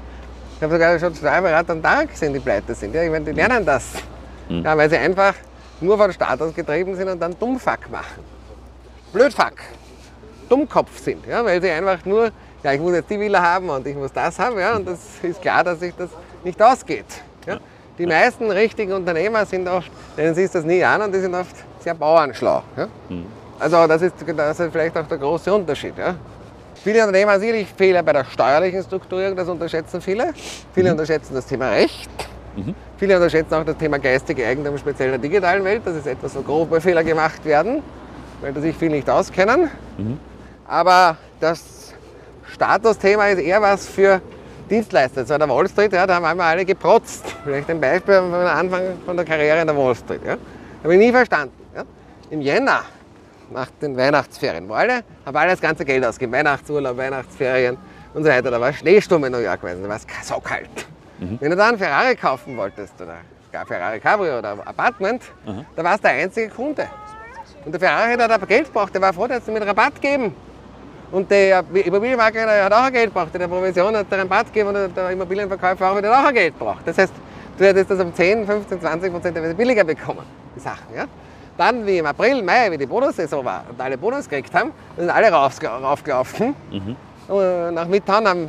Ich 0.57 0.63
habe 0.63 0.73
sogar 0.73 0.99
schon 0.99 1.15
Steuerberater 1.15 1.73
am 1.73 1.83
Tag 1.83 2.11
gesehen, 2.11 2.33
die 2.33 2.41
pleite 2.41 2.75
sind. 2.75 2.95
Ja? 2.95 3.03
Ich 3.03 3.11
meine, 3.11 3.25
die 3.25 3.33
lernen 3.33 3.65
das. 3.65 3.95
Mhm. 4.49 4.63
Ja, 4.63 4.77
weil 4.77 4.89
sie 4.89 4.97
einfach 4.97 5.35
nur 5.81 5.99
von 5.99 6.13
Status 6.13 6.55
getrieben 6.55 6.95
sind 6.97 7.09
und 7.09 7.21
dann 7.21 7.37
Dummfuck 7.39 7.91
machen. 7.91 8.23
Blödfuck. 9.13 9.55
Dummkopf 10.49 10.99
sind. 10.99 11.27
Ja? 11.27 11.45
Weil 11.45 11.61
sie 11.61 11.71
einfach 11.71 12.05
nur, 12.05 12.31
ja, 12.63 12.73
ich 12.73 12.81
muss 12.81 12.95
jetzt 12.95 13.11
die 13.11 13.19
Villa 13.19 13.43
haben 13.43 13.69
und 13.69 13.87
ich 13.87 13.97
muss 13.97 14.13
das 14.13 14.39
haben. 14.39 14.59
Ja? 14.59 14.77
Und 14.77 14.87
das 14.87 15.01
ist 15.23 15.43
klar, 15.43 15.65
dass 15.65 15.81
sich 15.81 15.95
das 15.97 16.11
nicht 16.45 16.63
ausgeht. 16.63 17.07
Ja? 17.47 17.59
Die 17.99 18.07
meisten 18.07 18.51
richtigen 18.51 18.93
Unternehmer 18.93 19.45
sind 19.47 19.69
oft, 19.69 19.91
denen 20.17 20.35
siehst 20.35 20.55
du 20.55 20.59
das 20.59 20.67
nie 20.67 20.83
an 20.85 21.03
und 21.03 21.13
die 21.13 21.21
sind 21.21 21.35
oft 21.35 21.57
sehr 21.81 21.95
bauernschlau. 21.95 22.63
Ja? 22.77 22.89
Also 23.59 23.87
das 23.87 24.03
ist, 24.03 24.15
das 24.37 24.61
ist 24.61 24.73
vielleicht 24.73 24.97
auch 24.97 25.07
der 25.07 25.19
große 25.19 25.53
Unterschied. 25.53 25.97
Ja? 25.99 26.15
Viele 26.85 27.01
Unternehmer 27.01 27.33
haben 27.33 27.41
sicherlich 27.41 27.67
Fehler 27.75 28.03
bei 28.03 28.13
der 28.13 28.27
steuerlichen 28.27 28.83
Strukturierung, 28.83 29.35
das 29.37 29.49
unterschätzen 29.49 30.03
viele. 30.03 30.35
Viele 30.75 30.91
unterschätzen 30.91 31.35
das 31.35 31.47
Thema 31.47 31.71
Recht. 31.71 32.11
Viele 32.99 33.17
unterschätzen 33.17 33.55
auch 33.55 33.65
das 33.65 33.79
Thema 33.79 33.99
geistige 33.99 34.47
Eigentum, 34.47 34.77
speziell 34.77 35.15
in 35.15 35.21
der 35.21 35.31
digitalen 35.31 35.65
Welt. 35.65 35.81
Das 35.87 35.97
ist 35.97 36.07
etwas, 36.07 36.37
wo 36.37 36.43
grobe 36.43 36.83
Fehler 36.83 37.03
gemacht 37.03 37.43
werden, 37.47 37.83
weil 38.43 38.53
da 38.53 38.61
sich 38.61 38.77
viele 38.77 38.97
nicht 38.97 39.09
auskennen. 39.09 39.71
Aber 40.69 41.17
das 41.41 41.95
Statusthema 42.53 43.29
ist 43.29 43.41
eher 43.41 43.63
was 43.63 43.87
für 43.87 44.21
Dienstleister. 44.69 45.25
So 45.25 45.33
an 45.33 45.41
der 45.41 45.49
Wall 45.49 45.67
Street, 45.69 45.91
ja, 45.95 46.07
da 46.07 46.17
haben 46.17 46.27
einmal 46.27 46.53
alle 46.53 46.67
geprotzt. 46.67 47.25
Vielleicht 47.45 47.71
ein 47.71 47.81
Beispiel 47.81 48.17
von 48.17 48.35
Anfang 48.35 48.83
von 49.07 49.17
der 49.17 49.25
Karriere 49.25 49.63
in 49.63 49.67
der 49.67 49.77
Wall 49.77 49.95
Street. 49.95 50.21
Ja. 50.23 50.37
Habe 50.83 50.93
ich 50.93 51.01
nie 51.01 51.11
verstanden. 51.11 51.55
Ja. 51.75 51.85
Im 52.29 52.43
Jänner, 52.43 52.83
nach 53.55 53.71
den 53.81 53.97
Weihnachtsferien, 53.97 54.69
wo 54.69 54.75
alle, 54.75 55.03
haben 55.25 55.37
alle 55.37 55.51
das 55.53 55.61
ganze 55.61 55.85
Geld 55.85 56.05
ausgegeben. 56.05 56.33
Weihnachtsurlaub, 56.33 56.97
Weihnachtsferien 56.97 57.79
und 58.13 58.25
so 58.25 58.29
weiter. 58.29 58.51
Da 58.51 58.61
war 58.61 58.73
Schneesturm 58.73 59.25
in 59.25 59.33
New 59.33 59.39
York 59.39 59.61
gewesen, 59.63 59.83
da 59.83 59.89
war 59.89 59.97
es 59.97 60.07
so 60.29 60.41
kalt. 60.41 60.69
Wenn 61.41 61.51
du 61.51 61.57
da 61.57 61.69
einen 61.69 61.79
Ferrari 61.79 62.17
kaufen 62.17 62.57
wolltest, 62.57 63.01
oder 63.01 63.19
gar 63.53 63.65
Ferrari 63.65 64.01
Cabrio 64.01 64.39
oder 64.39 64.57
Apartment, 64.67 65.23
da 65.77 65.85
warst 65.85 66.05
du 66.05 66.09
der 66.09 66.17
einzige 66.17 66.49
Kunde. 66.49 66.87
Und 67.65 67.73
der 67.73 67.81
Ferrari 67.81 68.15
hat 68.15 68.31
aber 68.31 68.47
Geld 68.47 68.67
gebraucht, 68.67 68.93
der 68.93 69.01
war 69.01 69.13
froh, 69.13 69.27
dass 69.27 69.47
sie 69.47 69.53
mit 69.53 69.65
Rabatt 69.65 70.01
geben. 70.03 70.35
Und 71.13 71.31
der 71.31 71.65
Immobilienmakler 71.73 72.65
hat 72.65 72.73
auch 72.73 72.83
ein 72.83 72.93
Geld 72.93 73.15
gebraucht, 73.15 73.33
der 73.33 73.47
Provision 73.47 73.97
hat 73.97 74.11
der 74.11 74.19
Rabatt 74.19 74.53
gegeben 74.53 74.71
und 74.71 74.97
der 74.97 75.11
Immobilienverkäufer 75.11 75.93
auch 75.93 75.97
wieder 75.97 76.13
auch 76.13 76.25
ein 76.25 76.35
Geld 76.35 76.59
gebraucht. 76.59 76.83
Das 76.85 76.99
heißt, 76.99 77.13
du 77.57 77.65
hättest 77.65 77.91
das 77.91 78.01
um 78.01 78.13
10, 78.13 78.45
15, 78.45 78.81
20 78.81 79.13
Prozent 79.13 79.57
billiger 79.57 79.85
bekommen, 79.85 80.27
die 80.57 80.61
Sachen. 80.61 80.95
Ja? 80.95 81.05
Dann, 81.57 81.87
wie 81.87 81.99
im 81.99 82.07
April, 82.07 82.43
Mai, 82.43 82.71
wie 82.73 82.79
die 82.79 82.87
Bonussaison 82.87 83.45
war 83.45 83.65
und 83.71 83.81
alle 83.81 83.97
Bonus 83.97 84.29
gekriegt 84.29 84.53
haben, 84.55 84.73
sind 84.97 85.09
alle 85.11 85.31
rauf, 85.31 85.53
raufgelaufen. 85.63 86.55
Und 87.29 87.75
nach 87.75 87.87
Midtown 87.87 88.27
haben 88.29 88.49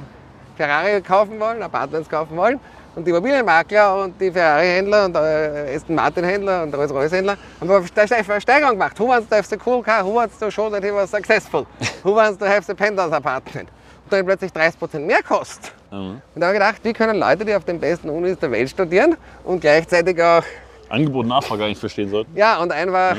Ferrari 0.58 1.02
kaufen 1.02 1.40
wollen, 1.40 1.62
Apartments 1.62 2.10
kaufen 2.10 2.36
wollen. 2.36 2.60
Und 2.96 3.06
die 3.06 3.12
Immobilienmakler 3.12 4.04
und 4.04 4.20
die 4.22 4.32
Ferrari-Händler 4.32 5.06
und 5.06 5.16
äh, 5.18 5.76
Aston 5.76 5.96
Martin-Händler 5.96 6.64
und 6.64 6.74
Rolls-Royce-Händler 6.74 7.36
haben 7.60 7.70
eine 7.70 7.86
Ste- 7.86 8.42
Steigerung 8.42 8.72
gemacht. 8.72 8.98
Who 8.98 9.10
wants 9.10 9.28
to 9.30 9.36
have 9.36 9.48
the 9.50 9.58
cool 9.66 9.84
car? 9.84 10.04
Who 10.06 10.16
wants 10.16 10.40
to 10.40 10.50
show 10.50 10.70
that 10.70 10.82
he 10.82 10.92
was 10.94 11.12
successful? 11.12 11.66
Who 12.04 12.16
wants 12.16 12.38
to 12.40 12.46
have 12.46 12.64
the 12.66 12.74
penthouse 12.74 13.12
apartment? 13.12 13.68
Und 14.06 14.14
dann 14.14 14.26
plötzlich 14.26 14.52
30% 14.52 15.00
mehr 15.00 15.22
kostet. 15.24 15.74
Und 15.92 16.22
da 16.36 16.48
habe 16.48 16.56
ich 16.56 16.62
gedacht, 16.62 16.80
wie 16.84 16.94
können 16.94 17.20
Leute, 17.20 17.44
die 17.44 17.54
auf 17.54 17.66
den 17.66 17.80
besten 17.82 18.10
Unis 18.10 18.38
der 18.40 18.50
Welt 18.52 18.70
studieren 18.70 19.18
und 19.44 19.60
gleichzeitig 19.60 20.22
auch, 20.24 20.44
Angebot 20.90 21.24
und 21.24 21.30
Nachfrage 21.30 21.66
eigentlich 21.66 21.80
verstehen 21.80 22.10
sollten. 22.10 22.36
ja, 22.36 22.58
und 22.58 22.72
einfach 22.72 23.18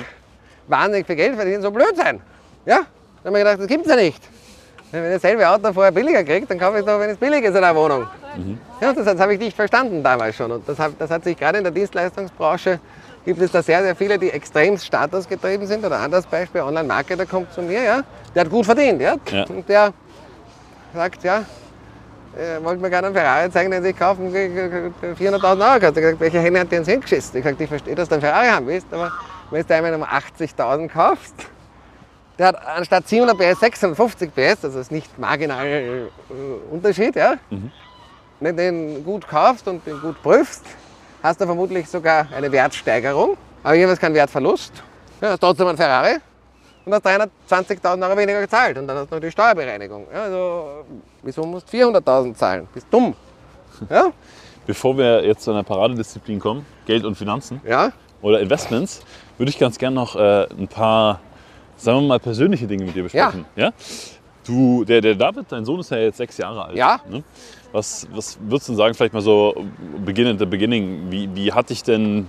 wahnsinnig 0.68 1.06
viel 1.06 1.16
Geld 1.16 1.36
verdienen, 1.36 1.62
so 1.62 1.70
blöd 1.70 1.96
sein? 1.96 2.20
Ja? 2.64 2.80
Dann 3.22 3.34
habe 3.34 3.38
ich 3.38 3.44
gedacht, 3.44 3.60
das 3.60 3.66
gibt's 3.66 3.88
ja 3.88 3.96
nicht. 3.96 4.22
Wenn 4.92 5.04
ich 5.04 5.20
dasselbe 5.20 5.48
Auto 5.48 5.72
vorher 5.72 5.90
billiger 5.90 6.22
kriege, 6.22 6.46
dann 6.46 6.58
kaufe 6.58 6.74
ich 6.74 6.80
es 6.80 6.86
doch, 6.86 6.98
wenn 7.00 7.10
es 7.10 7.16
billig 7.16 7.42
ist 7.42 7.54
in 7.56 7.62
der 7.62 7.74
Wohnung. 7.74 8.06
Ja, 8.80 8.92
das, 8.92 9.04
das 9.04 9.18
habe 9.18 9.34
ich 9.34 9.40
nicht 9.40 9.56
verstanden 9.56 10.02
damals 10.02 10.36
schon. 10.36 10.52
Und 10.52 10.68
das, 10.68 10.76
das 10.98 11.10
hat 11.10 11.24
sich 11.24 11.36
gerade 11.36 11.58
in 11.58 11.64
der 11.64 11.72
Dienstleistungsbranche, 11.72 12.78
gibt 13.24 13.40
es 13.40 13.50
da 13.50 13.62
sehr, 13.62 13.82
sehr 13.82 13.96
viele, 13.96 14.18
die 14.18 14.30
extrem 14.30 14.78
statusgetrieben 14.78 15.66
sind. 15.66 15.84
Oder 15.84 15.98
anderes 15.98 16.26
Beispiel, 16.26 16.60
Online-Marketer 16.60 17.26
kommt 17.26 17.52
zu 17.52 17.62
mir, 17.62 17.82
ja, 17.82 18.02
der 18.34 18.44
hat 18.44 18.50
gut 18.50 18.64
verdient. 18.64 19.00
Ja? 19.00 19.16
Ja. 19.30 19.44
Und 19.48 19.68
der 19.68 19.92
sagt, 20.94 21.24
ja, 21.24 21.44
er 22.38 22.62
wollte 22.62 22.82
mir 22.82 22.90
gerne 22.90 23.08
einen 23.08 23.16
Ferrari 23.16 23.50
zeigen, 23.50 23.70
den 23.70 23.82
sich 23.82 23.96
kaufen, 23.96 24.32
400.000 24.32 25.42
Euro 25.42 25.80
kostet. 25.80 25.96
Ich 25.96 26.02
gesagt, 26.02 26.20
welche 26.20 26.40
Hände 26.40 26.60
hat 26.60 26.70
der 26.70 26.78
ins 26.80 26.88
hingeschissen? 26.88 27.38
Ich 27.38 27.44
habe 27.44 27.54
gesagt, 27.54 27.60
ich 27.60 27.68
verstehe, 27.68 27.94
dass 27.94 28.08
du 28.08 28.14
einen 28.14 28.22
Ferrari 28.22 28.48
haben 28.48 28.66
willst, 28.66 28.86
aber 28.92 29.12
wenn 29.50 29.66
du 29.66 29.74
einmal 29.74 29.94
um 29.94 30.02
80.000 30.02 30.88
kaufst, 30.88 31.34
der 32.38 32.48
hat 32.48 32.66
anstatt 32.66 33.08
700 33.08 33.38
PS 33.38 33.60
650 33.60 34.34
PS, 34.34 34.64
also 34.64 34.78
ist 34.78 34.92
nicht 34.92 35.18
marginal 35.18 35.66
äh, 35.66 36.08
Unterschied, 36.70 37.16
ja. 37.16 37.34
Wenn 38.40 38.56
du 38.56 38.62
den 38.62 39.04
gut 39.04 39.26
kaufst 39.26 39.66
und 39.66 39.86
den 39.86 40.00
gut 40.00 40.22
prüfst, 40.22 40.64
hast 41.22 41.40
du 41.40 41.46
vermutlich 41.46 41.88
sogar 41.88 42.26
eine 42.36 42.52
Wertsteigerung, 42.52 43.38
aber 43.62 43.74
jedenfalls 43.74 44.00
keinen 44.00 44.14
Wertverlust. 44.14 44.82
Ja, 45.22 45.36
trotzdem 45.38 45.68
einen 45.68 45.78
Ferrari 45.78 46.16
und 46.86 46.94
hast 46.94 47.04
320.000 47.04 48.08
Euro 48.08 48.16
weniger 48.16 48.40
gezahlt 48.40 48.78
und 48.78 48.86
dann 48.86 48.96
hast 48.98 49.10
du 49.10 49.16
noch 49.16 49.20
die 49.20 49.30
Steuerbereinigung. 49.30 50.06
Ja, 50.12 50.22
also, 50.22 50.84
wieso 51.22 51.44
musst 51.44 51.72
du 51.72 51.76
400.000 51.76 52.34
zahlen? 52.34 52.68
Bist 52.72 52.86
dumm. 52.90 53.14
Ja? 53.90 54.12
Bevor 54.66 54.96
wir 54.96 55.24
jetzt 55.24 55.42
zu 55.42 55.50
einer 55.50 55.64
Paradedisziplin 55.64 56.38
kommen, 56.38 56.64
Geld 56.86 57.04
und 57.04 57.16
Finanzen 57.16 57.60
Ja? 57.66 57.92
oder 58.22 58.40
Investments, 58.40 59.02
würde 59.36 59.50
ich 59.50 59.58
ganz 59.58 59.78
gerne 59.78 59.96
noch 59.96 60.16
äh, 60.16 60.46
ein 60.58 60.68
paar, 60.68 61.20
sagen 61.76 62.00
wir 62.00 62.06
mal, 62.08 62.20
persönliche 62.20 62.66
Dinge 62.66 62.84
mit 62.84 62.94
dir 62.94 63.02
besprechen. 63.02 63.44
Ja. 63.56 63.72
Du, 64.46 64.84
der, 64.84 65.00
der 65.00 65.16
David, 65.16 65.46
dein 65.50 65.64
Sohn 65.64 65.80
ist 65.80 65.90
ja 65.90 65.98
jetzt 65.98 66.18
sechs 66.18 66.38
Jahre 66.38 66.66
alt. 66.66 66.76
Ja. 66.76 67.00
Ne? 67.10 67.24
Was, 67.72 68.06
was 68.12 68.38
würdest 68.40 68.68
du 68.68 68.74
sagen, 68.74 68.94
vielleicht 68.94 69.12
mal 69.12 69.20
so 69.20 69.66
Beginn 70.04 70.28
at 70.28 70.38
the 70.38 70.46
beginning, 70.46 71.10
wie, 71.10 71.28
wie 71.34 71.52
hat 71.52 71.68
dich 71.68 71.82
denn 71.82 72.28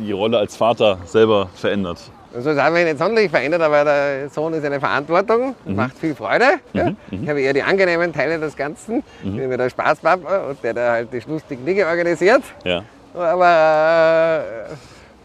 die 0.00 0.10
Rolle 0.12 0.38
als 0.38 0.56
Vater 0.56 0.98
selber 1.04 1.48
verändert? 1.54 1.98
Also 2.34 2.54
das 2.54 2.62
hat 2.62 2.72
mich 2.72 2.84
nicht 2.84 2.98
sonderlich 2.98 3.30
verändert, 3.30 3.62
aber 3.62 3.84
der 3.84 4.28
Sohn 4.28 4.52
ist 4.52 4.64
eine 4.64 4.78
Verantwortung, 4.78 5.54
macht 5.64 5.98
viel 5.98 6.14
Freude. 6.14 6.44
Ja. 6.74 6.92
Ich 7.10 7.28
habe 7.28 7.40
eher 7.40 7.54
die 7.54 7.62
angenehmen 7.62 8.12
Teile 8.12 8.38
des 8.38 8.54
Ganzen. 8.54 9.02
Ich 9.22 9.34
bin 9.34 9.50
der 9.50 9.70
Spaßpapa 9.70 10.48
und 10.48 10.62
der, 10.62 10.74
der 10.74 10.90
halt 10.90 11.12
die 11.12 11.22
lustigen 11.26 11.64
Dinge 11.64 11.86
organisiert. 11.86 12.42
Ja. 12.64 12.82
Aber 13.14 14.44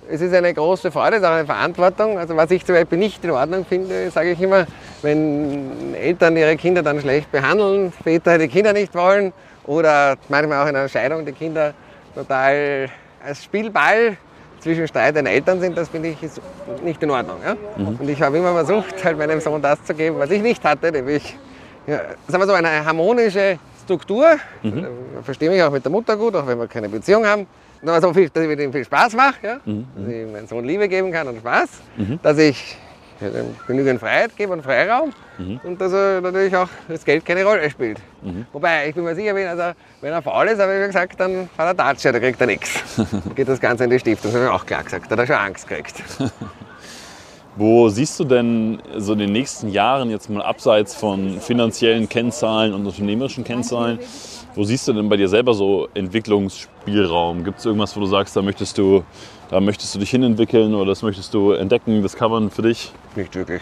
äh, 0.09 0.13
es 0.13 0.21
ist 0.21 0.33
eine 0.33 0.53
große 0.53 0.91
Freude, 0.91 1.17
es 1.17 1.21
ist 1.21 1.27
auch 1.27 1.33
eine 1.33 1.45
Verantwortung. 1.45 2.17
Also 2.17 2.35
was 2.35 2.49
ich 2.51 2.65
zum 2.65 2.75
Beispiel 2.75 2.97
nicht 2.97 3.23
in 3.23 3.31
Ordnung 3.31 3.65
finde, 3.65 4.09
sage 4.09 4.31
ich 4.31 4.41
immer, 4.41 4.65
wenn 5.01 5.93
Eltern 5.95 6.37
ihre 6.37 6.55
Kinder 6.55 6.83
dann 6.83 7.01
schlecht 7.01 7.31
behandeln, 7.31 7.91
Väter 8.03 8.37
die 8.37 8.47
Kinder 8.47 8.73
nicht 8.73 8.95
wollen 8.95 9.33
oder 9.65 10.15
manchmal 10.29 10.63
auch 10.63 10.69
in 10.69 10.75
einer 10.75 10.89
Scheidung 10.89 11.25
die 11.25 11.33
Kinder 11.33 11.73
total 12.15 12.89
als 13.25 13.43
Spielball 13.43 14.17
zwischen 14.63 14.87
Streit 14.87 15.15
den 15.15 15.25
Eltern 15.25 15.59
sind, 15.59 15.77
das 15.77 15.89
finde 15.89 16.09
ich 16.09 16.23
ist 16.23 16.41
nicht 16.83 17.03
in 17.03 17.11
Ordnung. 17.11 17.37
Ja? 17.45 17.55
Und 17.77 18.09
ich 18.09 18.21
habe 18.21 18.37
immer 18.37 18.53
versucht, 18.53 19.03
halt 19.03 19.17
meinem 19.17 19.41
Sohn 19.41 19.61
das 19.61 19.83
zu 19.83 19.93
geben, 19.93 20.17
was 20.17 20.31
ich 20.31 20.41
nicht 20.41 20.63
hatte, 20.63 20.91
nämlich 20.91 21.37
ja, 21.85 21.99
sagen 22.27 22.41
wir 22.43 22.47
so 22.47 22.53
eine 22.53 22.85
harmonische 22.85 23.59
Struktur. 23.83 24.37
Ich 25.19 25.25
verstehe 25.25 25.49
mich 25.49 25.61
auch 25.61 25.71
mit 25.71 25.83
der 25.83 25.91
Mutter 25.91 26.15
gut, 26.15 26.33
auch 26.35 26.47
wenn 26.47 26.57
wir 26.57 26.67
keine 26.67 26.87
Beziehung 26.87 27.25
haben. 27.25 27.45
Nur 27.81 27.99
so 27.99 28.13
viel, 28.13 28.29
dass 28.29 28.41
ich 28.43 28.49
mit 28.49 28.59
ihm 28.61 28.71
viel 28.71 28.85
Spaß 28.85 29.13
mache, 29.15 29.35
ja? 29.43 29.59
dass 29.65 30.07
ich 30.07 30.31
meinem 30.31 30.47
Sohn 30.47 30.63
Liebe 30.63 30.87
geben 30.87 31.11
kann 31.11 31.27
und 31.27 31.39
Spaß, 31.39 31.69
dass 32.21 32.37
ich 32.37 32.77
genügend 33.67 33.99
Freiheit 33.99 34.35
gebe 34.35 34.53
und 34.53 34.63
Freiraum 34.63 35.13
und 35.63 35.79
dass 35.79 35.93
er 35.93 36.21
natürlich 36.21 36.55
auch 36.55 36.69
das 36.87 37.03
Geld 37.03 37.25
keine 37.25 37.43
Rolle 37.43 37.69
spielt. 37.69 37.99
Wobei, 38.51 38.89
ich 38.89 38.95
bin 38.95 39.03
mir 39.03 39.15
sicher, 39.15 39.35
wenn, 39.35 39.47
also, 39.47 39.77
wenn 40.01 40.13
er 40.13 40.21
faul 40.21 40.47
ist, 40.47 40.59
habe 40.59 40.79
ich 40.79 40.87
gesagt, 40.87 41.19
dann 41.19 41.49
hat 41.57 41.67
er 41.67 41.73
Datsche, 41.73 42.11
da 42.11 42.19
kriegt 42.19 42.39
er 42.39 42.47
nichts. 42.47 42.71
Dann 42.95 43.35
geht 43.35 43.47
das 43.47 43.59
Ganze 43.59 43.83
in 43.83 43.89
die 43.89 43.99
Stiftung, 43.99 44.31
das 44.31 44.41
habe 44.41 44.49
ich 44.49 44.61
auch 44.61 44.65
klar 44.65 44.83
gesagt, 44.83 45.05
da 45.07 45.11
hat 45.11 45.19
er 45.19 45.27
schon 45.27 45.35
Angst 45.35 45.67
gekriegt. 45.67 45.95
Wo 47.55 47.87
siehst 47.89 48.19
du 48.19 48.23
denn 48.23 48.81
so 48.97 49.13
in 49.13 49.19
den 49.19 49.31
nächsten 49.31 49.69
Jahren 49.69 50.09
jetzt 50.09 50.27
mal 50.27 50.41
abseits 50.41 50.95
von 50.95 51.39
finanziellen 51.39 52.09
Kennzahlen 52.09 52.73
und 52.73 52.87
unternehmerischen 52.87 53.43
Kennzahlen, 53.43 53.99
wo 54.55 54.63
siehst 54.63 54.87
du 54.87 54.93
denn 54.93 55.09
bei 55.09 55.17
dir 55.17 55.27
selber 55.27 55.53
so 55.53 55.87
Entwicklungsspielraum? 55.93 57.43
Gibt 57.43 57.59
es 57.59 57.65
irgendwas, 57.65 57.95
wo 57.95 58.01
du 58.01 58.05
sagst, 58.07 58.35
da 58.35 58.41
möchtest 58.41 58.77
du, 58.77 59.03
da 59.49 59.59
möchtest 59.59 59.93
du 59.95 59.99
dich 59.99 60.09
hinentwickeln 60.09 60.73
oder 60.73 60.87
das 60.87 61.01
möchtest 61.03 61.33
du 61.33 61.51
entdecken, 61.51 62.01
discovern 62.01 62.49
für 62.49 62.61
dich? 62.63 62.91
Nicht 63.15 63.35
wirklich. 63.35 63.61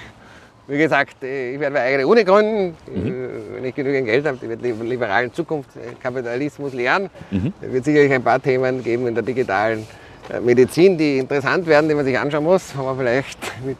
wie 0.68 0.78
gesagt, 0.78 1.16
ich 1.22 1.60
werde 1.60 1.74
meine 1.74 1.86
eigene 1.86 2.08
Uni 2.08 2.24
gründen, 2.24 2.76
Mhm. 2.88 3.08
äh, 3.08 3.56
wenn 3.56 3.66
ich 3.66 3.76
genügend 3.76 4.06
Geld 4.06 4.26
habe, 4.26 4.38
ich 4.42 4.48
werde 4.48 4.64
li- 4.64 4.88
liberalen 4.90 5.34
Zukunftskapitalismus 5.34 6.74
lernen. 6.74 7.10
Mhm. 7.30 7.52
Es 7.62 7.72
wird 7.74 7.86
sicherlich 7.86 8.12
ein 8.14 8.24
paar 8.24 8.42
Themen 8.42 8.82
geben 8.84 9.08
in 9.08 9.14
der 9.16 9.24
digitalen 9.24 9.86
äh, 10.30 10.40
Medizin, 10.40 10.98
die 10.98 11.18
interessant 11.18 11.66
werden, 11.68 11.90
die 11.90 11.96
man 11.96 12.06
sich 12.06 12.18
anschauen 12.18 12.44
muss, 12.46 12.74
wo 12.78 12.84
man 12.84 12.98
vielleicht 12.98 13.38
mit 13.66 13.78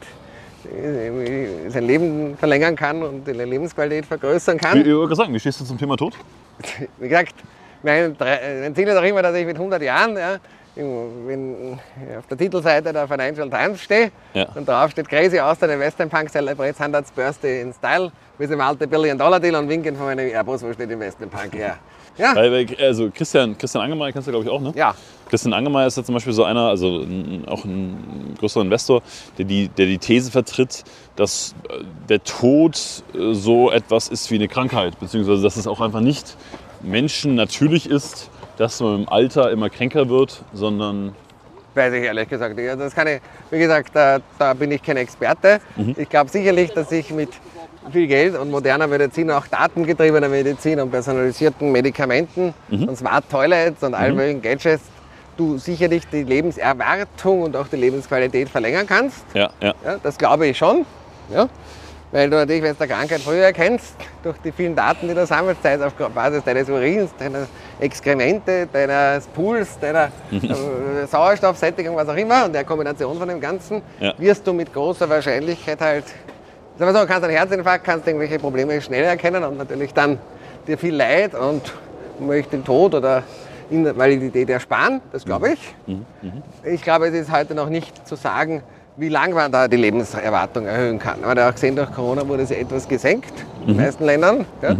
äh, 0.70 1.70
sein 1.70 1.86
Leben 1.86 2.36
verlängern 2.36 2.76
kann 2.76 3.02
und 3.02 3.26
die 3.26 3.32
Lebensqualität 3.32 4.04
vergrößern 4.04 4.58
kann. 4.58 4.84
Wie, 4.84 4.90
ich 5.10 5.16
sagen, 5.16 5.32
wie 5.32 5.40
stehst 5.40 5.60
du 5.60 5.64
zum 5.64 5.78
Thema 5.78 5.96
Tod? 5.96 6.14
Wie 6.98 7.08
gesagt, 7.08 7.34
mein 7.82 8.14
Ziel 8.74 8.86
ist 8.88 8.96
auch 8.96 9.02
immer, 9.02 9.22
dass 9.22 9.34
ich 9.34 9.46
mit 9.46 9.56
100 9.56 9.82
Jahren, 9.82 10.16
ja, 10.16 10.36
wenn 10.74 11.78
ich 12.10 12.16
auf 12.16 12.26
der 12.26 12.38
Titelseite 12.38 12.92
der 12.92 13.06
Financial 13.06 13.48
Times 13.48 13.80
stehe 13.82 14.10
Ja. 14.34 14.46
und 14.54 14.66
drauf 14.68 14.90
steht 14.90 15.08
Crazy 15.08 15.38
Austrian 15.38 15.72
Investment 15.74 16.10
Punk 16.10 16.30
celebrates 16.30 16.80
100th 16.80 17.12
Birthday 17.14 17.60
in 17.60 17.72
Style 17.72 18.10
with 18.38 18.50
a 18.50 18.56
multi-billion-dollar-deal 18.56 19.54
und 19.54 19.68
winken 19.68 19.96
von 19.96 20.06
meinem 20.06 20.28
Airbus, 20.30 20.62
wo 20.62 20.72
steht 20.72 20.90
Investment 20.90 21.30
Punk 21.30 21.54
her. 21.54 21.76
Ja, 22.18 22.34
Weil, 22.36 22.66
also 22.78 23.10
Christian, 23.10 23.56
Christian 23.56 23.84
Angermeier 23.84 24.12
kennst 24.12 24.28
du 24.28 24.32
glaube 24.32 24.44
ich 24.44 24.50
auch, 24.50 24.60
ne? 24.60 24.72
ja. 24.76 24.94
Christian 25.30 25.54
Angermeier 25.54 25.86
ist 25.86 25.96
ja 25.96 26.04
zum 26.04 26.14
Beispiel 26.14 26.34
so 26.34 26.44
einer, 26.44 26.68
also 26.68 27.06
auch 27.46 27.64
ein 27.64 28.34
größerer 28.38 28.62
Investor, 28.64 29.00
der 29.38 29.46
die, 29.46 29.68
der 29.68 29.86
die 29.86 29.96
These 29.96 30.30
vertritt, 30.30 30.84
dass 31.16 31.54
äh, 31.70 31.84
der 32.10 32.22
Tod 32.22 32.76
äh, 33.14 33.32
so 33.32 33.70
etwas 33.70 34.08
ist 34.08 34.30
wie 34.30 34.34
eine 34.34 34.48
Krankheit, 34.48 34.98
beziehungsweise 35.00 35.42
dass 35.42 35.56
es 35.56 35.66
auch 35.66 35.80
einfach 35.80 36.00
nicht 36.00 36.36
Menschen 36.82 37.34
natürlich 37.34 37.88
ist, 37.88 38.28
dass 38.62 38.78
man 38.78 39.02
im 39.02 39.08
Alter 39.08 39.50
immer 39.50 39.68
kränker 39.70 40.08
wird, 40.08 40.44
sondern 40.52 41.16
Weiß 41.74 41.92
ich 41.94 42.04
ehrlich 42.04 42.28
gesagt 42.28 42.54
nicht. 42.54 42.68
Also 42.68 42.84
das 42.84 42.94
kann 42.94 43.06
ich, 43.08 43.20
wie 43.50 43.58
gesagt, 43.58 43.90
da, 43.94 44.18
da 44.38 44.52
bin 44.52 44.70
ich 44.70 44.82
kein 44.82 44.98
Experte. 44.98 45.58
Ich 45.96 46.08
glaube 46.08 46.30
sicherlich, 46.30 46.70
dass 46.70 46.92
ich 46.92 47.10
mit 47.10 47.30
viel 47.90 48.06
Geld 48.06 48.38
und 48.38 48.50
moderner 48.50 48.86
Medizin, 48.86 49.30
auch 49.30 49.46
datengetriebener 49.46 50.28
Medizin 50.28 50.78
und 50.80 50.90
personalisierten 50.90 51.72
Medikamenten 51.72 52.52
und 52.70 52.96
Smart 52.96 53.24
Toilets 53.30 53.82
und 53.82 53.94
allen 53.94 54.14
möglichen 54.14 54.42
Gadgets, 54.42 54.84
du 55.38 55.56
sicherlich 55.56 56.06
die 56.12 56.22
Lebenserwartung 56.22 57.42
und 57.42 57.56
auch 57.56 57.66
die 57.68 57.76
Lebensqualität 57.76 58.50
verlängern 58.50 58.86
kannst. 58.86 59.24
ja, 59.34 59.50
ja. 59.60 59.74
Ja, 59.84 59.96
das 60.02 60.18
glaube 60.18 60.46
ich 60.46 60.58
schon. 60.58 60.84
Ja? 61.32 61.48
Weil 62.12 62.28
du 62.28 62.36
natürlich, 62.36 62.62
wenn 62.62 62.76
du 62.76 62.80
eine 62.84 62.92
Krankheit 62.92 63.20
früher 63.22 63.44
erkennst, 63.44 63.94
durch 64.22 64.36
die 64.44 64.52
vielen 64.52 64.76
Daten, 64.76 65.08
die 65.08 65.14
du 65.14 65.26
sammelst, 65.26 65.62
sei 65.62 65.74
es 65.74 65.80
auf 65.80 65.94
Basis 65.94 66.44
deines 66.44 66.68
Urins, 66.68 67.10
deiner 67.18 67.46
Exkremente, 67.80 68.68
deines 68.70 69.26
Pools, 69.28 69.78
deiner 69.80 70.10
äh, 70.30 71.06
Sauerstoffsättigung, 71.06 71.96
was 71.96 72.06
auch 72.08 72.16
immer, 72.16 72.44
und 72.44 72.52
der 72.54 72.64
Kombination 72.64 73.18
von 73.18 73.28
dem 73.28 73.40
Ganzen, 73.40 73.80
Ja. 73.98 74.12
wirst 74.18 74.46
du 74.46 74.52
mit 74.52 74.72
großer 74.74 75.08
Wahrscheinlichkeit 75.08 75.80
halt, 75.80 76.04
sagen 76.78 76.92
wir 76.92 77.00
so, 77.00 77.06
kannst 77.06 77.24
einen 77.24 77.34
Herzinfarkt, 77.34 77.84
kannst 77.84 78.06
irgendwelche 78.06 78.38
Probleme 78.38 78.78
schnell 78.82 79.04
erkennen 79.04 79.42
und 79.44 79.56
natürlich 79.56 79.94
dann 79.94 80.18
dir 80.66 80.76
viel 80.76 80.94
Leid 80.94 81.34
und 81.34 81.62
möchte 82.20 82.50
den 82.58 82.64
Tod 82.64 82.94
oder 82.94 83.22
Invalidität 83.70 84.50
ersparen, 84.50 85.00
das 85.12 85.24
glaube 85.24 85.52
ich. 85.54 85.74
Ich 86.62 86.82
glaube, 86.82 87.06
es 87.08 87.14
ist 87.14 87.32
heute 87.32 87.54
noch 87.54 87.70
nicht 87.70 88.06
zu 88.06 88.16
sagen, 88.16 88.62
wie 88.96 89.08
lange 89.08 89.34
man 89.34 89.50
da 89.50 89.68
die 89.68 89.76
Lebenserwartung 89.76 90.66
erhöhen 90.66 90.98
kann. 90.98 91.20
Man 91.20 91.30
hat 91.30 91.38
ja 91.38 91.48
auch 91.48 91.54
gesehen, 91.54 91.76
durch 91.76 91.90
Corona 91.92 92.26
wurde 92.26 92.44
sie 92.46 92.56
etwas 92.56 92.86
gesenkt 92.86 93.32
in 93.62 93.68
den 93.68 93.76
meisten 93.76 94.04
Ländern. 94.04 94.44
Ja? 94.60 94.76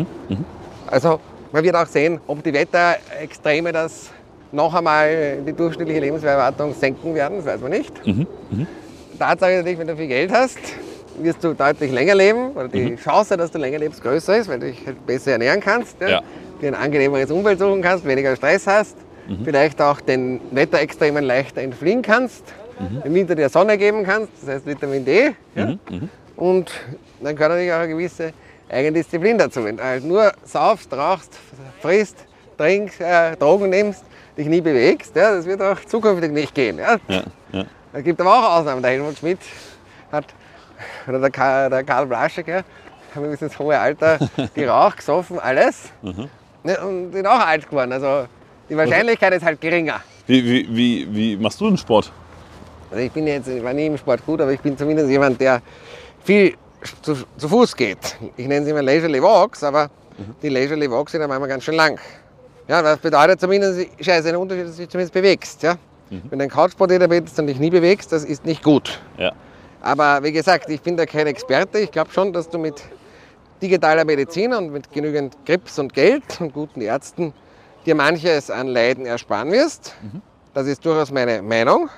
Also 0.86 1.20
man 1.50 1.64
wird 1.64 1.74
auch 1.76 1.86
sehen, 1.86 2.20
ob 2.26 2.42
die 2.42 2.52
Wetterextreme 2.52 3.72
das 3.72 4.10
noch 4.52 4.74
einmal 4.74 5.38
die 5.46 5.52
durchschnittliche 5.52 6.00
Lebenserwartung 6.00 6.74
senken 6.74 7.14
werden, 7.14 7.38
das 7.38 7.46
weiß 7.46 7.60
man 7.62 7.70
nicht. 7.70 7.92
Tatsache 9.18 9.52
ist 9.52 9.58
natürlich, 9.58 9.78
wenn 9.78 9.86
du 9.86 9.96
viel 9.96 10.08
Geld 10.08 10.30
hast, 10.32 10.58
wirst 11.18 11.42
du 11.42 11.54
deutlich 11.54 11.90
länger 11.90 12.14
leben. 12.14 12.52
Oder 12.52 12.68
die 12.68 12.96
Chance, 12.96 13.36
dass 13.36 13.50
du 13.50 13.58
länger 13.58 13.78
lebst, 13.78 14.02
größer 14.02 14.36
ist, 14.36 14.48
weil 14.48 14.58
du 14.58 14.66
dich 14.66 14.86
halt 14.86 15.06
besser 15.06 15.32
ernähren 15.32 15.60
kannst. 15.60 16.00
Ja? 16.00 16.08
Ja. 16.08 16.22
Dir 16.60 16.68
ein 16.68 16.74
angenehmeres 16.74 17.30
Umfeld 17.30 17.58
suchen 17.58 17.80
kannst, 17.80 18.04
weniger 18.04 18.36
Stress 18.36 18.66
hast. 18.66 18.96
Vielleicht 19.44 19.80
auch 19.80 20.00
den 20.00 20.40
Wetterextremen 20.50 21.24
leichter 21.24 21.62
entfliehen 21.62 22.02
kannst. 22.02 22.42
Im 23.04 23.14
Winter 23.14 23.34
dir 23.34 23.48
Sonne 23.48 23.78
geben 23.78 24.04
kannst, 24.04 24.32
das 24.40 24.56
heißt 24.56 24.66
Vitamin 24.66 25.04
D. 25.04 25.34
Ja? 25.54 25.74
Und 26.36 26.72
dann 27.20 27.36
gehört 27.36 27.52
natürlich 27.52 27.72
auch 27.72 27.78
eine 27.78 27.88
gewisse 27.88 28.32
Eigendisziplin 28.68 29.38
dazu. 29.38 29.64
Wenn 29.64 29.76
du 29.76 29.82
halt 29.84 30.04
nur 30.04 30.32
saufst, 30.44 30.92
rauchst, 30.92 31.38
frisst, 31.80 32.24
trinkst, 32.56 33.00
äh, 33.00 33.36
Drogen 33.36 33.70
nimmst, 33.70 34.04
dich 34.36 34.46
nie 34.46 34.60
bewegst, 34.60 35.14
ja, 35.14 35.36
das 35.36 35.46
wird 35.46 35.60
auch 35.60 35.78
zukünftig 35.84 36.32
nicht 36.32 36.54
gehen. 36.54 36.78
Ja? 36.78 36.96
ja, 37.08 37.22
ja. 37.52 37.64
Es 37.92 38.02
gibt 38.02 38.20
aber 38.20 38.32
auch 38.38 38.58
Ausnahmen. 38.58 38.82
Der 38.82 38.92
Helmut 38.92 39.18
Schmidt 39.18 39.40
hat, 40.10 40.24
oder 41.06 41.18
der 41.18 41.30
Karl, 41.30 41.68
der 41.68 41.84
Karl 41.84 42.06
Blaschek, 42.06 42.48
ja, 42.48 42.62
haben 43.14 43.30
bis 43.30 43.42
ins 43.42 43.58
hohe 43.58 43.78
Alter 43.78 44.18
geraucht, 44.54 44.98
gesoffen, 44.98 45.38
alles. 45.38 45.90
Ne, 46.64 46.78
und 46.80 47.12
sind 47.12 47.26
auch 47.26 47.46
alt 47.46 47.68
geworden. 47.68 47.92
Also 47.92 48.26
die 48.70 48.76
Wahrscheinlichkeit 48.76 49.34
ist 49.34 49.44
halt 49.44 49.60
geringer. 49.60 50.00
Wie, 50.26 50.44
wie, 50.44 50.68
wie, 50.70 51.14
wie 51.14 51.36
machst 51.36 51.60
du 51.60 51.68
den 51.68 51.76
Sport? 51.76 52.12
Also 52.92 53.04
ich 53.04 53.10
bin 53.10 53.26
jetzt, 53.26 53.48
ich 53.48 53.64
war 53.64 53.72
nie 53.72 53.86
im 53.86 53.96
Sport 53.96 54.24
gut, 54.26 54.40
aber 54.42 54.52
ich 54.52 54.60
bin 54.60 54.76
zumindest 54.76 55.08
jemand, 55.08 55.40
der 55.40 55.62
viel 56.22 56.54
zu, 57.00 57.16
zu 57.38 57.48
Fuß 57.48 57.74
geht. 57.74 58.16
Ich 58.36 58.46
nenne 58.46 58.66
sie 58.66 58.70
immer 58.70 58.82
Leisurely 58.82 59.22
Walks, 59.22 59.64
aber 59.64 59.90
die 60.42 60.50
Leisurely 60.50 60.90
Walks 60.90 61.12
sind 61.12 61.22
dann 61.22 61.30
manchmal 61.30 61.48
ganz 61.48 61.64
schön 61.64 61.74
lang. 61.74 61.98
Ja, 62.68 62.82
das 62.82 62.98
bedeutet 62.98 63.40
zumindest, 63.40 63.88
ist 63.98 64.06
ja 64.06 64.16
ein 64.16 64.36
Unterschied, 64.36 64.66
dass 64.66 64.76
du 64.76 64.82
dich 64.82 64.90
zumindest 64.90 65.14
bewegst. 65.14 65.62
Ja? 65.62 65.76
Wenn 66.10 66.38
du 66.38 66.44
ein 66.44 66.50
Couchpotato 66.50 67.08
bist 67.08 67.38
und 67.38 67.46
dich 67.46 67.58
nie 67.58 67.70
bewegst, 67.70 68.12
das 68.12 68.24
ist 68.24 68.44
nicht 68.44 68.62
gut. 68.62 69.00
Ja. 69.16 69.32
Aber 69.80 70.22
wie 70.22 70.32
gesagt, 70.32 70.68
ich 70.68 70.82
bin 70.82 70.96
da 70.98 71.06
kein 71.06 71.26
Experte. 71.26 71.78
Ich 71.78 71.90
glaube 71.90 72.10
schon, 72.12 72.34
dass 72.34 72.50
du 72.50 72.58
mit 72.58 72.82
digitaler 73.62 74.04
Medizin 74.04 74.52
und 74.52 74.70
mit 74.70 74.92
genügend 74.92 75.34
Grips 75.46 75.78
und 75.78 75.94
Geld 75.94 76.22
und 76.40 76.52
guten 76.52 76.82
Ärzten 76.82 77.32
dir 77.86 77.94
manches 77.94 78.50
an 78.50 78.68
Leiden 78.68 79.06
ersparen 79.06 79.50
wirst. 79.50 79.94
Das 80.52 80.66
ist 80.66 80.84
durchaus 80.84 81.10
meine 81.10 81.40
Meinung. 81.40 81.88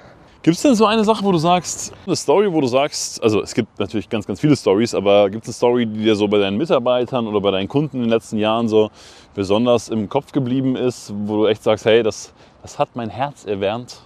Gibt 0.44 0.56
es 0.58 0.62
denn 0.62 0.74
so 0.74 0.84
eine 0.84 1.04
Sache, 1.04 1.24
wo 1.24 1.32
du 1.32 1.38
sagst, 1.38 1.94
eine 2.04 2.16
Story, 2.16 2.52
wo 2.52 2.60
du 2.60 2.66
sagst, 2.66 3.22
also 3.22 3.40
es 3.40 3.54
gibt 3.54 3.78
natürlich 3.78 4.10
ganz, 4.10 4.26
ganz 4.26 4.38
viele 4.38 4.54
Stories, 4.54 4.94
aber 4.94 5.30
gibt 5.30 5.44
es 5.44 5.48
eine 5.48 5.54
Story, 5.54 5.86
die 5.86 6.02
dir 6.02 6.14
so 6.14 6.28
bei 6.28 6.36
deinen 6.36 6.58
Mitarbeitern 6.58 7.26
oder 7.26 7.40
bei 7.40 7.50
deinen 7.50 7.66
Kunden 7.66 7.96
in 7.96 8.02
den 8.02 8.10
letzten 8.10 8.36
Jahren 8.36 8.68
so 8.68 8.90
besonders 9.34 9.88
im 9.88 10.06
Kopf 10.06 10.32
geblieben 10.32 10.76
ist, 10.76 11.10
wo 11.16 11.38
du 11.38 11.46
echt 11.46 11.62
sagst, 11.62 11.86
hey, 11.86 12.02
das, 12.02 12.34
das 12.60 12.78
hat 12.78 12.90
mein 12.92 13.08
Herz 13.08 13.46
erwärmt? 13.46 14.02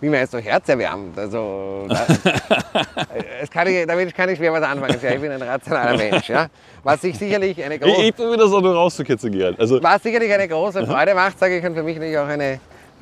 Wie 0.00 0.08
meinst 0.08 0.34
du 0.34 0.38
herzerwärmend? 0.38 1.16
Also, 1.16 1.86
da, 1.88 2.04
es 3.40 3.48
kann 3.48 3.68
ich, 3.68 3.86
damit 3.86 4.12
kann 4.12 4.28
ich 4.28 4.38
schwer 4.38 4.52
was 4.52 4.64
anfangen. 4.64 4.96
Ich 4.96 5.20
bin 5.20 5.30
ein 5.30 5.40
rationaler 5.40 5.96
Mensch. 5.96 6.28
Ja? 6.28 6.48
Was 6.82 7.00
sich 7.00 7.16
sicherlich 7.16 7.62
eine 7.62 7.76
Ich, 7.76 7.80
große 7.80 8.02
ich 8.02 8.16
probiere 8.16 8.38
das 8.38 8.52
auch 8.52 8.60
nur 8.60 8.74
rauszukitzeln, 8.74 9.32
Gerald. 9.32 9.60
Also, 9.60 9.80
Was 9.80 10.02
sicherlich 10.02 10.32
eine 10.32 10.48
große 10.48 10.84
Freude 10.84 11.14
macht, 11.14 11.38
sage 11.38 11.58
ich, 11.58 11.64
und 11.64 11.76
für 11.76 11.84
mich 11.84 11.94
natürlich 11.94 12.18
auch 12.18 12.26
eine, 12.26 12.58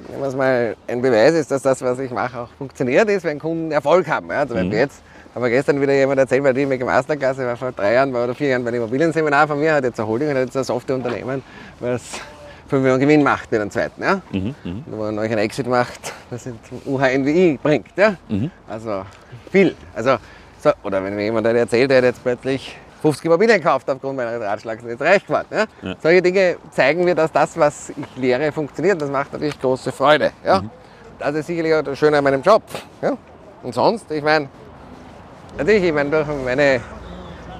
wenn 0.08 0.20
man 0.20 0.28
es 0.28 0.36
mal 0.36 0.76
ein 0.86 1.02
Beweis 1.02 1.34
ist, 1.34 1.50
dass 1.50 1.62
das, 1.62 1.82
was 1.82 1.98
ich 1.98 2.10
mache, 2.10 2.40
auch 2.40 2.48
funktioniert, 2.58 3.08
ist, 3.08 3.24
wenn 3.24 3.38
Kunden 3.38 3.72
Erfolg 3.72 4.08
haben. 4.08 4.28
Ja, 4.30 4.46
zum 4.46 4.56
Beispiel 4.56 4.78
jetzt 4.78 5.02
haben 5.34 5.42
wir 5.42 5.50
gestern 5.50 5.80
wieder 5.80 5.94
jemand 5.94 6.18
erzählt, 6.18 6.42
bei 6.42 6.52
dem 6.52 6.72
ich 6.72 6.84
Masterclass, 6.84 7.38
war 7.38 7.56
vor 7.56 7.72
drei 7.72 7.94
Jahren 7.94 8.14
oder 8.14 8.34
vier 8.34 8.48
Jahren 8.48 8.64
bei 8.64 8.68
einem 8.68 8.82
Immobilienseminar 8.82 9.46
von 9.46 9.60
mir, 9.60 9.74
hat 9.74 9.84
jetzt 9.84 10.00
eine 10.00 10.08
Holding, 10.08 10.28
hat 10.30 10.36
jetzt 10.36 10.56
ein 10.56 10.64
Softwareunternehmen, 10.64 11.42
was 11.78 12.02
5 12.68 12.82
Millionen 12.82 13.00
Gewinn 13.00 13.22
macht 13.22 13.50
mit 13.50 13.60
einem 13.60 13.70
zweiten. 13.70 14.02
Ja? 14.02 14.20
Wo 14.86 15.04
er 15.04 15.12
euch 15.18 15.30
einen 15.30 15.38
Exit 15.38 15.66
macht, 15.66 16.12
das 16.30 16.44
zum 16.44 16.58
UHNWI 16.86 17.58
bringt. 17.62 17.88
Ja? 17.96 18.14
Also 18.68 19.04
viel. 19.50 19.74
Also, 19.94 20.16
so, 20.62 20.70
oder 20.84 21.02
wenn 21.02 21.16
mir 21.16 21.24
jemand 21.24 21.46
erzählt, 21.46 21.90
der 21.90 21.98
hat 21.98 22.04
jetzt 22.04 22.22
plötzlich 22.22 22.76
50 23.02 23.26
Immobilien 23.26 23.58
gekauft 23.58 23.88
aufgrund 23.88 24.16
meines 24.16 24.40
Ratschlags 24.40 24.82
und 24.82 24.90
jetzt 24.90 25.02
reich 25.02 25.24
geworden. 25.26 25.46
Ja? 25.50 25.94
Solche 26.02 26.22
Dinge 26.22 26.56
zeigen 26.70 27.04
mir, 27.04 27.14
dass 27.14 27.32
das, 27.32 27.58
was 27.58 27.90
ich 27.90 28.16
lehre, 28.16 28.52
funktioniert. 28.52 29.00
Das 29.00 29.10
macht 29.10 29.32
natürlich 29.32 29.60
große 29.60 29.92
Freude. 29.92 30.32
Ja? 30.44 30.62
Das 31.18 31.34
ist 31.34 31.46
sicherlich 31.46 31.74
auch 31.74 31.82
das 31.82 31.98
Schöne 31.98 32.18
an 32.18 32.24
meinem 32.24 32.42
Job. 32.42 32.62
Ja? 33.00 33.16
Und 33.62 33.74
sonst, 33.74 34.10
ich 34.10 34.22
meine, 34.22 34.48
natürlich, 35.56 35.84
ich 35.84 35.92
meine, 35.92 36.10
durch 36.10 36.26
meine 36.44 36.80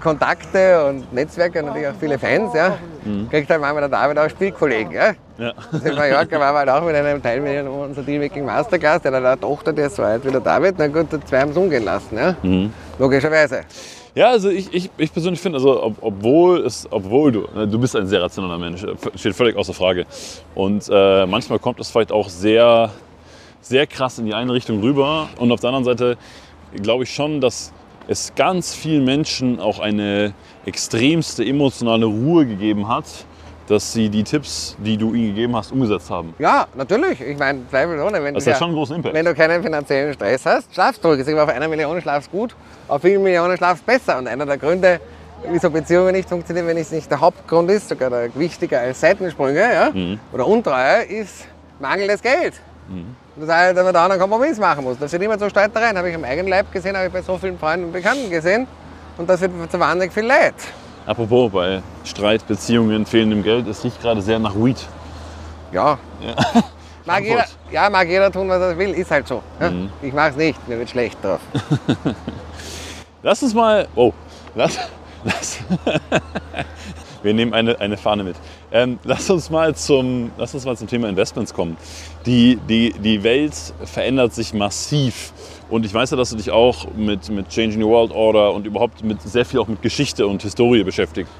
Kontakte 0.00 0.86
und 0.86 1.12
Netzwerke 1.12 1.60
und 1.60 1.66
natürlich 1.66 1.88
auch 1.88 1.94
viele 2.00 2.18
Fans, 2.18 2.54
ja, 2.54 2.78
kriegt 3.28 3.50
halt 3.50 3.60
manchmal 3.60 3.82
der 3.82 3.90
David 3.90 4.18
auch 4.18 4.30
Spielkollegen. 4.30 4.92
Ja? 4.92 5.12
ja. 5.36 5.52
Also 5.70 5.86
in 5.86 5.94
Mallorca 5.94 6.40
waren 6.40 6.54
wir 6.54 6.58
halt 6.60 6.68
auch 6.70 6.86
mit 6.86 6.94
einem 6.96 7.22
Teilnehmer 7.22 7.70
unserer 7.70 8.04
Dealmaking 8.04 8.46
Masterclass, 8.46 9.02
der 9.02 9.12
hat 9.12 9.22
eine 9.22 9.38
Tochter, 9.38 9.74
die 9.74 9.82
ist 9.82 9.96
so 9.96 10.02
alt 10.02 10.24
wie 10.24 10.30
der 10.30 10.40
David, 10.40 10.76
na 10.78 10.86
gut, 10.88 11.08
zwei 11.28 11.40
haben 11.40 11.50
es 11.50 11.56
umgehen 11.56 11.84
lassen. 11.84 12.16
Ja? 12.16 12.34
Logischerweise. 12.98 13.64
Ja, 14.14 14.30
also 14.30 14.50
ich, 14.50 14.72
ich, 14.74 14.90
ich 14.96 15.12
persönlich 15.12 15.40
finde, 15.40 15.58
also 15.58 15.82
ob, 15.82 15.96
obwohl, 16.00 16.66
es, 16.66 16.88
obwohl 16.90 17.30
du, 17.30 17.46
ne, 17.54 17.68
du 17.68 17.78
bist 17.78 17.94
ein 17.94 18.08
sehr 18.08 18.20
rationaler 18.20 18.58
Mensch, 18.58 18.82
äh, 18.82 18.96
steht 19.14 19.34
völlig 19.34 19.56
außer 19.56 19.72
Frage. 19.72 20.06
Und 20.54 20.88
äh, 20.90 21.26
manchmal 21.26 21.60
kommt 21.60 21.78
es 21.78 21.90
vielleicht 21.90 22.10
auch 22.10 22.28
sehr, 22.28 22.90
sehr 23.60 23.86
krass 23.86 24.18
in 24.18 24.26
die 24.26 24.34
eine 24.34 24.52
Richtung 24.52 24.80
rüber. 24.80 25.28
Und 25.38 25.52
auf 25.52 25.60
der 25.60 25.68
anderen 25.68 25.84
Seite 25.84 26.16
glaube 26.82 27.04
ich 27.04 27.14
schon, 27.14 27.40
dass 27.40 27.72
es 28.08 28.34
ganz 28.34 28.74
vielen 28.74 29.04
Menschen 29.04 29.60
auch 29.60 29.78
eine 29.78 30.34
extremste 30.66 31.44
emotionale 31.44 32.06
Ruhe 32.06 32.46
gegeben 32.46 32.88
hat, 32.88 33.04
dass 33.70 33.92
sie 33.92 34.08
die 34.08 34.24
Tipps, 34.24 34.76
die 34.78 34.96
du 34.96 35.14
ihnen 35.14 35.28
gegeben 35.28 35.54
hast, 35.54 35.70
umgesetzt 35.70 36.10
haben. 36.10 36.34
Ja, 36.40 36.66
natürlich. 36.74 37.20
Ich 37.20 37.38
meine, 37.38 37.60
zweifelsohne. 37.70 38.22
Wenn 38.22 38.34
Das 38.34 38.44
du 38.44 38.50
hat 38.50 38.58
schon 38.58 38.68
einen 38.68 38.76
großen 38.76 38.96
Impact. 38.96 39.14
Wenn 39.14 39.24
du 39.24 39.34
keinen 39.34 39.62
finanziellen 39.62 40.12
Stress 40.12 40.44
hast, 40.44 40.74
schlafst 40.74 41.04
du. 41.04 41.12
Ich 41.12 41.24
sage, 41.24 41.40
auf 41.40 41.48
einer 41.48 41.68
Million 41.68 42.00
schlafst 42.02 42.32
gut, 42.32 42.56
auf 42.88 43.00
vielen 43.02 43.22
Millionen 43.22 43.56
schlafst 43.56 43.86
besser. 43.86 44.18
Und 44.18 44.26
einer 44.26 44.44
der 44.44 44.58
Gründe, 44.58 45.00
wieso 45.48 45.70
Beziehungen 45.70 46.12
nicht 46.12 46.28
funktionieren, 46.28 46.66
wenn 46.66 46.78
es 46.78 46.90
nicht 46.90 47.08
der 47.08 47.20
Hauptgrund 47.20 47.70
ist, 47.70 47.88
sogar 47.88 48.10
der 48.10 48.34
wichtiger 48.34 48.80
als 48.80 49.00
Seitensprünge 49.00 49.60
ja, 49.60 49.92
oder 50.32 50.46
Untreue, 50.46 51.04
ist 51.04 51.46
mangelndes 51.78 52.20
Geld. 52.20 52.54
Und 52.88 53.14
das 53.36 53.48
heißt, 53.48 53.76
dass 53.76 53.84
man 53.84 53.94
da 53.94 54.06
einen 54.06 54.18
Kompromiss 54.18 54.58
machen 54.58 54.82
muss. 54.82 54.98
Das 54.98 55.12
sind 55.12 55.22
immer 55.22 55.38
so 55.38 55.48
Streitereien. 55.48 55.96
Habe 55.96 56.10
ich 56.10 56.16
am 56.16 56.24
eigenen 56.24 56.48
Leib 56.48 56.72
gesehen, 56.72 56.96
habe 56.96 57.06
ich 57.06 57.12
bei 57.12 57.22
so 57.22 57.38
vielen 57.38 57.56
Freunden 57.56 57.86
und 57.86 57.92
Bekannten 57.92 58.28
gesehen. 58.28 58.66
Und 59.16 59.30
das 59.30 59.38
führt 59.38 59.52
zu 59.70 59.78
wahnsinnig 59.78 60.12
viel 60.12 60.24
Leid. 60.24 60.54
Apropos, 61.06 61.50
bei 61.50 61.82
Streit, 62.04 62.46
Beziehungen, 62.46 63.06
fehlendem 63.06 63.42
Geld, 63.42 63.66
es 63.66 63.82
riecht 63.84 64.00
gerade 64.00 64.22
sehr 64.22 64.38
nach 64.38 64.54
Weed. 64.54 64.76
Ja. 65.72 65.98
Mag 67.06 67.24
jeder, 67.24 67.46
ja, 67.72 67.88
mag 67.90 68.06
jeder 68.06 68.30
tun, 68.30 68.48
was 68.48 68.60
er 68.60 68.78
will, 68.78 68.90
ist 68.90 69.10
halt 69.10 69.26
so. 69.26 69.42
Ja? 69.58 69.72
Ich 70.02 70.12
mache 70.12 70.28
es 70.28 70.36
nicht, 70.36 70.68
mir 70.68 70.78
wird 70.78 70.90
schlecht 70.90 71.18
drauf. 71.24 71.40
Lass 73.22 73.42
uns 73.42 73.54
mal. 73.54 73.88
Oh, 73.96 74.12
lass. 74.54 74.78
lass 75.24 75.58
wir 77.22 77.34
nehmen 77.34 77.52
eine, 77.52 77.78
eine 77.80 77.96
Fahne 77.96 78.24
mit. 78.24 78.36
Ähm, 78.72 78.98
lass, 79.04 79.28
uns 79.28 79.50
mal 79.50 79.74
zum, 79.74 80.30
lass 80.38 80.54
uns 80.54 80.64
mal 80.64 80.76
zum 80.76 80.88
Thema 80.88 81.08
Investments 81.08 81.52
kommen. 81.52 81.76
Die, 82.24 82.58
die, 82.68 82.92
die 82.92 83.22
Welt 83.22 83.54
verändert 83.84 84.34
sich 84.34 84.54
massiv. 84.54 85.32
Und 85.70 85.86
ich 85.86 85.94
weiß 85.94 86.10
ja, 86.10 86.16
dass 86.16 86.30
du 86.30 86.36
dich 86.36 86.50
auch 86.50 86.88
mit, 86.96 87.30
mit 87.30 87.48
Changing 87.48 87.80
the 87.80 87.86
World 87.86 88.10
Order 88.10 88.52
und 88.52 88.66
überhaupt 88.66 89.04
mit, 89.04 89.22
sehr 89.22 89.44
viel 89.44 89.60
auch 89.60 89.68
mit 89.68 89.80
Geschichte 89.82 90.26
und 90.26 90.42
Historie 90.42 90.82
beschäftigt. 90.82 91.30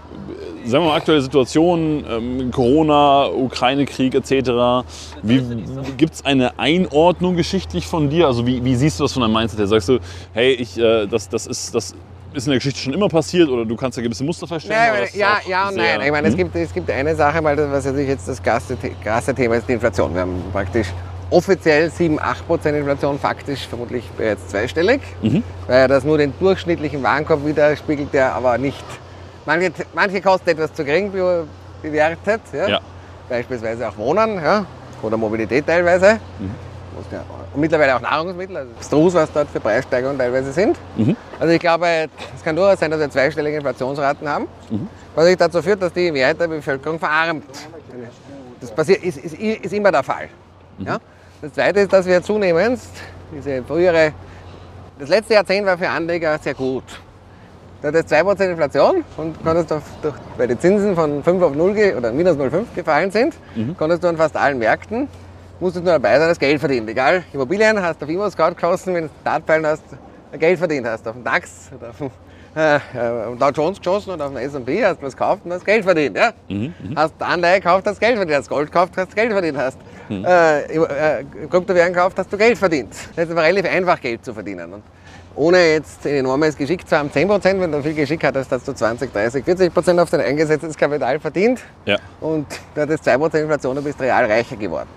Sagen 0.64 0.84
wir 0.84 0.90
mal, 0.90 0.96
aktuelle 0.96 1.20
Situation, 1.20 2.04
ähm, 2.08 2.50
Corona, 2.52 3.28
Ukraine-Krieg 3.28 4.14
etc. 4.14 4.86
Wie, 5.22 5.42
Gibt 5.96 6.14
es 6.14 6.24
eine 6.24 6.58
Einordnung 6.58 7.34
geschichtlich 7.34 7.86
von 7.86 8.08
dir? 8.08 8.26
Also 8.26 8.46
wie, 8.46 8.64
wie 8.64 8.76
siehst 8.76 9.00
du 9.00 9.04
das 9.04 9.12
von 9.12 9.22
deinem 9.22 9.32
Mindset 9.32 9.58
her? 9.58 9.66
Sagst 9.66 9.88
du, 9.88 9.98
hey, 10.32 10.52
ich, 10.52 10.78
äh, 10.78 11.06
das, 11.06 11.28
das, 11.28 11.46
ist, 11.46 11.74
das 11.74 11.94
ist 12.32 12.46
in 12.46 12.50
der 12.50 12.58
Geschichte 12.58 12.78
schon 12.78 12.92
immer 12.92 13.08
passiert 13.08 13.48
oder 13.48 13.64
du 13.64 13.74
kannst 13.74 13.98
da 13.98 14.02
gewisse 14.02 14.22
Muster? 14.22 14.46
Ja, 14.48 14.56
ist 14.56 14.68
meine, 14.68 15.08
ja, 15.14 15.40
ja 15.48 15.68
und 15.68 15.76
nein. 15.76 16.00
Ich 16.04 16.10
meine, 16.10 16.28
es, 16.28 16.36
gibt, 16.36 16.54
es 16.54 16.72
gibt 16.72 16.90
eine 16.90 17.16
Sache, 17.16 17.42
weil 17.42 17.56
das, 17.56 17.70
was 17.70 17.84
natürlich 17.86 18.08
jetzt 18.08 18.28
das 18.28 18.40
krasse, 18.40 18.76
krasse 19.02 19.34
Thema 19.34 19.56
ist, 19.56 19.68
die 19.68 19.72
Inflation. 19.72 20.14
Wir 20.14 20.20
haben 20.20 20.42
praktisch 20.52 20.88
offiziell 21.30 21.90
7, 21.90 22.18
8 22.20 22.46
Prozent 22.46 22.76
Inflation, 22.76 23.18
faktisch 23.18 23.66
vermutlich 23.66 24.04
bereits 24.16 24.48
zweistellig, 24.48 25.00
weil 25.66 25.88
das 25.88 26.04
nur 26.04 26.18
den 26.18 26.32
durchschnittlichen 26.38 27.02
Warenkorb 27.02 27.44
widerspiegelt, 27.46 28.12
der 28.12 28.34
aber 28.34 28.58
nicht. 28.58 28.84
Manche, 29.46 29.72
manche 29.94 30.20
kosten 30.20 30.50
etwas 30.50 30.72
zu 30.74 30.84
gering 30.84 31.10
be- 31.12 31.46
bewertet, 31.82 32.40
ja? 32.52 32.68
Ja. 32.68 32.80
beispielsweise 33.28 33.88
auch 33.88 33.96
Wohnen 33.96 34.36
ja? 34.42 34.66
oder 35.02 35.16
Mobilität 35.16 35.66
teilweise. 35.66 36.06
Ja- 37.10 37.24
Und 37.54 37.60
mittlerweile 37.60 37.96
auch 37.96 38.00
Nahrungsmittel, 38.00 38.56
also 38.58 38.70
abstrus, 38.76 39.14
was 39.14 39.32
dort 39.32 39.48
für 39.48 39.58
Preissteigerungen 39.60 40.18
teilweise 40.18 40.52
sind. 40.52 40.76
Also 41.38 41.52
ich 41.54 41.58
glaube, 41.60 41.86
es 42.36 42.44
kann 42.44 42.54
durchaus 42.54 42.78
sein, 42.78 42.90
dass 42.90 43.00
wir 43.00 43.08
zweistellige 43.10 43.56
Inflationsraten 43.56 44.28
haben, 44.28 44.46
was 45.14 45.24
sich 45.26 45.36
dazu 45.36 45.62
führt, 45.62 45.80
dass 45.80 45.92
die 45.92 46.12
Mehrheit 46.12 46.38
der 46.38 46.48
Bevölkerung 46.48 46.98
verarmt. 46.98 47.44
Das 48.60 48.70
passiert, 48.70 49.02
ist, 49.02 49.16
ist, 49.16 49.34
ist 49.34 49.72
immer 49.72 49.90
der 49.90 50.02
Fall. 50.02 50.28
Ja? 50.78 50.98
Das 51.42 51.54
Zweite 51.54 51.80
ist, 51.80 51.92
dass 51.92 52.04
wir 52.06 52.22
zunehmend 52.22 52.80
diese 53.34 53.62
frühere, 53.62 54.12
das 54.98 55.08
letzte 55.08 55.34
Jahrzehnt 55.34 55.66
war 55.66 55.78
für 55.78 55.88
Anleger 55.88 56.38
sehr 56.38 56.52
gut. 56.52 56.84
Da 57.80 57.88
hat 57.88 57.94
es 57.94 58.12
2% 58.12 58.50
Inflation 58.50 59.04
und 59.16 59.42
konntest 59.42 59.72
auf, 59.72 59.82
durch, 60.02 60.14
weil 60.36 60.48
die 60.48 60.58
Zinsen 60.58 60.94
von 60.94 61.22
5 61.22 61.42
auf 61.42 61.54
0 61.54 61.72
ge- 61.72 61.94
oder 61.94 62.12
minus 62.12 62.36
0,5 62.36 62.64
gefallen 62.74 63.10
sind, 63.10 63.34
konntest 63.78 64.04
du 64.04 64.08
an 64.08 64.18
fast 64.18 64.36
allen 64.36 64.58
Märkten, 64.58 65.08
musstest 65.60 65.86
nur 65.86 65.94
dabei 65.94 66.18
sein, 66.18 66.28
das 66.28 66.38
Geld 66.38 66.60
verdienen. 66.60 66.86
Egal, 66.88 67.24
Immobilien 67.32 67.80
hast 67.80 68.02
du 68.02 68.04
auf 68.04 68.10
Immo-Scout 68.10 68.54
geschossen, 68.56 68.92
wenn 68.94 69.04
du 69.04 69.10
Dartpfeilen 69.24 69.64
hast, 69.64 69.84
Geld 70.38 70.58
verdient 70.58 70.86
hast. 70.86 71.08
Auf 71.08 71.14
dem 71.14 71.24
DAX 71.24 71.70
oder 71.74 71.88
auf 71.88 71.96
dem 71.96 72.10
äh, 72.56 72.76
äh, 72.76 72.80
Dow 73.38 73.50
Jones 73.50 73.78
geschossen 73.78 74.10
und 74.10 74.20
auf 74.20 74.32
dem 74.32 74.38
S&P 74.38 74.84
hast 74.84 75.00
du 75.00 75.06
was 75.06 75.16
gekauft 75.16 75.42
und 75.44 75.52
hast 75.52 75.64
Geld 75.64 75.84
verdient. 75.84 76.16
Ja? 76.16 76.32
Hast 76.96 77.14
Anleihe 77.20 77.60
gekauft, 77.60 77.86
hast 77.86 78.00
Geld 78.00 78.16
verdient. 78.16 78.38
Hast 78.38 78.48
Gold 78.48 78.72
gekauft, 78.72 78.92
hast 78.96 79.14
Geld 79.14 79.32
verdient. 79.32 79.56
Hast 79.56 79.78
äh, 80.10 80.60
äh, 80.62 81.24
Kryptowährungen 81.48 81.94
gekauft, 81.94 82.18
hast 82.18 82.32
du 82.32 82.36
Geld 82.36 82.58
verdient. 82.58 82.92
Das 83.14 83.26
ist 83.26 83.30
aber 83.30 83.42
relativ 83.42 83.70
einfach, 83.70 84.00
Geld 84.00 84.24
zu 84.24 84.34
verdienen. 84.34 84.72
Und 84.72 84.82
ohne 85.36 85.58
jetzt 85.58 86.04
ein 86.04 86.16
enormes 86.16 86.56
Geschick 86.56 86.86
zu 86.88 86.96
haben, 86.98 87.08
10%, 87.08 87.60
wenn 87.60 87.70
du 87.70 87.80
viel 87.82 87.94
Geschick 87.94 88.24
hattest, 88.24 88.50
hast 88.50 88.66
du 88.66 88.72
20, 88.72 89.12
30, 89.12 89.44
40% 89.44 90.02
auf 90.02 90.10
dein 90.10 90.20
eingesetztes 90.22 90.76
Kapital 90.76 91.20
verdient. 91.20 91.60
Ja. 91.86 91.98
Und 92.20 92.46
du 92.74 92.80
hattest 92.80 93.06
2% 93.06 93.40
Inflation 93.42 93.78
und 93.78 93.84
bist 93.84 94.00
real 94.00 94.24
reicher 94.24 94.56
geworden. 94.56 94.88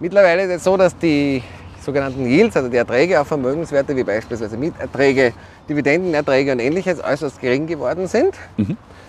Mittlerweile 0.00 0.44
ist 0.44 0.50
es 0.50 0.64
so, 0.64 0.76
dass 0.76 0.96
die 0.96 1.42
sogenannten 1.86 2.26
Yields, 2.26 2.56
also 2.56 2.68
die 2.68 2.76
Erträge 2.76 3.18
auf 3.20 3.28
Vermögenswerte 3.28 3.96
wie 3.96 4.04
beispielsweise 4.04 4.56
Mieterträge, 4.58 5.32
Dividendenerträge 5.68 6.52
und 6.52 6.58
ähnliches 6.60 7.02
äußerst 7.02 7.40
gering 7.40 7.66
geworden 7.66 8.06
sind. 8.06 8.34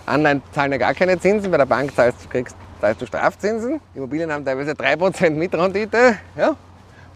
Anleihen 0.06 0.40
zahlen 0.52 0.72
ja 0.72 0.78
gar 0.78 0.94
keine 0.94 1.18
Zinsen, 1.20 1.50
bei 1.50 1.58
der 1.58 1.66
Bank 1.66 1.94
zahlst, 1.94 2.24
du- 2.24 2.28
kriegst, 2.30 2.56
zahlst 2.80 3.02
du 3.02 3.06
Strafzinsen. 3.06 3.80
Immobilien 3.94 4.32
haben 4.32 4.44
teilweise 4.44 4.72
3% 4.72 5.30
Mitrendite. 5.30 6.16
Ja? 6.36 6.56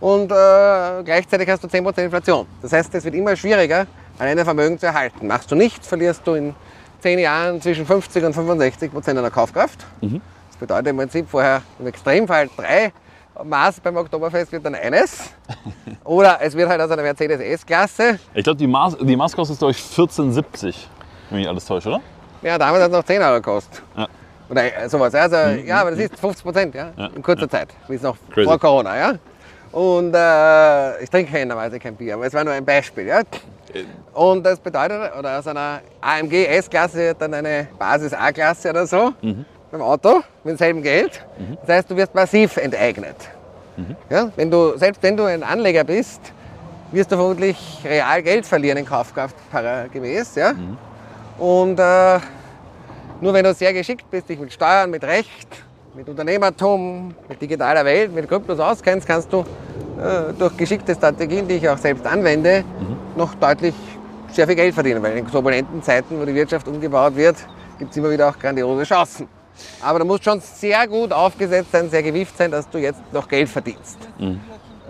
Und 0.00 0.30
äh, 0.32 1.02
gleichzeitig 1.04 1.48
hast 1.48 1.62
du 1.64 1.68
10% 1.68 2.02
Inflation. 2.04 2.46
Das 2.60 2.72
heißt, 2.72 2.94
es 2.94 3.04
wird 3.04 3.14
immer 3.14 3.34
schwieriger, 3.36 3.86
ein 4.18 4.38
Vermögen 4.44 4.78
zu 4.78 4.86
erhalten. 4.86 5.26
Machst 5.26 5.50
du 5.50 5.54
nicht, 5.54 5.86
verlierst 5.86 6.26
du 6.26 6.34
in 6.34 6.54
10 7.00 7.18
Jahren 7.20 7.62
zwischen 7.62 7.86
50 7.86 8.24
und 8.24 8.34
65 8.34 8.92
Prozent 8.92 9.16
deiner 9.16 9.30
Kaufkraft. 9.30 9.86
Das 10.00 10.56
bedeutet 10.58 10.88
im 10.88 10.96
Prinzip 10.96 11.28
vorher 11.30 11.62
im 11.78 11.86
Extremfall 11.86 12.48
drei 12.56 12.92
Maß 13.44 13.80
beim 13.80 13.96
Oktoberfest 13.96 14.52
wird 14.52 14.64
dann 14.64 14.74
eines. 14.74 15.30
Oder 16.04 16.38
es 16.40 16.54
wird 16.56 16.68
halt 16.68 16.80
aus 16.80 16.90
einer 16.90 17.02
Mercedes 17.02 17.40
S-Klasse. 17.40 18.18
Ich 18.34 18.44
glaube, 18.44 18.58
die, 18.58 18.66
Maß, 18.66 18.96
die 19.00 19.16
Maß 19.16 19.34
kostet, 19.34 19.58
glaube 19.58 19.72
ich, 19.72 19.78
14,70, 19.78 20.74
wenn 21.30 21.38
mich 21.38 21.48
alles 21.48 21.64
täuscht, 21.64 21.86
oder? 21.86 22.00
Ja, 22.42 22.58
damals 22.58 22.82
hat 22.82 22.90
es 22.90 22.96
noch 22.96 23.04
10 23.04 23.22
Euro 23.22 23.34
gekostet. 23.34 23.82
Ja. 23.96 24.08
Oder 24.48 24.82
äh, 24.82 24.88
sowas. 24.88 25.14
Also, 25.14 25.36
ja, 25.64 25.80
aber 25.80 25.90
das 25.92 26.00
ist 26.00 26.18
50 26.18 26.44
Prozent, 26.44 26.74
ja, 26.74 26.90
Ja, 26.96 27.06
in 27.14 27.22
kurzer 27.22 27.48
Zeit. 27.48 27.68
Wie 27.88 27.94
es 27.94 28.02
noch 28.02 28.16
Crazy. 28.32 28.46
vor 28.46 28.58
Corona, 28.58 28.96
ja. 28.98 29.14
Und 29.70 30.14
äh, 30.14 31.02
ich 31.02 31.08
trinke 31.08 31.32
normalerweise 31.46 31.78
kein 31.78 31.94
Bier, 31.96 32.14
aber 32.14 32.26
es 32.26 32.34
war 32.34 32.44
nur 32.44 32.52
ein 32.52 32.64
Beispiel, 32.64 33.06
ja. 33.06 33.22
Und 34.12 34.44
das 34.44 34.60
bedeutet, 34.60 35.12
oder 35.18 35.38
aus 35.38 35.46
einer 35.46 35.80
AMG 36.02 36.44
S-Klasse 36.46 36.98
wird 36.98 37.22
dann 37.22 37.32
eine 37.32 37.68
Basis 37.78 38.12
A-Klasse 38.12 38.68
oder 38.70 38.86
so 38.86 39.14
beim 39.72 39.82
Auto 39.82 40.22
mit 40.44 40.52
demselben 40.52 40.82
Geld. 40.82 41.24
Das 41.62 41.76
heißt, 41.76 41.90
du 41.90 41.96
wirst 41.96 42.14
massiv 42.14 42.58
enteignet. 42.58 43.16
Ja? 44.10 44.30
Wenn 44.36 44.50
du, 44.50 44.76
selbst 44.76 45.02
wenn 45.02 45.16
du 45.16 45.24
ein 45.24 45.42
Anleger 45.42 45.82
bist, 45.82 46.20
wirst 46.92 47.10
du 47.10 47.16
vermutlich 47.16 47.56
real 47.82 48.22
Geld 48.22 48.46
verlieren 48.46 48.78
in 48.78 48.84
Kaufkraft 48.84 49.34
gemäß. 49.92 50.34
Ja? 50.34 50.52
Und 51.38 51.78
äh, 51.78 52.18
nur 53.20 53.32
wenn 53.32 53.44
du 53.44 53.54
sehr 53.54 53.72
geschickt 53.72 54.08
bist, 54.10 54.28
dich 54.28 54.38
mit 54.38 54.52
Steuern, 54.52 54.90
mit 54.90 55.02
Recht, 55.04 55.48
mit 55.94 56.06
Unternehmertum, 56.08 57.14
mit 57.28 57.40
digitaler 57.40 57.84
Welt, 57.84 58.14
mit 58.14 58.28
Kryptos 58.28 58.60
auskennst, 58.60 59.06
kannst 59.06 59.32
du 59.32 59.40
äh, 59.40 60.34
durch 60.38 60.54
geschickte 60.56 60.94
Strategien, 60.94 61.48
die 61.48 61.54
ich 61.54 61.68
auch 61.68 61.78
selbst 61.78 62.06
anwende, 62.06 62.62
noch 63.16 63.34
deutlich 63.36 63.74
sehr 64.30 64.46
viel 64.46 64.56
Geld 64.56 64.74
verdienen. 64.74 65.02
Weil 65.02 65.16
in 65.16 65.26
turbulenten 65.26 65.82
Zeiten, 65.82 66.20
wo 66.20 66.26
die 66.26 66.34
Wirtschaft 66.34 66.68
umgebaut 66.68 67.16
wird, 67.16 67.36
gibt 67.78 67.90
es 67.90 67.96
immer 67.96 68.10
wieder 68.10 68.28
auch 68.28 68.38
grandiose 68.38 68.84
Chancen. 68.84 69.28
Aber 69.82 69.98
du 69.98 70.04
musst 70.04 70.24
schon 70.24 70.40
sehr 70.40 70.86
gut 70.86 71.12
aufgesetzt 71.12 71.72
sein, 71.72 71.90
sehr 71.90 72.02
gewieft 72.02 72.36
sein, 72.36 72.50
dass 72.50 72.68
du 72.68 72.78
jetzt 72.78 73.00
noch 73.12 73.28
Geld 73.28 73.48
verdienst. 73.48 73.98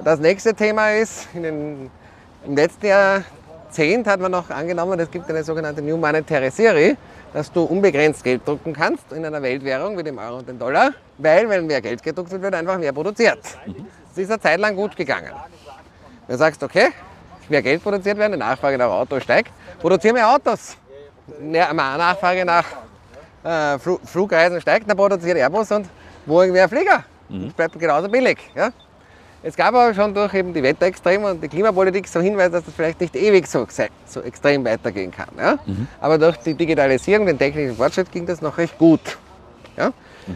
Das 0.05 0.19
nächste 0.19 0.55
Thema 0.55 0.93
ist, 0.93 1.29
in 1.35 1.43
den, 1.43 1.91
im 2.47 2.57
letzten 2.57 2.87
Jahrzehnt 2.87 4.07
hat 4.07 4.21
man 4.21 4.33
noch 4.33 4.51
angenommen, 4.51 4.99
es 5.01 5.11
gibt 5.11 5.29
eine 5.29 5.45
sogenannte 5.45 5.83
New 5.83 5.97
Monetary 5.97 6.51
Theory, 6.51 6.97
dass 7.33 7.51
du 7.51 7.63
unbegrenzt 7.63 8.23
Geld 8.23 8.47
drucken 8.47 8.73
kannst 8.73 9.13
in 9.13 9.25
einer 9.25 9.41
Weltwährung 9.41 9.97
wie 9.97 10.03
dem 10.03 10.19
Euro 10.19 10.39
und 10.39 10.49
dem 10.49 10.59
Dollar, 10.59 10.91
weil 11.19 11.49
wenn 11.49 11.67
mehr 11.67 11.81
Geld 11.81 12.03
gedruckt 12.03 12.31
wird, 12.31 12.43
wird 12.43 12.55
einfach 12.55 12.79
mehr 12.79 12.93
produziert. 12.93 13.39
Das 14.09 14.19
ist 14.19 14.31
eine 14.31 14.41
Zeit 14.41 14.61
lang 14.61 14.77
gut 14.77 14.95
gegangen. 14.97 15.31
Wenn 16.27 16.35
du 16.35 16.39
sagst, 16.39 16.63
okay, 16.63 16.89
mehr 17.49 17.63
Geld 17.63 17.83
produziert 17.83 18.19
werden, 18.19 18.33
die 18.33 18.39
Nachfrage 18.39 18.77
nach 18.77 18.91
Autos 18.91 19.23
steigt, 19.23 19.53
produziere 19.81 20.15
mehr 20.15 20.29
Autos. 20.29 20.77
Mehr 21.41 21.73
Nachfrage 21.73 22.45
nach 22.45 22.65
äh, 23.45 23.79
Flu 23.79 23.99
Flugreisen 24.05 24.61
steigt, 24.61 24.89
dann 24.89 24.97
produziert 24.97 25.37
Airbus 25.37 25.71
und 25.73 25.87
Boeing 26.27 26.53
mehr 26.53 26.69
Flieger. 26.69 27.05
Das 27.47 27.53
bleibt 27.55 27.79
genauso 27.79 28.09
billig. 28.09 28.39
Ja? 28.55 28.71
Es 29.43 29.57
gab 29.57 29.75
aber 29.75 29.93
schon 29.95 30.15
durch 30.15 30.35
eben 30.35 30.53
die 30.55 30.63
Wetterextreme 30.63 31.31
und 31.33 31.43
die 31.43 31.49
Klimapolitik 31.49 32.07
so 32.07 32.21
Hinweise, 32.21 32.51
dass 32.51 32.65
das 32.65 32.75
vielleicht 32.75 33.01
nicht 33.01 33.17
ewig 33.17 33.47
so, 33.47 33.67
so 34.07 34.21
extrem 34.21 34.65
weitergehen 34.65 35.11
kann. 35.11 35.29
Ja? 35.37 35.59
Aber 36.01 36.19
durch 36.19 36.37
die 36.37 36.55
Digitalisierung, 36.55 37.27
den 37.27 37.39
technischen 37.39 37.77
Fortschritt 37.77 38.13
ging 38.13 38.27
das 38.27 38.41
noch 38.41 38.57
recht 38.59 38.79
gut. 38.79 39.19
Ja? 39.77 39.93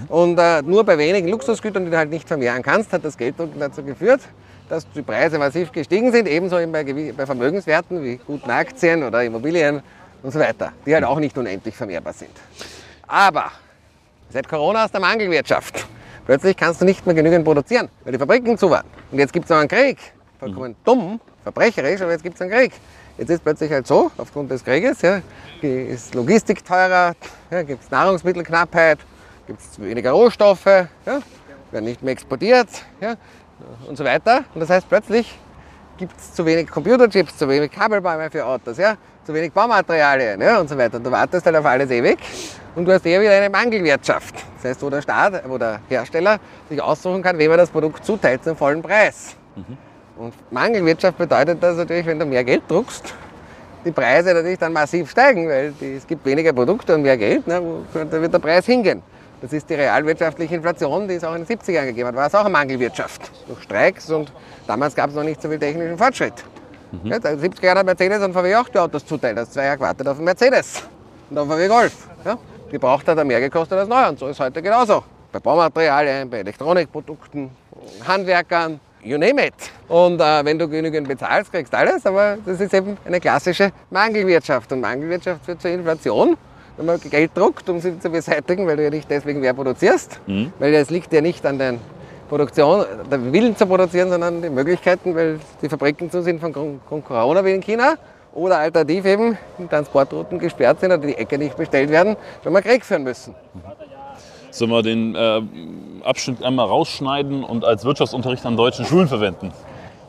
Und 0.08 0.38
äh, 0.38 0.62
nur 0.62 0.82
bei 0.84 0.98
wenigen 0.98 1.28
Luxusgütern, 1.28 1.84
die 1.84 1.90
du 1.90 1.96
halt 1.96 2.10
nicht 2.10 2.26
vermehren 2.26 2.62
kannst, 2.62 2.92
hat 2.92 3.04
das 3.04 3.16
Gelddrucken 3.16 3.60
dazu 3.60 3.84
geführt, 3.84 4.22
dass 4.68 4.90
die 4.90 5.02
Preise 5.02 5.38
massiv 5.38 5.70
gestiegen 5.70 6.10
sind, 6.10 6.26
ebenso 6.26 6.58
eben 6.58 6.72
bei, 6.72 6.82
bei 6.82 7.26
Vermögenswerten 7.26 8.02
wie 8.02 8.16
guten 8.16 8.50
Aktien 8.50 9.04
oder 9.04 9.22
Immobilien 9.22 9.82
und 10.24 10.32
so 10.32 10.40
weiter, 10.40 10.72
die 10.84 10.92
halt 10.92 11.04
auch 11.04 11.20
nicht 11.20 11.38
unendlich 11.38 11.76
vermehrbar 11.76 12.12
sind. 12.12 12.32
Aber 13.06 13.50
Seit 14.30 14.48
Corona 14.48 14.84
aus 14.84 14.90
der 14.90 15.00
Mangelwirtschaft. 15.00 15.86
Plötzlich 16.26 16.56
kannst 16.56 16.80
du 16.80 16.84
nicht 16.84 17.06
mehr 17.06 17.14
genügend 17.14 17.44
produzieren, 17.44 17.88
weil 18.02 18.12
die 18.12 18.18
Fabriken 18.18 18.58
zu 18.58 18.68
waren. 18.68 18.86
Und 19.12 19.18
jetzt 19.18 19.32
gibt 19.32 19.44
es 19.44 19.50
noch 19.50 19.58
einen 19.58 19.68
Krieg. 19.68 19.98
Vollkommen 20.40 20.74
dumm, 20.84 21.20
verbrecherisch, 21.44 22.00
aber 22.00 22.10
jetzt 22.10 22.24
gibt 22.24 22.34
es 22.34 22.42
einen 22.42 22.50
Krieg. 22.50 22.72
Jetzt 23.16 23.30
ist 23.30 23.44
plötzlich 23.44 23.70
halt 23.70 23.86
so, 23.86 24.10
aufgrund 24.18 24.50
des 24.50 24.64
Krieges, 24.64 25.00
ja, 25.00 25.22
ist 25.62 26.14
Logistik 26.14 26.64
teurer, 26.64 27.14
ja, 27.50 27.62
gibt 27.62 27.84
es 27.84 27.90
Nahrungsmittelknappheit, 27.90 28.98
gibt 29.46 29.60
es 29.60 29.80
weniger 29.80 30.10
Rohstoffe, 30.10 30.66
ja, 30.66 31.20
werden 31.70 31.84
nicht 31.84 32.02
mehr 32.02 32.12
exportiert 32.12 32.68
ja, 33.00 33.14
und 33.86 33.96
so 33.96 34.04
weiter. 34.04 34.44
Und 34.52 34.60
das 34.60 34.68
heißt, 34.68 34.88
plötzlich 34.88 35.38
gibt 35.96 36.18
es 36.18 36.32
zu 36.32 36.44
wenig 36.44 36.68
Computerchips, 36.68 37.36
zu 37.36 37.48
wenig 37.48 37.70
Kabelbäume 37.70 38.30
für 38.30 38.44
Autos, 38.44 38.78
ja, 38.78 38.96
zu 39.24 39.32
wenig 39.34 39.52
Baumaterialien 39.52 40.40
ja, 40.40 40.60
und 40.60 40.68
so 40.68 40.76
weiter. 40.76 40.98
Und 40.98 41.04
du 41.04 41.10
wartest 41.10 41.46
halt 41.46 41.56
auf 41.56 41.64
alles 41.64 41.90
ewig 41.90 42.18
und 42.74 42.84
du 42.84 42.92
hast 42.92 43.06
eher 43.06 43.20
wieder 43.20 43.32
eine 43.32 43.50
Mangelwirtschaft. 43.50 44.34
Das 44.56 44.70
heißt, 44.70 44.82
wo 44.82 44.90
der 44.90 45.02
Staat, 45.02 45.42
wo 45.48 45.58
der 45.58 45.80
Hersteller 45.88 46.38
sich 46.68 46.80
aussuchen 46.80 47.22
kann, 47.22 47.38
wem 47.38 47.50
er 47.50 47.56
das 47.56 47.70
Produkt 47.70 48.04
zuteilt 48.04 48.44
zum 48.44 48.56
vollen 48.56 48.82
Preis. 48.82 49.36
Und 50.16 50.34
Mangelwirtschaft 50.50 51.18
bedeutet 51.18 51.62
das 51.62 51.76
natürlich, 51.76 52.06
wenn 52.06 52.18
du 52.18 52.26
mehr 52.26 52.44
Geld 52.44 52.62
druckst, 52.68 53.14
die 53.84 53.92
Preise 53.92 54.34
natürlich 54.34 54.58
dann 54.58 54.72
massiv 54.72 55.10
steigen, 55.10 55.48
weil 55.48 55.72
die, 55.72 55.94
es 55.94 56.06
gibt 56.06 56.24
weniger 56.24 56.52
Produkte 56.52 56.94
und 56.94 57.02
mehr 57.02 57.16
Geld, 57.16 57.46
ne, 57.46 57.60
wo, 57.62 57.84
da 57.92 58.20
wird 58.20 58.32
der 58.32 58.38
Preis 58.38 58.66
hingehen. 58.66 59.02
Das 59.40 59.52
ist 59.52 59.68
die 59.68 59.74
realwirtschaftliche 59.74 60.54
Inflation, 60.54 61.06
die 61.06 61.14
es 61.14 61.24
auch 61.24 61.34
in 61.34 61.44
den 61.44 61.58
70ern 61.58 61.84
gegeben 61.84 62.08
hat. 62.08 62.16
War 62.16 62.26
es 62.26 62.34
auch 62.34 62.40
eine 62.40 62.50
Mangelwirtschaft. 62.50 63.30
Durch 63.46 63.62
Streiks 63.62 64.10
und 64.10 64.32
damals 64.66 64.94
gab 64.94 65.10
es 65.10 65.16
noch 65.16 65.24
nicht 65.24 65.42
so 65.42 65.48
viel 65.48 65.58
technischen 65.58 65.98
Fortschritt. 65.98 66.34
Ja, 67.04 67.16
in 67.16 67.22
den 67.22 67.40
70er 67.40 67.66
Jahren 67.66 67.78
hat 67.78 67.86
Mercedes 67.86 68.22
und 68.22 68.32
VW 68.32 68.54
auch 68.56 68.68
die 68.68 68.78
Autos 68.78 69.04
zuteilt. 69.04 69.36
Das 69.36 69.50
zwei 69.50 69.64
Jahre 69.64 69.76
gewartet 69.76 70.08
auf 70.08 70.16
den 70.16 70.24
Mercedes 70.24 70.82
und 71.28 71.38
auf 71.38 71.46
VW 71.48 71.68
Golf. 71.68 72.08
Ja? 72.24 72.38
Gebraucht 72.70 73.06
hat 73.08 73.18
er 73.18 73.24
mehr 73.24 73.40
gekostet 73.40 73.78
als 73.78 73.88
neu 73.88 74.08
und 74.08 74.18
so 74.18 74.28
ist 74.28 74.40
heute 74.40 74.62
genauso. 74.62 75.04
Bei 75.32 75.38
Baumaterialien, 75.38 76.30
bei 76.30 76.38
Elektronikprodukten, 76.38 77.50
Handwerkern, 78.06 78.80
you 79.02 79.18
name 79.18 79.46
it. 79.46 79.54
Und 79.88 80.20
äh, 80.20 80.44
wenn 80.44 80.58
du 80.58 80.68
genügend 80.68 81.08
bezahlst, 81.08 81.52
kriegst 81.52 81.72
du 81.72 81.76
alles, 81.76 82.06
aber 82.06 82.38
das 82.44 82.60
ist 82.60 82.72
eben 82.72 82.96
eine 83.04 83.20
klassische 83.20 83.72
Mangelwirtschaft. 83.90 84.72
Und 84.72 84.80
Mangelwirtschaft 84.80 85.44
führt 85.44 85.60
zur 85.60 85.70
Inflation, 85.70 86.36
wenn 86.76 86.86
man 86.86 87.00
Geld 87.00 87.30
druckt, 87.34 87.68
um 87.68 87.80
sie 87.80 87.98
zu 87.98 88.10
beseitigen, 88.10 88.66
weil 88.66 88.76
du 88.76 88.84
ja 88.84 88.90
nicht 88.90 89.10
deswegen 89.10 89.40
mehr 89.40 89.54
produzierst, 89.54 90.20
weil 90.58 90.74
es 90.74 90.90
liegt 90.90 91.12
ja 91.12 91.20
nicht 91.20 91.44
an 91.46 91.58
den 91.58 91.80
Produktion, 92.28 92.84
der 93.10 93.32
Willen 93.32 93.56
zu 93.56 93.66
produzieren, 93.66 94.10
sondern 94.10 94.42
die 94.42 94.50
Möglichkeiten, 94.50 95.14
weil 95.14 95.38
die 95.62 95.68
Fabriken 95.68 96.10
zu 96.10 96.22
sind 96.22 96.40
von 96.40 96.52
Corona 97.04 97.44
wie 97.44 97.52
in 97.52 97.60
China 97.60 97.94
oder 98.36 98.58
alternativ 98.58 99.04
eben 99.06 99.38
die 99.58 99.66
Transportrouten 99.66 100.38
gesperrt 100.38 100.80
sind 100.80 100.92
oder 100.92 101.06
die 101.06 101.16
Äcker 101.16 101.38
nicht 101.38 101.56
bestellt 101.56 101.90
werden, 101.90 102.16
wenn 102.42 102.52
wir 102.52 102.62
Krieg 102.62 102.84
führen 102.84 103.04
müssen. 103.04 103.34
Sollen 104.50 104.70
wir 104.70 104.82
den 104.82 105.14
äh, 105.14 105.42
Abschnitt 106.04 106.42
einmal 106.42 106.66
rausschneiden 106.66 107.44
und 107.44 107.64
als 107.64 107.84
Wirtschaftsunterricht 107.84 108.44
an 108.46 108.56
deutschen 108.56 108.86
Schulen 108.86 109.08
verwenden? 109.08 109.52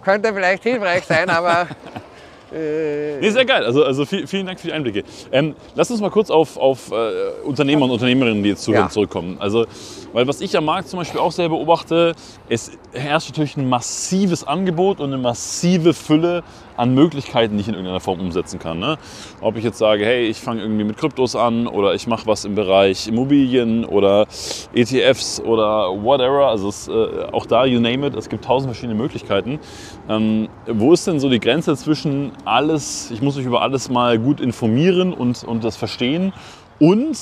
Könnte 0.04 0.34
vielleicht 0.34 0.64
hilfreich 0.64 1.04
sein, 1.04 1.30
aber 1.30 1.68
Nee, 2.52 3.30
sehr 3.30 3.46
geil. 3.46 3.64
Also, 3.66 3.84
also 3.84 4.06
viel, 4.06 4.26
vielen 4.28 4.46
Dank 4.46 4.60
für 4.60 4.68
die 4.68 4.74
Einblicke. 4.74 5.04
Ähm, 5.32 5.56
lass 5.76 5.92
uns 5.92 6.00
mal 6.02 6.10
kurz 6.10 6.30
auf, 6.30 6.58
auf 6.58 6.92
äh, 6.92 6.96
Unternehmer 7.44 7.86
und 7.86 7.92
Unternehmerinnen, 7.92 8.44
die 8.44 8.50
jetzt 8.50 8.64
zuhören, 8.64 8.86
Ja. 8.86 8.90
zurückkommen. 8.90 9.38
Also, 9.40 9.66
weil 10.14 10.28
was 10.28 10.42
ich 10.42 10.56
am 10.58 10.66
Markt 10.66 10.88
zum 10.90 11.00
Beispiel 11.00 11.20
auch 11.20 11.32
sehr 11.32 11.50
beobachte, 11.50 12.14
es 12.50 12.72
herrscht 12.94 13.30
natürlich 13.30 13.58
ein 13.58 13.68
massives 13.68 14.46
Angebot 14.46 15.00
und 15.00 15.08
eine 15.14 15.18
massive 15.22 15.94
Fülle 15.94 16.44
an 16.78 16.94
Möglichkeiten, 16.94 17.58
die 17.58 17.62
ich 17.62 17.68
in 17.68 17.74
irgendeiner 17.74 18.00
Form 18.00 18.20
umsetzen 18.20 18.60
kann. 18.60 18.80
Ne? 18.80 18.98
Ob 19.42 19.58
ich 19.58 19.64
jetzt 19.64 19.78
sage, 19.78 20.06
hey, 20.06 20.28
ich 20.28 20.38
fange 20.38 20.62
irgendwie 20.62 20.84
mit 20.84 20.98
Kryptos 20.98 21.36
an 21.36 21.68
oder 21.68 21.94
ich 21.94 22.08
mache 22.08 22.28
was 22.28 22.46
im 22.46 22.56
Bereich 22.56 23.08
Immobilien 23.08 23.84
oder 23.86 24.28
ETFs 24.74 25.42
oder 25.42 25.90
whatever. 26.04 26.48
Also 26.48 26.70
es, 26.70 26.88
äh, 26.88 27.26
auch 27.32 27.46
da, 27.46 27.66
you 27.66 27.80
name 27.80 28.08
it, 28.08 28.16
es 28.16 28.30
gibt 28.30 28.46
tausend 28.46 28.72
verschiedene 28.72 28.98
Möglichkeiten. 28.98 29.60
Ähm, 30.08 30.50
wo 30.68 30.94
ist 30.94 31.06
denn 31.08 31.20
so 31.20 31.30
die 31.30 31.40
Grenze 31.40 31.76
zwischen 31.76 32.32
alles, 32.46 33.12
ich 33.12 33.22
muss 33.22 33.36
mich 33.36 33.46
über 33.46 33.62
alles 33.62 33.90
mal 33.90 34.20
gut 34.20 34.40
informieren 34.40 35.14
und, 35.14 35.44
und 35.44 35.64
das 35.64 35.76
verstehen 35.76 36.34
und 36.80 37.18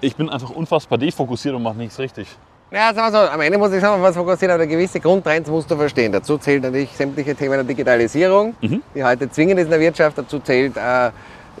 ich 0.00 0.16
bin 0.16 0.28
einfach 0.28 0.50
unfassbar 0.50 0.98
defokussiert 0.98 1.54
und 1.54 1.62
mache 1.62 1.78
nichts 1.78 1.98
richtig. 1.98 2.26
Ja, 2.72 2.92
sagen 2.92 3.12
wir 3.12 3.12
so, 3.12 3.30
am 3.30 3.40
Ende 3.40 3.58
muss 3.58 3.72
ich 3.72 3.84
auf 3.84 4.02
was 4.02 4.16
fokussieren, 4.16 4.52
aber 4.56 4.66
gewisse 4.66 4.98
Grundtrends 4.98 5.48
musst 5.48 5.70
du 5.70 5.76
verstehen. 5.76 6.10
Dazu 6.10 6.36
zählt 6.36 6.64
natürlich 6.64 6.90
sämtliche 6.90 7.36
Themen 7.36 7.52
der 7.52 7.62
Digitalisierung, 7.62 8.56
die 8.92 9.04
heute 9.04 9.30
zwingend 9.30 9.60
ist 9.60 9.66
in 9.66 9.70
der 9.70 9.78
Wirtschaft. 9.78 10.18
Dazu 10.18 10.40
zählt 10.40 10.76
äh, 10.76 11.10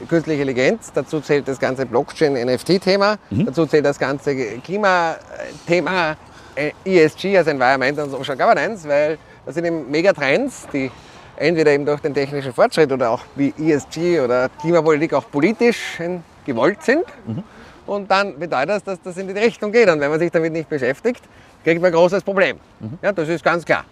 künstliche 0.08 0.42
Intelligenz, 0.42 0.90
dazu 0.92 1.20
zählt 1.20 1.46
das 1.46 1.60
ganze 1.60 1.86
Blockchain-NFT-Thema, 1.86 3.18
dazu 3.30 3.66
zählt 3.66 3.84
das 3.84 4.00
ganze 4.00 4.34
Klimathema 4.58 6.16
äh, 6.56 6.72
ESG, 6.84 7.38
also 7.38 7.50
Environment 7.50 7.98
and 8.00 8.10
Social 8.10 8.36
Governance, 8.36 8.88
weil 8.88 9.16
das 9.44 9.54
sind 9.54 9.64
eben 9.64 9.88
Megatrends, 9.88 10.66
die 10.72 10.90
entweder 11.36 11.70
eben 11.70 11.86
durch 11.86 12.00
den 12.00 12.14
technischen 12.14 12.52
Fortschritt 12.52 12.90
oder 12.90 13.10
auch 13.12 13.20
wie 13.36 13.54
ESG 13.56 14.18
oder 14.20 14.48
Klimapolitik 14.60 15.14
auch 15.14 15.30
politisch 15.30 16.00
gewollt 16.44 16.82
sind. 16.82 17.04
Und 17.86 18.10
dann 18.10 18.38
bedeutet 18.38 18.70
das, 18.70 18.84
dass 18.84 19.02
das 19.02 19.16
in 19.16 19.28
die 19.28 19.34
Richtung 19.34 19.72
geht. 19.72 19.88
Und 19.88 20.00
wenn 20.00 20.10
man 20.10 20.18
sich 20.18 20.30
damit 20.30 20.52
nicht 20.52 20.68
beschäftigt, 20.68 21.22
kriegt 21.62 21.80
man 21.80 21.90
ein 21.90 21.94
großes 21.94 22.22
Problem. 22.22 22.58
Ja, 23.02 23.12
das 23.12 23.28
ist 23.28 23.44
ganz 23.44 23.64
klar. 23.64 23.84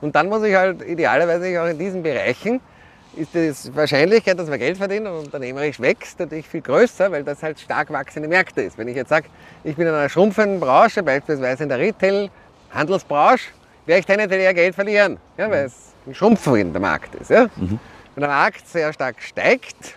Und 0.00 0.14
dann 0.14 0.28
muss 0.28 0.42
ich 0.42 0.54
halt 0.54 0.82
idealerweise 0.82 1.62
auch 1.62 1.66
in 1.66 1.78
diesen 1.78 2.02
Bereichen 2.02 2.60
ist 3.16 3.34
die 3.34 3.76
Wahrscheinlichkeit, 3.76 4.38
dass 4.38 4.48
man 4.48 4.58
Geld 4.58 4.76
verdient 4.76 5.06
und 5.06 5.14
unternehmerisch 5.14 5.80
wächst, 5.80 6.18
natürlich 6.18 6.48
viel 6.48 6.60
größer, 6.60 7.10
weil 7.10 7.22
das 7.22 7.42
halt 7.42 7.60
stark 7.60 7.92
wachsende 7.92 8.28
Märkte 8.28 8.62
ist. 8.62 8.78
Wenn 8.78 8.88
ich 8.88 8.96
jetzt 8.96 9.10
sage, 9.10 9.26
ich 9.62 9.76
bin 9.76 9.86
in 9.86 9.94
einer 9.94 10.08
schrumpfenden 10.08 10.60
Branche, 10.60 11.02
beispielsweise 11.02 11.62
in 11.62 11.68
der 11.68 11.78
Retail-Handelsbranche, 11.78 13.50
werde 13.86 14.00
ich 14.00 14.06
tendenziell 14.06 14.40
eher 14.40 14.54
Geld 14.54 14.74
verlieren, 14.74 15.18
ja, 15.36 15.50
weil 15.50 15.66
es 15.66 15.94
ein 16.06 16.14
schrumpfender 16.14 16.80
Markt 16.80 17.14
ist. 17.14 17.30
Ja. 17.30 17.48
Wenn 17.56 17.78
der 18.20 18.28
Markt 18.28 18.66
sehr 18.68 18.92
stark 18.92 19.16
steigt, 19.20 19.96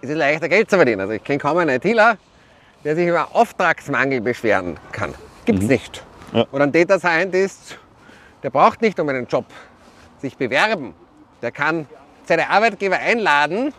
ist 0.00 0.10
es 0.10 0.16
leichter 0.16 0.48
Geld 0.48 0.70
zu 0.70 0.76
verdienen. 0.76 1.00
Also 1.00 1.12
ich 1.12 1.24
kenne 1.24 1.38
kaum 1.38 1.58
einen 1.58 1.76
ITler, 1.76 2.16
der 2.86 2.94
sich 2.94 3.08
über 3.08 3.34
Auftragsmangel 3.34 4.20
beschweren 4.20 4.76
kann. 4.92 5.12
Gibt 5.44 5.64
es 5.64 5.68
nicht. 5.68 6.04
Ja. 6.32 6.46
Oder 6.52 6.64
ein 6.64 6.72
Data 6.72 7.00
Scientist, 7.00 7.80
der 8.44 8.50
braucht 8.50 8.80
nicht 8.80 9.00
um 9.00 9.08
einen 9.08 9.26
Job 9.26 9.46
sich 10.22 10.36
bewerben. 10.36 10.94
Der 11.42 11.50
kann 11.50 11.88
seine 12.26 12.48
Arbeitgeber 12.48 12.96
einladen 12.96 13.74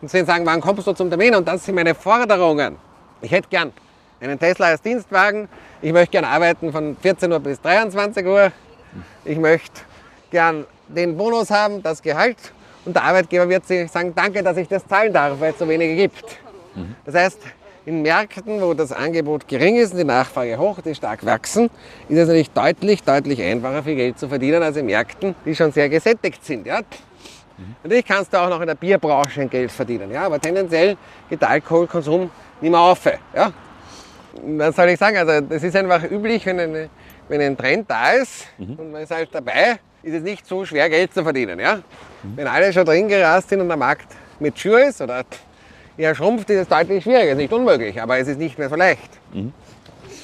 und 0.00 0.08
sie 0.08 0.24
sagen, 0.24 0.46
wann 0.46 0.60
kommst 0.60 0.86
du 0.86 0.92
zum 0.92 1.10
Termin? 1.10 1.34
Und 1.34 1.48
das 1.48 1.64
sind 1.64 1.74
meine 1.74 1.96
Forderungen. 1.96 2.76
Ich 3.22 3.32
hätte 3.32 3.48
gern 3.48 3.72
einen 4.20 4.38
Tesla 4.38 4.66
als 4.66 4.82
Dienstwagen. 4.82 5.48
Ich 5.82 5.92
möchte 5.92 6.12
gern 6.12 6.24
arbeiten 6.24 6.70
von 6.70 6.96
14 6.96 7.32
Uhr 7.32 7.40
bis 7.40 7.60
23 7.60 8.24
Uhr. 8.24 8.52
Ich 9.24 9.36
möchte 9.36 9.80
gern 10.30 10.64
den 10.86 11.16
Bonus 11.16 11.50
haben, 11.50 11.82
das 11.82 12.00
Gehalt. 12.00 12.38
Und 12.84 12.94
der 12.94 13.02
Arbeitgeber 13.02 13.48
wird 13.48 13.66
sich 13.66 13.90
sagen, 13.90 14.12
danke, 14.14 14.44
dass 14.44 14.56
ich 14.56 14.68
das 14.68 14.86
zahlen 14.86 15.12
darf, 15.12 15.40
weil 15.40 15.50
es 15.50 15.58
so 15.58 15.68
wenige 15.68 15.96
gibt. 15.96 16.38
Das 17.04 17.16
heißt, 17.16 17.40
in 17.86 18.02
Märkten, 18.02 18.60
wo 18.60 18.72
das 18.74 18.92
Angebot 18.92 19.46
gering 19.46 19.76
ist 19.76 19.92
und 19.92 19.98
die 19.98 20.04
Nachfrage 20.04 20.58
hoch, 20.58 20.80
die 20.80 20.94
stark 20.94 21.24
wachsen, 21.26 21.66
ist 22.08 22.18
es 22.18 22.26
natürlich 22.26 22.50
deutlich, 22.50 23.02
deutlich 23.02 23.42
einfacher, 23.42 23.82
viel 23.82 23.96
Geld 23.96 24.18
zu 24.18 24.28
verdienen, 24.28 24.62
als 24.62 24.76
in 24.76 24.86
Märkten, 24.86 25.34
die 25.44 25.54
schon 25.54 25.70
sehr 25.72 25.88
gesättigt 25.88 26.44
sind. 26.44 26.66
Ja? 26.66 26.80
Natürlich 27.82 28.06
kannst 28.06 28.32
du 28.32 28.38
auch 28.38 28.48
noch 28.48 28.60
in 28.60 28.66
der 28.66 28.74
Bierbranche 28.74 29.42
ein 29.42 29.50
Geld 29.50 29.70
verdienen, 29.70 30.10
ja? 30.10 30.22
aber 30.22 30.40
tendenziell 30.40 30.96
geht 31.28 31.42
der 31.42 31.50
Alkoholkonsum 31.50 32.30
nicht 32.60 32.70
mehr 32.70 32.80
auf. 32.80 33.04
Ja? 33.34 33.52
Was 34.42 34.76
soll 34.76 34.88
ich 34.88 34.98
sagen? 34.98 35.16
Also, 35.18 35.46
das 35.46 35.62
ist 35.62 35.76
einfach 35.76 36.02
üblich, 36.10 36.44
wenn, 36.46 36.58
eine, 36.58 36.88
wenn 37.28 37.40
ein 37.40 37.56
Trend 37.56 37.88
da 37.88 38.12
ist 38.12 38.46
und 38.58 38.92
man 38.92 39.02
ist 39.02 39.10
halt 39.10 39.28
dabei, 39.32 39.78
ist 40.02 40.14
es 40.14 40.22
nicht 40.22 40.46
so 40.46 40.64
schwer, 40.64 40.88
Geld 40.88 41.12
zu 41.12 41.22
verdienen. 41.22 41.60
Ja? 41.60 41.80
Wenn 42.22 42.46
alle 42.46 42.72
schon 42.72 42.84
drin 42.84 43.08
gerast 43.08 43.50
sind 43.50 43.60
und 43.60 43.68
der 43.68 43.76
Markt 43.76 44.08
mit 44.40 44.62
ist 44.64 45.00
oder 45.00 45.24
eher 45.96 46.14
schrumpft, 46.14 46.50
ist 46.50 46.62
es 46.62 46.68
deutlich 46.68 47.02
schwieriger. 47.02 47.26
Es 47.26 47.32
ist 47.32 47.38
nicht 47.38 47.52
unmöglich, 47.52 48.00
aber 48.00 48.18
es 48.18 48.28
ist 48.28 48.38
nicht 48.38 48.58
mehr 48.58 48.68
so 48.68 48.76
leicht. 48.76 49.10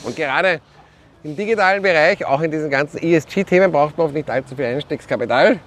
Und 0.04 0.16
gerade 0.16 0.60
im 1.22 1.36
digitalen 1.36 1.82
Bereich, 1.82 2.24
auch 2.24 2.40
in 2.40 2.50
diesen 2.50 2.70
ganzen 2.70 2.98
ESG-Themen, 2.98 3.70
braucht 3.70 3.96
man 3.98 4.06
oft 4.06 4.14
nicht 4.14 4.30
allzu 4.30 4.56
viel 4.56 4.64
Einstiegskapital 4.64 5.58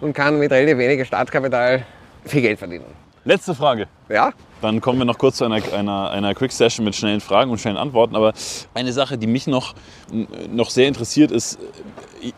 und 0.00 0.14
kann 0.14 0.38
mit 0.38 0.50
relativ 0.50 0.78
weniger 0.78 1.04
Startkapital 1.04 1.84
viel 2.24 2.42
Geld 2.42 2.58
verdienen. 2.58 2.86
Letzte 3.24 3.54
Frage. 3.54 3.88
Ja? 4.08 4.32
Dann 4.62 4.80
kommen 4.80 4.98
wir 4.98 5.04
noch 5.04 5.18
kurz 5.18 5.36
zu 5.36 5.44
einer, 5.44 5.60
einer, 5.74 6.10
einer 6.10 6.34
Quick 6.34 6.50
Session 6.50 6.84
mit 6.84 6.96
schnellen 6.96 7.20
Fragen 7.20 7.50
und 7.50 7.58
schnellen 7.58 7.76
Antworten. 7.76 8.16
Aber 8.16 8.32
eine 8.72 8.92
Sache, 8.92 9.18
die 9.18 9.26
mich 9.26 9.46
noch, 9.46 9.74
noch 10.50 10.70
sehr 10.70 10.88
interessiert, 10.88 11.30
ist, 11.30 11.58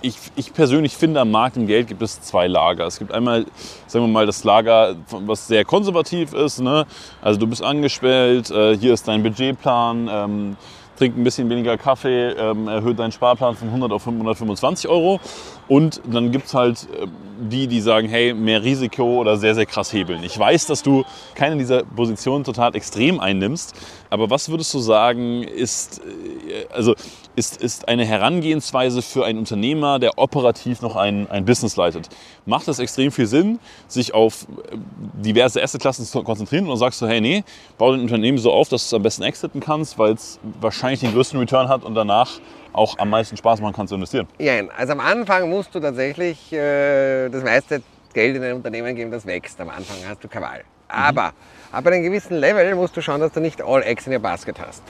ich, 0.02 0.16
ich 0.36 0.52
persönlich 0.52 0.96
finde, 0.96 1.20
am 1.20 1.30
Markt 1.30 1.56
im 1.56 1.66
Geld 1.66 1.88
gibt 1.88 2.02
es 2.02 2.20
zwei 2.20 2.46
Lager. 2.46 2.86
Es 2.86 2.98
gibt 2.98 3.12
einmal, 3.12 3.46
sagen 3.86 4.04
wir 4.04 4.12
mal, 4.12 4.26
das 4.26 4.44
Lager, 4.44 4.96
was 5.10 5.46
sehr 5.46 5.64
konservativ 5.64 6.32
ist. 6.32 6.60
Ne? 6.60 6.86
Also 7.20 7.38
du 7.40 7.46
bist 7.46 7.62
angestellt, 7.62 8.50
äh, 8.50 8.76
hier 8.76 8.92
ist 8.92 9.08
dein 9.08 9.22
Budgetplan. 9.22 10.08
Ähm, 10.10 10.56
trink 11.00 11.16
ein 11.16 11.24
bisschen 11.24 11.48
weniger 11.48 11.78
Kaffee, 11.78 12.28
ähm, 12.32 12.68
erhöht 12.68 12.98
deinen 12.98 13.10
Sparplan 13.10 13.56
von 13.56 13.68
100 13.68 13.90
auf 13.90 14.02
525 14.02 14.88
Euro. 14.90 15.18
Und 15.66 16.02
dann 16.04 16.30
gibt 16.30 16.46
es 16.46 16.54
halt 16.54 16.86
äh, 16.92 17.06
die, 17.40 17.66
die 17.68 17.80
sagen, 17.80 18.06
hey, 18.08 18.34
mehr 18.34 18.62
Risiko 18.62 19.18
oder 19.18 19.38
sehr, 19.38 19.54
sehr 19.54 19.64
krass 19.64 19.94
hebeln. 19.94 20.22
Ich 20.24 20.38
weiß, 20.38 20.66
dass 20.66 20.82
du 20.82 21.04
keine 21.34 21.56
dieser 21.56 21.84
Positionen 21.84 22.44
total 22.44 22.76
extrem 22.76 23.18
einnimmst, 23.18 23.74
aber 24.10 24.28
was 24.28 24.50
würdest 24.50 24.74
du 24.74 24.78
sagen, 24.78 25.42
ist, 25.42 26.00
äh, 26.00 26.66
also 26.70 26.94
ist, 27.36 27.60
ist 27.60 27.88
eine 27.88 28.04
Herangehensweise 28.04 29.02
für 29.02 29.24
einen 29.24 29.38
Unternehmer, 29.38 29.98
der 29.98 30.18
operativ 30.18 30.82
noch 30.82 30.96
ein, 30.96 31.30
ein 31.30 31.44
Business 31.44 31.76
leitet? 31.76 32.08
Macht 32.46 32.68
es 32.68 32.78
extrem 32.78 33.12
viel 33.12 33.26
Sinn, 33.26 33.58
sich 33.88 34.14
auf 34.14 34.42
äh, 34.42 34.76
diverse 35.24 35.62
Assetklassen 35.62 36.04
zu 36.04 36.22
konzentrieren 36.22 36.68
und 36.68 36.76
sagst 36.76 37.00
du, 37.00 37.06
hey, 37.06 37.20
nee, 37.20 37.44
bau 37.78 37.92
dein 37.92 38.00
Unternehmen 38.00 38.38
so 38.38 38.52
auf, 38.52 38.68
dass 38.68 38.82
du 38.82 38.96
es 38.96 38.98
am 38.98 39.02
besten 39.02 39.22
exiten 39.22 39.60
kannst, 39.60 39.98
weil 39.98 40.12
es 40.12 40.38
wahrscheinlich 40.60 41.00
den 41.00 41.12
größten 41.12 41.38
Return 41.38 41.68
hat 41.68 41.84
und 41.84 41.94
danach 41.94 42.40
auch 42.72 42.98
am 42.98 43.10
meisten 43.10 43.36
Spaß 43.36 43.60
machen 43.60 43.74
kann 43.74 43.88
zu 43.88 43.94
investieren? 43.94 44.26
Ja, 44.38 44.54
also 44.76 44.92
am 44.92 45.00
Anfang 45.00 45.48
musst 45.50 45.74
du 45.74 45.80
tatsächlich 45.80 46.52
äh, 46.52 47.28
das 47.28 47.42
meiste 47.42 47.82
Geld 48.12 48.36
in 48.36 48.42
ein 48.42 48.54
Unternehmen 48.54 48.94
geben, 48.94 49.10
das 49.10 49.26
wächst. 49.26 49.60
Am 49.60 49.70
Anfang 49.70 49.96
hast 50.08 50.22
du 50.22 50.28
keine 50.28 50.46
Wahl. 50.46 50.64
Aber 50.88 51.32
ab 51.72 51.86
einem 51.86 52.02
gewissen 52.02 52.36
Level 52.36 52.74
musst 52.74 52.96
du 52.96 53.00
schauen, 53.00 53.20
dass 53.20 53.32
du 53.32 53.40
nicht 53.40 53.62
all 53.62 53.82
eggs 53.82 54.06
in 54.06 54.12
your 54.12 54.18
basket 54.18 54.56
hast. 54.60 54.82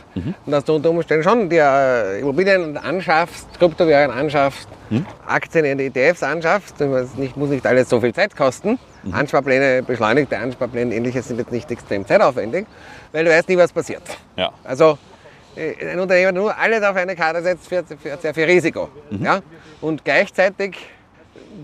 Und 0.46 0.52
dass 0.52 0.64
du 0.64 0.74
unter 0.76 0.90
Umständen 0.90 1.22
schon 1.22 1.48
dir 1.48 1.64
äh, 1.64 2.20
Immobilien 2.20 2.76
anschaffst, 2.76 3.46
Kryptowährungen 3.58 4.16
anschaffst, 4.16 4.68
Aktien 5.26 5.64
in 5.64 5.78
ETFs 5.78 6.22
anschaffst. 6.22 6.76
Das 6.78 7.14
nicht, 7.16 7.36
muss 7.36 7.50
nicht 7.50 7.66
alles 7.66 7.88
so 7.88 8.00
viel 8.00 8.14
Zeit 8.14 8.36
kosten. 8.36 8.78
Ansparpläne, 9.12 9.82
beschleunigte 9.82 10.38
Ansparpläne, 10.38 10.94
ähnliches 10.94 11.28
sind 11.28 11.38
jetzt 11.38 11.52
nicht 11.52 11.70
extrem 11.70 12.06
zeitaufwendig, 12.06 12.66
weil 13.12 13.24
du 13.24 13.30
weißt 13.30 13.48
nie, 13.48 13.56
was 13.56 13.72
passiert. 13.72 14.02
Ja. 14.36 14.52
Also 14.64 14.98
äh, 15.56 15.74
ein 15.92 16.00
Unternehmer, 16.00 16.32
der 16.32 16.40
nur 16.40 16.56
alles 16.56 16.82
auf 16.82 16.96
eine 16.96 17.16
Karte 17.16 17.42
setzt, 17.42 17.68
führt 17.68 17.86
sehr 18.20 18.34
viel 18.34 18.44
Risiko. 18.44 18.88
Ja? 19.10 19.40
Und 19.80 20.04
gleichzeitig 20.04 20.76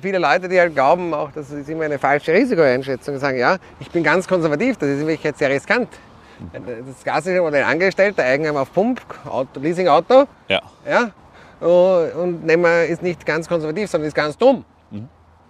viele 0.00 0.18
Leute, 0.18 0.48
die 0.48 0.58
halt 0.58 0.74
glauben, 0.74 1.12
auch 1.14 1.30
das 1.32 1.50
ist 1.50 1.68
immer 1.68 1.84
eine 1.84 1.98
falsche 1.98 2.32
Risikoeinschätzung, 2.32 3.18
sagen, 3.18 3.38
ja, 3.38 3.56
ich 3.80 3.90
bin 3.90 4.02
ganz 4.02 4.26
konservativ, 4.28 4.76
das 4.76 4.88
ist 4.88 5.00
in 5.00 5.06
Wirklichkeit 5.06 5.38
sehr 5.38 5.50
riskant. 5.50 5.88
Das 6.52 7.02
klassische 7.02 7.40
Modell 7.40 7.64
Angestellter, 7.64 8.22
Eigenheim 8.22 8.56
auf 8.56 8.72
Pump, 8.72 9.00
Auto, 9.24 9.58
Leasing-Auto, 9.58 10.26
Ja. 10.48 10.60
ja, 10.88 11.10
und 11.60 12.44
Nehmer 12.44 12.84
ist 12.84 13.02
nicht 13.02 13.24
ganz 13.24 13.48
konservativ, 13.48 13.90
sondern 13.90 14.08
ist 14.08 14.14
ganz 14.14 14.36
dumm. 14.36 14.64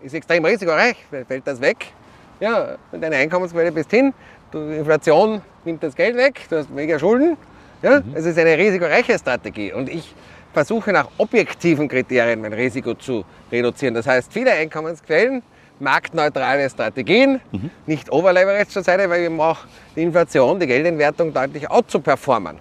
Ist 0.02 0.14
extrem 0.14 0.44
risikoreich, 0.44 0.96
fällt 1.10 1.46
das 1.46 1.60
weg. 1.60 1.86
Ja, 2.38 2.76
und 2.92 3.00
deine 3.02 3.16
Einkommensquelle 3.16 3.72
bist 3.72 3.90
hin, 3.90 4.12
du, 4.52 4.58
Inflation 4.58 5.40
nimmt 5.64 5.82
das 5.82 5.96
Geld 5.96 6.16
weg, 6.16 6.42
du 6.50 6.58
hast 6.58 6.70
mega 6.70 6.98
Schulden. 6.98 7.36
Ja, 7.82 8.02
es 8.14 8.24
ist 8.24 8.38
eine 8.38 8.56
risikoreiche 8.56 9.18
Strategie 9.18 9.72
und 9.72 9.88
ich 9.88 10.14
versuche 10.56 10.90
nach 10.90 11.08
objektiven 11.18 11.86
Kriterien 11.86 12.40
mein 12.40 12.54
Risiko 12.54 12.94
zu 12.94 13.26
reduzieren. 13.52 13.92
Das 13.92 14.06
heißt, 14.06 14.32
viele 14.32 14.52
Einkommensquellen, 14.52 15.42
marktneutrale 15.78 16.70
Strategien, 16.70 17.42
nicht 17.86 18.10
overleveraged 18.10 18.70
zur 18.70 18.82
Seite, 18.82 19.10
weil 19.10 19.24
eben 19.24 19.38
auch 19.38 19.58
die 19.94 20.02
Inflation, 20.02 20.58
die 20.58 20.66
Geldentwertung 20.66 21.34
deutlich 21.34 21.70
outzuperformen. 21.70 22.56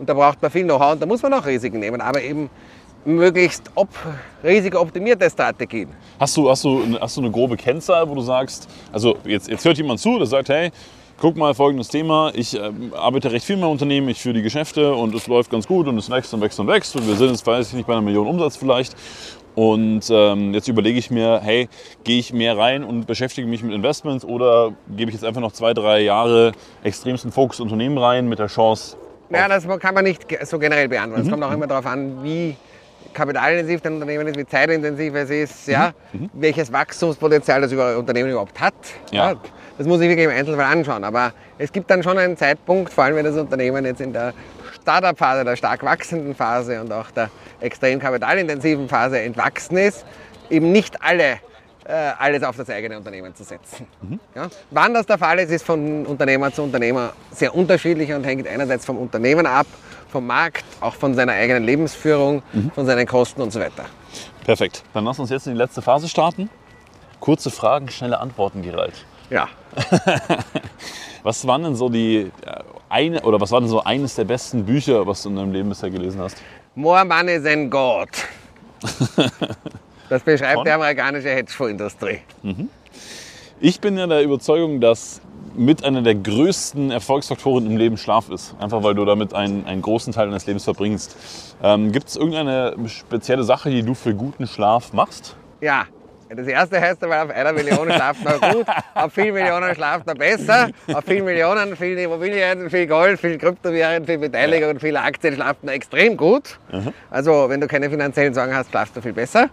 Und 0.00 0.08
da 0.08 0.14
braucht 0.14 0.42
man 0.42 0.50
viel 0.50 0.64
Know-how 0.64 0.94
und 0.94 1.02
da 1.02 1.06
muss 1.06 1.22
man 1.22 1.32
auch 1.34 1.46
Risiken 1.46 1.78
nehmen, 1.78 2.00
aber 2.00 2.20
eben 2.20 2.50
möglichst 3.04 3.70
op 3.76 3.90
risikooptimierte 4.42 5.30
Strategien. 5.30 5.90
Hast 6.18 6.36
du, 6.36 6.50
hast, 6.50 6.64
du, 6.64 6.98
hast 7.00 7.16
du 7.16 7.20
eine 7.20 7.30
grobe 7.30 7.56
Kennzahl, 7.56 8.08
wo 8.08 8.16
du 8.16 8.22
sagst, 8.22 8.68
also 8.90 9.16
jetzt, 9.24 9.48
jetzt 9.48 9.64
hört 9.64 9.76
jemand 9.76 10.00
zu, 10.00 10.18
der 10.18 10.26
sagt, 10.26 10.48
hey, 10.48 10.72
guck 11.18 11.36
mal, 11.36 11.54
folgendes 11.54 11.88
Thema, 11.88 12.32
ich 12.34 12.58
ähm, 12.58 12.92
arbeite 12.94 13.32
recht 13.32 13.44
viel 13.44 13.54
in 13.54 13.60
meinem 13.60 13.72
Unternehmen, 13.72 14.08
ich 14.08 14.20
führe 14.20 14.34
die 14.34 14.42
Geschäfte 14.42 14.94
und 14.94 15.14
es 15.14 15.26
läuft 15.26 15.50
ganz 15.50 15.66
gut 15.66 15.86
und 15.86 15.96
es 15.98 16.10
wächst 16.10 16.34
und 16.34 16.40
wächst 16.40 16.58
und 16.60 16.66
wächst 16.66 16.96
und 16.96 17.06
wir 17.06 17.16
sind 17.16 17.30
jetzt, 17.30 17.46
weiß 17.46 17.68
ich 17.68 17.74
nicht, 17.74 17.86
bei 17.86 17.92
einer 17.92 18.02
Million 18.02 18.26
Umsatz 18.26 18.56
vielleicht. 18.56 18.94
Und 19.54 20.08
ähm, 20.10 20.54
jetzt 20.54 20.68
überlege 20.68 20.98
ich 20.98 21.10
mir, 21.10 21.40
hey, 21.42 21.68
gehe 22.04 22.18
ich 22.18 22.32
mehr 22.32 22.56
rein 22.56 22.84
und 22.84 23.06
beschäftige 23.06 23.46
mich 23.46 23.62
mit 23.62 23.74
Investments 23.74 24.24
oder 24.24 24.72
gebe 24.88 25.10
ich 25.10 25.14
jetzt 25.14 25.24
einfach 25.24 25.42
noch 25.42 25.52
zwei, 25.52 25.74
drei 25.74 26.00
Jahre 26.00 26.52
extremsten 26.82 27.32
Fokus 27.32 27.60
Unternehmen 27.60 27.98
rein 27.98 28.28
mit 28.28 28.38
der 28.38 28.46
Chance, 28.46 28.96
Ja, 29.28 29.48
das 29.48 29.66
kann 29.78 29.94
man 29.94 30.04
nicht 30.04 30.26
so 30.46 30.58
generell 30.58 30.88
beantworten. 30.88 31.24
Es 31.24 31.30
kommt 31.30 31.44
auch 31.44 31.52
immer 31.52 31.66
darauf 31.66 31.84
an, 31.86 32.22
wie 32.22 32.56
kapitalintensiv 33.12 33.80
dein 33.82 33.94
Unternehmen 33.94 34.26
ist, 34.26 34.38
wie 34.38 34.46
zeitintensiv 34.46 35.14
es 35.14 35.30
ist, 35.30 35.68
ja, 35.68 35.92
welches 36.32 36.72
Wachstumspotenzial 36.72 37.60
das 37.60 37.72
Unternehmen 37.72 38.30
überhaupt 38.30 38.58
hat. 38.58 38.74
Ja. 39.10 39.34
Das 39.82 39.88
muss 39.88 40.00
ich 40.00 40.08
wirklich 40.08 40.26
im 40.26 40.30
Einzelfall 40.30 40.66
anschauen. 40.66 41.02
Aber 41.02 41.32
es 41.58 41.72
gibt 41.72 41.90
dann 41.90 42.04
schon 42.04 42.16
einen 42.16 42.36
Zeitpunkt, 42.36 42.92
vor 42.92 43.02
allem 43.02 43.16
wenn 43.16 43.24
das 43.24 43.36
Unternehmen 43.36 43.84
jetzt 43.84 44.00
in 44.00 44.12
der 44.12 44.32
Startup-Phase, 44.80 45.44
der 45.44 45.56
stark 45.56 45.82
wachsenden 45.82 46.36
Phase 46.36 46.80
und 46.80 46.92
auch 46.92 47.10
der 47.10 47.30
extrem 47.60 47.98
kapitalintensiven 47.98 48.88
Phase 48.88 49.18
entwachsen 49.18 49.76
ist, 49.76 50.06
eben 50.50 50.70
nicht 50.70 51.02
alle 51.02 51.40
äh, 51.84 52.12
alles 52.16 52.44
auf 52.44 52.56
das 52.56 52.70
eigene 52.70 52.96
Unternehmen 52.96 53.34
zu 53.34 53.42
setzen. 53.42 53.88
Ja? 54.36 54.46
Wann 54.70 54.94
das 54.94 55.04
der 55.04 55.18
Fall 55.18 55.40
ist, 55.40 55.50
ist 55.50 55.64
von 55.64 56.06
Unternehmer 56.06 56.52
zu 56.52 56.62
Unternehmer 56.62 57.12
sehr 57.32 57.52
unterschiedlich 57.52 58.12
und 58.12 58.22
hängt 58.22 58.46
einerseits 58.46 58.86
vom 58.86 58.98
Unternehmen 58.98 59.46
ab, 59.46 59.66
vom 60.12 60.24
Markt, 60.28 60.64
auch 60.80 60.94
von 60.94 61.14
seiner 61.14 61.32
eigenen 61.32 61.64
Lebensführung, 61.64 62.44
von 62.76 62.86
seinen 62.86 63.08
Kosten 63.08 63.42
und 63.42 63.52
so 63.52 63.58
weiter. 63.58 63.86
Perfekt. 64.44 64.84
Dann 64.94 65.04
lass 65.04 65.18
uns 65.18 65.30
jetzt 65.30 65.48
in 65.48 65.54
die 65.54 65.58
letzte 65.58 65.82
Phase 65.82 66.08
starten. 66.08 66.50
Kurze 67.18 67.50
Fragen, 67.50 67.88
schnelle 67.88 68.20
Antworten, 68.20 68.62
Gerald. 68.62 68.94
Ja. 69.32 69.48
Was 71.22 71.46
waren 71.46 71.62
denn 71.62 71.76
so 71.76 71.88
die 71.88 72.16
äh, 72.16 72.30
eine 72.88 73.22
oder 73.22 73.40
was 73.40 73.50
war 73.52 73.60
denn 73.60 73.68
so 73.68 73.82
eines 73.82 74.16
der 74.16 74.24
besten 74.24 74.64
Bücher, 74.66 75.06
was 75.06 75.22
du 75.22 75.30
in 75.30 75.36
deinem 75.36 75.52
Leben 75.52 75.68
bisher 75.68 75.88
gelesen 75.88 76.20
hast? 76.20 76.36
More 76.74 77.04
money 77.04 77.40
than 77.40 77.70
God. 77.70 78.08
Das 80.08 80.22
beschreibt 80.22 80.56
Von? 80.56 80.64
die 80.66 80.70
amerikanische 80.70 81.30
Hedgefondsindustrie. 81.30 82.18
Ich 83.60 83.80
bin 83.80 83.96
ja 83.96 84.06
der 84.06 84.22
Überzeugung, 84.22 84.80
dass 84.80 85.22
mit 85.54 85.84
einer 85.84 86.02
der 86.02 86.16
größten 86.16 86.90
Erfolgsfaktoren 86.90 87.64
im 87.64 87.76
Leben 87.78 87.96
Schlaf 87.96 88.28
ist. 88.28 88.54
Einfach 88.58 88.82
weil 88.82 88.94
du 88.94 89.04
damit 89.06 89.32
einen, 89.32 89.64
einen 89.64 89.80
großen 89.80 90.12
Teil 90.12 90.26
deines 90.26 90.46
Lebens 90.46 90.64
verbringst. 90.64 91.16
Ähm, 91.62 91.92
Gibt 91.92 92.08
es 92.08 92.16
irgendeine 92.16 92.76
spezielle 92.88 93.44
Sache, 93.44 93.70
die 93.70 93.82
du 93.82 93.94
für 93.94 94.14
guten 94.14 94.46
Schlaf 94.46 94.92
machst? 94.92 95.36
Ja. 95.62 95.86
Das 96.34 96.46
erste 96.46 96.80
heißt 96.80 97.02
aber, 97.04 97.22
auf 97.24 97.30
einer 97.30 97.52
Million 97.52 97.90
schlaft 97.90 98.24
man 98.24 98.40
gut, 98.52 98.66
auf 98.94 99.12
vielen 99.12 99.34
Millionen 99.34 99.74
schlaft 99.74 100.06
man 100.06 100.16
besser, 100.16 100.70
auf 100.92 101.04
vielen 101.04 101.24
Millionen, 101.24 101.76
viel 101.76 101.98
Immobilien, 101.98 102.70
viel 102.70 102.86
Gold, 102.86 103.20
viel 103.20 103.38
Kryptowährungen, 103.38 104.06
viel 104.06 104.18
Beteiligung, 104.18 104.78
viele 104.80 105.00
Aktien 105.00 105.34
schlaft 105.34 105.62
man 105.64 105.74
extrem 105.74 106.16
gut. 106.16 106.58
Also 107.10 107.48
wenn 107.48 107.60
du 107.60 107.66
keine 107.66 107.90
finanziellen 107.90 108.32
Sorgen 108.34 108.54
hast, 108.54 108.70
schlafst 108.70 108.96
du 108.96 109.00
viel 109.02 109.12
besser. 109.12 109.48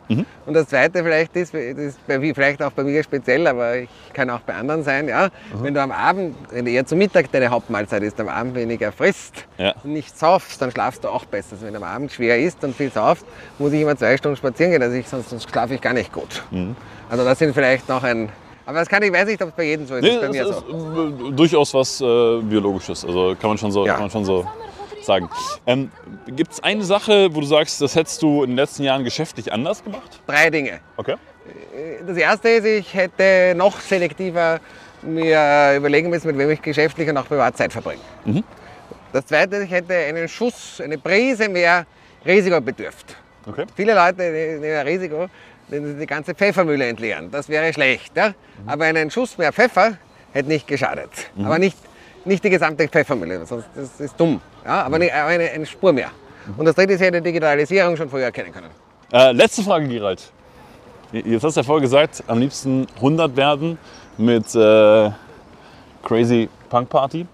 Und 0.45 0.53
das 0.53 0.68
zweite 0.68 1.03
vielleicht 1.03 1.35
ist, 1.35 1.53
das 1.53 1.60
ist 1.61 2.07
bei, 2.07 2.19
vielleicht 2.34 2.61
auch 2.64 2.72
bei 2.72 2.84
mir 2.84 3.03
speziell, 3.03 3.45
aber 3.47 3.77
ich 3.77 3.89
kann 4.14 4.30
auch 4.30 4.39
bei 4.41 4.53
anderen 4.56 4.84
sein, 4.84 5.07
ja, 5.07 5.30
wenn 5.61 5.73
du 5.73 5.81
am 5.81 5.91
Abend, 5.91 6.35
wenn 6.51 6.65
du 6.65 6.72
eher 6.72 6.85
zu 6.85 6.95
Mittag 6.95 7.31
deine 7.31 7.49
Hauptmahlzeit 7.49 8.03
ist, 8.03 8.19
am 8.19 8.30
Abend 8.30 8.56
weniger 8.56 8.91
frisst 8.91 9.45
Ja. 9.57 9.73
und 9.84 9.93
nicht 9.93 10.18
saufst, 10.18 10.61
dann 10.61 10.72
schlafst 10.72 11.03
du 11.03 11.10
auch 11.10 11.26
besser. 11.26 11.49
Also 11.53 11.65
wenn 11.65 11.73
du 11.73 11.80
am 11.80 11.84
Abend 11.85 12.11
schwer 12.11 12.39
isst 12.39 12.64
und 12.64 12.76
viel 12.76 12.91
saufst, 12.91 13.26
muss 13.57 13.73
ich 13.73 13.81
immer 13.81 13.95
zwei 13.97 14.15
Stunden 14.18 14.38
spazieren 14.38 14.72
gehen, 14.72 14.81
also 14.81 14.95
ich, 14.95 15.07
sonst, 15.07 15.30
sonst 15.30 15.49
schlafe 15.49 15.73
ich 15.73 15.81
gar 15.81 15.93
nicht 15.93 16.11
gut. 16.14 16.43
Also 17.10 17.24
das 17.26 17.40
sind 17.40 17.54
vielleicht 17.54 17.88
noch 17.90 18.04
ein... 18.04 18.30
Aber 18.66 18.80
das 18.80 18.88
kann 18.88 19.02
ich 19.02 19.12
weiß 19.12 19.26
nicht, 19.28 19.41
ob 19.41 19.50
es 19.50 19.56
bei 19.56 19.64
jedem 19.64 19.88
so 19.88 19.96
ist. 19.96 20.04
das 20.06 20.14
ist 20.14 20.22
bei 20.22 20.30
mir 20.30 20.46
das 20.46 20.58
so. 20.60 21.18
ist 21.18 21.30
äh, 21.30 21.32
durchaus 21.32 21.74
was 21.74 22.02
äh, 22.02 22.40
Biologisches. 22.41 23.04
Also 23.04 23.36
kann 23.41 23.50
man 23.52 23.58
schon 23.58 23.72
so, 23.72 23.86
Ja. 23.86 23.94
kann 23.94 24.04
man 24.04 24.12
schon 24.12 24.26
so 24.26 24.46
sagen. 25.02 25.28
Ähm, 25.66 25.90
Gibt 26.28 26.52
es 26.54 26.62
eine 26.64 26.84
Sache, 26.84 27.34
wo 27.34 27.40
du 27.41 27.48
sagst, 27.48 27.82
das 27.82 27.96
hättest 27.96 28.22
du 28.22 28.44
in 28.44 28.52
den 28.52 28.58
letzten 28.58 28.84
Jahren 28.84 29.04
geschäftlich 29.04 29.52
anders 29.52 29.84
gemacht? 29.84 30.20
Drei 30.28 30.50
Dinge. 30.52 30.80
Okay. 30.98 31.16
Das 32.06 32.16
erste 32.18 32.50
ist, 32.50 32.66
ich 32.66 32.94
hätte 32.94 33.54
noch 33.56 33.80
selektiver 33.80 34.60
mir 35.02 35.74
überlegen 35.78 36.10
müssen, 36.12 36.28
mit 36.28 36.38
wem 36.38 36.52
ich 36.52 36.62
geschäftlich 36.62 37.10
und 37.10 37.18
auch 37.18 37.26
privat 37.28 37.58
Zeit 37.58 37.72
verbringe. 37.74 38.02
Das 39.14 39.26
zweite 39.26 39.56
ist, 39.56 39.64
ich 39.64 39.72
hätte 39.72 39.96
einen 39.96 40.28
Schuss, 40.28 40.80
eine 40.84 40.98
Prise 41.00 41.50
mehr 41.50 41.88
Risiko 42.26 42.62
bedürft. 42.62 43.16
okay. 43.48 43.66
Viele 43.76 43.96
Leute 43.96 44.22
nehmen 44.60 44.86
Risiko, 44.86 45.28
die 45.72 46.06
ganze 46.06 46.34
Pfeffermühle 46.34 46.88
entleeren. 46.88 47.32
Das 47.32 47.50
wäre 47.50 47.72
schlecht. 47.74 48.16
Ja? 48.16 48.34
Aber 48.66 48.86
einen 48.86 49.12
Schuss 49.12 49.38
mehr 49.38 49.54
Pfeffer 49.54 49.98
hätte 50.34 50.50
nicht 50.50 50.68
geschadet. 50.68 51.10
Aber 51.44 51.60
nicht, 51.60 51.78
nicht 52.26 52.44
die 52.44 52.50
gesamte 52.50 52.88
Pfeffermühle, 52.88 53.46
sonst 53.46 53.68
das 53.76 54.00
ist 54.00 54.20
dumm. 54.20 54.41
Ja? 54.66 54.84
Aber 54.84 54.96
eine, 54.96 55.14
aber 55.14 55.30
eine, 55.30 55.50
eine 55.50 55.66
Spur 55.66 55.94
mehr. 55.94 56.12
Und 56.58 56.66
das 56.66 56.76
dritte 56.76 56.94
ist, 56.94 57.02
ich 57.02 57.08
hätte 57.08 57.22
Digitalisierung 57.22 57.96
schon 57.96 58.10
früher 58.10 58.24
erkennen 58.24 58.52
können. 58.52 58.70
Äh, 59.12 59.32
letzte 59.32 59.64
Frage, 59.64 59.88
Gerald. 59.88 60.32
Jetzt 61.12 61.44
hast 61.44 61.58
du 61.58 61.62
ja 61.62 61.64
vorher 61.64 61.82
gesagt, 61.82 62.24
am 62.28 62.40
liebsten 62.40 62.86
100 62.98 63.36
werden 63.36 63.78
mit 64.18 64.54
äh, 64.54 65.10
Crazy 66.04 66.50
Punk 66.70 66.90
Party. 66.90 67.26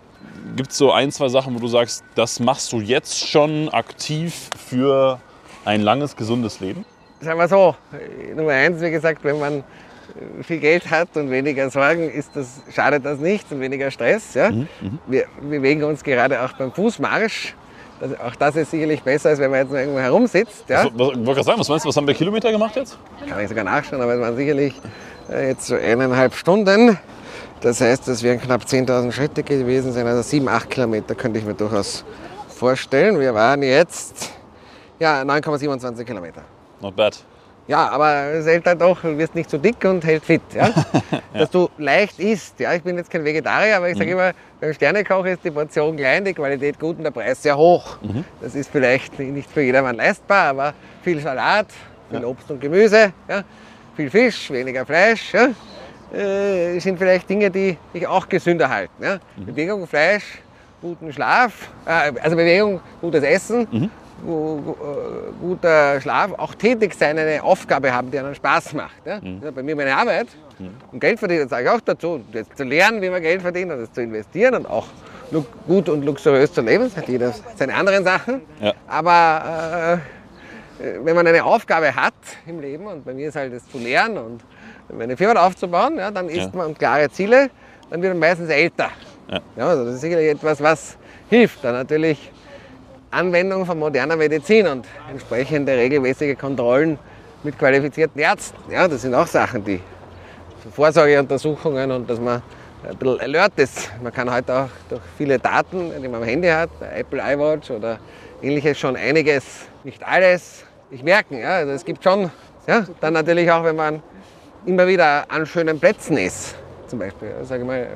Gibt 0.56 0.72
es 0.72 0.78
so 0.78 0.92
ein, 0.92 1.12
zwei 1.12 1.28
Sachen, 1.28 1.56
wo 1.56 1.60
du 1.60 1.68
sagst, 1.68 2.04
das 2.16 2.40
machst 2.40 2.72
du 2.72 2.80
jetzt 2.80 3.28
schon 3.28 3.68
aktiv 3.70 4.50
für 4.70 5.20
ein 5.66 5.82
langes, 5.82 6.16
gesundes 6.16 6.60
Leben? 6.62 6.86
Sagen 7.22 7.40
wir 7.40 7.48
so, 7.48 7.76
Nummer 8.36 8.52
eins, 8.52 8.82
wie 8.82 8.92
gesagt, 8.92 9.24
wenn 9.24 9.40
man 9.40 9.54
äh, 9.60 10.44
viel 10.44 10.60
Geld 10.60 10.90
hat 10.90 11.16
und 11.16 11.32
weniger 11.32 11.70
Sorgen, 11.70 12.10
ist 12.10 12.36
das, 12.36 12.62
schadet 12.74 13.06
das 13.06 13.20
nicht 13.20 13.52
und 13.52 13.62
weniger 13.62 13.90
Stress. 13.90 14.34
Ja? 14.34 14.52
Wir 15.08 15.26
bewegen 15.42 15.84
uns 15.84 16.04
gerade 16.04 16.42
auch 16.42 16.54
beim 16.54 16.72
Fußmarsch 16.72 17.56
Das, 18.00 18.20
auch 18.20 18.36
das 18.36 18.56
ist 18.58 18.72
sicherlich 18.72 19.02
besser, 19.02 19.30
als 19.30 19.40
wenn 19.40 19.50
man 19.52 19.62
jetzt 19.62 19.70
nur 19.70 19.80
irgendwo 19.80 20.00
herumsitzt. 20.00 20.66
Ja? 20.68 20.86
Was, 20.86 20.92
was, 20.94 21.26
wollte 21.26 21.44
sagen, 21.44 21.60
was 21.60 21.70
meinst 21.70 21.86
du, 21.86 21.90
was 21.90 21.98
haben 21.98 22.08
wir 22.08 22.14
Kilometer 22.14 22.52
gemacht 22.52 22.76
jetzt? 22.76 22.98
Kann 23.28 23.40
ich 23.40 23.48
sogar 23.48 23.64
nachschauen, 23.64 24.02
aber 24.02 24.14
es 24.16 24.22
waren 24.22 24.36
sicherlich 24.36 24.74
äh, 25.30 25.50
jetzt 25.50 25.68
so 25.68 25.76
eineinhalb 25.76 26.36
Stunden. 26.36 26.98
Das 27.62 27.80
heißt, 27.82 28.08
es 28.10 28.22
wären 28.22 28.40
knapp 28.40 28.64
10.000 28.64 29.12
Schritte 29.12 29.42
gewesen 29.42 29.94
sein, 29.94 30.06
also 30.06 30.22
7, 30.22 30.48
8 30.48 30.70
Kilometer 30.70 31.16
könnte 31.16 31.40
ich 31.40 31.46
mir 31.46 31.54
durchaus 31.54 32.04
vorstellen. 32.50 33.20
Wir 33.20 33.34
waren 33.34 33.64
jetzt 33.64 34.32
ja, 35.00 35.22
9,27 35.22 36.04
Kilometer. 36.04 36.42
Not 36.82 36.96
bad. 36.96 37.18
Ja, 37.68 37.90
aber 37.90 38.26
es 38.34 38.46
hält 38.46 38.68
halt 38.68 38.80
doch, 38.80 39.02
du 39.02 39.18
wirst 39.18 39.34
nicht 39.34 39.50
so 39.50 39.58
dick 39.58 39.84
und 39.86 40.06
hält 40.06 40.24
fit. 40.24 40.42
Ja? 40.54 40.70
Dass 41.34 41.50
du 41.50 41.68
leicht 41.80 42.20
isst. 42.20 42.60
Ja? 42.60 42.74
Ich 42.76 42.84
bin 42.84 42.96
jetzt 42.96 43.10
kein 43.10 43.26
Vegetarier, 43.26 43.78
aber 43.78 43.90
ich 43.90 43.98
sage 43.98 44.12
immer, 44.12 44.34
beim 44.62 44.72
Sternekoch 44.72 45.26
ist 45.26 45.44
die 45.44 45.50
Portion 45.50 45.96
klein, 45.98 46.24
die 46.24 46.34
Qualität 46.34 46.80
gut 46.80 46.98
und 46.98 47.04
der 47.04 47.12
Preis 47.12 47.42
sehr 47.42 47.58
hoch. 47.58 47.98
Das 48.40 48.54
ist 48.54 48.70
vielleicht 48.70 49.18
nicht 49.18 49.50
für 49.50 49.62
jedermann 49.62 49.96
leistbar, 49.96 50.50
aber 50.50 50.74
viel 51.04 51.20
Salat, 51.20 51.68
viel 52.12 52.24
Obst 52.24 52.52
und 52.52 52.62
Gemüse, 52.62 53.12
ja? 53.28 53.44
viel 53.96 54.12
Fisch, 54.12 54.52
weniger 54.52 54.86
Fleisch. 54.86 55.34
Ja? 55.34 55.50
Äh, 56.16 56.80
sind 56.80 57.00
vielleicht 57.00 57.28
Dinge, 57.28 57.50
die 57.50 57.78
dich 57.96 58.06
auch 58.06 58.30
gesünder 58.30 58.70
halten. 58.70 59.04
Ja? 59.04 59.18
Bewegung, 59.38 59.88
Fleisch, 59.88 60.40
guten 60.82 61.12
Schlaf, 61.12 61.68
äh, 61.88 62.12
also 62.22 62.36
Bewegung, 62.36 62.80
gutes 63.02 63.24
Essen, 63.24 63.68
äh, 63.74 63.90
guter 64.26 66.02
Schlaf, 66.02 66.32
auch 66.38 66.56
tätig 66.56 66.94
sein, 66.96 67.18
eine 67.18 67.44
Aufgabe 67.44 67.94
haben, 67.94 68.12
die 68.12 68.20
einen 68.20 68.36
Spaß 68.36 68.74
macht. 68.74 69.06
Ja? 69.06 69.20
Das 69.20 69.50
ist 69.50 69.56
bei 69.56 69.64
mir 69.64 69.76
meine 69.76 69.96
Arbeit. 69.96 70.28
Und 70.92 71.00
Geld 71.00 71.20
verdienen 71.20 71.48
sage 71.50 71.66
ich 71.66 71.70
auch 71.70 71.82
dazu. 71.82 72.22
Jetzt 72.32 72.58
zu 72.58 72.64
lernen, 72.64 73.02
wie 73.02 73.10
man 73.10 73.22
Geld 73.22 73.42
verdient 73.42 73.72
und 73.72 73.80
das 73.82 73.92
zu 73.92 74.02
investieren 74.02 74.56
und 74.56 74.66
auch 74.66 74.88
gut 75.68 75.90
und 75.90 76.06
luxuriös 76.06 76.54
zu 76.54 76.62
leben. 76.62 76.86
Das 76.86 76.98
hat 76.98 77.08
jeder 77.08 77.34
seine 77.56 77.74
anderen 77.74 78.04
Sachen. 78.04 78.42
Ja. 78.62 78.74
Aber 78.88 80.00
äh, 80.82 80.94
wenn 81.04 81.16
man 81.16 81.26
eine 81.28 81.44
Aufgabe 81.44 81.94
hat 81.96 82.14
im 82.46 82.60
Leben, 82.62 82.86
und 82.88 83.04
bei 83.06 83.14
mir 83.14 83.30
ist 83.30 83.36
halt 83.36 83.54
das 83.54 83.68
zu 83.70 83.78
lernen 83.78 84.18
und 84.18 84.44
meine 84.96 85.18
Firma 85.18 85.46
aufzubauen, 85.46 85.98
ja, 85.98 86.12
dann 86.12 86.30
ist 86.30 86.38
Ja. 86.38 86.50
man 86.54 86.78
klare 86.78 87.10
Ziele, 87.10 87.50
dann 87.90 88.02
wird 88.02 88.14
man 88.14 88.20
meistens 88.20 88.50
älter. 88.50 88.90
Ja. 89.30 89.40
Ja, 89.58 89.68
also 89.68 89.86
das 89.86 89.96
ist 89.96 90.02
sicherlich 90.02 90.30
etwas, 90.30 90.62
was 90.62 90.98
hilft. 91.30 91.64
Dann 91.64 91.74
natürlich 91.74 92.32
Anwendung 93.16 93.66
von 93.66 93.80
moderner 93.80 94.18
Medizin 94.18 94.68
und 94.68 94.86
entsprechende 95.10 95.72
regelmäßige 95.72 96.38
Kontrollen 96.38 97.00
mit 97.44 97.58
qualifizierten 97.58 98.20
Ärzten. 98.20 98.58
Ja, 98.70 98.90
das 98.90 99.04
sind 99.04 99.16
auch 99.16 99.28
Sachen, 99.28 99.64
die 99.64 99.80
so 100.62 100.70
Vorsorgeuntersuchungen 100.70 101.92
und 101.92 102.10
dass 102.10 102.20
man 102.20 102.42
ein 102.84 102.98
bisschen 102.98 103.22
alert 103.22 103.54
ist. 103.56 103.90
Man 104.04 104.12
kann 104.12 104.30
heute 104.30 104.54
auch 104.54 104.70
durch 104.90 105.02
viele 105.18 105.40
Daten, 105.40 105.92
die 106.02 106.08
man 106.10 106.22
am 106.22 106.28
Handy 106.28 106.50
hat, 106.50 106.70
Apple 106.94 107.22
iWatch 107.22 107.72
oder 107.72 108.00
ähnliches, 108.42 108.78
schon 108.78 108.98
einiges, 108.98 109.46
nicht 109.86 110.06
alles, 110.06 110.66
nicht 110.92 111.06
merken. 111.06 111.38
Ja, 111.38 111.56
also 111.56 111.72
es 111.72 111.86
gibt 111.86 112.04
schon, 112.04 112.30
ja, 112.68 112.86
dann 113.00 113.14
natürlich 113.14 113.50
auch, 113.50 113.64
wenn 113.64 113.78
man 113.78 114.04
immer 114.66 114.88
wieder 114.88 115.24
an 115.30 115.46
schönen 115.46 115.80
Plätzen 115.80 116.18
ist. 116.18 116.56
Zum 116.88 117.00
Beispiel, 117.00 117.30
sage 117.44 117.62
ich 117.62 117.68
mal, 117.68 117.88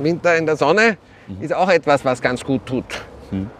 Winter 0.00 0.36
in 0.36 0.46
der 0.46 0.56
Sonne 0.56 0.98
ist 1.40 1.52
auch 1.52 1.68
etwas, 1.68 2.04
was 2.04 2.22
ganz 2.22 2.44
gut 2.44 2.64
tut. 2.64 2.84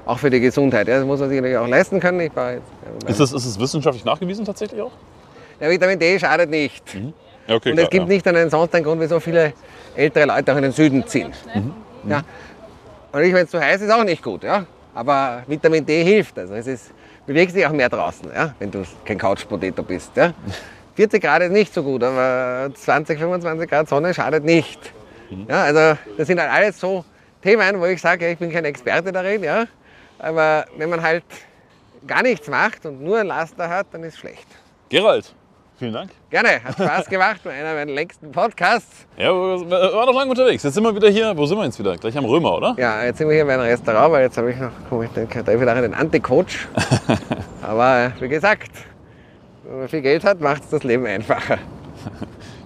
Auch 0.07 0.19
für 0.19 0.31
die 0.31 0.41
Gesundheit. 0.41 0.89
Das 0.89 1.05
muss 1.05 1.21
man 1.21 1.29
sich 1.29 1.41
natürlich 1.41 1.57
auch 1.59 1.69
leisten 1.69 2.01
können. 2.01 2.21
Ich 2.21 2.35
war 2.37 2.53
jetzt, 2.53 2.65
Ist 3.07 3.21
das, 3.21 3.33
ist 3.33 3.47
das 3.47 3.59
wissenschaftlich 3.59 4.05
nachgewiesen 4.05 4.45
tatsächlich 4.45 4.81
auch? 4.81 4.93
der 5.61 5.71
Vitamin 5.71 5.99
D 5.99 6.19
schadet 6.19 6.51
nicht. 6.51 6.83
Ja, 7.47 7.55
okay, 7.55 7.71
Und 7.71 7.79
es 7.79 7.89
klar, 7.89 7.91
gibt 7.91 8.09
ja. 8.09 8.15
nicht 8.15 8.27
einen 8.27 8.51
sonst 8.51 8.75
einen 8.75 8.85
Grund, 8.85 9.01
wieso 9.01 9.21
viele 9.21 9.53
ältere 9.95 10.25
Leute 10.27 10.53
auch 10.53 10.57
in 10.57 10.65
den 10.65 10.73
Süden 10.73 11.07
ziehen. 11.07 11.33
Ja. 12.09 12.19
Und 13.13 13.21
wenn 13.21 13.37
es 13.37 13.51
zu 13.51 13.61
heiß 13.61 13.81
ist, 13.81 13.91
auch 13.91 14.05
nicht 14.05 14.23
gut. 14.23 14.43
Ja? 14.43 14.67
Aber 14.95 15.43
Vitamin 15.47 15.87
D 15.87 16.03
hilft. 16.03 16.39
Also 16.39 16.55
es 16.55 16.67
ist, 16.67 16.91
bewegst 17.27 17.55
dich 17.55 17.65
auch 17.65 17.73
mehr 17.73 17.89
draußen, 17.89 18.29
ja? 18.35 18.55
wenn 18.59 18.71
du 18.71 18.83
kein 19.05 19.19
Couch-Potato 19.19 19.83
bist. 19.83 20.17
Ja? 20.17 20.33
40 20.95 21.23
Grad 21.23 21.43
ist 21.43 21.53
nicht 21.53 21.73
so 21.73 21.83
gut, 21.83 22.03
aber 22.03 22.71
20, 22.75 23.19
25 23.19 23.71
Grad 23.71 23.89
Sonne 23.89 24.13
schadet 24.13 24.45
nicht. 24.45 24.93
Ja, 25.49 25.63
also 25.63 25.99
das 26.19 26.27
sind 26.27 26.39
halt 26.39 26.51
alles 26.51 26.79
so 26.79 27.05
Themen, 27.43 27.81
wo 27.81 27.87
ich 27.87 28.01
sage, 28.01 28.31
ich 28.31 28.39
bin 28.39 28.51
kein 28.53 28.65
Experte 28.65 29.13
darin. 29.13 29.43
Ja? 29.43 29.67
Aber 30.19 30.65
wenn 30.77 30.89
man 30.89 31.03
halt 31.03 31.25
gar 32.07 32.23
nichts 32.23 32.49
macht 32.49 32.87
und 32.87 33.03
nur 33.03 33.19
ein 33.19 33.27
Laster 33.27 33.69
hat, 33.69 33.89
dann 33.93 34.03
ist 34.05 34.15
es 34.15 34.21
schlecht. 34.21 34.47
Gerald, 34.89 35.35
vielen 35.79 35.93
Dank. 35.93 36.11
Gerne, 36.31 36.63
hat 36.63 36.75
Spaß 36.75 37.07
gemacht 37.07 37.41
bei 37.43 37.53
einer 37.53 37.75
meiner 37.75 37.93
längsten 37.93 38.31
Podcasts. 38.31 39.07
Ja, 39.17 39.33
waren 39.33 40.07
noch 40.07 40.15
lange 40.15 40.31
unterwegs. 40.31 40.63
Jetzt 40.63 40.75
sind 40.75 40.85
wir 40.85 40.95
wieder 40.95 41.09
hier. 41.09 41.37
Wo 41.37 41.47
sind 41.47 41.59
wir 41.59 41.65
jetzt 41.65 41.79
wieder? 41.79 41.97
Gleich 41.97 42.17
am 42.17 42.25
Römer, 42.25 42.57
oder? 42.57 42.75
Ja, 42.79 43.05
jetzt 43.05 43.19
sind 43.19 43.29
wir 43.29 43.35
hier 43.35 43.45
bei 43.45 43.55
einem 43.55 43.63
Restaurant, 43.63 44.13
weil 44.13 44.23
jetzt 44.23 44.39
habe 44.39 44.51
ich 44.51 44.57
noch, 44.59 44.71
komme 44.89 45.07
ich 45.07 45.11
treffe 45.11 45.53
ich 45.53 45.61
nachher 45.61 45.83
den 45.83 45.95
Anti-Coach. 45.95 46.69
Aber 47.63 48.13
äh, 48.17 48.21
wie 48.21 48.29
gesagt, 48.29 48.71
wenn 49.65 49.81
man 49.81 49.89
viel 49.89 50.03
Geld 50.03 50.25
hat, 50.25 50.41
macht 50.41 50.65
es 50.65 50.71
das 50.71 50.85
Leben 50.85 51.07
einfacher. 51.07 51.59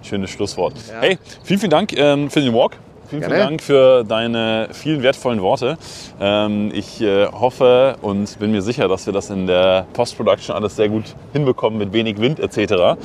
Schönes 0.03 0.29
Schlusswort. 0.29 0.75
Ja. 0.89 1.01
Hey, 1.01 1.17
vielen, 1.43 1.59
vielen 1.59 1.71
Dank 1.71 1.93
ähm, 1.93 2.29
für 2.29 2.41
den 2.41 2.53
Walk. 2.53 2.77
Vielen, 3.09 3.23
vielen. 3.23 3.37
Dank 3.37 3.61
für 3.63 4.03
deine 4.03 4.67
vielen 4.73 5.01
wertvollen 5.01 5.41
Worte. 5.41 5.77
Ähm, 6.19 6.71
ich 6.73 7.01
äh, 7.01 7.27
hoffe 7.27 7.95
und 8.01 8.37
bin 8.39 8.51
mir 8.51 8.61
sicher, 8.61 8.89
dass 8.89 9.05
wir 9.05 9.13
das 9.13 9.29
in 9.29 9.47
der 9.47 9.85
Post-Production 9.93 10.53
alles 10.55 10.75
sehr 10.75 10.89
gut 10.89 11.15
hinbekommen 11.31 11.79
mit 11.79 11.93
wenig 11.93 12.19
Wind 12.19 12.39
etc. 12.39 12.99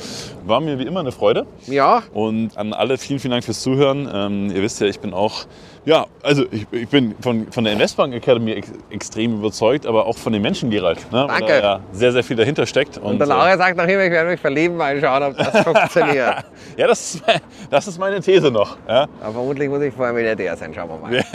War 0.45 0.59
mir 0.59 0.77
wie 0.77 0.83
immer 0.83 0.99
eine 0.99 1.13
Freude. 1.13 1.45
Ja, 1.67 2.03
Und 2.13 2.57
an 2.57 2.73
alle 2.73 2.97
vielen, 2.97 3.19
vielen 3.19 3.31
Dank 3.31 3.45
fürs 3.45 3.61
Zuhören. 3.61 4.09
Ähm, 4.13 4.51
ihr 4.53 4.61
wisst 4.61 4.81
ja, 4.81 4.87
ich 4.87 4.99
bin 4.99 5.13
auch, 5.13 5.45
ja, 5.85 6.05
also 6.21 6.45
ich, 6.51 6.65
ich 6.71 6.87
bin 6.87 7.15
von, 7.19 7.51
von 7.51 7.63
der 7.63 7.73
Investbank 7.73 8.13
Academy 8.13 8.53
ex 8.53 8.71
extrem 8.89 9.35
überzeugt, 9.39 9.85
aber 9.85 10.05
auch 10.05 10.17
von 10.17 10.31
den 10.33 10.41
Menschen, 10.41 10.69
Gerald. 10.69 10.99
Ne, 11.11 11.25
Danke. 11.27 11.41
Weil 11.41 11.47
da 11.47 11.59
ja 11.59 11.79
sehr, 11.91 12.11
sehr 12.11 12.23
viel 12.23 12.37
dahinter 12.37 12.65
steckt. 12.65 12.97
und 12.97 13.19
der 13.19 13.27
Laura 13.27 13.57
sagt 13.57 13.77
noch 13.77 13.83
immer, 13.85 14.03
ich 14.03 14.11
werde 14.11 14.29
mich 14.29 14.39
verlieben, 14.39 14.77
mal 14.77 14.99
schauen, 14.99 15.23
ob 15.23 15.37
das 15.37 15.59
funktioniert. 15.63 16.45
äh, 16.77 16.81
ja, 16.81 16.87
das 16.87 17.15
ist, 17.15 17.23
das 17.69 17.87
ist 17.87 17.99
meine 17.99 18.21
These 18.21 18.51
noch. 18.51 18.77
Ja. 18.87 19.07
Aber 19.21 19.33
vermutlich 19.33 19.69
muss 19.69 19.81
ich 19.81 19.93
vorher 19.93 20.13
Milliardär 20.13 20.55
sein, 20.55 20.73
schauen 20.73 20.89
wir 20.89 20.97
mal. 20.97 21.23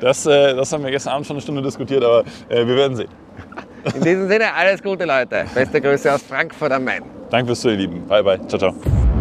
Das, 0.00 0.26
äh, 0.26 0.54
das 0.54 0.72
haben 0.72 0.84
wir 0.84 0.90
gestern 0.90 1.14
Abend 1.14 1.26
schon 1.26 1.36
eine 1.36 1.42
Stunde 1.42 1.62
diskutiert, 1.62 2.04
aber 2.04 2.24
äh, 2.48 2.66
wir 2.66 2.76
werden 2.76 2.96
sehen. 2.96 3.08
In 3.94 4.02
diesem 4.02 4.28
Sinne, 4.28 4.52
alles 4.54 4.82
Gute 4.82 5.04
Leute. 5.04 5.44
Beste 5.54 5.80
Grüße 5.80 6.12
aus 6.12 6.22
Frankfurt 6.22 6.72
am 6.72 6.84
Main. 6.84 7.02
Danke 7.30 7.46
fürs 7.46 7.60
Zuhören, 7.60 7.80
ihr 7.80 7.86
Lieben. 7.86 8.06
Bye, 8.06 8.22
bye. 8.22 8.40
Ciao, 8.48 8.58
ciao. 8.58 9.13